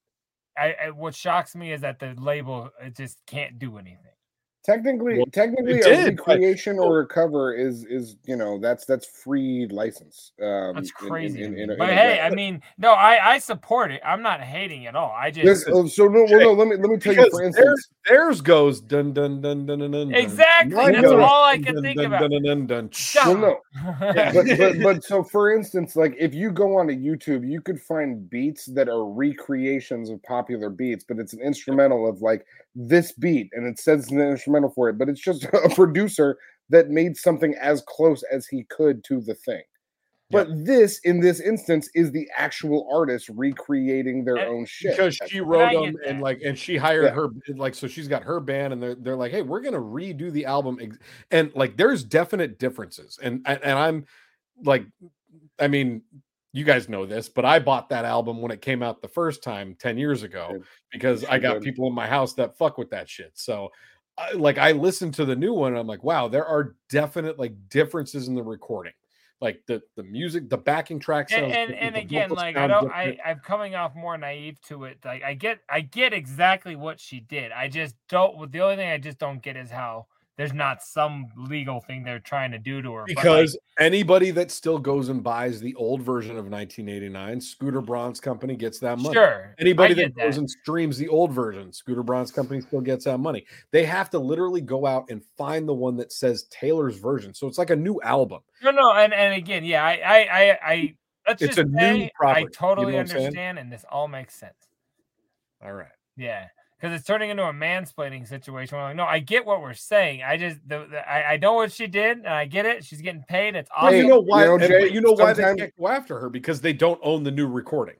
I, 0.56 0.74
I 0.84 0.90
what 0.90 1.14
shocks 1.14 1.56
me 1.56 1.72
is 1.72 1.80
that 1.80 1.98
the 1.98 2.14
label 2.18 2.70
just 2.96 3.18
can't 3.26 3.58
do 3.58 3.78
anything. 3.78 4.13
Technically, 4.64 5.18
Well, 5.18 5.26
technically, 5.26 5.80
it 5.80 5.86
a 5.86 5.88
did, 5.90 6.16
but- 6.16 6.26
recreation 6.26 6.78
or 6.78 7.00
a 7.00 7.06
cover 7.06 7.52
is 7.52 7.84
is 7.84 8.16
you 8.24 8.34
know 8.34 8.58
that's 8.58 8.86
that's 8.86 9.04
free 9.04 9.68
license. 9.70 10.32
Um, 10.40 10.74
That's 10.74 10.88
in- 10.88 11.06
in- 11.06 11.10
crazy. 11.10 11.42
in- 11.42 11.58
in 11.58 11.70
a- 11.70 11.76
but 11.76 11.90
in 11.90 11.96
hey. 11.98 12.20
I 12.20 12.30
mean, 12.30 12.62
no, 12.78 12.92
I 12.92 13.32
I 13.34 13.38
support 13.40 13.90
it. 13.92 14.00
I'm 14.02 14.22
not 14.22 14.40
hating 14.40 14.86
at 14.86 14.96
all. 14.96 15.14
I 15.14 15.30
just 15.30 15.66
This, 15.66 15.68
oh, 15.70 15.86
so 15.86 16.06
no, 16.08 16.24
well, 16.24 16.40
no. 16.40 16.52
Let 16.54 16.68
me 16.68 16.76
let 16.76 16.88
me 16.90 16.96
tell 16.96 17.12
you. 17.14 17.28
For 17.30 17.42
instance, 17.42 17.88
theirs 18.08 18.40
goes 18.40 18.80
dun 18.80 19.12
dun 19.12 19.42
dun 19.42 19.66
dun 19.66 19.80
dun 19.80 19.90
dun. 19.92 20.08
dun. 20.08 20.14
Exactly, 20.14 20.74
Mine 20.74 20.92
that's 20.92 21.04
goes 21.08 21.20
all 21.20 21.44
I 21.44 21.58
can 21.58 21.74
dun, 21.74 21.82
think 21.82 21.96
dun, 21.98 22.06
about. 22.06 22.20
Dun, 22.22 22.30
dun, 22.30 22.42
dun, 22.42 22.66
dun. 22.66 22.90
Shut 22.90 23.26
well, 23.26 23.36
no. 23.36 23.58
Yeah. 24.14 24.32
but, 24.34 24.46
but 24.56 24.82
but 24.82 25.04
so 25.04 25.22
for 25.22 25.52
instance, 25.54 25.94
like 25.94 26.16
if 26.18 26.32
you 26.34 26.50
go 26.50 26.78
onto 26.78 26.94
YouTube, 26.94 27.46
you 27.46 27.60
could 27.60 27.78
find 27.82 28.30
beats 28.30 28.64
that 28.64 28.88
are 28.88 29.04
recreations 29.04 30.08
of 30.08 30.22
popular 30.22 30.70
beats, 30.70 31.04
but 31.04 31.18
it's 31.18 31.34
an 31.34 31.40
instrumental 31.42 32.08
of 32.08 32.22
like 32.22 32.46
this 32.74 33.12
beat, 33.12 33.48
and 33.52 33.66
it 33.66 33.78
says 33.78 34.10
an 34.10 34.20
instrumental 34.20 34.70
for 34.70 34.88
it, 34.88 34.98
but 34.98 35.08
it's 35.08 35.20
just 35.20 35.44
a 35.52 35.70
producer 35.74 36.36
that 36.70 36.88
made 36.90 37.16
something 37.16 37.54
as 37.60 37.82
close 37.86 38.22
as 38.32 38.46
he 38.46 38.64
could 38.64 39.04
to 39.04 39.20
the 39.20 39.34
thing. 39.34 39.62
But 40.30 40.48
this, 40.64 40.98
in 41.04 41.20
this 41.20 41.38
instance, 41.38 41.88
is 41.94 42.10
the 42.10 42.28
actual 42.36 42.88
artist 42.92 43.28
recreating 43.28 44.24
their 44.24 44.36
And- 44.36 44.48
own 44.48 44.64
shit. 44.66 44.92
because 44.96 45.16
she 45.28 45.40
wrote 45.40 45.70
get 45.70 45.80
them 45.84 45.96
and 46.06 46.20
like 46.20 46.40
and 46.42 46.58
she 46.58 46.76
hired 46.76 47.04
Yeah. 47.04 47.10
her 47.10 47.28
like 47.56 47.74
so 47.74 47.86
she's 47.86 48.08
got 48.08 48.24
her 48.24 48.40
band 48.40 48.72
and 48.72 48.82
they're 48.82 48.94
they're 48.96 49.16
like 49.16 49.30
hey 49.30 49.42
we're 49.42 49.60
gonna 49.60 49.78
redo 49.78 50.32
the 50.32 50.46
album 50.46 50.78
and 51.30 51.52
like 51.54 51.76
there's 51.76 52.02
definite 52.02 52.58
differences 52.58 53.18
and 53.22 53.42
and, 53.46 53.62
and 53.62 53.78
I'm 53.78 54.06
like 54.64 54.86
I 55.60 55.68
mean 55.68 56.02
you 56.54 56.64
guys 56.64 56.88
know 56.88 57.04
this 57.04 57.28
but 57.28 57.44
I 57.44 57.58
bought 57.58 57.88
that 57.88 58.04
album 58.04 58.40
when 58.40 58.52
it 58.52 58.62
came 58.62 58.82
out 58.82 59.02
the 59.02 59.08
first 59.08 59.42
time 59.42 59.76
10 59.80 59.98
years 59.98 60.22
ago 60.22 60.62
because 60.92 61.24
I 61.24 61.38
got 61.38 61.60
people 61.60 61.88
in 61.88 61.94
my 61.94 62.06
house 62.06 62.32
that 62.34 62.56
fuck 62.56 62.78
with 62.78 62.90
that 62.90 63.08
shit. 63.08 63.32
So 63.34 63.70
I, 64.16 64.32
like 64.32 64.56
I 64.56 64.70
listened 64.70 65.14
to 65.14 65.24
the 65.24 65.34
new 65.34 65.52
one 65.52 65.72
and 65.72 65.78
I'm 65.78 65.88
like 65.88 66.04
wow 66.04 66.28
there 66.28 66.46
are 66.46 66.76
definite 66.88 67.40
like 67.40 67.54
differences 67.68 68.28
in 68.28 68.36
the 68.36 68.42
recording. 68.42 68.92
Like 69.40 69.62
the 69.66 69.82
the 69.96 70.04
music 70.04 70.48
the 70.48 70.56
backing 70.56 71.00
track 71.00 71.32
and 71.32 71.52
sounds 71.52 71.56
and, 71.56 71.74
and 71.74 71.96
again 71.96 72.30
like 72.30 72.56
i 72.56 72.68
don't 72.68 72.84
different. 72.84 73.18
i 73.24 73.30
i'm 73.30 73.40
coming 73.40 73.74
off 73.74 73.94
more 73.96 74.16
naive 74.16 74.58
to 74.68 74.84
it 74.84 74.98
like 75.04 75.22
i 75.22 75.34
get 75.34 75.58
i 75.68 75.80
get 75.80 76.12
exactly 76.12 76.76
what 76.76 77.00
she 77.00 77.18
did. 77.18 77.50
I 77.50 77.66
just 77.66 77.96
don't 78.08 78.50
the 78.52 78.60
only 78.60 78.76
thing 78.76 78.90
i 78.90 78.96
just 78.96 79.18
don't 79.18 79.42
get 79.42 79.56
is 79.56 79.70
how 79.70 80.06
there's 80.36 80.52
not 80.52 80.82
some 80.82 81.28
legal 81.36 81.80
thing 81.80 82.02
they're 82.02 82.18
trying 82.18 82.50
to 82.50 82.58
do 82.58 82.82
to 82.82 82.92
her 82.92 83.04
but, 83.06 83.16
like, 83.16 83.24
Because 83.24 83.58
anybody 83.78 84.30
that 84.32 84.50
still 84.50 84.78
goes 84.78 85.08
and 85.08 85.22
buys 85.22 85.60
the 85.60 85.74
old 85.76 86.02
version 86.02 86.32
of 86.32 86.48
1989, 86.48 87.40
Scooter 87.40 87.80
Braun's 87.80 88.20
company 88.20 88.56
gets 88.56 88.78
that 88.80 88.98
money. 88.98 89.14
sure 89.14 89.54
Anybody 89.58 89.94
I 89.94 90.04
that 90.04 90.14
goes 90.16 90.38
and 90.38 90.50
streams 90.50 90.98
the 90.98 91.08
old 91.08 91.32
version, 91.32 91.72
Scooter 91.72 92.02
Braun's 92.02 92.32
company 92.32 92.60
still 92.60 92.80
gets 92.80 93.04
that 93.04 93.18
money. 93.18 93.46
They 93.70 93.84
have 93.84 94.10
to 94.10 94.18
literally 94.18 94.60
go 94.60 94.86
out 94.86 95.10
and 95.10 95.22
find 95.36 95.68
the 95.68 95.74
one 95.74 95.96
that 95.98 96.12
says 96.12 96.44
Taylor's 96.44 96.98
version. 96.98 97.32
So 97.34 97.46
it's 97.46 97.58
like 97.58 97.70
a 97.70 97.76
new 97.76 98.00
album. 98.02 98.40
no 98.62 98.70
no 98.70 98.92
and 98.92 99.12
and 99.14 99.34
again 99.34 99.64
yeah 99.64 99.84
i 99.84 99.92
i 100.04 100.18
i, 100.18 100.58
I 100.72 100.94
let's 101.28 101.42
It's 101.42 101.56
just 101.56 101.66
a 101.66 101.70
new 101.70 102.08
property, 102.18 102.36
i 102.36 102.38
you 102.40 102.44
know 102.46 102.50
totally 102.52 102.98
I'm 102.98 103.06
saying? 103.06 103.26
understand 103.26 103.58
and 103.58 103.72
this 103.72 103.84
all 103.90 104.08
makes 104.08 104.34
sense 104.34 104.54
All 105.64 105.72
right. 105.72 105.88
Yeah, 106.16 106.46
because 106.84 106.98
it's 107.00 107.06
turning 107.06 107.30
into 107.30 107.42
a 107.42 107.50
mansplaining 107.52 108.28
situation. 108.28 108.76
We're 108.76 108.84
like, 108.84 108.96
no, 108.96 109.04
I 109.04 109.18
get 109.18 109.46
what 109.46 109.62
we're 109.62 109.72
saying. 109.72 110.22
I 110.22 110.36
just, 110.36 110.58
the, 110.68 110.86
the, 110.90 111.10
I, 111.10 111.32
I 111.32 111.36
know 111.38 111.54
what 111.54 111.72
she 111.72 111.86
did, 111.86 112.18
and 112.18 112.26
I 112.28 112.44
get 112.44 112.66
it. 112.66 112.84
She's 112.84 113.00
getting 113.00 113.22
paid. 113.26 113.56
It's 113.56 113.70
Well, 113.74 113.86
awesome. 113.86 113.96
you 114.00 114.06
know 114.06 114.20
why? 114.20 114.44
you 114.44 114.58
know, 114.58 114.68
Jay, 114.68 114.92
you 114.92 115.00
know 115.00 115.12
why 115.12 115.32
they 115.32 115.42
can't 115.42 115.72
go 115.78 115.88
after 115.88 116.20
her 116.20 116.28
because 116.28 116.60
they 116.60 116.74
don't 116.74 117.00
own 117.02 117.22
the 117.22 117.30
new 117.30 117.46
recording. 117.46 117.94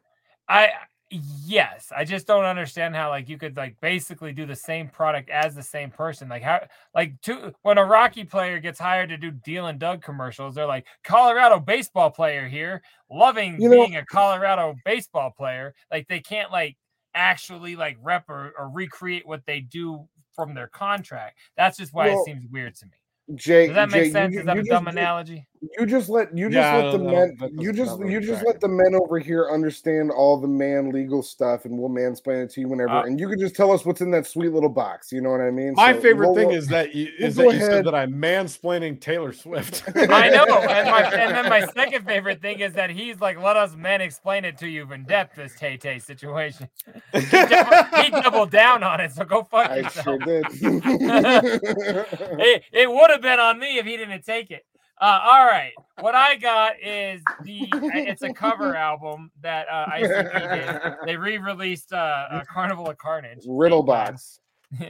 I, 0.50 0.68
Yes, 1.10 1.92
I 1.96 2.04
just 2.04 2.26
don't 2.26 2.44
understand 2.44 2.96
how 2.96 3.08
like 3.10 3.28
you 3.28 3.38
could 3.38 3.56
like 3.56 3.76
basically 3.80 4.32
do 4.32 4.46
the 4.46 4.56
same 4.56 4.88
product 4.88 5.30
as 5.30 5.54
the 5.54 5.62
same 5.62 5.90
person. 5.90 6.28
Like 6.28 6.42
how 6.42 6.62
like 6.92 7.20
two 7.20 7.52
when 7.62 7.78
a 7.78 7.84
Rocky 7.84 8.24
player 8.24 8.58
gets 8.58 8.80
hired 8.80 9.10
to 9.10 9.16
do 9.16 9.30
Deal 9.30 9.66
and 9.66 9.78
Doug 9.78 10.02
commercials, 10.02 10.56
they're 10.56 10.66
like 10.66 10.86
Colorado 11.04 11.60
baseball 11.60 12.10
player 12.10 12.48
here, 12.48 12.82
loving 13.10 13.60
You 13.60 13.68
know- 13.68 13.76
being 13.76 13.96
a 13.96 14.04
Colorado 14.04 14.74
baseball 14.84 15.30
player. 15.30 15.74
Like 15.88 16.08
they 16.08 16.18
can't 16.18 16.50
like 16.50 16.76
actually 17.14 17.76
like 17.76 17.96
rep 18.02 18.28
or, 18.28 18.52
or 18.58 18.68
recreate 18.68 19.26
what 19.26 19.42
they 19.46 19.60
do 19.60 20.06
from 20.34 20.54
their 20.54 20.68
contract. 20.68 21.38
That's 21.56 21.76
just 21.76 21.92
why 21.94 22.08
Well, 22.08 22.20
it 22.20 22.24
seems 22.26 22.44
weird 22.50 22.74
to 22.76 22.86
me. 22.86 23.36
Jay, 23.36 23.68
Does 23.68 23.76
that 23.76 23.90
make 23.90 24.04
Jay, 24.04 24.10
sense? 24.10 24.34
ju- 24.34 24.40
Is 24.40 24.46
that 24.46 24.58
a 24.58 24.62
dumb 24.64 24.84
you- 24.84 24.90
analogy? 24.90 25.46
You 25.78 25.86
just 25.86 26.08
let 26.08 26.36
you 26.36 26.48
just 26.48 26.56
Yeah, 26.56 26.76
let 26.76 26.92
the 26.92 26.98
don't 26.98 27.06
know. 27.06 27.12
men 27.12 27.36
you 27.58 27.72
just 27.72 27.98
you 28.00 28.20
just 28.20 28.42
attractive. 28.42 28.46
let 28.46 28.60
the 28.60 28.68
men 28.68 28.94
over 28.94 29.18
here 29.18 29.48
understand 29.50 30.10
all 30.10 30.38
the 30.40 30.48
man 30.48 30.90
legal 30.90 31.22
stuff, 31.22 31.64
and 31.64 31.78
we'll 31.78 31.90
mansplain 31.90 32.44
it 32.44 32.50
to 32.50 32.60
you 32.60 32.68
whenever. 32.68 32.90
Uh, 32.90 33.04
and 33.04 33.18
you 33.20 33.28
can 33.28 33.38
just 33.38 33.54
tell 33.54 33.70
us 33.72 33.84
what's 33.84 34.00
in 34.00 34.10
that 34.10 34.26
sweet 34.26 34.52
little 34.52 34.68
box. 34.68 35.12
You 35.12 35.20
know 35.20 35.30
what 35.30 35.40
I 35.40 35.50
mean? 35.50 35.74
My 35.74 35.92
So 35.92 36.00
favorite 36.00 36.28
we'll- 36.28 36.36
thing 36.36 36.48
we'll- 36.48 36.56
is 36.56 36.68
that 36.68 36.94
you, 36.94 37.08
we'll 37.18 37.28
is 37.28 37.36
that 37.36 37.42
you 37.44 37.50
ahead. 37.50 37.70
said 37.70 37.84
that 37.86 37.94
I'm 37.94 38.12
mansplaining 38.12 39.00
Taylor 39.00 39.32
Swift. 39.32 39.82
I 39.96 40.28
know. 40.30 40.44
And, 40.44 40.90
my, 40.90 41.02
and 41.02 41.34
then 41.36 41.48
my 41.48 41.66
second 41.74 42.04
favorite 42.04 42.40
thing 42.42 42.60
is 42.60 42.72
that 42.74 42.90
he's 42.90 43.20
like, 43.20 43.40
let 43.40 43.56
us 43.56 43.74
men 43.76 44.00
explain 44.00 44.44
it 44.44 44.58
to 44.58 44.68
you 44.68 44.90
in 44.92 45.04
depth, 45.04 45.36
this 45.36 45.54
Tay 45.58 45.76
Tay 45.76 45.98
situation. 45.98 46.68
He, 47.12 47.20
double- 47.30 48.02
he 48.02 48.10
doubled 48.22 48.50
down 48.50 48.82
on 48.82 49.00
it, 49.00 49.12
so 49.12 49.24
go 49.24 49.42
fuck 49.44 49.70
I 49.70 49.76
yourself. 49.78 50.04
sure 50.04 50.18
did. 50.18 50.44
it 50.52 52.62
it 52.72 52.90
would 52.90 53.10
have 53.10 53.22
been 53.22 53.40
on 53.40 53.58
me 53.58 53.78
if 53.78 53.86
he 53.86 53.96
didn't 53.96 54.24
take 54.24 54.50
it. 54.50 54.64
Uh, 55.00 55.20
all 55.24 55.44
right, 55.44 55.72
what 56.00 56.14
I 56.14 56.36
got 56.36 56.74
is 56.80 57.20
the 57.42 57.68
it's 57.94 58.22
a 58.22 58.32
cover 58.32 58.76
album 58.76 59.30
that 59.42 59.66
uh, 59.70 59.86
ICP 59.86 60.82
did. 60.82 60.94
They 61.06 61.16
re-released 61.16 61.92
uh, 61.92 62.26
uh, 62.30 62.44
Carnival 62.48 62.88
of 62.88 62.98
Carnage. 62.98 63.44
Riddle 63.46 63.82
box. 63.82 64.40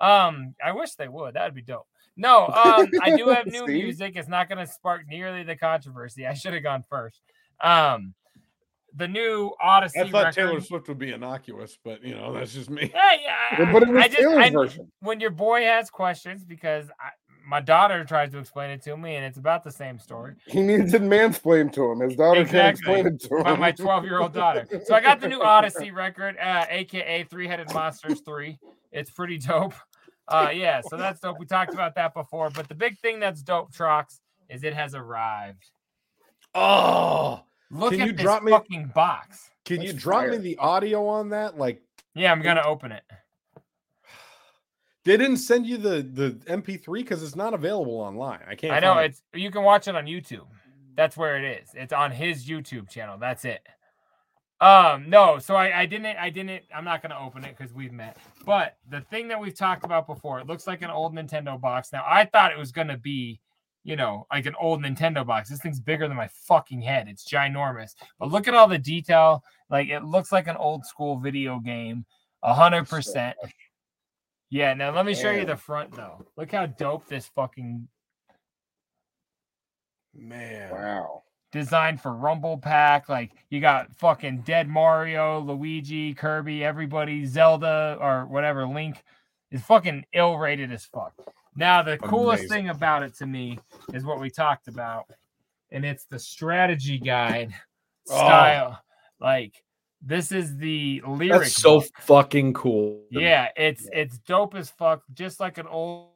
um, 0.00 0.54
I 0.62 0.72
wish 0.72 0.94
they 0.94 1.08
would. 1.08 1.34
That'd 1.34 1.54
be 1.54 1.62
dope. 1.62 1.86
No, 2.16 2.46
um, 2.48 2.88
I 3.00 3.16
do 3.16 3.28
have 3.28 3.46
new 3.46 3.66
See? 3.66 3.72
music. 3.72 4.14
It's 4.16 4.28
not 4.28 4.48
going 4.48 4.58
to 4.58 4.70
spark 4.70 5.02
nearly 5.08 5.44
the 5.44 5.56
controversy. 5.56 6.26
I 6.26 6.34
should 6.34 6.52
have 6.52 6.62
gone 6.62 6.84
first. 6.88 7.20
Um, 7.60 8.14
the 8.94 9.08
new 9.08 9.52
Odyssey. 9.62 10.00
I 10.00 10.10
thought 10.10 10.24
record. 10.24 10.34
Taylor 10.34 10.60
Swift 10.60 10.88
would 10.88 10.98
be 10.98 11.12
innocuous, 11.12 11.78
but 11.82 12.02
you 12.02 12.14
know 12.14 12.32
that's 12.32 12.52
just 12.52 12.70
me. 12.70 12.90
Yeah, 12.94 13.12
yeah. 13.22 13.58
Yeah, 13.58 13.72
but 13.72 13.82
it 13.82 13.88
was 13.88 14.02
I 14.02 14.08
just, 14.08 14.18
Taylor's 14.18 14.38
I, 14.38 14.50
version. 14.50 14.92
When 15.00 15.20
your 15.20 15.30
boy 15.30 15.62
has 15.62 15.90
questions, 15.90 16.44
because 16.44 16.90
I, 17.00 17.10
my 17.48 17.60
daughter 17.60 18.04
tries 18.04 18.30
to 18.32 18.38
explain 18.38 18.70
it 18.70 18.82
to 18.82 18.96
me, 18.96 19.16
and 19.16 19.24
it's 19.24 19.38
about 19.38 19.64
the 19.64 19.72
same 19.72 19.98
story. 19.98 20.34
He 20.46 20.60
needs 20.60 20.92
to 20.92 21.00
mansplain 21.00 21.72
to 21.72 21.90
him. 21.90 22.00
His 22.00 22.14
daughter 22.16 22.44
can't 22.44 22.76
explain 22.76 23.06
it 23.06 23.20
to 23.22 23.36
him. 23.38 23.42
My- 23.44 23.56
my 23.56 23.72
12 23.72 24.04
year 24.04 24.20
old 24.20 24.34
daughter. 24.34 24.66
So 24.84 24.94
I 24.94 25.00
got 25.00 25.20
the 25.20 25.28
new 25.28 25.40
Odyssey 25.42 25.90
record, 26.04 26.36
uh, 26.38 26.66
aka 26.68 27.24
Three 27.24 27.48
Headed 27.48 27.72
Monsters 27.72 28.20
3. 28.20 28.58
It's 28.92 29.10
pretty 29.10 29.38
dope. 29.38 29.74
Uh, 30.28 30.50
yeah, 30.52 30.82
so 30.82 30.96
that's 30.98 31.20
dope. 31.20 31.38
We 31.38 31.46
talked 31.46 31.72
about 31.72 31.94
that 31.94 32.12
before, 32.12 32.50
but 32.50 32.68
the 32.68 32.74
big 32.74 32.98
thing 32.98 33.18
that's 33.18 33.42
dope, 33.42 33.72
Trox, 33.72 34.20
is 34.50 34.62
it 34.62 34.74
has 34.74 34.94
arrived. 34.94 35.70
Oh, 36.54 37.42
Look 37.70 37.92
Can 37.92 38.00
at 38.02 38.06
you 38.08 38.12
this 38.12 38.22
drop 38.22 38.42
me- 38.42 38.52
fucking 38.52 38.92
box. 38.94 39.50
can 39.64 39.82
you 39.82 39.92
That's 39.92 40.02
drop 40.02 40.28
me 40.28 40.38
the 40.38 40.56
audio 40.58 41.06
on 41.06 41.30
that? 41.30 41.58
Like 41.58 41.82
Yeah, 42.14 42.32
I'm 42.32 42.40
gonna 42.42 42.62
open 42.62 42.92
it. 42.92 43.02
They 45.08 45.16
didn't 45.16 45.38
send 45.38 45.66
you 45.66 45.78
the 45.78 46.02
the 46.12 46.32
MP3 46.52 46.92
because 46.96 47.22
it's 47.22 47.34
not 47.34 47.54
available 47.54 47.98
online. 47.98 48.40
I 48.46 48.54
can't. 48.54 48.74
I 48.74 48.80
know 48.80 48.92
find 48.92 49.06
it. 49.06 49.08
it's 49.10 49.22
you 49.32 49.50
can 49.50 49.62
watch 49.62 49.88
it 49.88 49.96
on 49.96 50.04
YouTube. 50.04 50.46
That's 50.96 51.16
where 51.16 51.42
it 51.42 51.62
is. 51.62 51.70
It's 51.74 51.94
on 51.94 52.10
his 52.10 52.46
YouTube 52.46 52.90
channel. 52.90 53.16
That's 53.18 53.46
it. 53.46 53.66
Um, 54.60 55.08
no, 55.08 55.38
so 55.38 55.54
I, 55.54 55.80
I 55.80 55.86
didn't 55.86 56.18
I 56.18 56.28
didn't 56.28 56.64
I'm 56.74 56.84
not 56.84 57.00
gonna 57.00 57.18
open 57.18 57.42
it 57.44 57.56
because 57.56 57.72
we've 57.72 57.92
met. 57.92 58.18
But 58.44 58.76
the 58.90 59.00
thing 59.00 59.28
that 59.28 59.40
we've 59.40 59.54
talked 59.54 59.82
about 59.82 60.06
before, 60.06 60.40
it 60.40 60.46
looks 60.46 60.66
like 60.66 60.82
an 60.82 60.90
old 60.90 61.14
Nintendo 61.14 61.58
box. 61.58 61.90
Now 61.90 62.04
I 62.06 62.26
thought 62.26 62.52
it 62.52 62.58
was 62.58 62.70
gonna 62.70 62.98
be, 62.98 63.40
you 63.84 63.96
know, 63.96 64.26
like 64.30 64.44
an 64.44 64.56
old 64.60 64.82
Nintendo 64.82 65.26
box. 65.26 65.48
This 65.48 65.62
thing's 65.62 65.80
bigger 65.80 66.06
than 66.06 66.18
my 66.18 66.28
fucking 66.46 66.82
head. 66.82 67.08
It's 67.08 67.26
ginormous. 67.26 67.94
But 68.18 68.30
look 68.30 68.46
at 68.46 68.52
all 68.52 68.68
the 68.68 68.76
detail. 68.76 69.42
Like 69.70 69.88
it 69.88 70.04
looks 70.04 70.32
like 70.32 70.48
an 70.48 70.56
old 70.56 70.84
school 70.84 71.16
video 71.18 71.60
game. 71.60 72.04
A 72.42 72.52
hundred 72.52 72.88
percent. 72.88 73.36
Yeah, 74.50 74.74
now 74.74 74.90
let 74.94 75.04
me 75.06 75.14
show 75.14 75.30
you 75.30 75.44
the 75.44 75.56
front 75.56 75.94
though. 75.94 76.24
Look 76.36 76.52
how 76.52 76.66
dope 76.66 77.06
this 77.06 77.26
fucking 77.34 77.86
man. 80.14 80.70
Wow. 80.72 81.22
designed 81.52 82.00
for 82.00 82.12
Rumble 82.14 82.58
Pack. 82.58 83.08
Like 83.08 83.32
you 83.50 83.60
got 83.60 83.94
fucking 83.96 84.42
Dead 84.42 84.68
Mario, 84.68 85.40
Luigi, 85.40 86.14
Kirby, 86.14 86.64
everybody, 86.64 87.24
Zelda 87.26 87.96
or 88.00 88.26
whatever. 88.26 88.66
Link 88.66 89.02
is 89.50 89.62
fucking 89.62 90.04
ill 90.14 90.36
rated 90.38 90.72
as 90.72 90.84
fuck. 90.84 91.12
Now 91.56 91.82
the 91.82 91.98
coolest 91.98 92.44
Amazing. 92.44 92.56
thing 92.56 92.68
about 92.70 93.02
it 93.02 93.14
to 93.16 93.26
me 93.26 93.58
is 93.92 94.04
what 94.04 94.20
we 94.20 94.30
talked 94.30 94.68
about, 94.68 95.06
and 95.72 95.84
it's 95.84 96.04
the 96.04 96.18
strategy 96.18 96.98
guide 96.98 97.52
Oh. 98.10 98.16
style. 98.16 98.82
Like 99.20 99.62
this 100.00 100.30
is 100.32 100.56
the 100.56 101.02
lyric. 101.06 101.42
That's 101.42 101.54
so 101.54 101.80
book. 101.80 101.90
fucking 102.00 102.54
cool. 102.54 103.02
Yeah, 103.10 103.48
it's 103.56 103.88
it's 103.92 104.18
dope 104.18 104.54
as 104.54 104.70
fuck, 104.70 105.02
just 105.12 105.40
like 105.40 105.58
an 105.58 105.66
old 105.66 106.10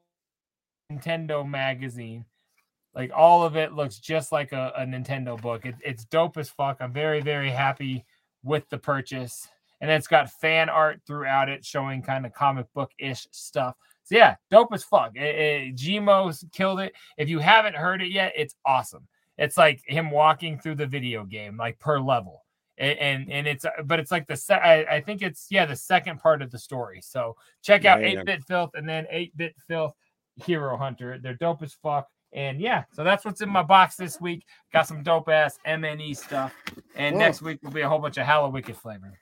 Nintendo 0.90 1.48
magazine. 1.48 2.24
Like 2.94 3.10
all 3.14 3.42
of 3.44 3.56
it 3.56 3.72
looks 3.72 3.98
just 3.98 4.32
like 4.32 4.52
a, 4.52 4.72
a 4.76 4.82
Nintendo 4.82 5.40
book. 5.40 5.66
It, 5.66 5.74
it's 5.84 6.04
dope 6.04 6.36
as 6.36 6.48
fuck. 6.48 6.78
I'm 6.80 6.92
very 6.92 7.20
very 7.20 7.50
happy 7.50 8.04
with 8.44 8.68
the 8.68 8.78
purchase, 8.78 9.48
and 9.80 9.90
it's 9.90 10.06
got 10.06 10.30
fan 10.30 10.68
art 10.68 11.00
throughout 11.06 11.48
it, 11.48 11.64
showing 11.64 12.02
kind 12.02 12.24
of 12.24 12.32
comic 12.32 12.66
book 12.74 12.92
ish 12.98 13.26
stuff. 13.32 13.74
So 14.04 14.16
yeah, 14.16 14.36
dope 14.50 14.72
as 14.72 14.84
fuck. 14.84 15.16
It, 15.16 15.20
it, 15.22 15.76
Gmo's 15.76 16.44
killed 16.52 16.80
it. 16.80 16.92
If 17.16 17.28
you 17.28 17.38
haven't 17.40 17.76
heard 17.76 18.02
it 18.02 18.10
yet, 18.10 18.32
it's 18.36 18.54
awesome. 18.64 19.08
It's 19.38 19.56
like 19.56 19.80
him 19.86 20.10
walking 20.10 20.58
through 20.58 20.74
the 20.76 20.86
video 20.86 21.24
game, 21.24 21.56
like 21.56 21.78
per 21.80 21.98
level 21.98 22.41
and 22.78 22.98
and, 22.98 23.30
and 23.32 23.46
it's 23.46 23.64
uh, 23.64 23.70
but 23.84 23.98
it's 24.00 24.10
like 24.10 24.26
the 24.26 24.36
se- 24.36 24.54
I, 24.54 24.96
I 24.96 25.00
think 25.00 25.22
it's 25.22 25.46
yeah 25.50 25.66
the 25.66 25.76
second 25.76 26.18
part 26.20 26.42
of 26.42 26.50
the 26.50 26.58
story 26.58 27.00
so 27.02 27.36
check 27.62 27.84
out 27.84 28.00
Man. 28.00 28.16
8-bit 28.18 28.44
filth 28.44 28.70
and 28.74 28.88
then 28.88 29.06
8-bit 29.12 29.54
filth 29.68 29.94
hero 30.36 30.76
hunter 30.76 31.18
they're 31.22 31.34
dope 31.34 31.62
as 31.62 31.74
fuck 31.74 32.08
and 32.32 32.60
yeah 32.60 32.84
so 32.94 33.04
that's 33.04 33.24
what's 33.24 33.42
in 33.42 33.50
my 33.50 33.62
box 33.62 33.96
this 33.96 34.18
week 34.20 34.44
got 34.72 34.86
some 34.86 35.02
dope 35.02 35.28
ass 35.28 35.58
mne 35.66 36.16
stuff 36.16 36.54
and 36.96 37.16
Mm. 37.16 37.18
next 37.18 37.42
week 37.42 37.62
will 37.62 37.70
be 37.70 37.82
a 37.82 37.88
whole 37.88 37.98
bunch 37.98 38.16
of 38.16 38.26
Hallowicked 38.26 38.74
flavor 38.76 39.12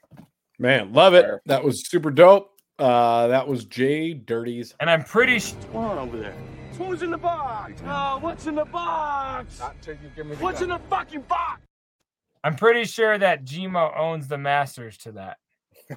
Man, 0.59 0.93
love 0.93 1.15
it. 1.15 1.25
That 1.47 1.63
was 1.63 1.89
super 1.89 2.11
dope. 2.11 2.51
Uh, 2.77 3.27
that 3.27 3.47
was 3.47 3.65
Jay 3.65 4.13
Dirty's. 4.13 4.75
and 4.79 4.89
i'm 4.91 5.03
pretty 5.03 5.39
sh- 5.39 5.53
What's 5.53 5.65
going 5.73 5.85
on 5.85 5.97
over 5.97 6.17
there? 6.17 6.35
Who's 6.77 7.01
in 7.03 7.11
the 7.11 7.17
box? 7.17 7.81
Uh, 7.83 8.17
what's 8.19 8.45
in 8.47 8.55
the 8.55 8.65
box? 8.65 9.59
Not 9.59 9.75
till 9.81 9.95
you 9.95 10.09
give 10.15 10.25
me 10.27 10.35
the 10.35 10.43
What's 10.43 10.59
gun. 10.61 10.71
in 10.71 10.77
the 10.77 10.87
fucking 10.89 11.21
box? 11.21 11.61
I'm 12.43 12.55
pretty 12.55 12.85
sure 12.85 13.17
that 13.17 13.45
gmo 13.45 13.97
owns 13.97 14.27
the 14.27 14.37
masters 14.37 14.97
to 14.97 15.11
that 15.11 15.37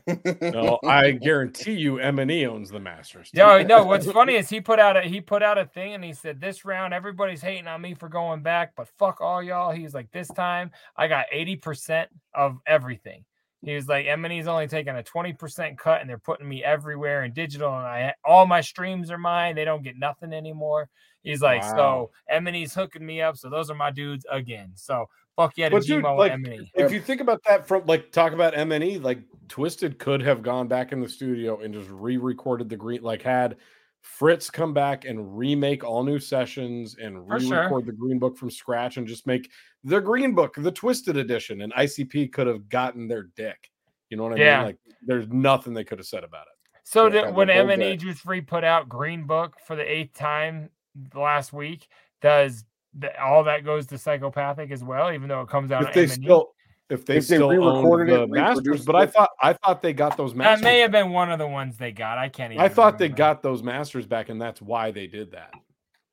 No, 0.41 0.79
I 0.85 1.13
guarantee 1.13 1.75
you, 1.75 1.99
M 1.99 2.19
and 2.19 2.31
E 2.31 2.47
owns 2.47 2.71
the 2.71 2.81
Masters. 2.81 3.31
too. 3.31 3.39
No, 3.39 3.63
no. 3.63 3.85
What's 3.85 4.11
funny 4.13 4.35
is 4.35 4.49
he 4.49 4.61
put 4.61 4.79
out 4.79 4.97
a 4.97 5.03
he 5.03 5.21
put 5.21 5.43
out 5.43 5.59
a 5.59 5.67
thing 5.67 5.95
and 5.95 6.03
he 6.03 6.13
said 6.13 6.41
this 6.41 6.65
round 6.65 6.93
everybody's 6.93 7.41
hating 7.43 7.67
on 7.67 7.81
me 7.81 7.95
for 7.95 8.09
going 8.09 8.43
back, 8.43 8.73
but 8.77 8.89
fuck 8.99 9.21
all 9.21 9.43
y'all. 9.43 9.73
He's 9.73 9.95
like 9.95 10.11
this 10.11 10.29
time 10.29 10.71
I 10.97 11.07
got 11.07 11.27
eighty 11.33 11.57
percent 11.57 12.11
of 12.35 12.59
everything. 12.67 13.25
He 13.63 13.75
was 13.75 13.89
like 13.89 14.07
M&E's 14.07 14.47
only 14.47 14.69
taking 14.69 14.95
a 14.97 15.03
twenty 15.03 15.33
percent 15.33 15.79
cut 15.79 16.01
and 16.01 16.11
they're 16.11 16.19
putting 16.19 16.49
me 16.49 16.63
everywhere 16.63 17.25
in 17.25 17.33
digital 17.33 17.69
and 17.69 17.87
I 17.87 18.15
all 18.25 18.47
my 18.47 18.61
streams 18.61 19.11
are 19.11 19.19
mine. 19.19 19.55
They 19.55 19.65
don't 19.65 19.83
get 19.83 19.97
nothing 19.97 20.33
anymore. 20.33 20.89
He's 21.23 21.41
like 21.41 21.63
Wow. 21.63 21.77
so 21.77 22.11
M&E's 22.29 22.75
hooking 22.75 23.07
me 23.07 23.23
up. 23.23 23.37
So 23.39 23.49
those 23.49 23.71
are 23.71 23.75
my 23.75 23.91
dudes 23.91 24.27
again. 24.31 24.73
So 24.75 25.09
fuck 25.37 25.53
yeah 25.57 25.69
But 25.69 25.85
dude, 25.85 26.05
like, 26.05 26.33
M&E. 26.33 26.71
if 26.75 26.93
you 26.93 27.01
think 27.01 27.21
about 27.21 27.41
that 27.47 27.67
from 27.67 27.85
like 27.87 28.13
talk 28.13 28.33
about 28.33 28.57
M 28.57 28.73
and 28.73 28.83
E, 28.85 28.99
like 28.99 29.19
Twiztid 29.49 29.99
could 29.99 30.23
have 30.23 30.43
gone 30.43 30.69
back 30.69 30.93
in 30.93 31.01
the 31.01 31.09
studio 31.09 31.61
and 31.61 31.73
just 31.75 31.91
re-recorded 31.91 32.69
the 32.69 32.77
green, 32.77 33.03
like 33.03 33.23
had 33.23 33.57
Fritz 34.01 34.51
come 34.51 34.75
back 34.75 35.05
and 35.07 35.37
remake 35.39 35.83
all 35.83 36.03
new 36.05 36.19
sessions 36.19 36.97
and 37.01 37.29
re-record 37.29 37.69
sure. 37.71 37.83
the 37.83 37.93
Green 37.93 38.19
Book 38.19 38.37
from 38.37 38.51
scratch 38.51 38.99
and 38.99 39.07
just 39.07 39.27
make 39.27 39.51
the 39.83 40.01
Green 40.01 40.35
Book 40.35 40.55
the 40.59 40.71
Twiztid 40.73 41.19
edition. 41.19 41.63
And 41.63 41.73
ICP 41.73 42.33
could 42.33 42.47
have 42.47 42.69
gotten 42.69 43.09
their 43.09 43.25
dick. 43.35 43.71
You 44.11 44.19
know 44.19 44.25
what 44.25 44.35
I 44.35 44.37
Yeah. 44.37 44.57
mean? 44.59 44.67
Like 44.67 44.79
there's 45.03 45.27
nothing 45.29 45.73
they 45.73 45.85
could 45.85 45.99
have 45.99 46.07
said 46.07 46.23
about 46.23 46.47
it. 46.47 46.81
So 46.85 47.09
that 47.09 47.35
when 47.35 47.49
M 47.49 47.71
and 47.71 47.83
E 47.83 47.97
just 47.97 48.27
re 48.27 48.43
put 48.43 48.63
out 48.63 48.89
Green 48.91 49.25
Book 49.25 49.57
for 49.67 49.75
the 49.75 49.91
eighth 49.91 50.15
time 50.15 50.69
last 51.15 51.53
week, 51.55 51.89
does 52.21 52.65
the, 52.99 53.21
all 53.23 53.45
that 53.45 53.65
goes 53.65 53.87
to 53.87 53.99
psychopathic 53.99 54.71
as 54.71 54.83
well, 54.85 55.13
even 55.13 55.29
though 55.29 55.41
it 55.43 55.49
comes 55.49 55.71
out 55.73 55.83
If 55.83 55.89
on 55.89 55.93
they 55.95 56.03
M&E? 56.05 56.09
still 56.15 56.51
if 56.91 57.05
they 57.07 57.17
If 57.17 57.29
they 57.29 57.37
still 57.37 57.51
own 57.51 57.59
re-recorded 57.59 58.13
it 58.13 58.17
the 58.17 58.23
and 58.25 58.33
masters, 58.33 58.57
reproduced 58.59 58.87
but 58.87 58.97
I 58.97 59.07
thought 59.07 59.31
I 59.43 59.53
thought 59.55 59.81
they 59.83 59.93
got 59.95 60.17
those 60.17 60.33
that 60.33 60.39
masters. 60.39 60.65
may 60.65 60.81
have 60.81 60.91
been 60.93 61.11
one 61.13 61.31
of 61.33 61.39
the 61.39 61.47
ones 61.49 61.77
they 61.79 61.93
got. 61.93 62.19
I 62.19 62.29
can't. 62.29 62.53
Even 62.53 62.63
I 62.65 62.69
thought 62.69 62.99
they 62.99 63.09
got 63.09 63.43
those 63.43 63.63
masters 63.63 64.07
back, 64.07 64.29
and 64.29 64.41
that's 64.41 64.61
why 64.61 64.91
they 64.91 65.07
did 65.07 65.31
that. 65.33 65.53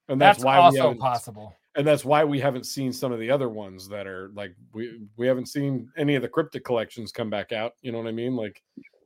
And 0.07 0.19
that's, 0.19 0.37
That's, 0.37 0.45
why 0.45 0.57
we 0.59 0.63
also 0.63 0.77
haven't- 0.83 0.99
possible. 0.99 1.55
and 1.75 1.85
that's 1.87 2.03
why 2.05 2.23
we 2.23 2.39
haven't 2.39 2.65
seen 2.65 2.91
some 2.93 3.11
of 3.11 3.19
the 3.19 3.29
other 3.29 3.47
ones 3.49 3.87
that 3.89 4.07
are 4.07 4.31
like 4.33 4.55
we 4.73 5.01
we 5.17 5.27
haven't 5.27 5.47
seen 5.47 5.89
any 5.97 6.15
of 6.15 6.21
the 6.21 6.29
cryptic 6.29 6.63
collections 6.63 7.11
come 7.11 7.29
back 7.29 7.51
out. 7.51 7.73
You 7.81 7.91
know 7.91 7.97
what 7.97 8.07
I 8.07 8.11
mean? 8.11 8.35
Like, 8.37 8.61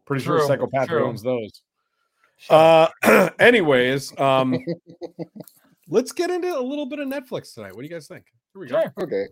pretty 0.06 0.24
sure 0.24 0.38
True, 0.38 0.48
Psychopath 0.48 0.88
true. 0.88 1.04
owns 1.06 1.24
those. 1.24 1.62
Uh, 2.50 2.88
anyways, 3.40 4.18
um, 4.20 4.56
let's 5.90 6.12
get 6.12 6.30
into 6.30 6.58
a 6.58 6.62
little 6.62 6.86
bit 6.86 7.00
of 7.00 7.08
Netflix 7.08 7.54
tonight. 7.54 7.74
What 7.76 7.82
do 7.82 7.88
you 7.88 7.94
guys 7.94 8.08
think? 8.08 8.26
Here 8.54 8.62
we 8.62 8.68
go. 8.68 8.82
Sure. 8.82 8.94
Okay. 9.04 9.26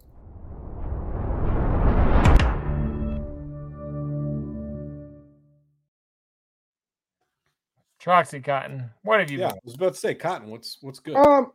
Troxy 8.02 8.44
Cotton, 8.44 8.90
what 9.04 9.20
have 9.20 9.32
you 9.32 9.40
Yeah, 9.40 9.50
I 9.52 9.54
was 9.64 9.76
about 9.76 9.94
to 9.94 10.00
say, 10.00 10.14
Cotton. 10.14 10.50
What's 10.50 10.78
what's 10.82 11.00
good? 11.00 11.16
Um. 11.16 11.52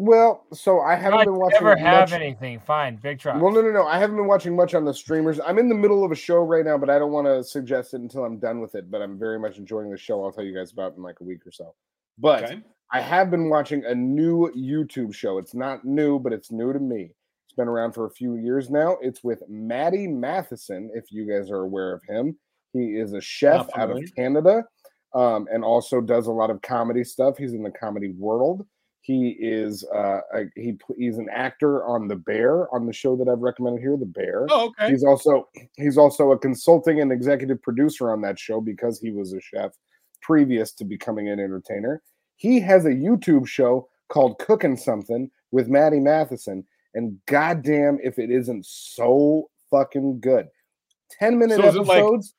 Well, 0.00 0.44
so 0.52 0.80
I 0.80 0.94
haven't 0.94 1.18
I 1.20 1.24
been 1.24 1.34
watching. 1.34 1.54
never 1.64 1.76
have 1.76 2.10
much- 2.10 2.20
anything. 2.20 2.60
Fine, 2.60 2.96
Big 3.02 3.18
Trox. 3.18 3.40
Well, 3.40 3.50
no, 3.52 3.60
no, 3.62 3.72
no. 3.72 3.84
I 3.84 3.98
haven't 3.98 4.14
been 4.16 4.28
watching 4.28 4.54
much 4.54 4.72
on 4.74 4.84
the 4.84 4.94
streamers. 4.94 5.40
I'm 5.44 5.58
in 5.58 5.68
the 5.68 5.74
middle 5.74 6.04
of 6.04 6.12
a 6.12 6.14
show 6.14 6.36
right 6.44 6.64
now, 6.64 6.78
but 6.78 6.88
I 6.88 7.00
don't 7.00 7.10
want 7.10 7.26
to 7.26 7.42
suggest 7.42 7.94
it 7.94 8.00
until 8.00 8.24
I'm 8.24 8.38
done 8.38 8.60
with 8.60 8.76
it. 8.76 8.92
But 8.92 9.02
I'm 9.02 9.18
very 9.18 9.40
much 9.40 9.58
enjoying 9.58 9.90
the 9.90 9.96
show. 9.96 10.22
I'll 10.24 10.30
tell 10.30 10.44
you 10.44 10.54
guys 10.54 10.70
about 10.70 10.96
in 10.96 11.02
like 11.02 11.18
a 11.20 11.24
week 11.24 11.44
or 11.44 11.50
so. 11.50 11.74
But 12.16 12.44
Okay. 12.44 12.60
I 12.90 13.00
have 13.00 13.30
been 13.30 13.50
watching 13.50 13.84
a 13.84 13.94
new 13.94 14.50
YouTube 14.56 15.14
show. 15.14 15.38
It's 15.38 15.54
not 15.54 15.84
new, 15.84 16.18
but 16.18 16.32
it's 16.32 16.50
new 16.50 16.72
to 16.72 16.78
me. 16.78 17.10
It's 17.46 17.54
been 17.54 17.68
around 17.68 17.92
for 17.92 18.06
a 18.06 18.10
few 18.10 18.36
years 18.36 18.70
now. 18.70 18.96
It's 19.02 19.22
with 19.22 19.42
Matty 19.48 20.06
Matheson, 20.06 20.90
if 20.94 21.10
you 21.10 21.28
guys 21.28 21.50
are 21.50 21.60
aware 21.60 21.92
of 21.92 22.02
him. 22.08 22.38
He 22.72 22.96
is 22.96 23.12
a 23.12 23.20
chef 23.20 23.68
out 23.76 23.90
of. 23.90 24.02
Canada 24.16 24.64
um, 25.14 25.46
and 25.52 25.64
also 25.64 26.00
does 26.00 26.26
a 26.26 26.32
lot 26.32 26.50
of 26.50 26.60
comedy 26.62 27.04
stuff. 27.04 27.36
He's 27.38 27.52
in 27.52 27.62
the 27.62 27.70
comedy 27.70 28.12
world. 28.18 28.66
He 29.00 29.36
is 29.40 29.86
uh, 29.94 30.20
a, 30.34 30.44
he 30.54 30.76
he's 30.98 31.16
an 31.16 31.28
actor 31.32 31.86
on 31.86 32.08
The 32.08 32.16
Bear 32.16 32.72
on 32.74 32.84
the 32.84 32.92
show 32.92 33.16
that 33.16 33.28
I've 33.28 33.38
recommended 33.38 33.80
here, 33.80 33.96
The 33.96 34.04
Bear. 34.04 34.46
Oh, 34.50 34.66
okay. 34.68 34.90
He's 34.90 35.02
also 35.04 35.48
he's 35.76 35.96
also 35.96 36.32
a 36.32 36.38
consulting 36.38 37.00
and 37.00 37.10
executive 37.10 37.62
producer 37.62 38.10
on 38.10 38.20
that 38.22 38.38
show 38.38 38.60
because 38.60 39.00
he 39.00 39.10
was 39.10 39.32
a 39.32 39.40
chef 39.40 39.72
previous 40.20 40.72
to 40.74 40.84
becoming 40.84 41.28
an 41.30 41.40
entertainer. 41.40 42.02
He 42.38 42.58
has 42.60 42.86
a 42.86 42.90
YouTube 42.90 43.46
show 43.46 43.88
called 44.08 44.38
Cooking 44.38 44.76
Something 44.76 45.30
with 45.52 45.68
Matty 45.68 46.00
Matheson, 46.00 46.64
and 46.94 47.18
goddamn 47.26 47.98
if 48.02 48.18
it 48.18 48.30
isn't 48.30 48.64
so 48.66 49.50
fucking 49.70 50.20
good. 50.20 50.48
10 51.20 51.38
minute 51.38 51.58
So 51.60 51.68
is 51.68 51.74
it 51.76 51.82
like- 51.82 51.98
episodes. 51.98 52.34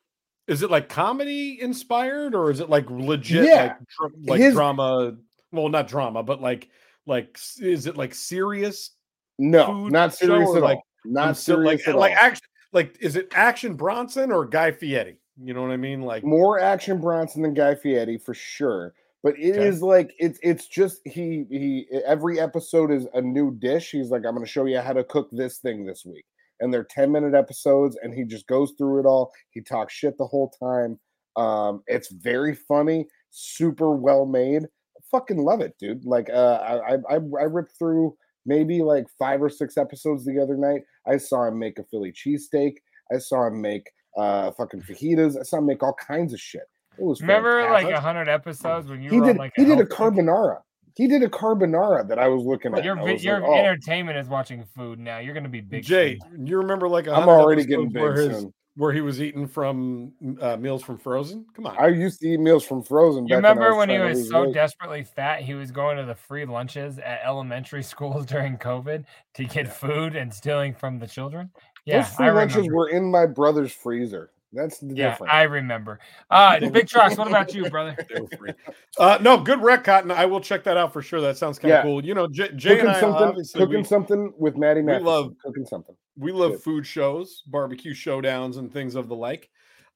Is 0.47 0.63
it 0.63 0.71
like 0.71 0.89
comedy 0.89 1.61
inspired 1.61 2.33
or 2.33 2.49
is 2.49 2.59
it 2.59 2.69
like 2.71 2.89
legit 2.89 3.45
Yeah. 3.45 3.75
like 4.01 4.11
like 4.25 4.39
His- 4.41 4.55
drama? 4.55 5.15
Well, 5.51 5.69
not 5.69 5.87
drama, 5.87 6.23
but 6.23 6.41
like 6.41 6.69
like 7.05 7.37
is 7.61 7.85
it 7.85 7.95
like 7.97 8.15
serious? 8.15 8.91
no, 9.37 9.87
not 9.87 10.13
serious 10.15 10.49
at 10.55 10.63
like- 10.63 10.77
all. 10.77 10.83
Not 11.05 11.37
serious 11.37 11.81
like 11.85 11.87
at 11.87 11.95
like 11.95 12.11
all. 12.17 12.17
action 12.25 12.45
like 12.73 12.97
is 12.99 13.15
it 13.15 13.29
Action 13.33 13.75
Bronson 13.75 14.31
or 14.31 14.45
Guy 14.45 14.71
Fieri? 14.71 15.19
You 15.41 15.53
know 15.53 15.61
what 15.61 15.71
I 15.71 15.77
mean? 15.77 16.01
Like 16.01 16.23
more 16.23 16.59
action 16.59 16.99
Bronson 16.99 17.43
than 17.43 17.53
Guy 17.53 17.75
Fieri 17.75 18.17
for 18.17 18.33
sure. 18.33 18.93
But 19.21 19.35
it 19.37 19.57
is 19.57 19.77
Okay. 19.77 19.85
like 19.85 20.13
it's 20.17 20.39
it's 20.41 20.67
just 20.67 21.01
he 21.05 21.45
he 21.49 21.87
every 22.05 22.39
episode 22.39 22.91
is 22.91 23.05
a 23.13 23.21
new 23.21 23.51
dish. 23.59 23.91
He's 23.91 24.09
like, 24.11 24.25
I'm 24.25 24.33
gonna 24.33 24.45
show 24.45 24.65
you 24.65 24.79
how 24.79 24.93
to 24.93 25.03
cook 25.03 25.29
this 25.31 25.57
thing 25.59 25.85
this 25.85 26.05
week. 26.05 26.25
And 26.61 26.73
they're 26.73 26.83
10 26.89 27.11
minute 27.11 27.33
episodes, 27.33 27.97
and 28.01 28.13
he 28.13 28.23
just 28.25 28.47
goes 28.47 28.73
through 28.77 28.99
it 28.99 29.05
all. 29.05 29.31
He 29.51 29.61
talks 29.61 29.93
shit 29.93 30.17
the 30.17 30.27
whole 30.27 30.51
time. 30.61 30.99
Um, 31.35 31.83
it's 31.87 32.11
very 32.11 32.53
funny, 32.55 33.07
super 33.29 33.95
well 33.95 34.25
made. 34.25 34.63
Fucking 35.11 35.37
love 35.37 35.61
it, 35.61 35.75
dude. 35.79 36.05
Like 36.05 36.29
uh 36.29 36.59
I 36.61 36.93
I 36.93 36.97
I 37.09 37.15
I 37.15 37.43
ripped 37.43 37.73
through 37.77 38.15
maybe 38.45 38.81
like 38.83 39.05
five 39.17 39.41
or 39.41 39.49
six 39.49 39.77
episodes 39.77 40.25
the 40.25 40.39
other 40.39 40.55
night. 40.57 40.81
I 41.07 41.17
saw 41.17 41.45
him 41.47 41.59
make 41.59 41.77
a 41.79 41.83
Philly 41.85 42.11
cheesesteak. 42.13 42.75
I 43.13 43.17
saw 43.17 43.47
him 43.47 43.59
make 43.61 43.89
uh 44.17 44.51
fucking 44.51 44.81
fajitas. 44.81 45.37
I 45.39 45.43
saw 45.43 45.57
him 45.57 45.65
make 45.65 45.83
all 45.83 45.93
kinds 45.95 46.33
of 46.33 46.39
shit. 46.39 46.63
It 46.99 47.05
was 47.05 47.21
Remember 47.21 47.61
like 47.63 47.83
fantastic. 47.83 47.95
a 47.97 48.01
hundred 48.01 48.29
episodes 48.29 48.89
when 48.89 49.01
you 49.01 49.09
he 49.09 49.19
were 49.19 49.25
did 49.27 49.31
on 49.31 49.37
like 49.37 49.53
he 49.55 49.63
did 49.63 49.73
a 49.73 49.75
health 49.77 49.89
kick? 49.89 49.97
carbonara. 49.97 50.57
He 50.95 51.07
did 51.07 51.23
a 51.23 51.29
carbonara 51.29 52.07
that 52.09 52.19
I 52.19 52.27
was 52.27 52.43
looking 52.43 52.73
at. 52.73 52.83
Your 52.83 52.99
I 52.99 53.05
vi- 53.05 53.13
was 53.13 53.23
your 53.23 53.39
like, 53.39 53.49
oh, 53.49 53.55
entertainment 53.55 54.17
is 54.17 54.27
watching 54.27 54.65
food 54.75 54.99
now. 54.99 55.19
You're 55.19 55.33
gonna 55.33 55.47
be 55.49 55.61
big. 55.61 55.83
Jay, 55.83 56.19
soon. 56.29 56.45
you 56.45 56.57
remember 56.57 56.89
like 56.89 57.07
I'm 57.07 57.29
already 57.29 57.61
episodes 57.61 57.91
getting 57.93 58.01
where 58.03 58.13
big 58.15 58.31
his 58.31 58.45
where 58.75 58.93
he 58.93 59.01
was 59.01 59.21
eating 59.21 59.45
from 59.45 60.13
uh, 60.39 60.55
meals 60.55 60.81
from 60.83 60.97
Frozen? 60.97 61.45
Come 61.53 61.67
on. 61.67 61.75
I 61.77 61.87
used 61.87 62.21
to 62.21 62.29
eat 62.29 62.39
meals 62.39 62.63
from 62.65 62.81
Frozen. 62.81 63.27
You 63.27 63.35
back 63.35 63.37
remember 63.37 63.75
when 63.75 63.89
he 63.89 63.97
was 63.99 64.29
so 64.29 64.45
weight. 64.45 64.53
desperately 64.53 65.03
fat, 65.03 65.41
he 65.41 65.53
was 65.53 65.69
going 65.71 65.97
to 65.97 66.05
the 66.05 66.15
free 66.15 66.45
lunches 66.45 66.97
at 66.99 67.19
elementary 67.25 67.83
schools 67.93 68.25
during 68.25 68.57
COVID 68.57 69.03
to 69.35 69.43
get 69.43 69.73
food 69.73 70.15
and 70.15 70.33
stealing 70.33 70.73
from 70.73 70.97
the 70.99 71.07
children? 71.07 71.49
Yeah, 71.85 72.03
Those 72.03 72.13
free 72.13 72.27
I 72.27 72.31
lunches 72.31 72.55
remember. 72.57 72.75
were 72.75 72.89
in 72.89 73.11
my 73.11 73.25
brother's 73.25 73.73
freezer. 73.73 74.31
That's 74.51 74.79
the 74.79 74.95
Yeah, 74.95 75.11
difference. 75.11 75.31
I 75.33 75.43
remember. 75.43 75.99
Uh, 76.29 76.59
Big 76.71 76.87
Trox, 76.87 77.17
what 77.17 77.27
about 77.27 77.53
you, 77.53 77.69
brother? 77.69 77.95
They 78.09 78.19
were 78.21 78.27
free. 78.37 78.51
Uh, 78.97 79.19
no, 79.21 79.37
good 79.37 79.61
rec, 79.61 79.83
Cotton. 79.83 80.09
I 80.11 80.25
will 80.25 80.41
check 80.41 80.63
that 80.63 80.75
out 80.77 80.91
for 80.91 81.01
sure. 81.03 81.21
That 81.21 81.37
sounds 81.37 81.59
kind 81.59 81.71
of 81.73 81.77
Yeah. 81.77 81.83
cool. 81.83 82.03
You 82.03 82.15
know, 82.15 82.27
Jay, 82.27 82.49
Jay 82.55 82.69
cooking 82.71 82.87
and 82.87 82.95
I 82.95 82.99
something, 82.99 83.45
cooking 83.53 83.77
we, 83.77 83.83
something 83.83 84.33
with 84.37 84.57
Matty 84.57 84.81
we 84.81 84.97
love- 84.97 85.33
cooking 85.43 85.65
something. 85.65 85.95
we 86.17 86.31
love 86.31 86.53
Good. 86.53 86.61
food 86.63 86.87
shows, 86.87 87.43
barbecue 87.47 87.93
showdowns, 87.93 88.57
and 88.57 88.73
things 88.73 88.95
of 88.95 89.07
the 89.07 89.15
like. 89.15 89.49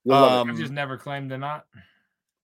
You'll 0.04 0.16
Um, 0.16 0.50
I've 0.52 0.58
just 0.58 0.72
never 0.74 0.98
claimed 0.98 1.30
to 1.32 1.38
not. 1.38 1.66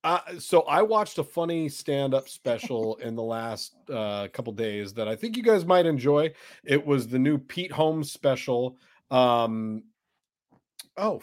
Uh, 0.04 0.20
so 0.40 0.62
I 0.62 0.82
watched 0.82 1.18
a 1.18 1.24
funny 1.26 1.68
stand-up 1.68 2.30
special 2.30 2.96
in 2.98 3.16
the 3.16 3.22
last 3.24 3.76
uh, 3.92 4.30
couple 4.32 4.54
days 4.54 4.94
that 4.94 5.10
I 5.10 5.16
think 5.18 5.36
you 5.36 5.44
guys 5.44 5.66
might 5.66 5.86
enjoy. 5.86 6.32
It 6.64 6.84
was 6.86 7.08
the 7.10 7.20
new 7.20 7.38
Pete 7.38 7.72
Holmes 7.74 8.10
special. 8.12 8.78
Um, 9.12 9.84
oh, 10.96 11.22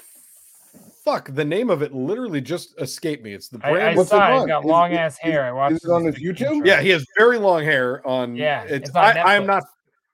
fuck! 1.07 1.33
The 1.35 1.45
name 1.45 1.71
of 1.71 1.81
it 1.81 1.95
literally 1.95 2.43
just 2.43 2.79
escaped 2.79 3.25
me. 3.25 3.33
It's 3.33 3.49
the 3.49 3.59
brand. 3.59 3.79
I 3.79 3.95
What's 3.95 4.09
it 4.09 4.11
saw 4.11 4.29
it. 4.29 4.33
He's 4.35 4.43
on? 4.43 4.49
got 4.49 4.65
Is- 4.65 4.71
long 4.71 4.93
is- 4.93 4.99
ass 4.99 5.17
hair. 5.19 5.45
I 5.47 5.53
watched 5.53 5.77
is 5.77 5.85
it 5.85 5.91
on 5.91 6.05
his 6.05 6.17
his 6.17 6.25
YouTube? 6.25 6.53
intro. 6.53 6.67
yeah, 6.67 6.83
he 6.83 6.91
has 6.91 7.07
very 7.17 7.39
long 7.39 7.63
hair. 7.65 8.07
On 8.07 8.37
Yeah, 8.37 8.65
it's, 8.65 8.89
it's 8.89 8.97
on 8.97 9.17
I, 9.17 9.21
I 9.21 9.35
am 9.37 9.47
not. 9.47 9.63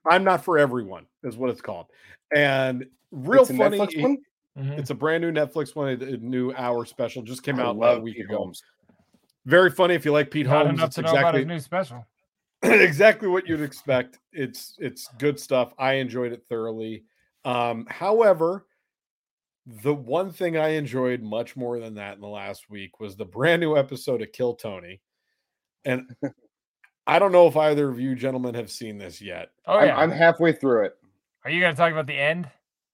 I'm 0.09 0.23
not 0.23 0.45
for 0.45 0.57
everyone. 0.57 1.05
Is 1.23 1.35
what 1.35 1.49
it's 1.49 1.61
called. 1.61 1.87
And 2.33 2.85
real 3.11 3.41
It's 3.41 3.51
funny. 3.51 3.77
Netflix 3.77 3.93
it- 3.97 4.01
one? 4.01 4.17
Mhm. 4.57 4.77
It's 4.77 4.91
a 4.91 4.95
brand 4.95 5.21
new 5.23 5.31
Netflix 5.31 5.75
one. 5.75 5.89
A 5.89 5.93
a 6.13 6.17
new 6.17 6.53
hour 6.53 6.85
special 6.85 7.23
just 7.23 7.41
came 7.43 7.59
I 7.59 7.63
out 7.63 7.75
about 7.75 7.75
a 7.75 7.93
love 7.95 8.03
week 8.03 8.15
Pete 8.17 8.25
ago. 8.25 8.37
Holmes. 8.37 8.61
Very 9.45 9.71
funny 9.71 9.95
if 9.95 10.05
you 10.05 10.11
like 10.11 10.29
Pete 10.31 10.45
Not 10.45 10.67
Holmes. 10.67 10.77
enough 10.79 10.87
It's 10.87 10.95
to 10.97 11.01
know 11.01 11.09
about 11.09 11.19
exactly 11.35 11.39
his 11.41 11.47
new 11.47 11.59
special. 11.59 12.05
exactly 12.63 13.27
what 13.27 13.47
you'd 13.47 13.61
expect. 13.61 14.19
It's 14.31 14.75
it's 14.79 15.09
good 15.17 15.39
stuff. 15.39 15.73
I 15.79 15.93
enjoyed 15.93 16.31
it 16.33 16.43
thoroughly. 16.49 17.03
Um, 17.45 17.85
however, 17.89 18.65
the 19.65 19.93
one 19.93 20.31
thing 20.31 20.57
I 20.57 20.69
enjoyed 20.69 21.21
much 21.21 21.55
more 21.55 21.79
than 21.79 21.95
that 21.95 22.15
in 22.15 22.21
the 22.21 22.27
last 22.27 22.69
week 22.69 22.99
was 22.99 23.15
the 23.15 23.25
brand 23.25 23.61
new 23.61 23.77
episode 23.77 24.21
of 24.21 24.31
Kill 24.31 24.55
Tony. 24.55 25.01
And 25.85 26.09
I 27.07 27.19
don't 27.19 27.31
know 27.31 27.47
if 27.47 27.55
either 27.57 27.89
of 27.89 27.99
you 27.99 28.15
gentlemen 28.15 28.55
have 28.55 28.71
seen 28.71 28.97
this 28.97 29.21
yet. 29.21 29.49
Oh 29.67 29.77
I'm, 29.77 29.87
yeah. 29.87 29.97
I'm 29.97 30.11
halfway 30.11 30.53
through 30.53 30.85
it. 30.85 30.97
Are 31.45 31.51
you 31.51 31.61
gonna 31.61 31.75
talk 31.75 31.91
about 31.91 32.07
the 32.07 32.17
end? 32.17 32.49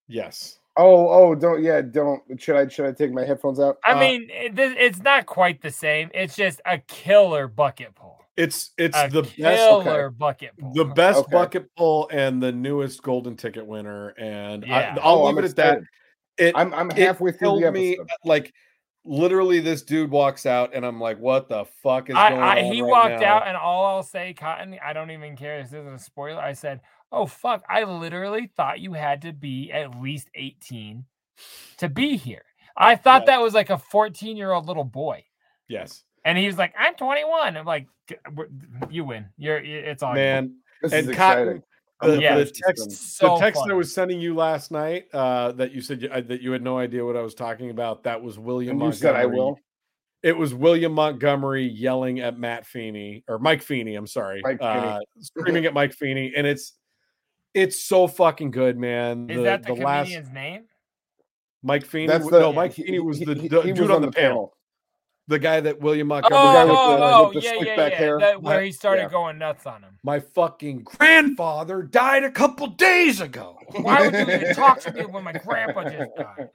Yes. 0.07 0.59
Oh, 0.77 1.07
oh, 1.09 1.35
don't 1.35 1.61
yeah, 1.61 1.81
don't. 1.81 2.21
Should 2.41 2.55
I 2.55 2.67
should 2.67 2.85
I 2.85 2.91
take 2.93 3.11
my 3.11 3.25
headphones 3.25 3.59
out? 3.59 3.77
I 3.83 3.91
Uh, 3.93 3.99
mean, 3.99 4.29
it, 4.31 4.57
it's 4.57 4.99
not 5.01 5.25
quite 5.25 5.61
the 5.61 5.71
same. 5.71 6.09
It's 6.13 6.35
just 6.35 6.61
a 6.65 6.77
killer 6.79 7.47
bucket 7.47 7.93
pull. 7.95 8.17
It's 8.37 8.71
it's 8.77 8.95
A 8.97 9.09
the 9.11 9.23
best 9.23 9.37
killer 9.37 10.09
bucket 10.09 10.51
pull. 10.57 10.71
the 10.73 10.85
best 10.85 11.19
Okay. 11.19 11.31
bucket 11.31 11.75
pull 11.75 12.07
and 12.13 12.41
the 12.41 12.51
newest 12.51 13.03
golden 13.03 13.35
ticket 13.35 13.65
winner. 13.67 14.09
And 14.17 14.65
Yeah. 14.65 14.95
I, 14.97 15.01
I'll 15.01 15.17
Oh, 15.17 15.25
leave 15.25 15.37
I'm 15.37 15.43
it 15.43 15.49
at 15.49 15.55
that. 15.57 15.79
Excited. 16.39 16.55
It, 16.55 16.59
I'm 16.59 16.73
I'm 16.73 16.91
it 16.91 16.97
halfway 16.97 17.31
through 17.31 17.55
the 17.55 17.61
killed 17.61 17.73
me, 17.73 17.97
like 18.23 18.53
literally 19.05 19.59
this 19.59 19.81
dude 19.81 20.11
walks 20.11 20.45
out 20.45 20.73
and 20.73 20.85
I'm 20.85 20.99
like, 20.99 21.19
what 21.19 21.49
the 21.49 21.65
fuck 21.81 22.09
is 22.09 22.15
I, 22.15 22.29
going 22.29 22.41
I, 22.41 22.59
on? 22.65 22.73
he 22.73 22.81
right 22.81 22.89
walked 22.89 23.21
now? 23.21 23.37
out, 23.37 23.47
and 23.47 23.57
all 23.57 23.85
I'll 23.85 24.03
say, 24.03 24.33
Cotton, 24.33 24.77
I 24.83 24.93
don't 24.93 25.11
even 25.11 25.35
care. 25.35 25.61
This 25.61 25.73
isn't 25.73 25.87
a 25.93 25.99
spoiler. 25.99 26.41
I 26.41 26.53
said, 26.53 26.81
"Oh 27.11 27.25
fuck!" 27.25 27.63
I 27.69 27.83
literally 27.83 28.51
thought 28.55 28.79
you 28.79 28.93
had 28.93 29.21
to 29.23 29.33
be 29.33 29.71
at 29.71 29.99
least 29.99 30.29
eighteen 30.35 31.05
to 31.77 31.89
be 31.89 32.17
here. 32.17 32.43
I 32.77 32.95
thought 32.95 33.21
Yeah. 33.23 33.37
that 33.37 33.41
was 33.41 33.53
like 33.53 33.69
a 33.69 33.77
fourteen-year-old 33.77 34.65
little 34.67 34.83
boy, 34.83 35.23
Yes. 35.67 36.03
and 36.25 36.37
he 36.37 36.45
was 36.47 36.57
like, 36.57 36.73
"I'm 36.77 36.95
21." 36.95 37.57
I'm 37.57 37.65
like, 37.65 37.87
"You 38.89 39.05
win. 39.05 39.25
You're. 39.37 39.57
It's 39.57 40.03
all 40.03 40.11
you." 40.11 40.15
Man. 40.15 40.55
This 40.81 40.93
and 40.93 41.09
is 41.09 41.15
Cotton, 41.15 41.43
exciting. 41.43 41.63
I'm 42.01 42.11
The, 42.11 42.21
Yeah. 42.21 42.35
the 42.38 42.45
text, 42.45 42.91
So 43.17 43.35
the 43.35 43.39
text 43.41 43.61
I 43.69 43.73
was 43.73 43.93
sending 43.93 44.19
you 44.21 44.34
last 44.35 44.71
night, 44.71 45.05
uh, 45.13 45.51
that 45.53 45.71
you 45.73 45.81
said 45.81 46.01
you, 46.01 46.09
uh, 46.09 46.21
that 46.21 46.41
you 46.41 46.51
had 46.51 46.61
no 46.61 46.77
idea 46.77 47.03
what 47.05 47.17
I 47.17 47.21
was 47.21 47.34
talking 47.35 47.69
about. 47.71 48.03
That 48.03 48.21
was 48.21 48.39
William. 48.39 48.81
And 48.81 48.85
you 48.88 48.91
said 48.93 49.15
I 49.15 49.23
Montgomery. 49.23 49.38
will. 49.39 49.59
It 50.21 50.38
was 50.38 50.53
William 50.53 50.91
Montgomery 50.93 51.65
yelling 51.65 52.19
at 52.19 52.38
Matt 52.38 52.65
Feeney 52.65 53.23
or 53.27 53.39
Mike 53.39 53.61
Feeney. 53.61 53.95
I'm 53.95 54.07
sorry, 54.07 54.41
Mike 54.43 54.59
Feeney. 54.59 54.69
uh, 54.69 54.99
screaming 55.19 55.65
at 55.65 55.73
Mike 55.73 55.93
Feeney, 55.93 56.34
and 56.35 56.45
it's 56.45 56.73
it's 57.53 57.81
so 57.84 58.05
fucking 58.07 58.51
good, 58.51 58.77
man. 58.77 59.30
Is 59.30 59.38
the, 59.38 59.43
that 59.43 59.63
the, 59.63 59.76
the 59.76 59.81
last 59.81 60.07
comedian's 60.07 60.31
name? 60.34 60.63
Mike 61.63 61.85
Feeney? 61.85 62.07
That's 62.07 62.30
the 62.30 62.39
no, 62.39 62.53
Mike 62.53 62.73
he- 62.73 62.84
Feeney 62.84 62.99
was 62.99 63.17
he- 63.19 63.26
the, 63.26 63.34
he- 63.35 63.47
the 63.47 63.61
he 63.61 63.71
dude 63.71 63.80
was 63.80 63.89
on 63.89 64.01
the 64.01 64.11
panel. 64.11 64.55
The 65.30 65.39
guy 65.39 65.60
that 65.61 65.80
William 65.80 66.11
Oh, 66.11 66.15
Montgomery. 66.15 66.38
guy 66.53 66.65
with 66.65 66.73
oh, 66.76 66.97
the- 66.97 67.03
uh, 67.03 67.11
oh, 67.14 67.23
with 67.27 67.34
the 67.35 67.41
yeah, 67.41 67.53
slick 67.56 67.68
yeah, 67.68 67.76
back 67.76 67.91
yeah. 67.93 67.97
hair. 67.97 68.19
That- 68.19 68.41
where 68.41 68.61
he 68.61 68.72
started 68.72 69.03
yeah. 69.03 69.10
going 69.10 69.38
nuts 69.38 69.65
on 69.68 69.84
him. 69.84 69.97
My 70.03 70.19
fucking 70.19 70.84
grandfather 70.84 71.84
died 71.84 72.23
a 72.23 72.31
couple 72.31 72.68
days 72.68 73.22
ago. 73.22 73.57
Why 73.72 74.01
would 74.01 74.14
you 74.14 74.22
even 74.35 74.56
talk 74.56 74.80
to 74.81 74.91
me 74.91 75.06
when 75.06 75.23
my 75.23 75.34
grandpa 75.34 75.84
just 75.84 76.15
died? 76.18 76.49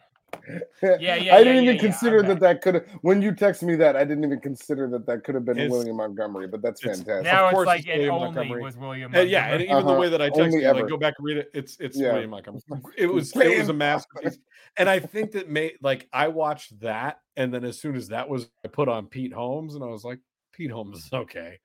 Yeah, 0.83 1.16
yeah, 1.16 1.35
I 1.37 1.39
didn't 1.45 1.62
even 1.65 1.77
yeah, 1.77 1.81
consider 1.81 2.19
I'm 2.21 2.27
that 2.29 2.41
that 2.41 2.62
could 2.62 2.75
have. 2.75 2.85
When 3.03 3.23
you 3.23 3.35
text 3.35 3.62
me 3.62 3.75
that, 3.77 3.97
I 3.97 4.05
didn't 4.05 4.25
even 4.25 4.41
consider 4.41 4.89
that 4.91 5.07
that 5.07 5.25
could 5.25 5.35
have 5.35 5.45
been 5.45 5.57
It's- 5.59 5.71
William 5.71 5.97
Montgomery. 5.97 6.47
But 6.47 6.62
that's 6.62 6.81
fantastic. 6.83 7.25
Now 7.25 7.47
it's 7.47 7.55
course 7.55 7.66
like 7.66 7.81
it's 7.81 7.89
it 7.89 7.97
William 7.99 8.15
only 8.15 8.27
Montgomery. 8.35 8.62
was 8.62 8.77
William. 8.77 9.15
And 9.15 9.31
yeah, 9.31 9.47
and 9.47 9.51
Montgomery. 9.51 9.65
even 9.71 9.87
the 9.87 9.93
Uh-huh. 9.93 10.01
way 10.01 10.09
that 10.11 10.23
I 10.23 10.31
texted 10.31 10.61
you, 10.62 10.73
like 10.73 10.89
go 10.89 10.97
back 10.97 11.15
and 11.19 11.25
read 11.27 11.37
it. 11.39 11.51
It's 11.55 11.77
it's 11.81 11.99
Yeah. 11.99 12.12
William 12.12 12.31
Montgomery. 12.31 12.61
It 12.99 13.07
was 13.07 13.35
it 13.37 13.59
was 13.59 13.69
a 13.69 13.73
masterpiece. 13.73 14.39
And 14.77 14.89
I 14.89 14.99
think 15.01 15.33
that 15.33 15.49
made 15.49 15.75
like 15.83 16.09
I 16.12 16.29
watched 16.29 16.79
that, 16.81 17.21
and 17.37 17.53
then 17.55 17.65
as 17.65 17.79
soon 17.79 17.97
as 17.97 18.09
that 18.09 18.29
was 18.29 18.49
I 18.65 18.69
put 18.69 18.89
on 18.89 19.07
Pete 19.07 19.33
Holmes, 19.33 19.75
and 19.77 19.85
I 19.85 19.87
was 19.89 20.05
like, 20.05 20.19
Pete 20.53 20.71
Holmes 20.71 20.99
is 21.05 21.12
okay. 21.12 21.59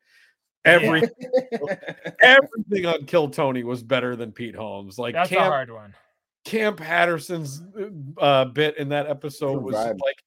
Every 0.65 1.01
everything 2.21 2.85
on 2.85 3.05
Kill 3.05 3.29
Tony 3.29 3.63
was 3.63 3.81
better 3.83 4.15
than 4.15 4.31
Pete 4.31 4.55
Holmes. 4.55 4.97
Like 4.99 5.13
That's 5.13 5.31
a 5.31 5.39
hard 5.39 5.71
one. 5.71 5.93
Kam 6.45 6.75
Patterson's 6.75 7.61
uh, 8.17 8.45
bit 8.45 8.77
in 8.77 8.89
that 8.89 9.07
episode 9.07 9.61
was 9.61 9.75
vibe. 9.75 9.99
like, 10.03 10.23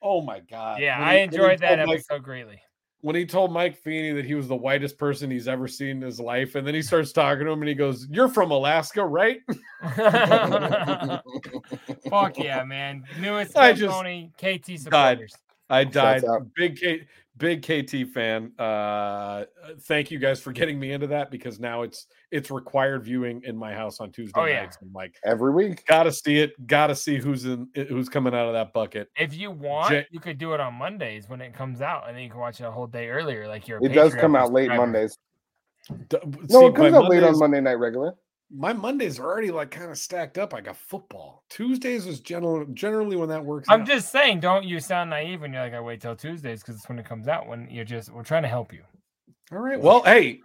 oh 0.00 0.20
my 0.22 0.40
god. 0.40 0.80
Yeah, 0.80 0.98
When 0.98 1.08
I 1.08 1.16
he- 1.18 1.22
enjoyed 1.22 1.58
that 1.60 1.76
told 1.76 1.88
Mike- 1.88 1.94
episode 1.98 2.22
greatly. 2.22 2.60
when 3.02 3.14
he 3.16 3.26
told 3.26 3.52
Mike 3.52 3.76
Feeney 3.76 4.12
that 4.12 4.24
he 4.24 4.34
was 4.34 4.48
the 4.48 4.56
whitest 4.56 4.96
person 4.98 5.30
he's 5.30 5.48
ever 5.48 5.66
seen 5.68 5.96
in 5.98 6.02
his 6.02 6.18
life, 6.20 6.54
and 6.54 6.66
then 6.66 6.74
he 6.74 6.82
starts 6.82 7.12
talking 7.12 7.44
to 7.46 7.50
him 7.52 7.60
and 7.60 7.68
he 7.68 7.74
goes, 7.74 8.06
You're 8.10 8.28
from 8.28 8.50
Alaska, 8.50 9.04
right? 9.04 9.40
Fuck 12.10 12.38
yeah, 12.38 12.64
man! 12.64 13.04
Newest 13.20 13.56
I 13.56 13.68
I 13.68 13.72
just 13.72 13.94
Tony 13.94 14.32
KT 14.38 14.40
died. 14.66 14.80
supporters. 14.80 15.34
I 15.70 15.84
died. 15.84 16.22
Big 16.54 16.76
K 16.78 17.06
big 17.42 17.60
KT 17.62 18.08
fan. 18.14 18.52
Uh 18.58 19.44
thank 19.80 20.10
you 20.12 20.18
guys 20.20 20.40
for 20.40 20.52
getting 20.52 20.78
me 20.78 20.92
into 20.92 21.08
that 21.08 21.30
because 21.30 21.58
now 21.58 21.82
it's 21.82 22.06
it's 22.30 22.50
required 22.50 23.04
viewing 23.04 23.42
in 23.44 23.56
my 23.56 23.74
house 23.74 23.98
on 24.00 24.12
Tuesday 24.12 24.40
Oh, 24.40 24.44
yeah. 24.44 24.60
nights. 24.62 24.78
I'm 24.80 24.92
like, 24.92 25.16
Every 25.24 25.52
week. 25.52 25.84
gotta 25.86 26.12
see 26.12 26.38
it, 26.38 26.52
gotta 26.68 26.94
see 26.94 27.18
who's 27.18 27.44
in 27.44 27.68
who's 27.74 28.08
coming 28.08 28.32
out 28.32 28.46
of 28.46 28.52
that 28.54 28.72
bucket. 28.72 29.08
If 29.18 29.34
you 29.34 29.50
want, 29.50 29.90
Jay- 29.90 30.06
you 30.12 30.20
could 30.20 30.38
do 30.38 30.54
it 30.54 30.60
on 30.60 30.74
Mondays 30.74 31.28
when 31.28 31.40
it 31.40 31.52
comes 31.52 31.80
out, 31.82 32.06
and 32.06 32.16
then 32.16 32.22
you 32.22 32.30
can 32.30 32.38
watch 32.38 32.60
it 32.60 32.64
a 32.64 32.70
whole 32.70 32.86
day 32.86 33.08
earlier. 33.08 33.48
Like 33.48 33.66
you're. 33.66 33.78
a 33.78 33.84
It 33.84 33.88
does 33.92 34.14
come 34.14 34.36
out 34.36 34.52
late. 34.52 34.68
Mondays. 34.68 35.18
D- 36.08 36.18
No, 36.48 36.60
see, 36.60 36.66
it 36.66 36.74
comes 36.76 36.92
my 36.92 36.98
out 36.98 37.10
late 37.10 37.24
on 37.24 37.36
Monday 37.38 37.60
night 37.60 37.74
regular. 37.74 38.14
My 38.54 38.72
Mondays 38.72 39.18
are 39.18 39.24
already 39.24 39.50
like 39.50 39.70
kind 39.70 39.90
of 39.90 39.96
stacked 39.96 40.36
up. 40.36 40.52
I 40.52 40.60
got 40.60 40.76
football. 40.76 41.42
Tuesdays 41.48 42.06
is 42.06 42.20
general, 42.20 42.66
generally 42.74 43.16
when 43.16 43.28
that 43.30 43.44
works. 43.44 43.68
I'm 43.70 43.82
out. 43.82 43.86
just 43.86 44.12
saying, 44.12 44.40
don't 44.40 44.64
you 44.64 44.78
sound 44.78 45.10
naive 45.10 45.40
when 45.40 45.52
you're 45.52 45.62
like, 45.62 45.72
I 45.72 45.80
wait 45.80 46.00
till 46.00 46.14
Tuesdays 46.14 46.60
because 46.60 46.76
it's 46.76 46.88
when 46.88 46.98
it 46.98 47.06
comes 47.06 47.28
out. 47.28 47.46
When 47.46 47.68
you're 47.70 47.84
just, 47.84 48.12
we're 48.12 48.22
trying 48.22 48.42
to 48.42 48.48
help 48.48 48.72
you. 48.72 48.82
All 49.52 49.58
right. 49.58 49.80
Well, 49.80 50.02
hey, 50.02 50.40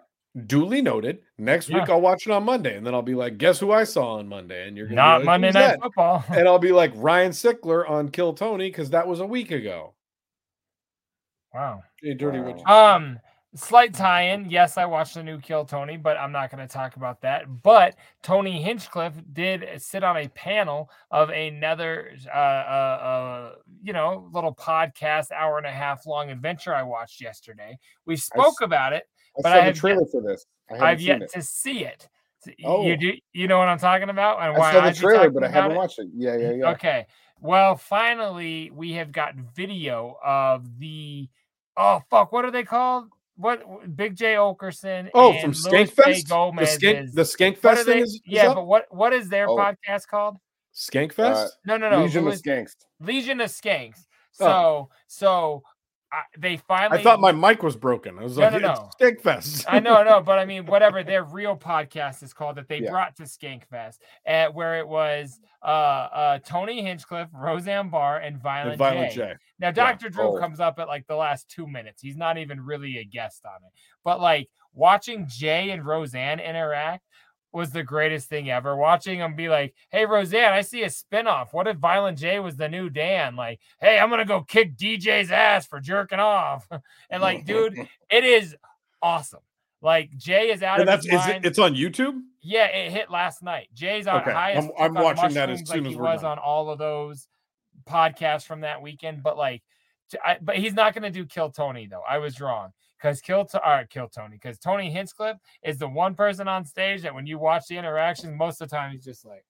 duly 0.46 0.82
noted. 0.82 1.20
Next 1.38 1.70
week 1.70 1.90
I'll 1.90 2.02
watch 2.02 2.28
it 2.28 2.32
on 2.32 2.44
Monday, 2.44 2.78
and 2.78 2.86
then 2.86 2.94
I'll 2.94 3.02
be 3.02 3.16
like, 3.16 3.38
"Guess 3.38 3.60
who 3.60 3.72
I 3.72 3.84
saw 3.84 4.16
on 4.16 4.28
Monday?" 4.28 4.68
And 4.68 4.78
you're 4.78 4.90
Not 4.90 5.18
like, 5.18 5.26
Monday 5.26 5.52
Night 5.52 5.54
that?" 5.54 5.82
Football. 5.82 6.24
and 6.30 6.48
I'll 6.48 6.60
be 6.60 6.72
like 6.72 6.92
Ryan 6.96 7.32
Sickler 7.32 7.90
on 7.90 8.10
Kill 8.10 8.34
Tony 8.34 8.70
because 8.70 8.92
that 8.92 9.08
was 9.08 9.20
a 9.20 9.26
week 9.26 9.52
ago. 9.52 9.94
wow. 11.54 11.84
Hey, 12.02 12.14
dirty 12.14 12.40
Wow. 12.40 12.96
Um, 12.96 13.20
slight 13.58 13.94
tie-in. 13.94 14.50
Yes, 14.50 14.78
I 14.78 14.86
watched 14.86 15.16
the 15.16 15.24
new 15.24 15.40
Kill 15.40 15.66
Tony, 15.66 15.98
but 15.98 16.18
I'm 16.18 16.32
not 16.32 16.52
going 16.52 16.66
to 16.66 16.72
talk 16.72 16.96
about 16.96 17.22
that. 17.22 17.64
But 17.64 17.96
Tony 18.22 18.62
Hinchcliffe 18.62 19.22
did 19.34 19.66
sit 19.78 20.04
on 20.04 20.18
a 20.18 20.28
panel 20.30 20.90
of 21.12 21.30
another, 21.30 22.12
uh, 22.34 22.38
uh, 22.38 22.42
uh, 22.42 23.56
you 23.84 23.94
know, 23.94 24.30
little 24.32 24.54
podcast, 24.54 25.32
hour 25.32 25.58
and 25.58 25.68
a 25.68 25.72
half 25.72 26.06
long 26.06 26.30
adventure 26.30 26.74
I 26.74 26.84
watched 26.84 27.20
yesterday. 27.20 27.78
We 28.06 28.16
spoke 28.16 28.62
about 28.62 28.94
it, 28.94 29.04
I 29.38 29.42
but 29.42 29.52
I 29.52 29.62
have 29.62 29.76
trailer 29.76 30.02
yet, 30.02 30.12
for 30.12 30.22
this. 30.22 30.46
I 30.70 30.96
seen 30.96 31.06
yet 31.06 31.22
it. 31.24 31.32
to 31.34 31.42
see 31.42 31.86
it. 31.86 32.08
Oh. 32.64 32.86
You 32.86 32.96
do, 32.96 33.14
you 33.34 33.48
know 33.48 33.58
what 33.58 33.68
I'm 33.68 33.80
talking 33.80 34.10
about, 34.10 34.42
and 34.42 34.58
why 34.58 34.70
I 34.70 34.74
saw 34.74 34.82
the 34.82 34.88
I'd 34.88 34.96
trailer, 34.96 35.30
but 35.30 35.44
I 35.44 35.50
haven't 35.50 35.72
it? 35.72 35.76
watched 35.76 36.00
it. 36.00 36.08
Yeah, 36.16 36.38
yeah, 36.38 36.52
yeah. 36.52 36.70
Okay. 36.72 37.08
Well, 37.42 37.76
finally, 37.76 38.72
we 38.74 38.94
have 38.94 39.12
got 39.12 39.36
video 39.36 40.18
of 40.24 40.80
the 40.80 41.28
oh 41.76 42.02
fuck, 42.10 42.32
what 42.32 42.46
are 42.46 42.52
they 42.52 42.64
called? 42.64 43.10
What 43.38 43.96
Big 43.96 44.16
Jay 44.16 44.34
Oakerson? 44.34 45.10
Oh, 45.14 45.32
and 45.32 45.42
from 45.42 45.72
Luis 45.72 45.92
Skank 45.92 45.94
Fest. 45.94 46.28
The 46.28 46.34
Skank, 46.36 47.04
is- 47.04 47.14
the 47.14 47.22
Skank 47.22 47.58
Fest 47.58 47.86
thing 47.86 48.00
is, 48.00 48.14
is 48.16 48.22
yeah, 48.26 48.48
up? 48.50 48.56
but 48.56 48.66
what 48.66 48.86
what 48.90 49.14
is 49.14 49.30
their 49.30 49.48
Oh. 49.48 49.56
podcast 49.56 50.08
called? 50.08 50.38
Skank 50.76 51.12
Uh, 51.12 51.14
Fest. 51.14 51.58
No, 51.66 51.78
no, 51.78 51.90
no. 51.90 52.04
Legion 52.04 52.26
Luis- 52.26 52.38
of 52.38 52.42
Skanks. 52.44 52.76
Legion 53.00 53.40
of 53.42 53.50
Skanks. 53.50 54.06
Oh. 54.40 54.46
So, 54.46 54.90
so 55.08 55.64
I, 56.12 56.22
they 56.38 56.58
finally. 56.58 57.00
I 57.00 57.04
thought 57.04 57.20
my 57.20 57.34
mic 57.34 57.62
was 57.64 57.76
broken. 57.76 58.18
I 58.18 58.24
was 58.24 58.38
No, 58.38 58.48
like, 58.50 58.62
no, 58.62 58.72
"It's 58.72 58.80
no. 58.80 58.90
Skank 59.08 59.22
Fest." 59.22 59.66
I 59.68 59.80
know, 59.80 60.04
no, 60.04 60.22
but 60.22 60.40
I 60.40 60.46
mean, 60.46 60.66
whatever 60.66 61.04
their 61.04 61.24
real 61.24 61.58
podcast 61.58 62.24
is 62.24 62.34
called 62.34 62.56
that 62.56 62.70
they 62.70 62.80
Yeah. 62.82 62.92
brought 62.92 63.16
to 63.18 63.24
Skankfest, 63.24 63.98
at 64.26 64.54
where 64.54 64.80
it 64.80 64.88
was 64.88 65.40
uh, 65.64 65.66
uh, 65.66 66.40
Tony 66.46 66.82
Hinchcliffe, 66.82 67.30
Roseanne 67.34 67.90
Barr, 67.90 68.20
and 68.20 68.42
Violent, 68.42 68.70
And 68.72 68.78
Violent 68.78 69.12
J. 69.12 69.16
J. 69.18 69.34
Now, 69.60 69.72
Dr. 69.72 70.08
Drew 70.10 70.38
Oh. 70.38 70.40
comes 70.40 70.60
up 70.60 70.80
at 70.80 70.88
like 70.88 71.06
the 71.08 71.16
last 71.16 71.50
two 71.50 71.68
minutes. 71.68 72.02
He's 72.02 72.16
not 72.16 72.38
even 72.38 72.62
really 72.62 73.00
a 73.00 73.04
guest 73.04 73.44
on 73.46 73.58
it, 73.66 73.74
but 74.06 74.22
like 74.22 74.50
watching 74.74 75.26
Jay 75.28 75.72
and 75.72 75.86
Roseanne 75.86 76.40
interact 76.40 77.04
was 77.58 77.72
the 77.72 77.84
greatest 77.84 78.30
thing 78.30 78.50
ever. 78.50 78.76
Watching 78.78 79.20
him 79.20 79.36
be 79.36 79.50
like, 79.50 79.74
"Hey, 79.90 80.06
Roseanne, 80.06 80.54
I 80.54 80.62
see 80.62 80.84
a 80.84 80.88
spinoff. 80.88 81.52
What 81.52 81.68
if 81.68 81.76
Violent 81.78 82.18
J 82.18 82.40
was 82.40 82.56
the 82.56 82.70
new 82.70 82.90
Dan? 82.90 83.36
Like, 83.36 83.60
hey, 83.82 84.00
I'm 84.00 84.10
gonna 84.10 84.24
go 84.26 84.42
kick 84.44 84.78
DJ's 84.78 85.32
ass 85.32 85.68
for 85.68 85.80
jerking 85.82 86.20
off." 86.20 86.66
and 87.10 87.22
like, 87.22 87.46
dude, 87.46 87.76
it 88.10 88.24
is 88.24 88.56
awesome. 89.02 89.42
Like 89.82 90.16
Jay 90.18 90.52
is 90.52 90.64
out 90.64 90.80
And 90.80 90.88
of 90.90 90.94
that's 90.94 91.06
his 91.06 91.20
is 91.22 91.28
it, 91.28 91.46
it's 91.46 91.60
on 91.60 91.76
YouTube. 91.76 92.20
Yeah, 92.42 92.66
it 92.68 92.92
hit 92.92 93.12
last 93.12 93.44
night. 93.44 93.68
Jay's 93.74 94.08
on 94.08 94.22
Okay, 94.22 94.32
high. 94.32 94.54
I'm- 94.54 94.72
I'm 94.80 94.96
on 94.98 95.04
watching 95.04 95.34
that 95.36 95.50
as 95.50 95.60
soon 95.60 95.68
like 95.84 95.88
as 95.88 95.92
he 95.92 95.96
we're 96.00 96.04
was 96.14 96.22
done. 96.22 96.32
on 96.34 96.40
all 96.40 96.70
of 96.72 96.80
those 96.80 97.28
podcasts 97.88 98.46
from 98.46 98.62
that 98.62 98.82
weekend. 98.82 99.22
But 99.22 99.38
like, 99.38 99.62
t- 100.12 100.18
I, 100.26 100.38
but 100.42 100.58
he's 100.58 100.74
not 100.74 100.94
going 100.94 101.04
to 101.04 101.12
do 101.12 101.26
Kill 101.26 101.52
Tony 101.52 101.86
though. 101.88 102.02
I 102.08 102.18
was 102.18 102.40
wrong 102.42 102.72
because 102.98 103.22
Kill 103.22 103.46
to 103.46 103.62
uh, 103.62 103.84
Kill 103.90 104.08
Tony 104.08 104.38
because 104.42 104.58
Tony 104.60 104.92
Hinchcliffe 104.92 105.38
is 105.64 105.78
the 105.78 105.88
one 105.88 106.16
person 106.16 106.48
on 106.48 106.66
stage 106.66 107.04
that 107.04 107.14
when 107.14 107.28
you 107.28 107.38
watch 107.38 107.68
the 107.68 107.78
interactions, 107.78 108.38
most 108.38 108.62
of 108.62 108.70
the 108.70 108.76
time 108.76 108.92
he's 108.92 109.04
just 109.04 109.26
like. 109.26 109.46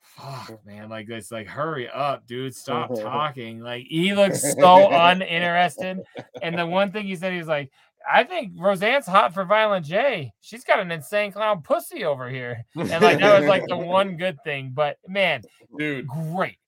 Fuck, 0.00 0.66
man, 0.66 0.90
like 0.90 1.06
this, 1.06 1.30
like 1.30 1.46
hurry 1.46 1.88
up, 1.88 2.26
dude, 2.26 2.54
stop 2.54 2.94
talking. 3.00 3.60
Like 3.60 3.86
he 3.88 4.14
looks 4.14 4.42
so 4.54 4.88
uninterested. 4.90 6.00
And 6.42 6.58
the 6.58 6.66
one 6.66 6.90
thing 6.90 7.06
he 7.06 7.16
said, 7.16 7.32
he 7.32 7.38
was 7.38 7.48
like, 7.48 7.70
I 8.10 8.24
think 8.24 8.52
Roseanne's 8.58 9.06
hot 9.06 9.32
for 9.32 9.44
Violent 9.44 9.86
J. 9.86 10.32
She's 10.40 10.64
got 10.64 10.80
an 10.80 10.90
insane 10.90 11.32
clown 11.32 11.62
pussy 11.62 12.04
over 12.04 12.28
here. 12.28 12.64
And 12.76 12.90
like 12.90 13.20
that 13.20 13.40
was 13.40 13.48
like 13.48 13.66
the 13.66 13.76
one 13.76 14.16
good 14.16 14.38
thing. 14.44 14.72
But 14.74 14.98
man, 15.06 15.42
dude, 15.78 16.06
great. 16.06 16.58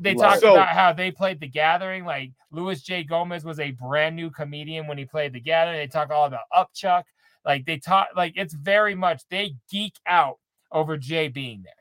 They 0.00 0.14
Love 0.14 0.30
talked. 0.30 0.40
So- 0.40 0.52
about 0.52 0.68
how 0.68 0.92
they 0.92 1.10
played 1.10 1.40
the 1.40 1.48
gathering. 1.48 2.04
Like 2.04 2.32
Luis 2.50 2.82
J. 2.82 3.04
Gomez 3.04 3.44
was 3.44 3.60
a 3.60 3.72
brand 3.72 4.16
new 4.16 4.30
comedian 4.30 4.86
when 4.86 4.98
he 4.98 5.04
played 5.04 5.32
the 5.32 5.40
gathering. 5.40 5.78
They 5.78 5.86
talk 5.86 6.10
all 6.10 6.26
about 6.26 6.44
Upchuck. 6.54 7.04
Like 7.44 7.64
they 7.64 7.78
talk 7.78 8.08
like 8.16 8.32
it's 8.36 8.54
very 8.54 8.94
much 8.94 9.22
they 9.30 9.54
geek 9.70 9.94
out 10.06 10.38
over 10.72 10.96
Jay 10.96 11.28
being 11.28 11.62
there. 11.62 11.72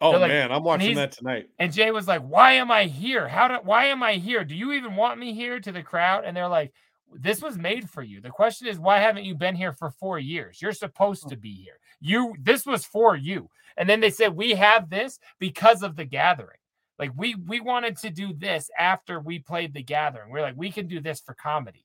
Oh 0.00 0.12
like- 0.12 0.28
man, 0.28 0.50
I'm 0.50 0.64
watching 0.64 0.94
that 0.96 1.12
tonight. 1.12 1.48
And 1.58 1.72
Jay 1.72 1.90
was 1.90 2.08
like, 2.08 2.22
"Why 2.22 2.52
am 2.52 2.70
I 2.70 2.84
here? 2.84 3.28
How 3.28 3.48
do? 3.48 3.54
Why 3.62 3.86
am 3.86 4.02
I 4.02 4.14
here? 4.14 4.44
Do 4.44 4.54
you 4.54 4.72
even 4.72 4.96
want 4.96 5.20
me 5.20 5.34
here?" 5.34 5.60
To 5.60 5.72
the 5.72 5.82
crowd, 5.82 6.24
and 6.24 6.36
they're 6.36 6.48
like, 6.48 6.72
"This 7.14 7.42
was 7.42 7.58
made 7.58 7.88
for 7.88 8.02
you. 8.02 8.20
The 8.20 8.30
question 8.30 8.66
is, 8.66 8.78
why 8.78 8.98
haven't 8.98 9.24
you 9.24 9.34
been 9.34 9.54
here 9.54 9.72
for 9.72 9.90
four 9.90 10.18
years? 10.18 10.60
You're 10.60 10.72
supposed 10.72 11.28
to 11.28 11.36
be 11.36 11.52
here. 11.52 11.78
You. 12.00 12.34
This 12.40 12.64
was 12.66 12.84
for 12.84 13.14
you." 13.14 13.50
And 13.76 13.88
then 13.88 14.00
they 14.00 14.10
said, 14.10 14.34
"We 14.34 14.52
have 14.52 14.90
this 14.90 15.18
because 15.38 15.82
of 15.82 15.96
the 15.96 16.04
gathering. 16.04 16.59
Like 17.00 17.10
we 17.16 17.34
we 17.34 17.58
wanted 17.58 17.96
to 17.98 18.10
do 18.10 18.32
this 18.32 18.70
after 18.78 19.18
we 19.18 19.40
played 19.40 19.74
the 19.74 19.82
gathering. 19.82 20.30
We're 20.30 20.42
like, 20.42 20.54
we 20.56 20.70
can 20.70 20.86
do 20.86 21.00
this 21.00 21.20
for 21.20 21.34
comedy. 21.34 21.84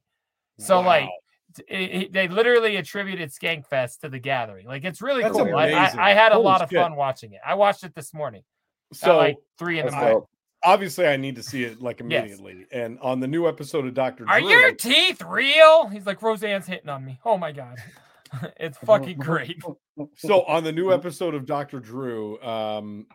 So 0.60 0.82
like." 0.82 1.06
Wow. 1.06 1.10
t- 1.56 1.64
it- 1.70 1.92
it- 2.04 2.14
they 2.14 2.28
literally 2.28 2.76
attributed 2.76 3.30
Skankfest 3.32 4.00
to 4.02 4.10
the 4.10 4.20
gathering. 4.20 4.68
Like 4.68 4.84
it's 4.84 5.02
really 5.02 5.24
That's 5.24 5.36
cool. 5.38 5.56
I. 5.56 5.70
I, 5.70 6.10
I 6.12 6.14
had 6.14 6.32
a 6.32 6.36
Holy 6.36 6.46
lot 6.46 6.62
of 6.62 6.70
shit. 6.70 6.80
fun 6.80 6.96
watching 6.96 7.32
it. 7.34 7.40
I 7.48 7.54
watched 7.56 7.84
it 7.86 7.96
this 7.96 8.14
morning. 8.14 8.44
at 8.92 8.98
So 8.98 9.16
like 9.18 9.38
three 9.58 9.80
in 9.80 9.86
the 9.86 9.92
morning. 9.94 10.14
dope. 10.16 10.30
obviously, 10.64 11.08
I 11.08 11.16
need 11.16 11.36
to 11.38 11.44
see 11.44 11.64
it 11.64 11.82
like 11.82 12.02
Yes. 12.06 12.26
immediately. 12.30 12.66
And 12.74 13.00
on 13.00 13.20
the 13.22 13.28
new 13.28 13.48
episode 13.48 13.86
of 13.88 13.94
Doctor 13.94 14.26
Are 14.28 14.40
Drew, 14.42 14.50
your 14.50 14.74
teeth 14.76 15.22
real? 15.22 15.88
He's 15.88 16.06
like, 16.06 16.22
Roseanne's 16.22 16.66
hitting 16.68 16.90
on 16.90 17.06
me. 17.06 17.20
Oh 17.24 17.38
my 17.38 17.54
god. 17.54 17.78
it's 18.60 18.78
fucking 18.80 19.18
great. 19.20 19.62
so 20.18 20.42
on 20.44 20.64
the 20.66 20.72
new 20.74 20.92
episode 20.92 21.36
of 21.36 21.46
Dr. 21.46 21.80
Drew, 21.80 22.42
um, 22.42 23.06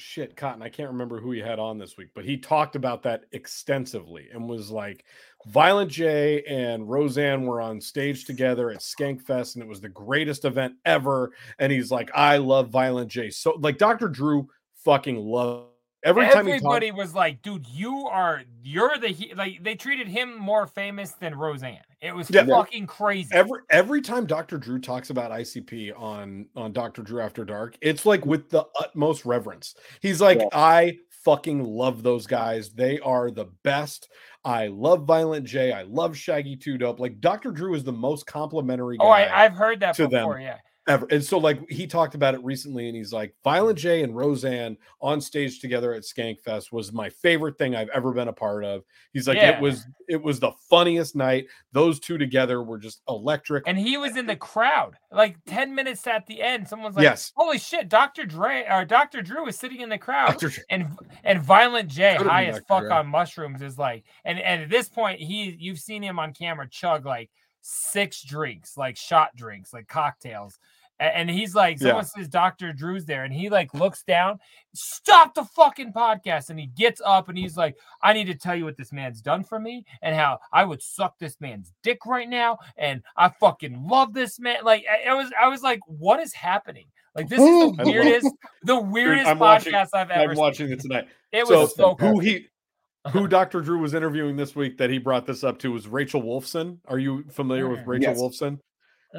shit, 0.00 0.36
Cotton, 0.36 0.62
I 0.62 0.68
can't 0.68 0.90
remember 0.90 1.20
who 1.20 1.32
he 1.32 1.40
had 1.40 1.58
on 1.58 1.78
this 1.78 1.96
week, 1.96 2.10
but 2.14 2.24
he 2.24 2.36
talked 2.36 2.76
about 2.76 3.02
that 3.02 3.24
extensively 3.32 4.28
and 4.32 4.48
was 4.48 4.70
like, 4.70 5.04
Violent 5.46 5.90
J 5.90 6.42
and 6.44 6.88
Roseanne 6.88 7.44
were 7.44 7.60
on 7.60 7.80
stage 7.80 8.24
together 8.24 8.70
at 8.70 8.80
Skankfest, 8.80 9.54
and 9.54 9.62
it 9.62 9.68
was 9.68 9.80
the 9.80 9.88
greatest 9.88 10.44
event 10.44 10.74
ever. 10.84 11.32
And 11.58 11.72
he's 11.72 11.90
like, 11.90 12.10
I 12.14 12.38
love 12.38 12.70
Violent 12.70 13.10
J. 13.10 13.30
So, 13.30 13.56
like, 13.60 13.78
Dr. 13.78 14.08
Drew 14.08 14.48
fucking 14.84 15.16
love 15.16 15.68
Every 16.08 16.24
time 16.26 16.48
everybody 16.48 16.88
talked, 16.88 16.98
was 16.98 17.14
like, 17.14 17.42
"Dude, 17.42 17.66
you 17.68 18.06
are 18.06 18.42
you're 18.62 18.96
the 18.98 19.08
he-. 19.08 19.34
like." 19.34 19.62
They 19.62 19.74
treated 19.74 20.08
him 20.08 20.38
more 20.38 20.66
famous 20.66 21.12
than 21.12 21.34
Roseanne. 21.34 21.80
It 22.00 22.14
was 22.14 22.30
Yeah. 22.30 22.46
fucking 22.46 22.86
crazy. 22.86 23.30
every 23.32 23.60
every 23.70 24.00
time 24.00 24.26
Dr. 24.26 24.58
Drew 24.58 24.78
talks 24.78 25.10
about 25.10 25.30
ICP 25.32 25.92
on 25.92 26.46
on 26.56 26.72
Dr. 26.72 27.02
Drew 27.02 27.20
After 27.20 27.44
Dark, 27.44 27.76
it's 27.80 28.06
like 28.06 28.24
with 28.24 28.50
the 28.50 28.64
utmost 28.80 29.24
reverence. 29.24 29.74
He's 30.00 30.20
like, 30.20 30.38
Yeah. 30.38 30.46
I 30.52 30.98
fucking 31.24 31.62
love 31.64 32.02
those 32.02 32.26
guys. 32.26 32.70
They 32.70 32.98
are 33.00 33.30
the 33.30 33.46
best. 33.64 34.08
I 34.44 34.68
love 34.68 35.04
Violent 35.04 35.44
J. 35.46 35.72
I 35.72 35.82
love 35.82 36.16
Shaggy 36.16 36.56
Two 36.56 36.78
Dope. 36.78 37.00
Like 37.00 37.20
Dr. 37.20 37.50
Drew 37.50 37.74
is 37.74 37.84
the 37.84 37.92
most 37.92 38.26
complimentary 38.26 38.96
guy. 38.96 39.04
oh, 39.04 39.08
I, 39.10 39.44
I've 39.44 39.52
heard 39.54 39.80
that 39.80 39.94
to 39.96 40.08
before. 40.08 40.34
them. 40.34 40.42
Yeah, 40.42 40.56
ever. 40.88 41.06
And 41.10 41.22
so, 41.22 41.38
like, 41.38 41.60
he 41.70 41.86
talked 41.86 42.14
about 42.14 42.34
it 42.34 42.42
recently, 42.42 42.88
and 42.88 42.96
he's 42.96 43.12
like, 43.12 43.34
Violent 43.44 43.78
mm. 43.78 43.82
J 43.82 44.02
and 44.02 44.16
Roseanne 44.16 44.76
on 45.00 45.20
stage 45.20 45.60
together 45.60 45.92
at 45.92 46.02
Skankfest 46.02 46.72
was 46.72 46.92
my 46.92 47.08
favorite 47.10 47.58
thing 47.58 47.76
I've 47.76 47.90
ever 47.90 48.12
been 48.12 48.28
a 48.28 48.32
part 48.32 48.64
of. 48.64 48.82
He's 49.12 49.28
like, 49.28 49.36
Yeah. 49.36 49.56
it 49.56 49.60
was, 49.60 49.86
it 50.08 50.22
was 50.22 50.40
the 50.40 50.52
funniest 50.68 51.14
night. 51.14 51.46
Those 51.72 52.00
two 52.00 52.18
together 52.18 52.62
were 52.62 52.78
just 52.78 53.02
electric. 53.08 53.64
and 53.66 53.78
he 53.78 53.96
was 53.96 54.16
in 54.16 54.26
the 54.26 54.36
crowd. 54.36 54.96
Like 55.12 55.36
ten 55.46 55.74
minutes 55.74 56.06
at 56.06 56.26
the 56.26 56.42
end, 56.42 56.66
someone's 56.66 56.96
like, 56.96 57.04
Yes. 57.04 57.32
"Holy 57.36 57.58
shit, 57.58 57.88
Dr. 57.88 58.24
Dre 58.24 58.66
or 58.68 58.84
Dr. 58.84 59.22
Drew 59.22 59.46
is 59.46 59.58
sitting 59.58 59.80
in 59.80 59.88
the 59.88 59.98
crowd." 59.98 60.42
And 60.70 60.98
and 61.24 61.42
Violent 61.42 61.88
J, 61.88 62.16
Could've 62.16 62.30
high 62.30 62.44
as 62.46 62.56
Dr. 62.56 62.64
fuck 62.68 62.82
Dre. 62.82 62.92
on 62.92 63.06
mushrooms, 63.06 63.62
is 63.62 63.78
like, 63.78 64.04
and 64.24 64.38
and 64.38 64.62
at 64.62 64.70
this 64.70 64.88
point, 64.88 65.20
he 65.20 65.56
you've 65.58 65.78
seen 65.78 66.02
him 66.02 66.18
on 66.18 66.32
camera 66.34 66.68
chug 66.68 67.06
like 67.06 67.30
six 67.62 68.22
drinks, 68.22 68.76
like 68.76 68.96
shot 68.96 69.34
drinks, 69.36 69.72
like 69.72 69.88
cocktails. 69.88 70.58
A- 71.00 71.16
And 71.16 71.30
he's 71.30 71.54
like, 71.54 71.80
Yeah. 71.80 71.88
someone 71.88 72.04
says 72.04 72.28
Dr. 72.28 72.72
Drew's 72.72 73.04
there, 73.04 73.24
and 73.24 73.32
he 73.32 73.48
like 73.50 73.72
looks 73.74 74.02
down, 74.02 74.38
stop 74.74 75.34
the 75.34 75.44
fucking 75.44 75.92
podcast. 75.92 76.50
And 76.50 76.58
he 76.58 76.66
gets 76.66 77.00
up 77.04 77.28
and 77.28 77.38
he's 77.38 77.56
like, 77.56 77.76
I 78.02 78.12
need 78.12 78.24
to 78.26 78.34
tell 78.34 78.54
you 78.56 78.64
what 78.64 78.76
this 78.76 78.92
man's 78.92 79.20
done 79.20 79.44
for 79.44 79.58
me 79.58 79.84
and 80.02 80.14
how 80.14 80.38
I 80.52 80.64
would 80.64 80.82
suck 80.82 81.18
this 81.18 81.36
man's 81.40 81.72
dick 81.82 82.04
right 82.06 82.28
now. 82.28 82.58
And 82.76 83.02
I 83.16 83.28
fucking 83.28 83.86
love 83.88 84.12
this 84.14 84.38
man. 84.38 84.64
Like, 84.64 84.84
I, 84.90 85.10
I 85.10 85.14
was, 85.14 85.30
I 85.40 85.48
was 85.48 85.62
like, 85.62 85.80
what 85.86 86.20
is 86.20 86.32
happening? 86.34 86.86
Like, 87.14 87.28
this 87.28 87.40
is 87.40 87.76
the 87.76 87.82
weirdest, 87.84 88.30
the 88.62 88.76
Dude, 88.76 88.90
weirdest 88.92 89.26
I'm 89.28 89.38
watching- 89.38 89.72
podcast 89.72 89.88
I've 89.94 90.10
ever 90.10 90.32
I'm 90.32 90.36
watching 90.36 90.70
it 90.70 90.80
tonight. 90.80 91.08
It 91.32 91.46
was 91.48 91.74
so, 91.74 91.94
who 91.98 92.20
he 92.20 92.46
who 93.12 93.26
Dr. 93.26 93.60
Drew 93.60 93.78
was 93.78 93.94
interviewing 93.94 94.36
this 94.36 94.54
week 94.54 94.76
that 94.78 94.90
he 94.90 94.98
brought 94.98 95.26
this 95.26 95.42
up 95.42 95.58
to 95.60 95.72
was 95.72 95.88
Rachel 95.88 96.22
Wolfson. 96.22 96.78
Are 96.86 96.98
you 96.98 97.24
familiar 97.30 97.68
with 97.68 97.80
Mm. 97.80 97.86
Rachel 97.86 98.12
Yes. 98.12 98.20
Wolfson? 98.20 98.58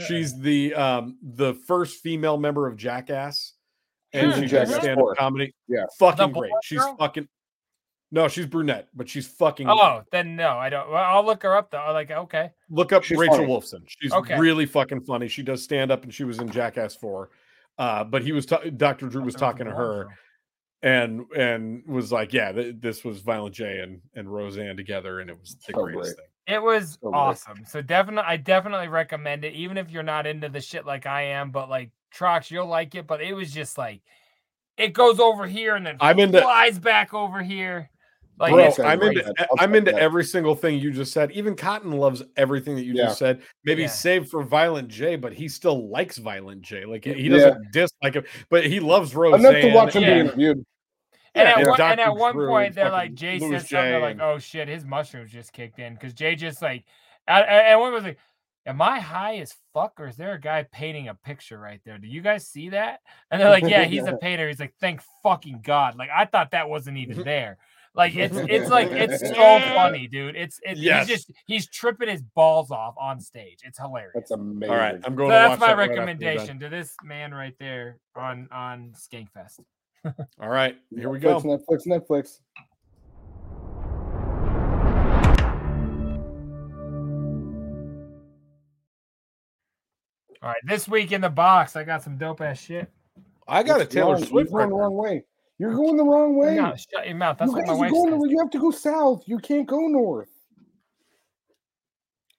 She's 0.07 0.39
the 0.39 0.73
um 0.75 1.17
the 1.21 1.53
first 1.67 2.01
female 2.01 2.37
member 2.37 2.67
of 2.67 2.77
Jackass. 2.77 3.53
And 4.13 4.31
She's 4.33 4.41
in 4.43 4.47
she 4.49 4.55
does 4.55 4.73
stand-up 4.73 5.17
comedy. 5.17 5.53
Yeah. 5.67 5.83
Fucking 5.99 6.31
great. 6.31 6.49
blonde 6.49 6.63
She's 6.63 6.79
girl? 6.79 6.95
fucking 6.97 7.27
no, 8.11 8.27
she's 8.27 8.47
brunette, 8.47 8.87
but 8.95 9.07
she's 9.07 9.27
fucking 9.27 9.69
Oh, 9.69 10.01
then 10.11 10.35
no, 10.35 10.49
I 10.57 10.69
don't. 10.69 10.89
Well, 10.89 11.03
I'll 11.03 11.23
look 11.23 11.43
her 11.43 11.55
up 11.55 11.69
though. 11.69 11.91
Like, 11.93 12.09
okay, 12.09 12.49
look 12.71 12.91
up 12.91 13.03
She's 13.03 13.19
Rachel 13.19 13.35
funny. 13.37 13.47
Wolfson. 13.47 13.83
She's 13.87 14.11
Okay. 14.11 14.39
really 14.39 14.65
fucking 14.65 15.01
funny. 15.01 15.27
She 15.27 15.43
does 15.43 15.63
stand 15.63 15.91
up 15.91 16.03
and 16.03 16.11
she 16.13 16.23
was 16.23 16.39
in 16.39 16.49
Jackass 16.49 16.95
4. 16.95 17.29
Uh, 17.77 18.03
but 18.03 18.23
he 18.23 18.31
was 18.31 18.47
ta- 18.47 18.63
Dr. 18.75 19.09
Drew 19.09 19.21
was 19.23 19.35
talking 19.35 19.65
to 19.67 19.71
her 19.71 20.07
and 20.81 21.21
and 21.37 21.83
was 21.85 22.11
like, 22.11 22.33
yeah, 22.33 22.51
th- 22.51 22.77
this 22.79 23.03
was 23.03 23.19
Violent 23.21 23.53
J 23.53 23.79
and 23.79 24.01
and 24.15 24.27
Roseanne 24.33 24.75
together, 24.75 25.19
and 25.19 25.29
it 25.29 25.39
was 25.39 25.55
the 25.67 25.73
So 25.73 25.83
greatest 25.83 26.01
great. 26.03 26.15
thing. 26.15 26.25
It 26.49 26.61
was 26.61 26.93
So 27.01 27.09
good. 27.11 27.15
awesome. 27.15 27.63
So 27.65 27.81
definitely, 27.81 28.23
I 28.27 28.38
definitely 28.38 28.88
recommend 28.88 29.45
it, 29.45 29.53
even 29.53 29.77
if 29.77 29.89
you're 29.91 30.03
not 30.03 30.26
into 30.27 30.49
the 30.49 30.59
shit 30.61 30.85
like 30.85 31.05
I 31.05 31.21
am. 31.23 31.51
But 31.51 31.69
like 31.69 31.91
Trox, 32.13 32.49
you'll 32.49 32.65
like 32.67 32.95
it. 32.95 33.05
But 33.07 33.21
it 33.21 33.34
was 33.34 33.53
just 33.53 33.77
like 33.77 34.01
it 34.77 34.93
goes 34.93 35.19
over 35.19 35.45
here 35.45 35.76
and 35.76 35.85
then 35.85 35.97
I'm 35.99 36.19
into- 36.19 36.41
flies 36.41 36.80
back 36.80 37.13
over 37.13 37.41
here. 37.43 37.89
Like 38.39 38.53
Bro, 38.53 38.85
I'm 38.85 38.99
great. 38.99 39.17
into 39.17 39.34
I'll 39.41 39.47
I'm 39.59 39.76
into 39.76 39.91
that. 39.91 39.99
every 40.01 40.23
single 40.23 40.55
thing 40.55 40.80
you 40.80 40.91
just 40.91 41.11
said. 41.11 41.30
Even 41.34 41.57
Cotton 41.57 41.91
loves 41.91 42.23
everything 42.38 42.76
that 42.77 42.85
you 42.85 42.93
Yeah. 42.93 43.07
just 43.07 43.19
said. 43.19 43.41
Maybe 43.65 43.81
Yeah. 43.81 43.89
save 43.89 44.30
for 44.30 44.43
Violent 44.43 44.88
J, 44.88 45.17
but 45.17 45.34
he 45.34 45.49
still 45.49 45.89
likes 45.89 46.17
Violent 46.17 46.61
J. 46.61 46.85
Like 46.85 47.03
he 47.03 47.27
doesn't 47.27 47.71
dislike 47.73 48.13
him, 48.13 48.23
but 48.49 48.65
he 48.65 48.80
loves 48.80 49.13
Roseanne. 49.13 49.41
Enough 49.55 49.61
to 49.61 49.73
watch 49.76 49.93
him 49.93 50.03
Yeah. 50.03 50.13
be 50.13 50.19
interviewed. 50.21 50.65
And, 51.39 51.47
Yeah, 51.47 51.53
at 51.53 51.59
yeah, 51.59 51.69
one, 51.69 51.81
and 51.81 51.99
at 51.99 52.15
one 52.15 52.33
Drew 52.35 52.47
point, 52.47 52.67
and 52.67 52.75
they're 52.75 52.91
like, 52.91 53.13
Jay 53.13 53.39
Louis 53.39 53.59
said 53.59 53.67
something 53.69 53.91
they're 53.91 53.99
like, 53.99 54.11
and- 54.13 54.21
oh 54.21 54.39
shit, 54.39 54.67
his 54.67 54.85
mushrooms 54.85 55.31
just 55.31 55.53
kicked 55.53 55.79
in. 55.79 55.93
Because 55.93 56.13
Jay 56.13 56.35
just 56.35 56.61
like, 56.61 56.85
and, 57.27 57.45
and 57.45 57.79
one 57.79 57.93
was 57.93 58.03
like, 58.03 58.17
am 58.65 58.81
I 58.81 58.99
high 58.99 59.37
as 59.37 59.55
fuck 59.73 59.93
or 59.99 60.07
is 60.07 60.15
there 60.17 60.33
a 60.33 60.39
guy 60.39 60.63
painting 60.71 61.07
a 61.07 61.15
picture 61.15 61.57
right 61.57 61.81
there? 61.85 61.97
Do 61.97 62.07
you 62.07 62.21
guys 62.21 62.47
see 62.47 62.69
that? 62.69 62.99
And 63.31 63.41
they're 63.41 63.49
like, 63.49 63.63
yeah, 63.63 63.85
he's 63.85 64.05
a 64.05 64.17
painter. 64.21 64.47
He's 64.47 64.59
like, 64.59 64.73
thank 64.79 65.01
fucking 65.23 65.61
God. 65.63 65.95
Like, 65.95 66.09
I 66.15 66.25
thought 66.25 66.51
that 66.51 66.69
wasn't 66.69 66.97
even 66.97 67.23
there. 67.23 67.57
Like 67.95 68.15
it's 68.15 68.37
it's 68.37 68.69
like 68.69 68.91
it's 68.91 69.19
so 69.29 69.33
funny, 69.73 70.07
dude. 70.07 70.35
It's 70.35 70.59
it's 70.61 70.79
Yes. 70.79 71.07
he's 71.07 71.17
just 71.17 71.31
he's 71.47 71.67
tripping 71.67 72.07
his 72.07 72.21
balls 72.21 72.69
off 72.69 72.93
on 72.99 73.19
stage. 73.19 73.61
It's 73.63 73.79
hilarious. 73.79 74.11
That's 74.13 74.29
amazing. 74.29 74.71
All 74.71 74.77
right, 74.79 74.93
I'm 75.03 75.03
So 75.03 75.09
going. 75.15 75.29
to 75.29 75.33
that's 75.33 75.49
watch 75.49 75.59
my 75.59 75.67
that 75.67 75.77
right 75.77 75.89
after 75.89 76.01
we're 76.01 76.05
done. 76.05 76.05
recommendation 76.15 76.59
to 76.59 76.69
this 76.69 76.93
man 77.03 77.33
right 77.33 77.55
there 77.59 77.97
on 78.15 78.47
on 78.51 78.93
Skankfest. 78.95 79.59
All 80.05 80.49
right, 80.49 80.77
here 80.95 81.09
we 81.09 81.19
go. 81.19 81.39
Netflix, 81.41 81.85
Netflix, 81.88 81.88
Netflix. 82.09 82.39
All 90.41 90.49
right, 90.49 90.61
this 90.65 90.88
week 90.88 91.11
in 91.11 91.21
the 91.21 91.30
box, 91.30 91.76
I 91.76 91.84
got 91.84 92.01
some 92.03 92.17
dope 92.17 92.39
ass 92.41 92.59
shit. 92.61 92.89
I 93.47 93.61
got 93.63 93.77
a 93.77 93.80
What's 93.84 93.93
Taylor 93.93 94.13
wrong? 94.13 94.23
Swift. 94.26 94.51
You're 94.51 94.59
going 94.59 94.69
the 94.69 94.76
wrong 94.76 94.95
way. 94.95 95.23
You're 95.57 95.73
going 95.76 95.97
the 95.97 96.03
wrong 96.05 96.38
way. 96.38 96.55
No, 96.55 96.73
shut 96.76 97.05
your 97.07 97.15
mouth. 97.15 97.38
That's 97.38 97.51
you 97.51 97.57
what 97.57 97.67
my 97.67 97.73
wife 97.73 97.91
going 97.91 98.11
says. 98.13 98.21
to- 98.23 98.30
you 98.30 98.38
have 98.39 98.49
to 98.51 98.59
go 98.59 98.71
south. 98.71 99.23
You 99.26 99.38
can't 99.39 99.67
go 99.67 99.80
north. 99.88 100.30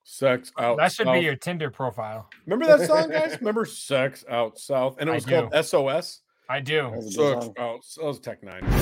Sex 0.04 0.50
out. 0.58 0.78
That 0.78 0.92
should 0.92 1.06
South. 1.06 1.14
be 1.14 1.20
your 1.20 1.36
Tinder 1.36 1.70
profile. 1.70 2.28
Remember 2.46 2.66
that 2.78 2.86
song, 2.88 3.10
guys? 3.10 3.36
Remember 3.40 3.64
"Sex 3.64 4.24
Out 4.28 4.58
South" 4.58 4.96
and 4.98 5.08
it 5.08 5.12
I 5.12 5.14
was 5.16 5.26
called 5.26 5.52
do. 5.52 5.62
SOS. 5.62 6.22
I 6.50 6.58
do. 6.58 6.82
That 6.82 6.96
was 6.96 7.14
a 7.14 7.18
good 7.18 7.42
Sex 7.42 7.46
song. 7.46 7.54
Oh, 8.02 8.06
was 8.08 8.18
Tech 8.18 8.42
N9ne. 8.42 8.72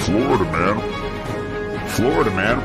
Florida, 0.00 0.44
man. 0.44 0.80
Florida, 1.90 2.30
man. 2.30 2.58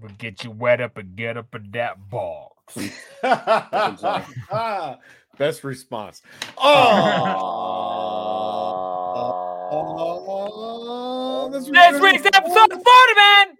But 0.00 0.16
get 0.16 0.42
you 0.42 0.52
wet 0.52 0.80
up 0.80 0.96
and 0.96 1.14
get 1.16 1.36
up 1.36 1.54
in 1.54 1.70
that 1.72 2.08
box. 2.08 2.78
Best 5.36 5.64
response. 5.64 6.22
Oh, 6.56 7.50
this 11.52 11.66
This 11.66 12.00
week's 12.00 12.24
episode 12.24 12.72
of 12.72 12.82
Florida 12.82 13.14
Man. 13.16 13.58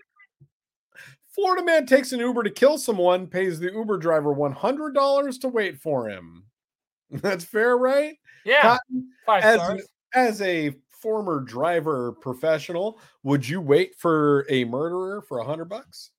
Florida 1.34 1.64
man 1.64 1.86
takes 1.86 2.12
an 2.12 2.20
Uber 2.20 2.44
to 2.44 2.50
kill 2.50 2.78
someone, 2.78 3.26
pays 3.26 3.58
the 3.58 3.72
Uber 3.72 3.98
driver 3.98 4.32
$100 4.32 5.40
to 5.40 5.48
wait 5.48 5.80
for 5.80 6.08
him. 6.08 6.44
That's 7.10 7.44
fair, 7.44 7.76
right? 7.76 8.16
Yeah, 8.44 8.62
Cotton, 8.62 9.08
five 9.26 9.42
as, 9.42 9.60
stars. 9.60 9.88
as 10.14 10.42
a 10.42 10.74
former 10.88 11.40
driver 11.40 12.12
professional, 12.12 13.00
would 13.22 13.48
you 13.48 13.60
wait 13.60 13.96
for 13.96 14.46
a 14.48 14.64
murderer 14.64 15.22
for 15.22 15.38
a 15.38 15.44
hundred 15.44 15.66
bucks? 15.66 16.10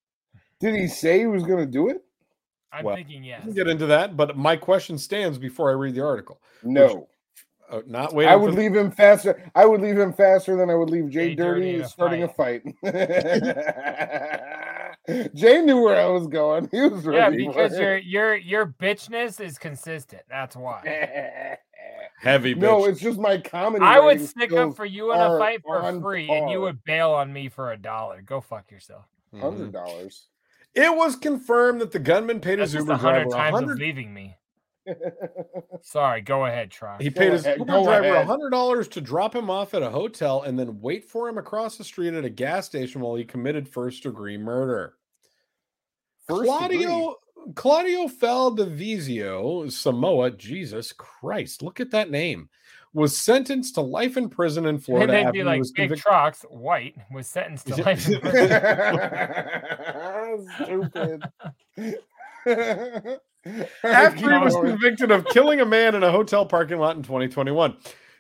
Did 0.60 0.76
he 0.76 0.88
say 0.88 1.20
he 1.20 1.28
was 1.28 1.44
going 1.44 1.60
to 1.60 1.66
do 1.72 1.90
it? 1.90 2.04
I'm 2.72 2.84
well, 2.84 2.96
thinking 2.96 3.24
yes. 3.24 3.42
We'll 3.46 3.54
get 3.54 3.68
into 3.68 3.86
that, 3.86 4.18
but 4.18 4.38
my 4.38 4.56
question 4.56 4.98
stands 4.98 5.38
before 5.38 5.70
I 5.70 5.74
read 5.74 5.96
the 5.96 6.04
article. 6.04 6.42
No. 6.64 7.08
Uh, 7.70 7.82
not 7.88 8.14
waiting. 8.14 8.32
I 8.32 8.36
would 8.36 8.54
for- 8.54 8.60
leave 8.60 8.76
him 8.76 8.92
faster. 8.92 9.50
I 9.56 9.66
would 9.66 9.82
leave 9.82 9.98
him 9.98 10.14
faster 10.14 10.56
than 10.56 10.70
I 10.70 10.76
would 10.76 10.90
leave 10.90 11.10
Jay, 11.10 11.30
Jay 11.30 11.36
Dirty 11.36 11.62
Dirty 11.62 11.76
in 11.76 11.82
a 11.82 11.88
starting 11.88 12.24
a 12.24 12.28
fight. 12.28 12.64
Jay 15.34 15.62
knew 15.62 15.82
where 15.82 16.00
I 16.00 16.08
was 16.08 16.28
going. 16.28 16.70
He 16.72 16.82
was 16.82 17.06
ready. 17.06 17.44
Yeah, 17.44 17.48
because 17.50 17.78
your 17.78 17.98
it. 17.98 18.04
your 18.06 18.36
your 18.36 18.66
bitchness 18.68 19.40
is 19.40 19.58
consistent. 19.58 20.24
That's 20.30 20.56
why. 20.56 21.58
heavy. 22.22 22.56
no, 22.56 22.86
it's 22.86 23.00
just 23.00 23.20
my 23.20 23.38
comedy. 23.38 23.86
I 23.86 24.00
would 24.00 24.22
stick 24.22 24.52
up 24.54 24.76
for 24.76 24.86
you 24.86 25.14
in 25.14 25.20
a 25.20 25.38
fight 25.38 25.62
for 25.64 25.82
on 25.82 26.02
free, 26.02 26.30
and 26.30 26.50
you 26.50 26.62
would 26.62 26.84
bail 26.84 27.12
on 27.12 27.32
me 27.32 27.50
for 27.50 27.72
a 27.72 27.78
dollar. 27.78 28.22
Go 28.22 28.42
fuck 28.42 28.72
yourself. 28.72 29.06
Mhm. 29.34 29.42
hundred 29.42 29.72
dollars. 29.74 30.28
It 30.74 30.94
was 30.96 31.16
confirmed 31.16 31.80
that 31.82 31.92
the 31.92 32.00
gunman 32.00 32.42
paid 32.42 32.60
That's 32.60 32.74
his 32.74 32.84
a 32.84 32.86
Uber 32.86 32.96
hundred 32.96 33.30
driver 33.30 33.30
a 33.30 33.32
times 33.38 33.54
of 33.54 33.60
hundred. 33.62 33.80
leaving 33.80 34.14
me. 34.14 34.36
Sorry, 35.82 36.22
go 36.22 36.46
ahead, 36.46 36.72
try. 36.72 36.98
He 37.00 37.10
Go 37.10 37.20
paid 37.20 37.34
his 37.34 37.46
ahead, 37.46 37.60
Uber 37.60 37.82
driver 37.84 38.16
a 38.16 38.24
ahead. 38.24 38.28
hundred 38.28 38.52
dollars 38.52 38.88
to 38.90 39.02
drop 39.02 39.36
him 39.36 39.50
off 39.50 39.74
at 39.74 39.82
a 39.84 39.90
hotel 39.90 40.42
and 40.44 40.58
then 40.58 40.80
wait 40.82 41.06
for 41.06 41.28
him 41.30 41.38
across 41.38 41.78
the 41.78 41.84
street 41.84 42.14
at 42.14 42.26
a 42.26 42.30
gas 42.30 42.66
station 42.66 43.02
while 43.02 43.16
he 43.16 43.24
committed 43.26 43.68
first 43.68 44.04
degree 44.04 44.38
murder. 44.38 44.96
First 46.28 46.44
Claudio 46.48 47.16
Claudio 47.56 48.08
Faldivizio 48.08 49.72
Samoa, 49.72 50.32
Jesus 50.32 50.92
Christ, 50.94 51.62
look 51.62 51.80
at 51.80 51.92
that 51.92 52.10
name, 52.10 52.50
was 52.94 53.16
sentenced 53.18 53.76
to 53.76 53.82
life 53.82 54.18
in 54.18 54.30
prison 54.30 54.66
in 54.66 54.80
And 54.80 54.84
Florida 54.84 55.14
they'd 55.14 55.32
be 55.32 55.40
he 55.40 55.44
like, 55.44 55.62
Big 55.76 55.90
convicted. 55.90 56.00
Trucks, 56.02 56.44
white, 56.50 56.96
was 57.12 57.28
sentenced 57.28 57.68
to 57.68 57.76
life 57.84 58.08
in 58.08 58.20
prison. 58.20 58.60
Stupid. 60.56 61.24
After 63.84 64.32
he 64.32 64.40
was 64.40 64.56
convicted 64.56 65.12
of 65.12 65.26
killing 65.28 65.62
a 65.62 65.66
man 65.66 65.96
in 65.96 66.04
a 66.04 66.12
hotel 66.12 66.46
parking 66.46 66.80
lot 66.80 66.96
in 66.96 67.04
2021. 67.04 67.78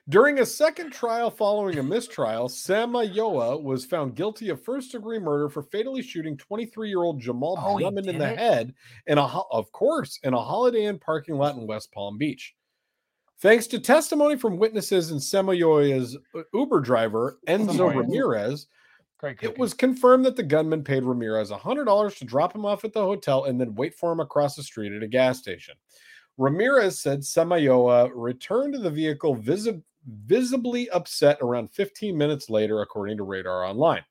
During 0.07 0.39
a 0.39 0.45
second 0.45 0.91
trial 0.91 1.31
following 1.31 1.79
a 1.79 1.83
mistrial, 1.83 2.47
Samayoa 2.47 3.61
was 3.61 3.85
found 3.85 4.13
guilty 4.15 4.49
of 4.49 4.63
first 4.63 4.91
degree 4.91 5.17
murder 5.17 5.49
for 5.49 5.63
fatally 5.63 6.03
shooting 6.03 6.37
23 6.37 6.89
year 6.89 7.01
old 7.01 7.19
Jamal 7.19 7.57
Oh, 7.59 7.79
Drummond 7.79 8.07
in 8.07 8.19
the 8.19 8.31
it? 8.33 8.37
head 8.37 8.73
in 9.07 9.17
a, 9.17 9.25
ho- 9.25 9.47
of 9.49 9.71
course, 9.71 10.19
in 10.23 10.35
a 10.35 10.39
Holiday 10.39 10.85
Inn 10.85 10.99
parking 10.99 11.35
lot 11.35 11.55
in 11.55 11.65
West 11.65 11.91
Palm 11.91 12.19
Beach. 12.19 12.53
Thanks 13.39 13.65
to 13.67 13.79
testimony 13.79 14.37
from 14.37 14.57
witnesses 14.59 15.09
and 15.09 15.19
Samayoa's 15.19 16.15
uh, 16.35 16.41
Uber 16.53 16.81
driver, 16.81 17.39
Enzo. 17.47 17.93
Ramirez, 17.93 18.67
Great. 19.17 19.37
it 19.41 19.57
was 19.57 19.73
confirmed 19.73 20.25
that 20.25 20.35
the 20.35 20.43
gunman 20.43 20.83
paid 20.83 21.03
Ramirez 21.03 21.49
$100 21.49 22.17
to 22.17 22.25
drop 22.25 22.53
him 22.53 22.65
off 22.65 22.83
at 22.83 22.93
the 22.93 23.01
hotel 23.01 23.45
and 23.45 23.59
then 23.59 23.73
wait 23.75 23.95
for 23.95 24.11
him 24.11 24.19
across 24.19 24.55
the 24.55 24.63
street 24.63 24.91
at 24.91 25.03
a 25.03 25.07
gas 25.07 25.39
station. 25.39 25.75
Ramirez 26.37 26.99
said 26.99 27.21
Samayoa 27.21 28.11
returned 28.13 28.73
to 28.73 28.79
the 28.79 28.89
vehicle 28.89 29.35
visi- 29.35 29.81
visibly 30.25 30.89
upset 30.89 31.37
around 31.41 31.71
15 31.71 32.17
minutes 32.17 32.49
later, 32.49 32.81
according 32.81 33.15
to 33.17 33.23
Radar 33.23 33.63
Online. 33.63 34.03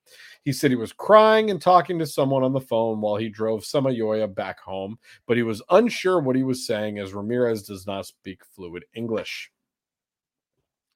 He 0.43 0.53
said 0.53 0.71
he 0.71 0.77
was 0.77 0.93
crying 0.93 1.51
and 1.51 1.61
talking 1.61 1.99
to 1.99 2.07
someone 2.07 2.43
on 2.43 2.53
the 2.53 2.61
phone 2.61 3.01
while 3.01 3.17
he 3.17 3.29
drove 3.29 3.61
Samayoa 3.61 4.35
back 4.35 4.59
home, 4.61 4.99
but 5.27 5.37
he 5.37 5.43
was 5.43 5.63
unsure 5.71 6.21
what 6.21 6.37
he 6.37 6.43
was 6.43 6.67
saying 6.67 6.99
as 6.99 7.13
Ramirez 7.13 7.63
does 7.63 7.87
not 7.87 8.07
speak 8.07 8.43
fluid 8.55 8.85
English. 8.95 9.51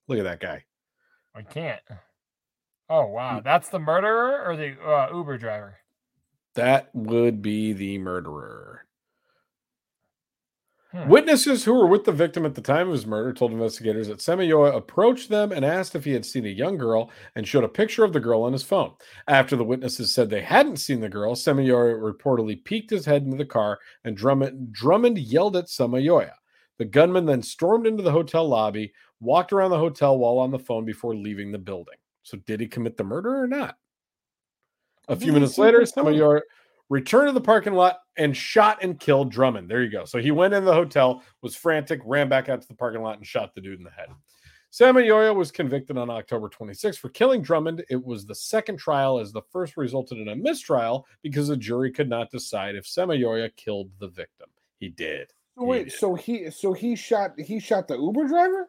Look 0.08 0.18
at 0.18 0.24
that 0.24 0.40
guy. 0.40 0.64
I 1.34 1.42
can't. 1.42 1.82
Oh 2.90 3.06
wow, 3.06 3.40
that's 3.40 3.68
the 3.68 3.78
murderer 3.78 4.44
or 4.46 4.56
the 4.56 4.80
uh, 4.80 5.08
Uber 5.14 5.38
driver? 5.38 5.78
That 6.54 6.88
would 6.94 7.42
be 7.42 7.72
the 7.72 7.98
murderer. 7.98 8.86
Hmm. 10.92 11.06
Witnesses 11.06 11.64
who 11.64 11.74
were 11.74 11.86
with 11.86 12.04
the 12.04 12.12
victim 12.12 12.46
at 12.46 12.54
the 12.54 12.62
time 12.62 12.86
of 12.86 12.94
his 12.94 13.04
murder 13.04 13.34
told 13.34 13.52
investigators 13.52 14.08
that 14.08 14.20
Samayoa 14.20 14.74
approached 14.74 15.28
them 15.28 15.52
and 15.52 15.62
asked 15.62 15.94
if 15.94 16.06
he 16.06 16.12
had 16.12 16.24
seen 16.24 16.46
a 16.46 16.48
young 16.48 16.78
girl 16.78 17.10
and 17.34 17.46
showed 17.46 17.64
a 17.64 17.68
picture 17.68 18.04
of 18.04 18.14
the 18.14 18.20
girl 18.20 18.42
on 18.42 18.54
his 18.54 18.62
phone. 18.62 18.92
After 19.26 19.54
the 19.54 19.64
witnesses 19.64 20.14
said 20.14 20.30
they 20.30 20.40
hadn't 20.40 20.78
seen 20.78 21.00
the 21.00 21.10
girl, 21.10 21.34
Samayoa 21.34 22.00
reportedly 22.00 22.64
peeked 22.64 22.88
his 22.88 23.04
head 23.04 23.22
into 23.22 23.36
the 23.36 23.44
car 23.44 23.78
and 24.04 24.16
Drummond, 24.16 24.72
Drummond 24.72 25.18
yelled 25.18 25.56
at 25.56 25.66
Samayoa. 25.66 26.30
The 26.78 26.86
gunman 26.86 27.26
then 27.26 27.42
stormed 27.42 27.86
into 27.86 28.02
the 28.02 28.12
hotel 28.12 28.48
lobby, 28.48 28.94
walked 29.20 29.52
around 29.52 29.70
the 29.70 29.78
hotel 29.78 30.16
while 30.16 30.38
on 30.38 30.50
the 30.50 30.58
phone 30.58 30.86
before 30.86 31.14
leaving 31.14 31.52
the 31.52 31.58
building. 31.58 31.98
So, 32.28 32.38
did 32.38 32.60
he 32.60 32.66
commit 32.66 32.96
the 32.96 33.04
murder 33.04 33.42
or 33.42 33.46
not? 33.46 33.76
A 35.08 35.16
few 35.16 35.32
minutes 35.32 35.56
later, 35.56 35.80
the 35.80 35.86
phone. 35.86 36.06
Samayoa 36.06 36.40
returned 36.90 37.28
to 37.28 37.32
the 37.32 37.40
parking 37.40 37.74
lot 37.74 38.00
and 38.16 38.36
shot 38.36 38.82
and 38.82 38.98
killed 38.98 39.30
Drummond. 39.30 39.70
There 39.70 39.82
you 39.82 39.90
go. 39.90 40.04
So 40.04 40.18
he 40.18 40.30
went 40.30 40.54
in 40.54 40.64
the 40.64 40.72
hotel, 40.72 41.22
was 41.42 41.56
frantic, 41.56 42.00
ran 42.04 42.28
back 42.28 42.48
out 42.48 42.60
to 42.60 42.68
the 42.68 42.74
parking 42.74 43.02
lot, 43.02 43.16
and 43.16 43.26
shot 43.26 43.54
the 43.54 43.60
dude 43.60 43.78
in 43.78 43.84
the 43.84 43.90
head. 43.90 44.08
Samayoa 44.70 45.34
was 45.34 45.50
convicted 45.50 45.96
on 45.96 46.10
October 46.10 46.48
26 46.50 46.98
for 46.98 47.08
killing 47.08 47.40
Drummond. 47.40 47.84
It 47.88 48.04
was 48.04 48.26
the 48.26 48.34
second 48.34 48.76
trial, 48.76 49.18
as 49.18 49.32
the 49.32 49.42
first 49.50 49.78
resulted 49.78 50.18
in 50.18 50.28
a 50.28 50.36
mistrial 50.36 51.06
because 51.22 51.48
the 51.48 51.56
jury 51.56 51.90
could 51.90 52.08
not 52.08 52.30
decide 52.30 52.74
if 52.74 52.84
Samayoa 52.84 53.54
killed 53.56 53.90
the 53.98 54.08
victim. 54.08 54.48
He 54.78 54.88
did. 54.88 55.32
So 55.56 55.64
wait, 55.64 55.92
so 55.92 56.14
he 56.14 56.50
so 56.50 56.72
he 56.72 56.94
shot 56.94 57.32
he 57.38 57.58
shot 57.58 57.88
the 57.88 57.98
Uber 57.98 58.28
driver? 58.28 58.68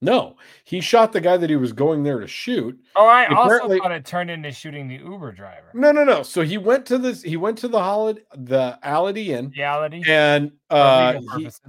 No, 0.00 0.36
he 0.64 0.80
shot 0.80 1.12
the 1.12 1.20
guy 1.20 1.36
that 1.36 1.50
he 1.50 1.56
was 1.56 1.72
going 1.72 2.04
there 2.04 2.20
to 2.20 2.28
shoot. 2.28 2.78
Oh, 2.94 3.06
I 3.06 3.26
also 3.26 3.42
Apparently- 3.56 3.78
thought 3.80 3.90
it 3.92 4.04
turned 4.04 4.30
into 4.30 4.52
shooting 4.52 4.86
the 4.86 4.96
Uber 4.96 5.32
driver. 5.32 5.70
No, 5.74 5.90
no, 5.90 6.04
no. 6.04 6.22
So 6.22 6.42
he 6.42 6.56
went 6.56 6.86
to 6.86 6.98
this. 6.98 7.20
He 7.22 7.36
went 7.36 7.58
to 7.58 7.68
the 7.68 7.80
holiday, 7.80 8.22
the 8.36 8.78
Ality 8.84 9.28
Inn, 9.28 9.50
Reality. 9.56 10.02
and 10.06 10.52
uh, 10.70 11.14
he- 11.14 11.26
purposes. 11.26 11.60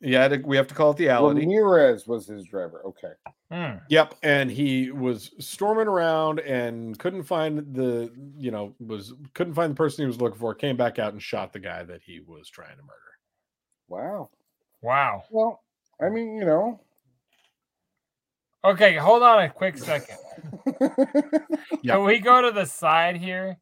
yeah, 0.00 0.34
we 0.44 0.56
have 0.56 0.66
to 0.68 0.74
call 0.74 0.92
it 0.92 0.96
the 0.96 1.06
Ality. 1.08 1.40
Ramirez 1.40 2.06
was 2.06 2.26
his 2.26 2.44
driver. 2.46 2.80
Okay. 2.86 3.12
Hmm. 3.52 3.76
Yep, 3.90 4.14
and 4.22 4.50
he 4.50 4.90
was 4.90 5.32
storming 5.38 5.86
around 5.86 6.40
and 6.40 6.98
couldn't 6.98 7.24
find 7.24 7.58
the, 7.74 8.10
you 8.38 8.50
know, 8.50 8.74
was 8.80 9.12
couldn't 9.34 9.52
find 9.54 9.72
the 9.72 9.76
person 9.76 10.04
he 10.04 10.06
was 10.06 10.22
looking 10.22 10.38
for. 10.40 10.54
Came 10.54 10.78
back 10.78 10.98
out 10.98 11.12
and 11.12 11.20
shot 11.22 11.52
the 11.52 11.60
guy 11.60 11.82
that 11.82 12.00
he 12.02 12.20
was 12.20 12.48
trying 12.48 12.76
to 12.78 12.82
murder. 12.82 13.18
Wow. 13.88 14.30
Wow. 14.80 15.24
Well, 15.30 15.62
I 16.00 16.08
mean, 16.08 16.36
you 16.38 16.46
know. 16.46 16.80
Okay, 18.64 18.96
hold 18.96 19.22
on 19.22 19.42
a 19.42 19.50
quick 19.50 19.78
second. 19.78 20.16
Yeah. 21.82 21.96
Can 21.96 22.04
we 22.04 22.18
go 22.18 22.40
to 22.40 22.50
the 22.50 22.64
side 22.64 23.16
here? 23.16 23.58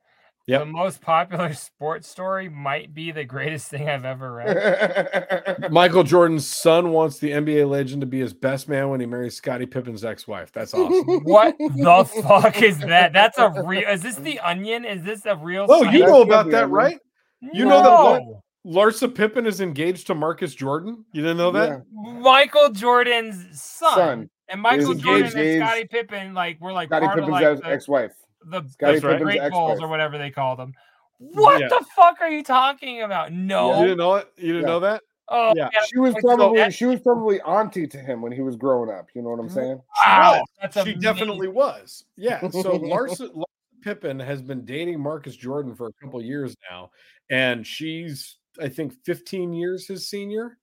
Yep. 0.47 0.61
The 0.61 0.67
most 0.67 1.01
popular 1.01 1.53
sports 1.55 2.09
story 2.09 2.49
might 2.49 2.95
be 2.95 3.11
the 3.11 3.25
greatest 3.25 3.69
thing 3.69 3.89
I've 3.89 4.05
ever 4.05 4.33
read. 4.33 5.67
Michael 5.73 6.05
Jordan's 6.05 6.47
son 6.47 6.91
wants 6.91 7.19
the 7.19 7.31
NBA 7.31 7.69
legend 7.69 8.01
to 8.03 8.07
be 8.07 8.21
his 8.21 8.33
best 8.33 8.69
man 8.69 8.89
when 8.91 9.01
he 9.01 9.07
marries 9.07 9.37
Scottie 9.37 9.67
Pippen's 9.67 10.05
ex-wife. 10.05 10.53
That's 10.53 10.73
awesome. 10.75 11.25
what 11.25 11.57
the 11.59 12.23
fuck 12.23 12.63
is 12.63 12.79
that? 12.79 13.13
That's 13.13 13.39
a 13.39 13.53
real. 13.65 13.89
Is 13.89 14.03
this 14.03 14.17
the 14.17 14.39
Onion? 14.41 14.85
Is 14.85 15.03
this 15.03 15.27
a 15.27 15.37
real? 15.37 15.67
Oh, 15.69 15.83
site? 15.85 15.95
you 15.95 16.07
know 16.07 16.23
about 16.23 16.47
that, 16.51 16.69
man. 16.69 16.71
right? 16.71 16.99
You 17.41 17.65
know 17.65 17.83
that 17.83 18.23
Lar- 18.65 18.87
Larsa 18.87 19.13
Pippen 19.13 19.47
is 19.47 19.61
engaged 19.61 20.07
to 20.09 20.15
Marcus 20.15 20.55
Jordan. 20.55 21.05
You 21.13 21.23
didn't 21.23 21.39
know 21.39 21.51
that? 21.53 21.69
Yeah. 21.71 22.13
Michael 22.21 22.71
Jordan's 22.71 23.61
son, 23.61 23.95
Son 23.95 24.31
and 24.49 24.61
Michael 24.61 24.95
Jordan 24.95 25.27
engaged- 25.27 25.37
and 25.37 25.67
Scottie 25.67 25.87
Pippen 25.87 26.35
like 26.35 26.61
were 26.61 26.73
like 26.73 26.89
Scottie 26.89 27.07
part 27.07 27.19
Pippen's 27.19 27.29
of 27.37 27.41
like 27.41 27.45
ex- 27.45 27.61
the, 27.61 27.69
ex-wife. 27.69 28.13
the, 28.45 28.69
Scottie 28.69 28.99
the 28.99 29.19
Great 29.19 29.51
Balls 29.51 29.73
ex-wife. 29.73 29.87
or 29.87 29.89
whatever 29.89 30.19
they 30.19 30.31
called 30.31 30.59
them. 30.59 30.73
What 31.19 31.61
Yeah. 31.61 31.69
the 31.69 31.85
fuck 31.95 32.21
are 32.21 32.29
you 32.29 32.43
talking 32.43 33.03
about? 33.03 33.33
No. 33.33 33.79
You 33.79 33.83
didn't 33.83 33.99
know 33.99 34.15
it? 34.17 34.29
You 34.37 34.49
didn't 34.55 34.63
Yeah. 34.63 34.67
know 34.67 34.81
that? 34.81 35.03
Oh, 35.29 35.53
Yeah. 35.57 35.69
yeah. 35.73 35.81
She 35.85 35.99
was 35.99 36.15
So 36.15 36.21
probably 36.37 36.59
that- 36.59 36.75
she 36.75 36.85
was 36.85 37.01
probably 37.01 37.41
auntie 37.43 37.87
to 37.87 37.99
him 37.99 38.21
when 38.21 38.33
he 38.33 38.43
was 38.43 38.57
growing 38.57 38.91
up. 38.91 39.07
You 39.15 39.23
know 39.23 39.31
what 39.31 39.39
I'm 39.39 39.47
mm-hmm. 39.47 39.55
saying? 39.55 39.83
Wow, 40.05 40.43
that's 40.61 40.75
she 40.75 40.81
amazing. 40.81 41.01
definitely 41.01 41.49
was. 41.49 42.05
Yeah. 42.17 42.41
So 42.51 42.63
Larsa, 42.79 43.33
Larsa 43.33 43.45
Pippen 43.83 44.19
has 44.19 44.43
been 44.43 44.65
dating 44.65 45.01
Marcus 45.01 45.37
Jordan 45.37 45.75
for 45.75 45.87
a 45.87 45.93
couple 46.05 46.21
years 46.21 46.55
now, 46.71 46.91
and 47.31 47.67
she's 47.67 48.39
I 48.61 48.69
think 48.69 48.93
15 49.05 49.53
years 49.55 49.87
his 49.87 50.09
senior, 50.11 50.59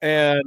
and 0.00 0.42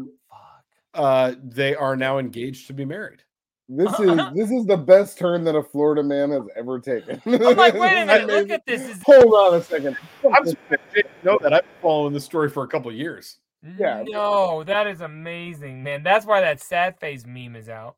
uh, 0.95 1.35
they 1.43 1.75
are 1.75 1.95
now 1.95 2.17
engaged 2.17 2.67
to 2.67 2.73
be 2.73 2.85
married. 2.85 3.21
This 3.67 3.91
is 3.99 4.19
this 4.33 4.51
is 4.51 4.65
the 4.65 4.77
best 4.77 5.17
turn 5.17 5.43
that 5.45 5.55
a 5.55 5.63
Florida 5.63 6.03
man 6.03 6.31
has 6.31 6.43
ever 6.55 6.79
taken. 6.79 7.21
I'm 7.25 7.55
like, 7.55 7.73
wait 7.73 8.01
a 8.01 8.05
minute, 8.05 8.27
look 8.27 8.49
at 8.49 8.65
this. 8.65 8.81
Is 8.81 9.01
Hold 9.05 9.33
on 9.33 9.59
a 9.59 9.63
second. 9.63 9.97
I'm 10.33 10.45
surprised 10.45 10.81
know 11.23 11.39
that. 11.41 11.53
I've 11.53 11.61
been 11.61 11.81
following 11.81 12.13
this 12.13 12.23
story 12.23 12.49
for 12.49 12.63
a 12.63 12.67
couple 12.67 12.91
years. 12.91 13.39
Yeah. 13.77 14.03
No, 14.05 14.63
that 14.63 14.85
is 14.87 15.01
amazing, 15.01 15.83
man. 15.83 16.03
That's 16.03 16.25
why 16.25 16.41
that 16.41 16.61
sad 16.61 16.99
face 16.99 17.25
meme 17.25 17.55
is 17.55 17.67
out. 17.67 17.95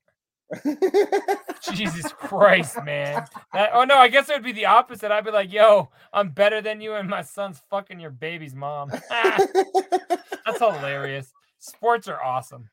Jesus 1.74 2.14
Christ, 2.14 2.82
man. 2.86 3.26
That, 3.54 3.72
oh 3.74 3.84
no, 3.84 3.96
I 3.96 4.08
guess 4.08 4.30
it 4.30 4.34
would 4.34 4.46
be 4.46 4.54
the 4.54 4.68
opposite. 4.68 5.12
I'd 5.12 5.26
be 5.26 5.32
like, 5.32 5.52
yo, 5.52 5.90
I'm 6.14 6.30
better 6.30 6.62
than 6.62 6.80
you, 6.80 6.94
and 6.94 7.10
my 7.10 7.22
son's 7.22 7.62
fucking 7.70 8.00
your 8.00 8.12
baby's 8.12 8.56
mom. 8.56 8.90
That's 9.10 10.60
hilarious. 10.60 11.34
Sports 11.60 12.08
are 12.08 12.24
awesome. 12.24 12.70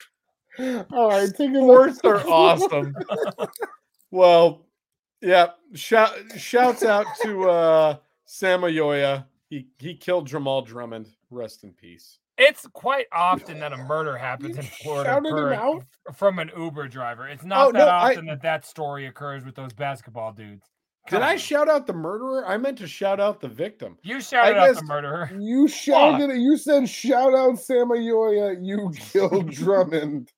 All 0.58 1.08
right, 1.08 1.28
Sports 1.28 2.00
are 2.04 2.26
awesome. 2.28 2.94
well, 4.10 4.66
yeah. 5.20 5.48
Shout 5.74 6.14
shouts 6.36 6.82
out 6.84 7.06
to 7.22 7.48
uh 7.50 7.96
Samayoa. 8.28 9.24
He 9.50 9.66
he 9.78 9.94
killed 9.94 10.26
Jamal 10.26 10.62
Drummond. 10.62 11.08
Rest 11.30 11.64
in 11.64 11.72
peace. 11.72 12.18
It's 12.36 12.66
quite 12.72 13.06
often 13.12 13.60
that 13.60 13.72
a 13.72 13.76
murder 13.76 14.16
happens 14.16 14.56
in 14.56 14.64
Florida 14.64 15.08
shouted 15.10 15.28
him 15.28 15.34
per- 15.36 15.54
out? 15.54 15.84
from 16.14 16.40
an 16.40 16.50
Uber 16.56 16.88
driver. 16.88 17.28
It's 17.28 17.44
not 17.44 17.68
Oh, 17.68 17.72
that 17.72 17.78
no, 17.78 17.86
I- 17.86 18.10
often 18.10 18.26
that 18.26 18.42
that 18.42 18.64
story 18.66 19.06
occurs 19.06 19.44
with 19.44 19.54
those 19.54 19.72
basketball 19.72 20.32
dudes. 20.32 20.66
Did 21.08 21.16
Come 21.20 21.22
I 21.22 21.36
shout 21.36 21.68
out 21.68 21.86
the 21.86 21.92
murderer? 21.92 22.46
I 22.46 22.56
meant 22.56 22.78
to 22.78 22.86
shout 22.88 23.20
out 23.20 23.38
the 23.40 23.46
victim. 23.48 23.98
You 24.02 24.20
shouted 24.22 24.56
out 24.56 24.74
the 24.74 24.84
murderer. 24.84 25.30
You 25.38 25.68
shouted 25.68 26.30
it. 26.30 26.38
You 26.38 26.56
said 26.56 26.88
shout 26.88 27.34
out 27.34 27.54
Samayoa, 27.56 28.56
you 28.64 28.90
killed 28.96 29.50
Drummond. 29.52 30.32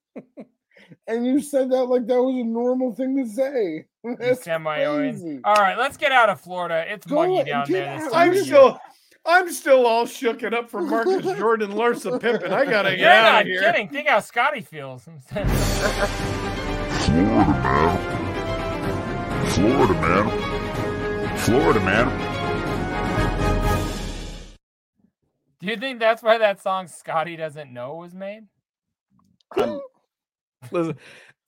And 1.09 1.27
you 1.27 1.41
said 1.41 1.71
that 1.71 1.85
like 1.87 2.07
that 2.07 2.23
was 2.23 2.37
a 2.37 2.45
normal 2.45 2.95
thing 2.95 3.17
to 3.17 3.29
say. 3.29 3.87
That's 4.19 4.45
Semi-Owen. 4.45 5.13
crazy. 5.13 5.41
All 5.43 5.55
right, 5.55 5.77
let's 5.77 5.97
get 5.97 6.13
out 6.13 6.29
of 6.29 6.41
Florida. 6.41 6.85
It's 6.87 7.05
Go 7.07 7.27
muggy 7.27 7.51
down 7.51 7.65
there. 7.69 7.99
This 7.99 8.13
time 8.13 8.31
I'm 8.31 8.45
still 8.45 8.79
I'm 9.25 9.53
still 9.53 9.85
all 9.87 10.07
shooken 10.07 10.53
up 10.53 10.71
from 10.71 10.89
Marcus 10.89 11.25
Jordan, 11.39 11.73
Larsa 11.73 12.21
Pippen. 12.21 12.53
I 12.53 12.65
gotta 12.65 12.91
get 12.91 12.99
You're 13.01 13.11
out 13.11 13.33
not 13.33 13.43
of 13.43 13.49
here. 13.49 13.61
kidding. 13.61 13.89
Think 13.89 14.07
how 14.09 14.21
Scottie 14.21 14.61
feels. 14.61 15.09
Florida 17.07 17.53
man. 17.63 19.49
Florida 19.51 19.95
man. 19.95 21.39
Florida 21.39 21.81
man. 21.81 22.09
Do 25.59 25.67
you 25.67 25.77
think 25.77 25.99
that's 25.99 26.23
why 26.23 26.39
that 26.39 26.63
song 26.63 26.87
Scotty 26.87 27.35
doesn't 27.37 27.73
know 27.73 27.95
was 27.97 28.15
made? 28.15 28.45
I'm- 30.75 30.83
Listen, 30.83 30.99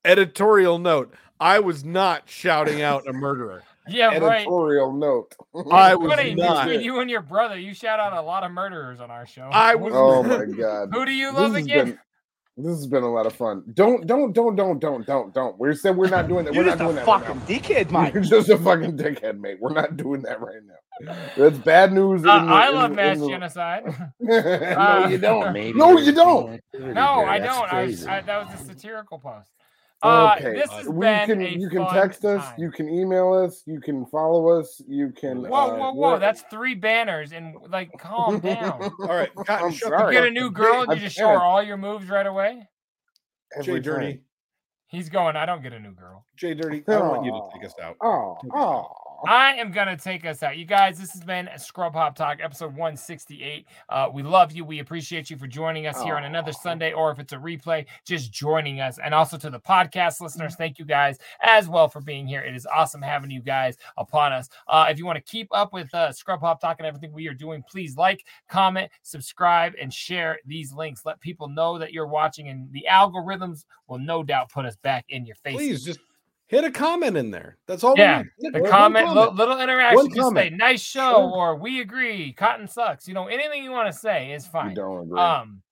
editorial 0.05 0.79
note: 0.79 1.15
I 1.41 1.61
was 1.61 1.85
not 1.85 2.29
shouting 2.29 2.83
out 2.83 3.07
a 3.09 3.13
murderer. 3.13 3.63
Yeah, 3.91 4.19
right. 4.19 4.41
editorial 4.43 4.93
note. 4.93 5.35
I 5.73 5.95
was 5.95 6.11
Funny, 6.13 6.35
not. 6.35 6.67
between 6.67 6.85
you 6.85 7.01
and 7.01 7.09
your 7.11 7.23
brother, 7.23 7.59
you 7.59 7.73
shout 7.73 7.99
out 7.99 8.13
a 8.13 8.21
lot 8.21 8.45
of 8.45 8.53
murderers 8.53 9.01
on 9.01 9.11
our 9.11 9.27
show. 9.27 9.49
I 9.51 9.77
was. 9.77 9.95
Oh 9.97 10.23
my 10.23 10.45
god. 10.45 10.91
Who 10.93 11.07
do 11.07 11.13
you 11.13 11.33
love 11.33 11.55
again? 11.55 11.87
been- 11.87 11.99
this 12.59 12.77
has 12.77 12.87
been 12.87 13.03
a 13.05 13.13
lot 13.13 13.25
of 13.27 13.33
fun. 13.35 13.63
Don't, 13.75 14.07
don't, 14.07 14.33
don't, 14.33 14.57
don't, 14.57 14.79
don't, 14.79 15.07
don't, 15.07 15.33
don't. 15.33 15.59
We 15.59 15.75
said 15.75 15.97
we're 15.97 16.09
not 16.09 16.29
doing 16.29 16.45
that. 16.45 16.55
You're 16.55 16.65
We're 16.65 16.71
just 16.71 16.79
not 16.81 16.91
a 16.91 16.93
doing 16.95 16.97
that. 16.97 17.07
right 17.07 17.25
fucking 17.25 17.39
now. 17.39 17.47
dickhead, 17.47 17.91
Mike. 17.93 18.15
You're 18.15 18.23
just 18.25 18.49
a 18.49 18.59
fucking 18.59 18.97
dickhead, 18.97 19.39
mate. 19.39 19.59
We're 19.61 19.73
not 19.73 19.97
doing 19.97 20.23
that 20.23 20.41
right 20.41 20.61
now. 20.67 21.15
That's 21.37 21.59
bad 21.59 21.93
news. 21.93 22.25
Uh, 22.27 22.39
in 22.41 22.47
the- 22.47 22.53
I 22.53 22.69
in 22.69 22.75
love 22.75 22.91
the- 22.91 22.97
mass 22.97 23.17
in 23.17 23.23
the- 23.23 23.29
genocide. 23.29 23.85
no, 24.21 25.07
you 25.09 25.17
Uh, 25.17 25.21
don't. 25.21 25.53
Maybe 25.53 25.79
No, 25.79 25.97
you're 25.99 26.15
don't. 26.15 26.61
No, 26.79 27.25
I 27.25 27.39
don't. 27.39 27.73
I. 27.73 27.83
I, 28.09 28.21
that 28.23 28.47
was 28.51 28.61
a 28.61 28.65
satirical 28.65 29.19
post. 29.19 29.51
Uh, 30.01 30.37
okay. 30.39 30.55
this 30.55 30.71
has 30.71 30.89
we 30.89 31.07
been 31.07 31.27
can 31.27 31.43
a 31.43 31.49
you 31.49 31.69
can 31.69 31.85
fun 31.85 31.95
text 31.95 32.25
us, 32.25 32.45
you 32.57 32.71
can 32.71 32.89
email 32.89 33.33
us, 33.33 33.65
you 33.67 33.81
can 33.81 34.07
follow 34.07 34.49
us, 34.61 34.81
you 34.87 35.11
can 35.11 35.43
Whoa, 35.43 35.49
uh, 35.49 35.77
whoa, 35.77 35.93
whoa! 35.93 36.09
we're- 36.11 36.21
That's 36.21 36.43
three 36.43 36.77
banners, 36.77 37.33
and 37.33 37.57
like, 37.69 37.91
calm 37.99 38.39
down. 38.55 38.81
All 39.01 39.07
right, 39.09 39.35
Cotton, 39.47 39.67
I'm 39.67 39.73
sorry. 39.73 40.15
You 40.15 40.21
get 40.21 40.29
a 40.29 40.31
new 40.31 40.51
girl, 40.53 40.83
and 40.83 40.93
you 40.93 41.01
just 41.01 41.17
show 41.17 41.29
her 41.29 41.41
all 41.43 41.63
your 41.63 41.77
moves 41.77 42.09
right 42.09 42.27
away. 42.27 42.69
Jay 43.63 43.71
every 43.71 43.81
Dirty. 43.81 44.13
time. 44.13 44.21
He's 44.87 45.09
going. 45.09 45.35
I 45.37 45.47
don't 45.47 45.63
get 45.63 45.73
a 45.73 45.81
new 45.81 45.93
girl. 45.93 46.27
Jay 46.37 46.55
Dirty. 46.55 46.85
I 46.87 46.99
want 46.99 47.25
you 47.25 47.33
to 47.33 47.41
take 47.53 47.67
us 47.67 47.75
out. 47.83 47.97
Oh, 48.01 48.37
oh. 48.55 48.87
I 49.27 49.55
am 49.55 49.73
gonna 49.73 49.97
take 49.97 50.25
us 50.25 50.43
out. 50.43 50.57
You 50.57 50.65
guys, 50.65 50.99
this 50.99 51.11
has 51.13 51.23
been 51.23 51.49
Scrub 51.57 51.93
Hop 51.95 52.15
Talk, 52.15 52.39
episode 52.41 52.69
168. 52.69 53.67
Uh, 53.89 54.09
we 54.13 54.23
love 54.23 54.53
you. 54.53 54.65
We 54.65 54.79
appreciate 54.79 55.29
you 55.29 55.37
for 55.37 55.49
joining 55.49 55.87
us 55.87 56.01
here 56.03 56.15
on 56.17 56.25
another 56.25 56.53
Sunday, 56.53 56.93
or 56.93 57.11
if 57.11 57.19
it's 57.19 57.33
a 57.33 57.37
replay, 57.37 57.87
just 58.05 58.33
joining 58.33 58.81
us. 58.81 58.99
And 59.03 59.13
also 59.13 59.37
to 59.39 59.51
the 59.51 59.59
podcast 59.59 60.21
listeners, 60.21 60.55
thank 60.55 60.79
you 60.79 60.85
guys 60.85 61.19
as 61.43 61.69
well 61.69 61.89
for 61.89 62.01
being 62.01 62.29
here. 62.29 62.43
It 62.43 62.55
is 62.55 62.67
awesome 62.67 63.03
having 63.03 63.31
you 63.31 63.43
guys 63.43 63.77
upon 63.97 64.33
us. 64.33 64.49
Uh, 64.69 64.87
if 64.89 64.99
you 64.99 65.07
want 65.07 65.17
to 65.17 65.31
keep 65.33 65.49
up 65.51 65.73
with 65.73 65.93
uh, 65.95 66.13
Scrub 66.13 66.41
Hop 66.41 66.61
Talk 66.61 66.77
and 66.79 66.87
everything 66.87 67.13
we 67.13 67.27
are 67.27 67.35
doing, 67.35 67.65
please 67.69 67.97
like, 67.97 68.25
comment, 68.49 68.91
subscribe, 69.03 69.73
and 69.81 69.93
share 69.93 70.39
these 70.47 70.73
links. 70.73 71.05
Let 71.05 71.21
people 71.21 71.49
know 71.49 71.79
that 71.79 71.93
you're 71.93 72.07
watching, 72.07 72.49
and 72.49 72.71
the 72.73 72.87
algorithms 72.89 73.65
will 73.89 73.99
no 73.99 74.23
doubt 74.23 74.53
put 74.53 74.65
us 74.65 74.77
back 74.77 75.07
in 75.09 75.27
your 75.27 75.37
face. 75.37 75.57
Please 75.57 75.85
just 75.85 75.99
hit 76.49 76.65
a 76.65 76.71
comment 76.71 77.17
in 77.17 77.31
there. 77.31 77.57
That's 77.67 77.85
all. 77.85 77.95
Yeah, 77.97 78.19
we 78.19 78.25
need. 78.49 78.55
the 78.55 78.61
One 78.63 78.71
comment, 78.71 79.09
li- 79.11 79.31
little 79.35 79.61
interaction. 79.61 79.97
One 79.97 80.07
Just 80.07 80.17
say 80.17 80.21
comment. 80.23 80.57
nice 80.57 80.83
show 80.83 81.31
or 81.31 81.57
we 81.57 81.81
agree. 81.81 82.33
Cotton 82.33 82.67
sucks. 82.67 83.07
You 83.07 83.15
know, 83.15 83.27
anything 83.29 83.63
you 83.63 83.71
want 83.71 83.93
to 83.93 83.99
say 83.99 84.33
is 84.33 84.45
You 84.47 84.51
fine. 84.51 84.75
don't 84.75 85.03
agree. 85.05 85.19
Um, 85.21 85.63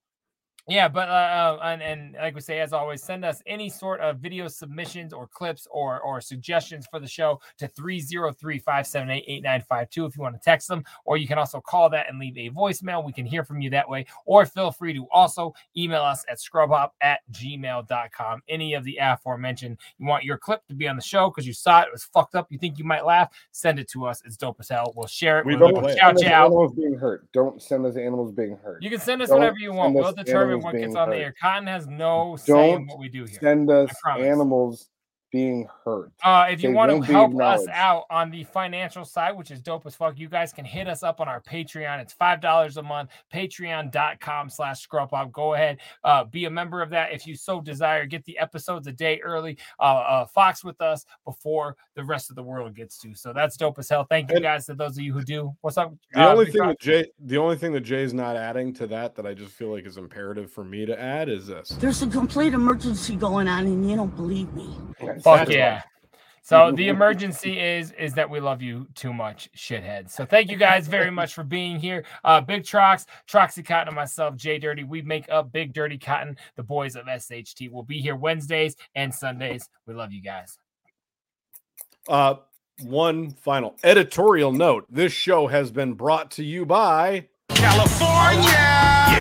yeah, 0.69 0.89
but 0.89 1.09
uh, 1.09 1.13
uh, 1.13 1.59
and, 1.63 1.81
and 1.83 2.17
like 2.21 2.35
we 2.35 2.41
say, 2.41 2.59
as 2.61 2.73
always, 2.73 3.03
send 3.03 3.25
us 3.25 3.43
any 3.47 3.69
sort 3.69 4.01
of 4.01 4.19
video 4.19 4.49
submissions 4.49 5.13
or 5.13 5.27
clips 5.29 5.69
or 5.71 6.01
or 6.01 6.21
suggestions 6.21 6.87
for 6.91 6.99
the 6.99 7.07
show 7.07 7.41
to 7.59 7.69
303-578-8952 7.69 10.09
if 10.09 10.17
you 10.17 10.23
want 10.23 10.35
to 10.35 10.41
text 10.45 10.67
them, 10.69 10.85
or 11.05 11.17
you 11.17 11.27
can 11.29 11.39
also 11.39 11.61
call 11.61 11.89
that 11.91 12.09
and 12.09 12.19
leave 12.19 12.37
a 12.37 12.51
voicemail. 12.51 13.05
We 13.05 13.13
can 13.13 13.27
hear 13.27 13.45
from 13.45 13.61
you 13.61 13.71
that 13.71 13.89
way, 13.89 14.07
or 14.25 14.45
feel 14.47 14.73
free 14.73 14.93
to 14.95 15.07
also 15.13 15.55
email 15.77 16.03
us 16.03 16.25
at 16.29 16.39
scrubhop 16.39 16.91
at 17.01 17.21
gmail.com. 17.33 18.43
Any 18.49 18.75
of 18.75 18.83
the 18.85 18.99
aforementioned, 19.01 19.79
you 19.99 20.07
want 20.07 20.25
your 20.25 20.39
clip 20.39 20.67
to 20.67 20.75
be 20.75 20.89
on 20.89 20.97
the 20.97 21.03
show 21.03 21.31
because 21.31 21.47
you 21.47 21.53
saw 21.53 21.83
it, 21.83 21.87
it 21.87 21.93
was 21.93 22.05
fucked 22.05 22.35
up, 22.35 22.49
you 22.51 22.59
think 22.59 22.79
you 22.79 22.85
might 22.85 23.05
laugh, 23.07 23.31
send 23.53 23.79
it 23.79 23.89
to 23.91 24.05
us. 24.07 24.21
It's 24.25 24.37
dope 24.37 24.57
as 24.61 24.69
hell. 24.69 24.93
We'll 24.97 25.07
share 25.07 25.39
it. 25.39 25.47
We 25.47 25.55
We'll, 25.57 25.69
don't 25.69 25.75
we'll 25.75 25.83
play 25.83 25.93
it. 25.93 25.99
shout 25.99 26.19
Send 26.19 26.33
animals 26.33 26.73
being 26.73 26.95
hurt. 26.95 27.31
Don't 27.33 27.63
send 27.63 27.87
us 27.87 27.97
animals 27.97 28.33
being 28.33 28.57
hurt. 28.63 28.83
You 28.83 28.91
can 28.91 29.01
send 29.01 29.23
us 29.23 29.29
Don't 29.29 29.39
whatever 29.39 29.59
you 29.59 29.73
want. 29.73 29.95
We'll 29.95 30.13
determine 30.13 30.56
what 30.59 30.75
gets 30.77 30.95
on 30.95 31.11
the 31.11 31.17
air. 31.17 31.35
Cotton 31.41 31.67
has 31.67 31.87
no 31.87 32.37
say 32.37 32.73
in 32.73 32.87
what 32.87 32.99
we 32.99 33.09
do 33.09 33.25
here. 33.25 33.39
send 33.41 33.71
us 33.71 33.91
animals 34.19 34.89
being 35.33 35.69
hurt. 35.85 36.13
Uh, 36.25 36.47
if 36.51 36.63
you 36.63 36.69
They 36.71 36.75
want 36.75 36.91
to 36.91 37.13
help 37.13 37.39
us 37.41 37.67
out 37.73 38.05
on 38.11 38.31
the 38.31 38.45
financial 38.45 39.05
side, 39.05 39.37
which 39.37 39.51
is 39.51 39.61
dope 39.61 39.85
as 39.87 39.95
fuck, 39.95 40.19
you 40.19 40.29
guys 40.29 40.53
can 40.53 40.65
hit 40.65 40.89
us 40.89 41.03
up 41.03 41.21
on 41.21 41.29
our 41.29 41.41
Patreon. 41.41 42.01
It's 42.01 42.13
five 42.13 42.41
dollars 42.41 42.77
a 42.77 42.83
month. 42.83 43.11
Patreon.com 43.33 44.51
slash 44.51 44.87
scrubhop. 44.87 45.33
Go 45.33 45.55
ahead, 45.55 45.79
uh, 46.05 46.25
be 46.25 46.45
a 46.45 46.51
member 46.51 46.83
of 46.83 46.91
that 46.91 47.13
if 47.13 47.27
you 47.27 47.35
so 47.35 47.61
desire. 47.61 48.07
Get 48.07 48.25
the 48.25 48.39
episodes 48.39 48.87
a 48.87 48.93
day 48.93 49.21
early. 49.23 49.59
Uh, 49.79 49.83
uh, 49.83 50.27
Fox 50.27 50.65
with 50.65 50.81
us 50.81 51.05
before 51.25 51.77
the 51.95 52.05
rest 52.05 52.31
of 52.31 52.37
the 52.37 52.43
world 52.43 52.75
gets 52.75 52.99
to. 52.99 53.15
So 53.15 53.33
that's 53.33 53.57
dope 53.57 53.79
as 53.79 53.89
hell. 53.89 54.07
Thank 54.09 54.31
you 54.31 54.37
And- 54.37 54.43
guys 54.45 54.67
to 54.67 54.75
those 54.75 54.97
of 54.97 55.03
you 55.03 55.13
who 55.13 55.23
do. 55.23 55.55
What's 55.61 55.77
up? 55.79 55.93
The 56.13 56.21
uh, 56.21 56.33
only 56.33 56.47
thing 56.47 56.61
Rock? 56.63 56.71
that 56.71 56.81
Jay, 56.81 57.07
the 57.21 57.39
only 57.39 57.57
thing 57.57 57.73
that 57.73 57.81
Jay's 57.81 58.15
not 58.15 58.37
adding 58.37 58.73
to 58.75 58.87
that 58.89 59.15
that 59.17 59.27
I 59.27 59.35
just 59.35 59.53
feel 59.53 59.73
like 59.73 59.87
is 59.87 59.97
imperative 59.97 60.51
for 60.53 60.65
me 60.65 60.87
to 60.87 60.99
add 61.01 61.29
is 61.29 61.47
this. 61.47 61.71
There's 61.71 62.03
a 62.03 62.07
complete 62.07 62.55
emergency 62.55 63.17
going 63.17 63.49
on, 63.49 63.67
and 63.67 63.89
you 63.89 63.97
don't 63.97 64.15
believe 64.15 64.53
me. 64.55 64.71
Fuck 65.23 65.49
yeah. 65.49 65.83
So 66.47 66.71
the 66.71 66.87
emergency 66.87 67.59
is 67.59 67.91
is 67.91 68.15
that 68.15 68.31
we 68.31 68.39
love 68.39 68.63
you 68.63 68.87
too 68.95 69.13
much, 69.13 69.51
shitheads. 69.57 70.11
So 70.11 70.25
thank 70.25 70.49
you 70.49 70.57
guys 70.57 70.87
very 70.87 71.11
much 71.11 71.35
for 71.35 71.43
being 71.43 71.81
here. 71.81 72.05
Uh 72.23 72.41
Big 72.41 72.63
Trox, 72.63 73.05
Troxy 73.27 73.67
Cotton, 73.67 73.89
and 73.89 73.97
myself, 73.97 74.37
Jay 74.37 74.57
Dirty. 74.57 74.85
We 74.85 75.03
make 75.03 75.27
up 75.29 75.51
Big 75.51 75.73
Dirty 75.73 75.99
Cotton, 75.99 76.37
the 76.55 76.63
boys 76.63 76.95
of 76.95 77.07
SHT. 77.07 77.69
We'll 77.69 77.83
be 77.83 78.01
here 78.01 78.15
Wednesdays 78.15 78.77
and 78.95 79.13
Sundays. 79.13 79.69
We 79.87 79.95
love 79.95 80.13
you 80.13 80.23
guys. 80.23 80.57
Uh, 82.07 82.37
one 82.85 83.31
final 83.31 83.75
editorial 83.83 84.53
note: 84.53 84.87
This 84.89 85.13
show 85.13 85.49
has 85.49 85.73
been 85.73 85.95
brought 85.95 86.31
to 86.33 86.45
you 86.45 86.65
by 86.65 87.27
California! 87.49 89.19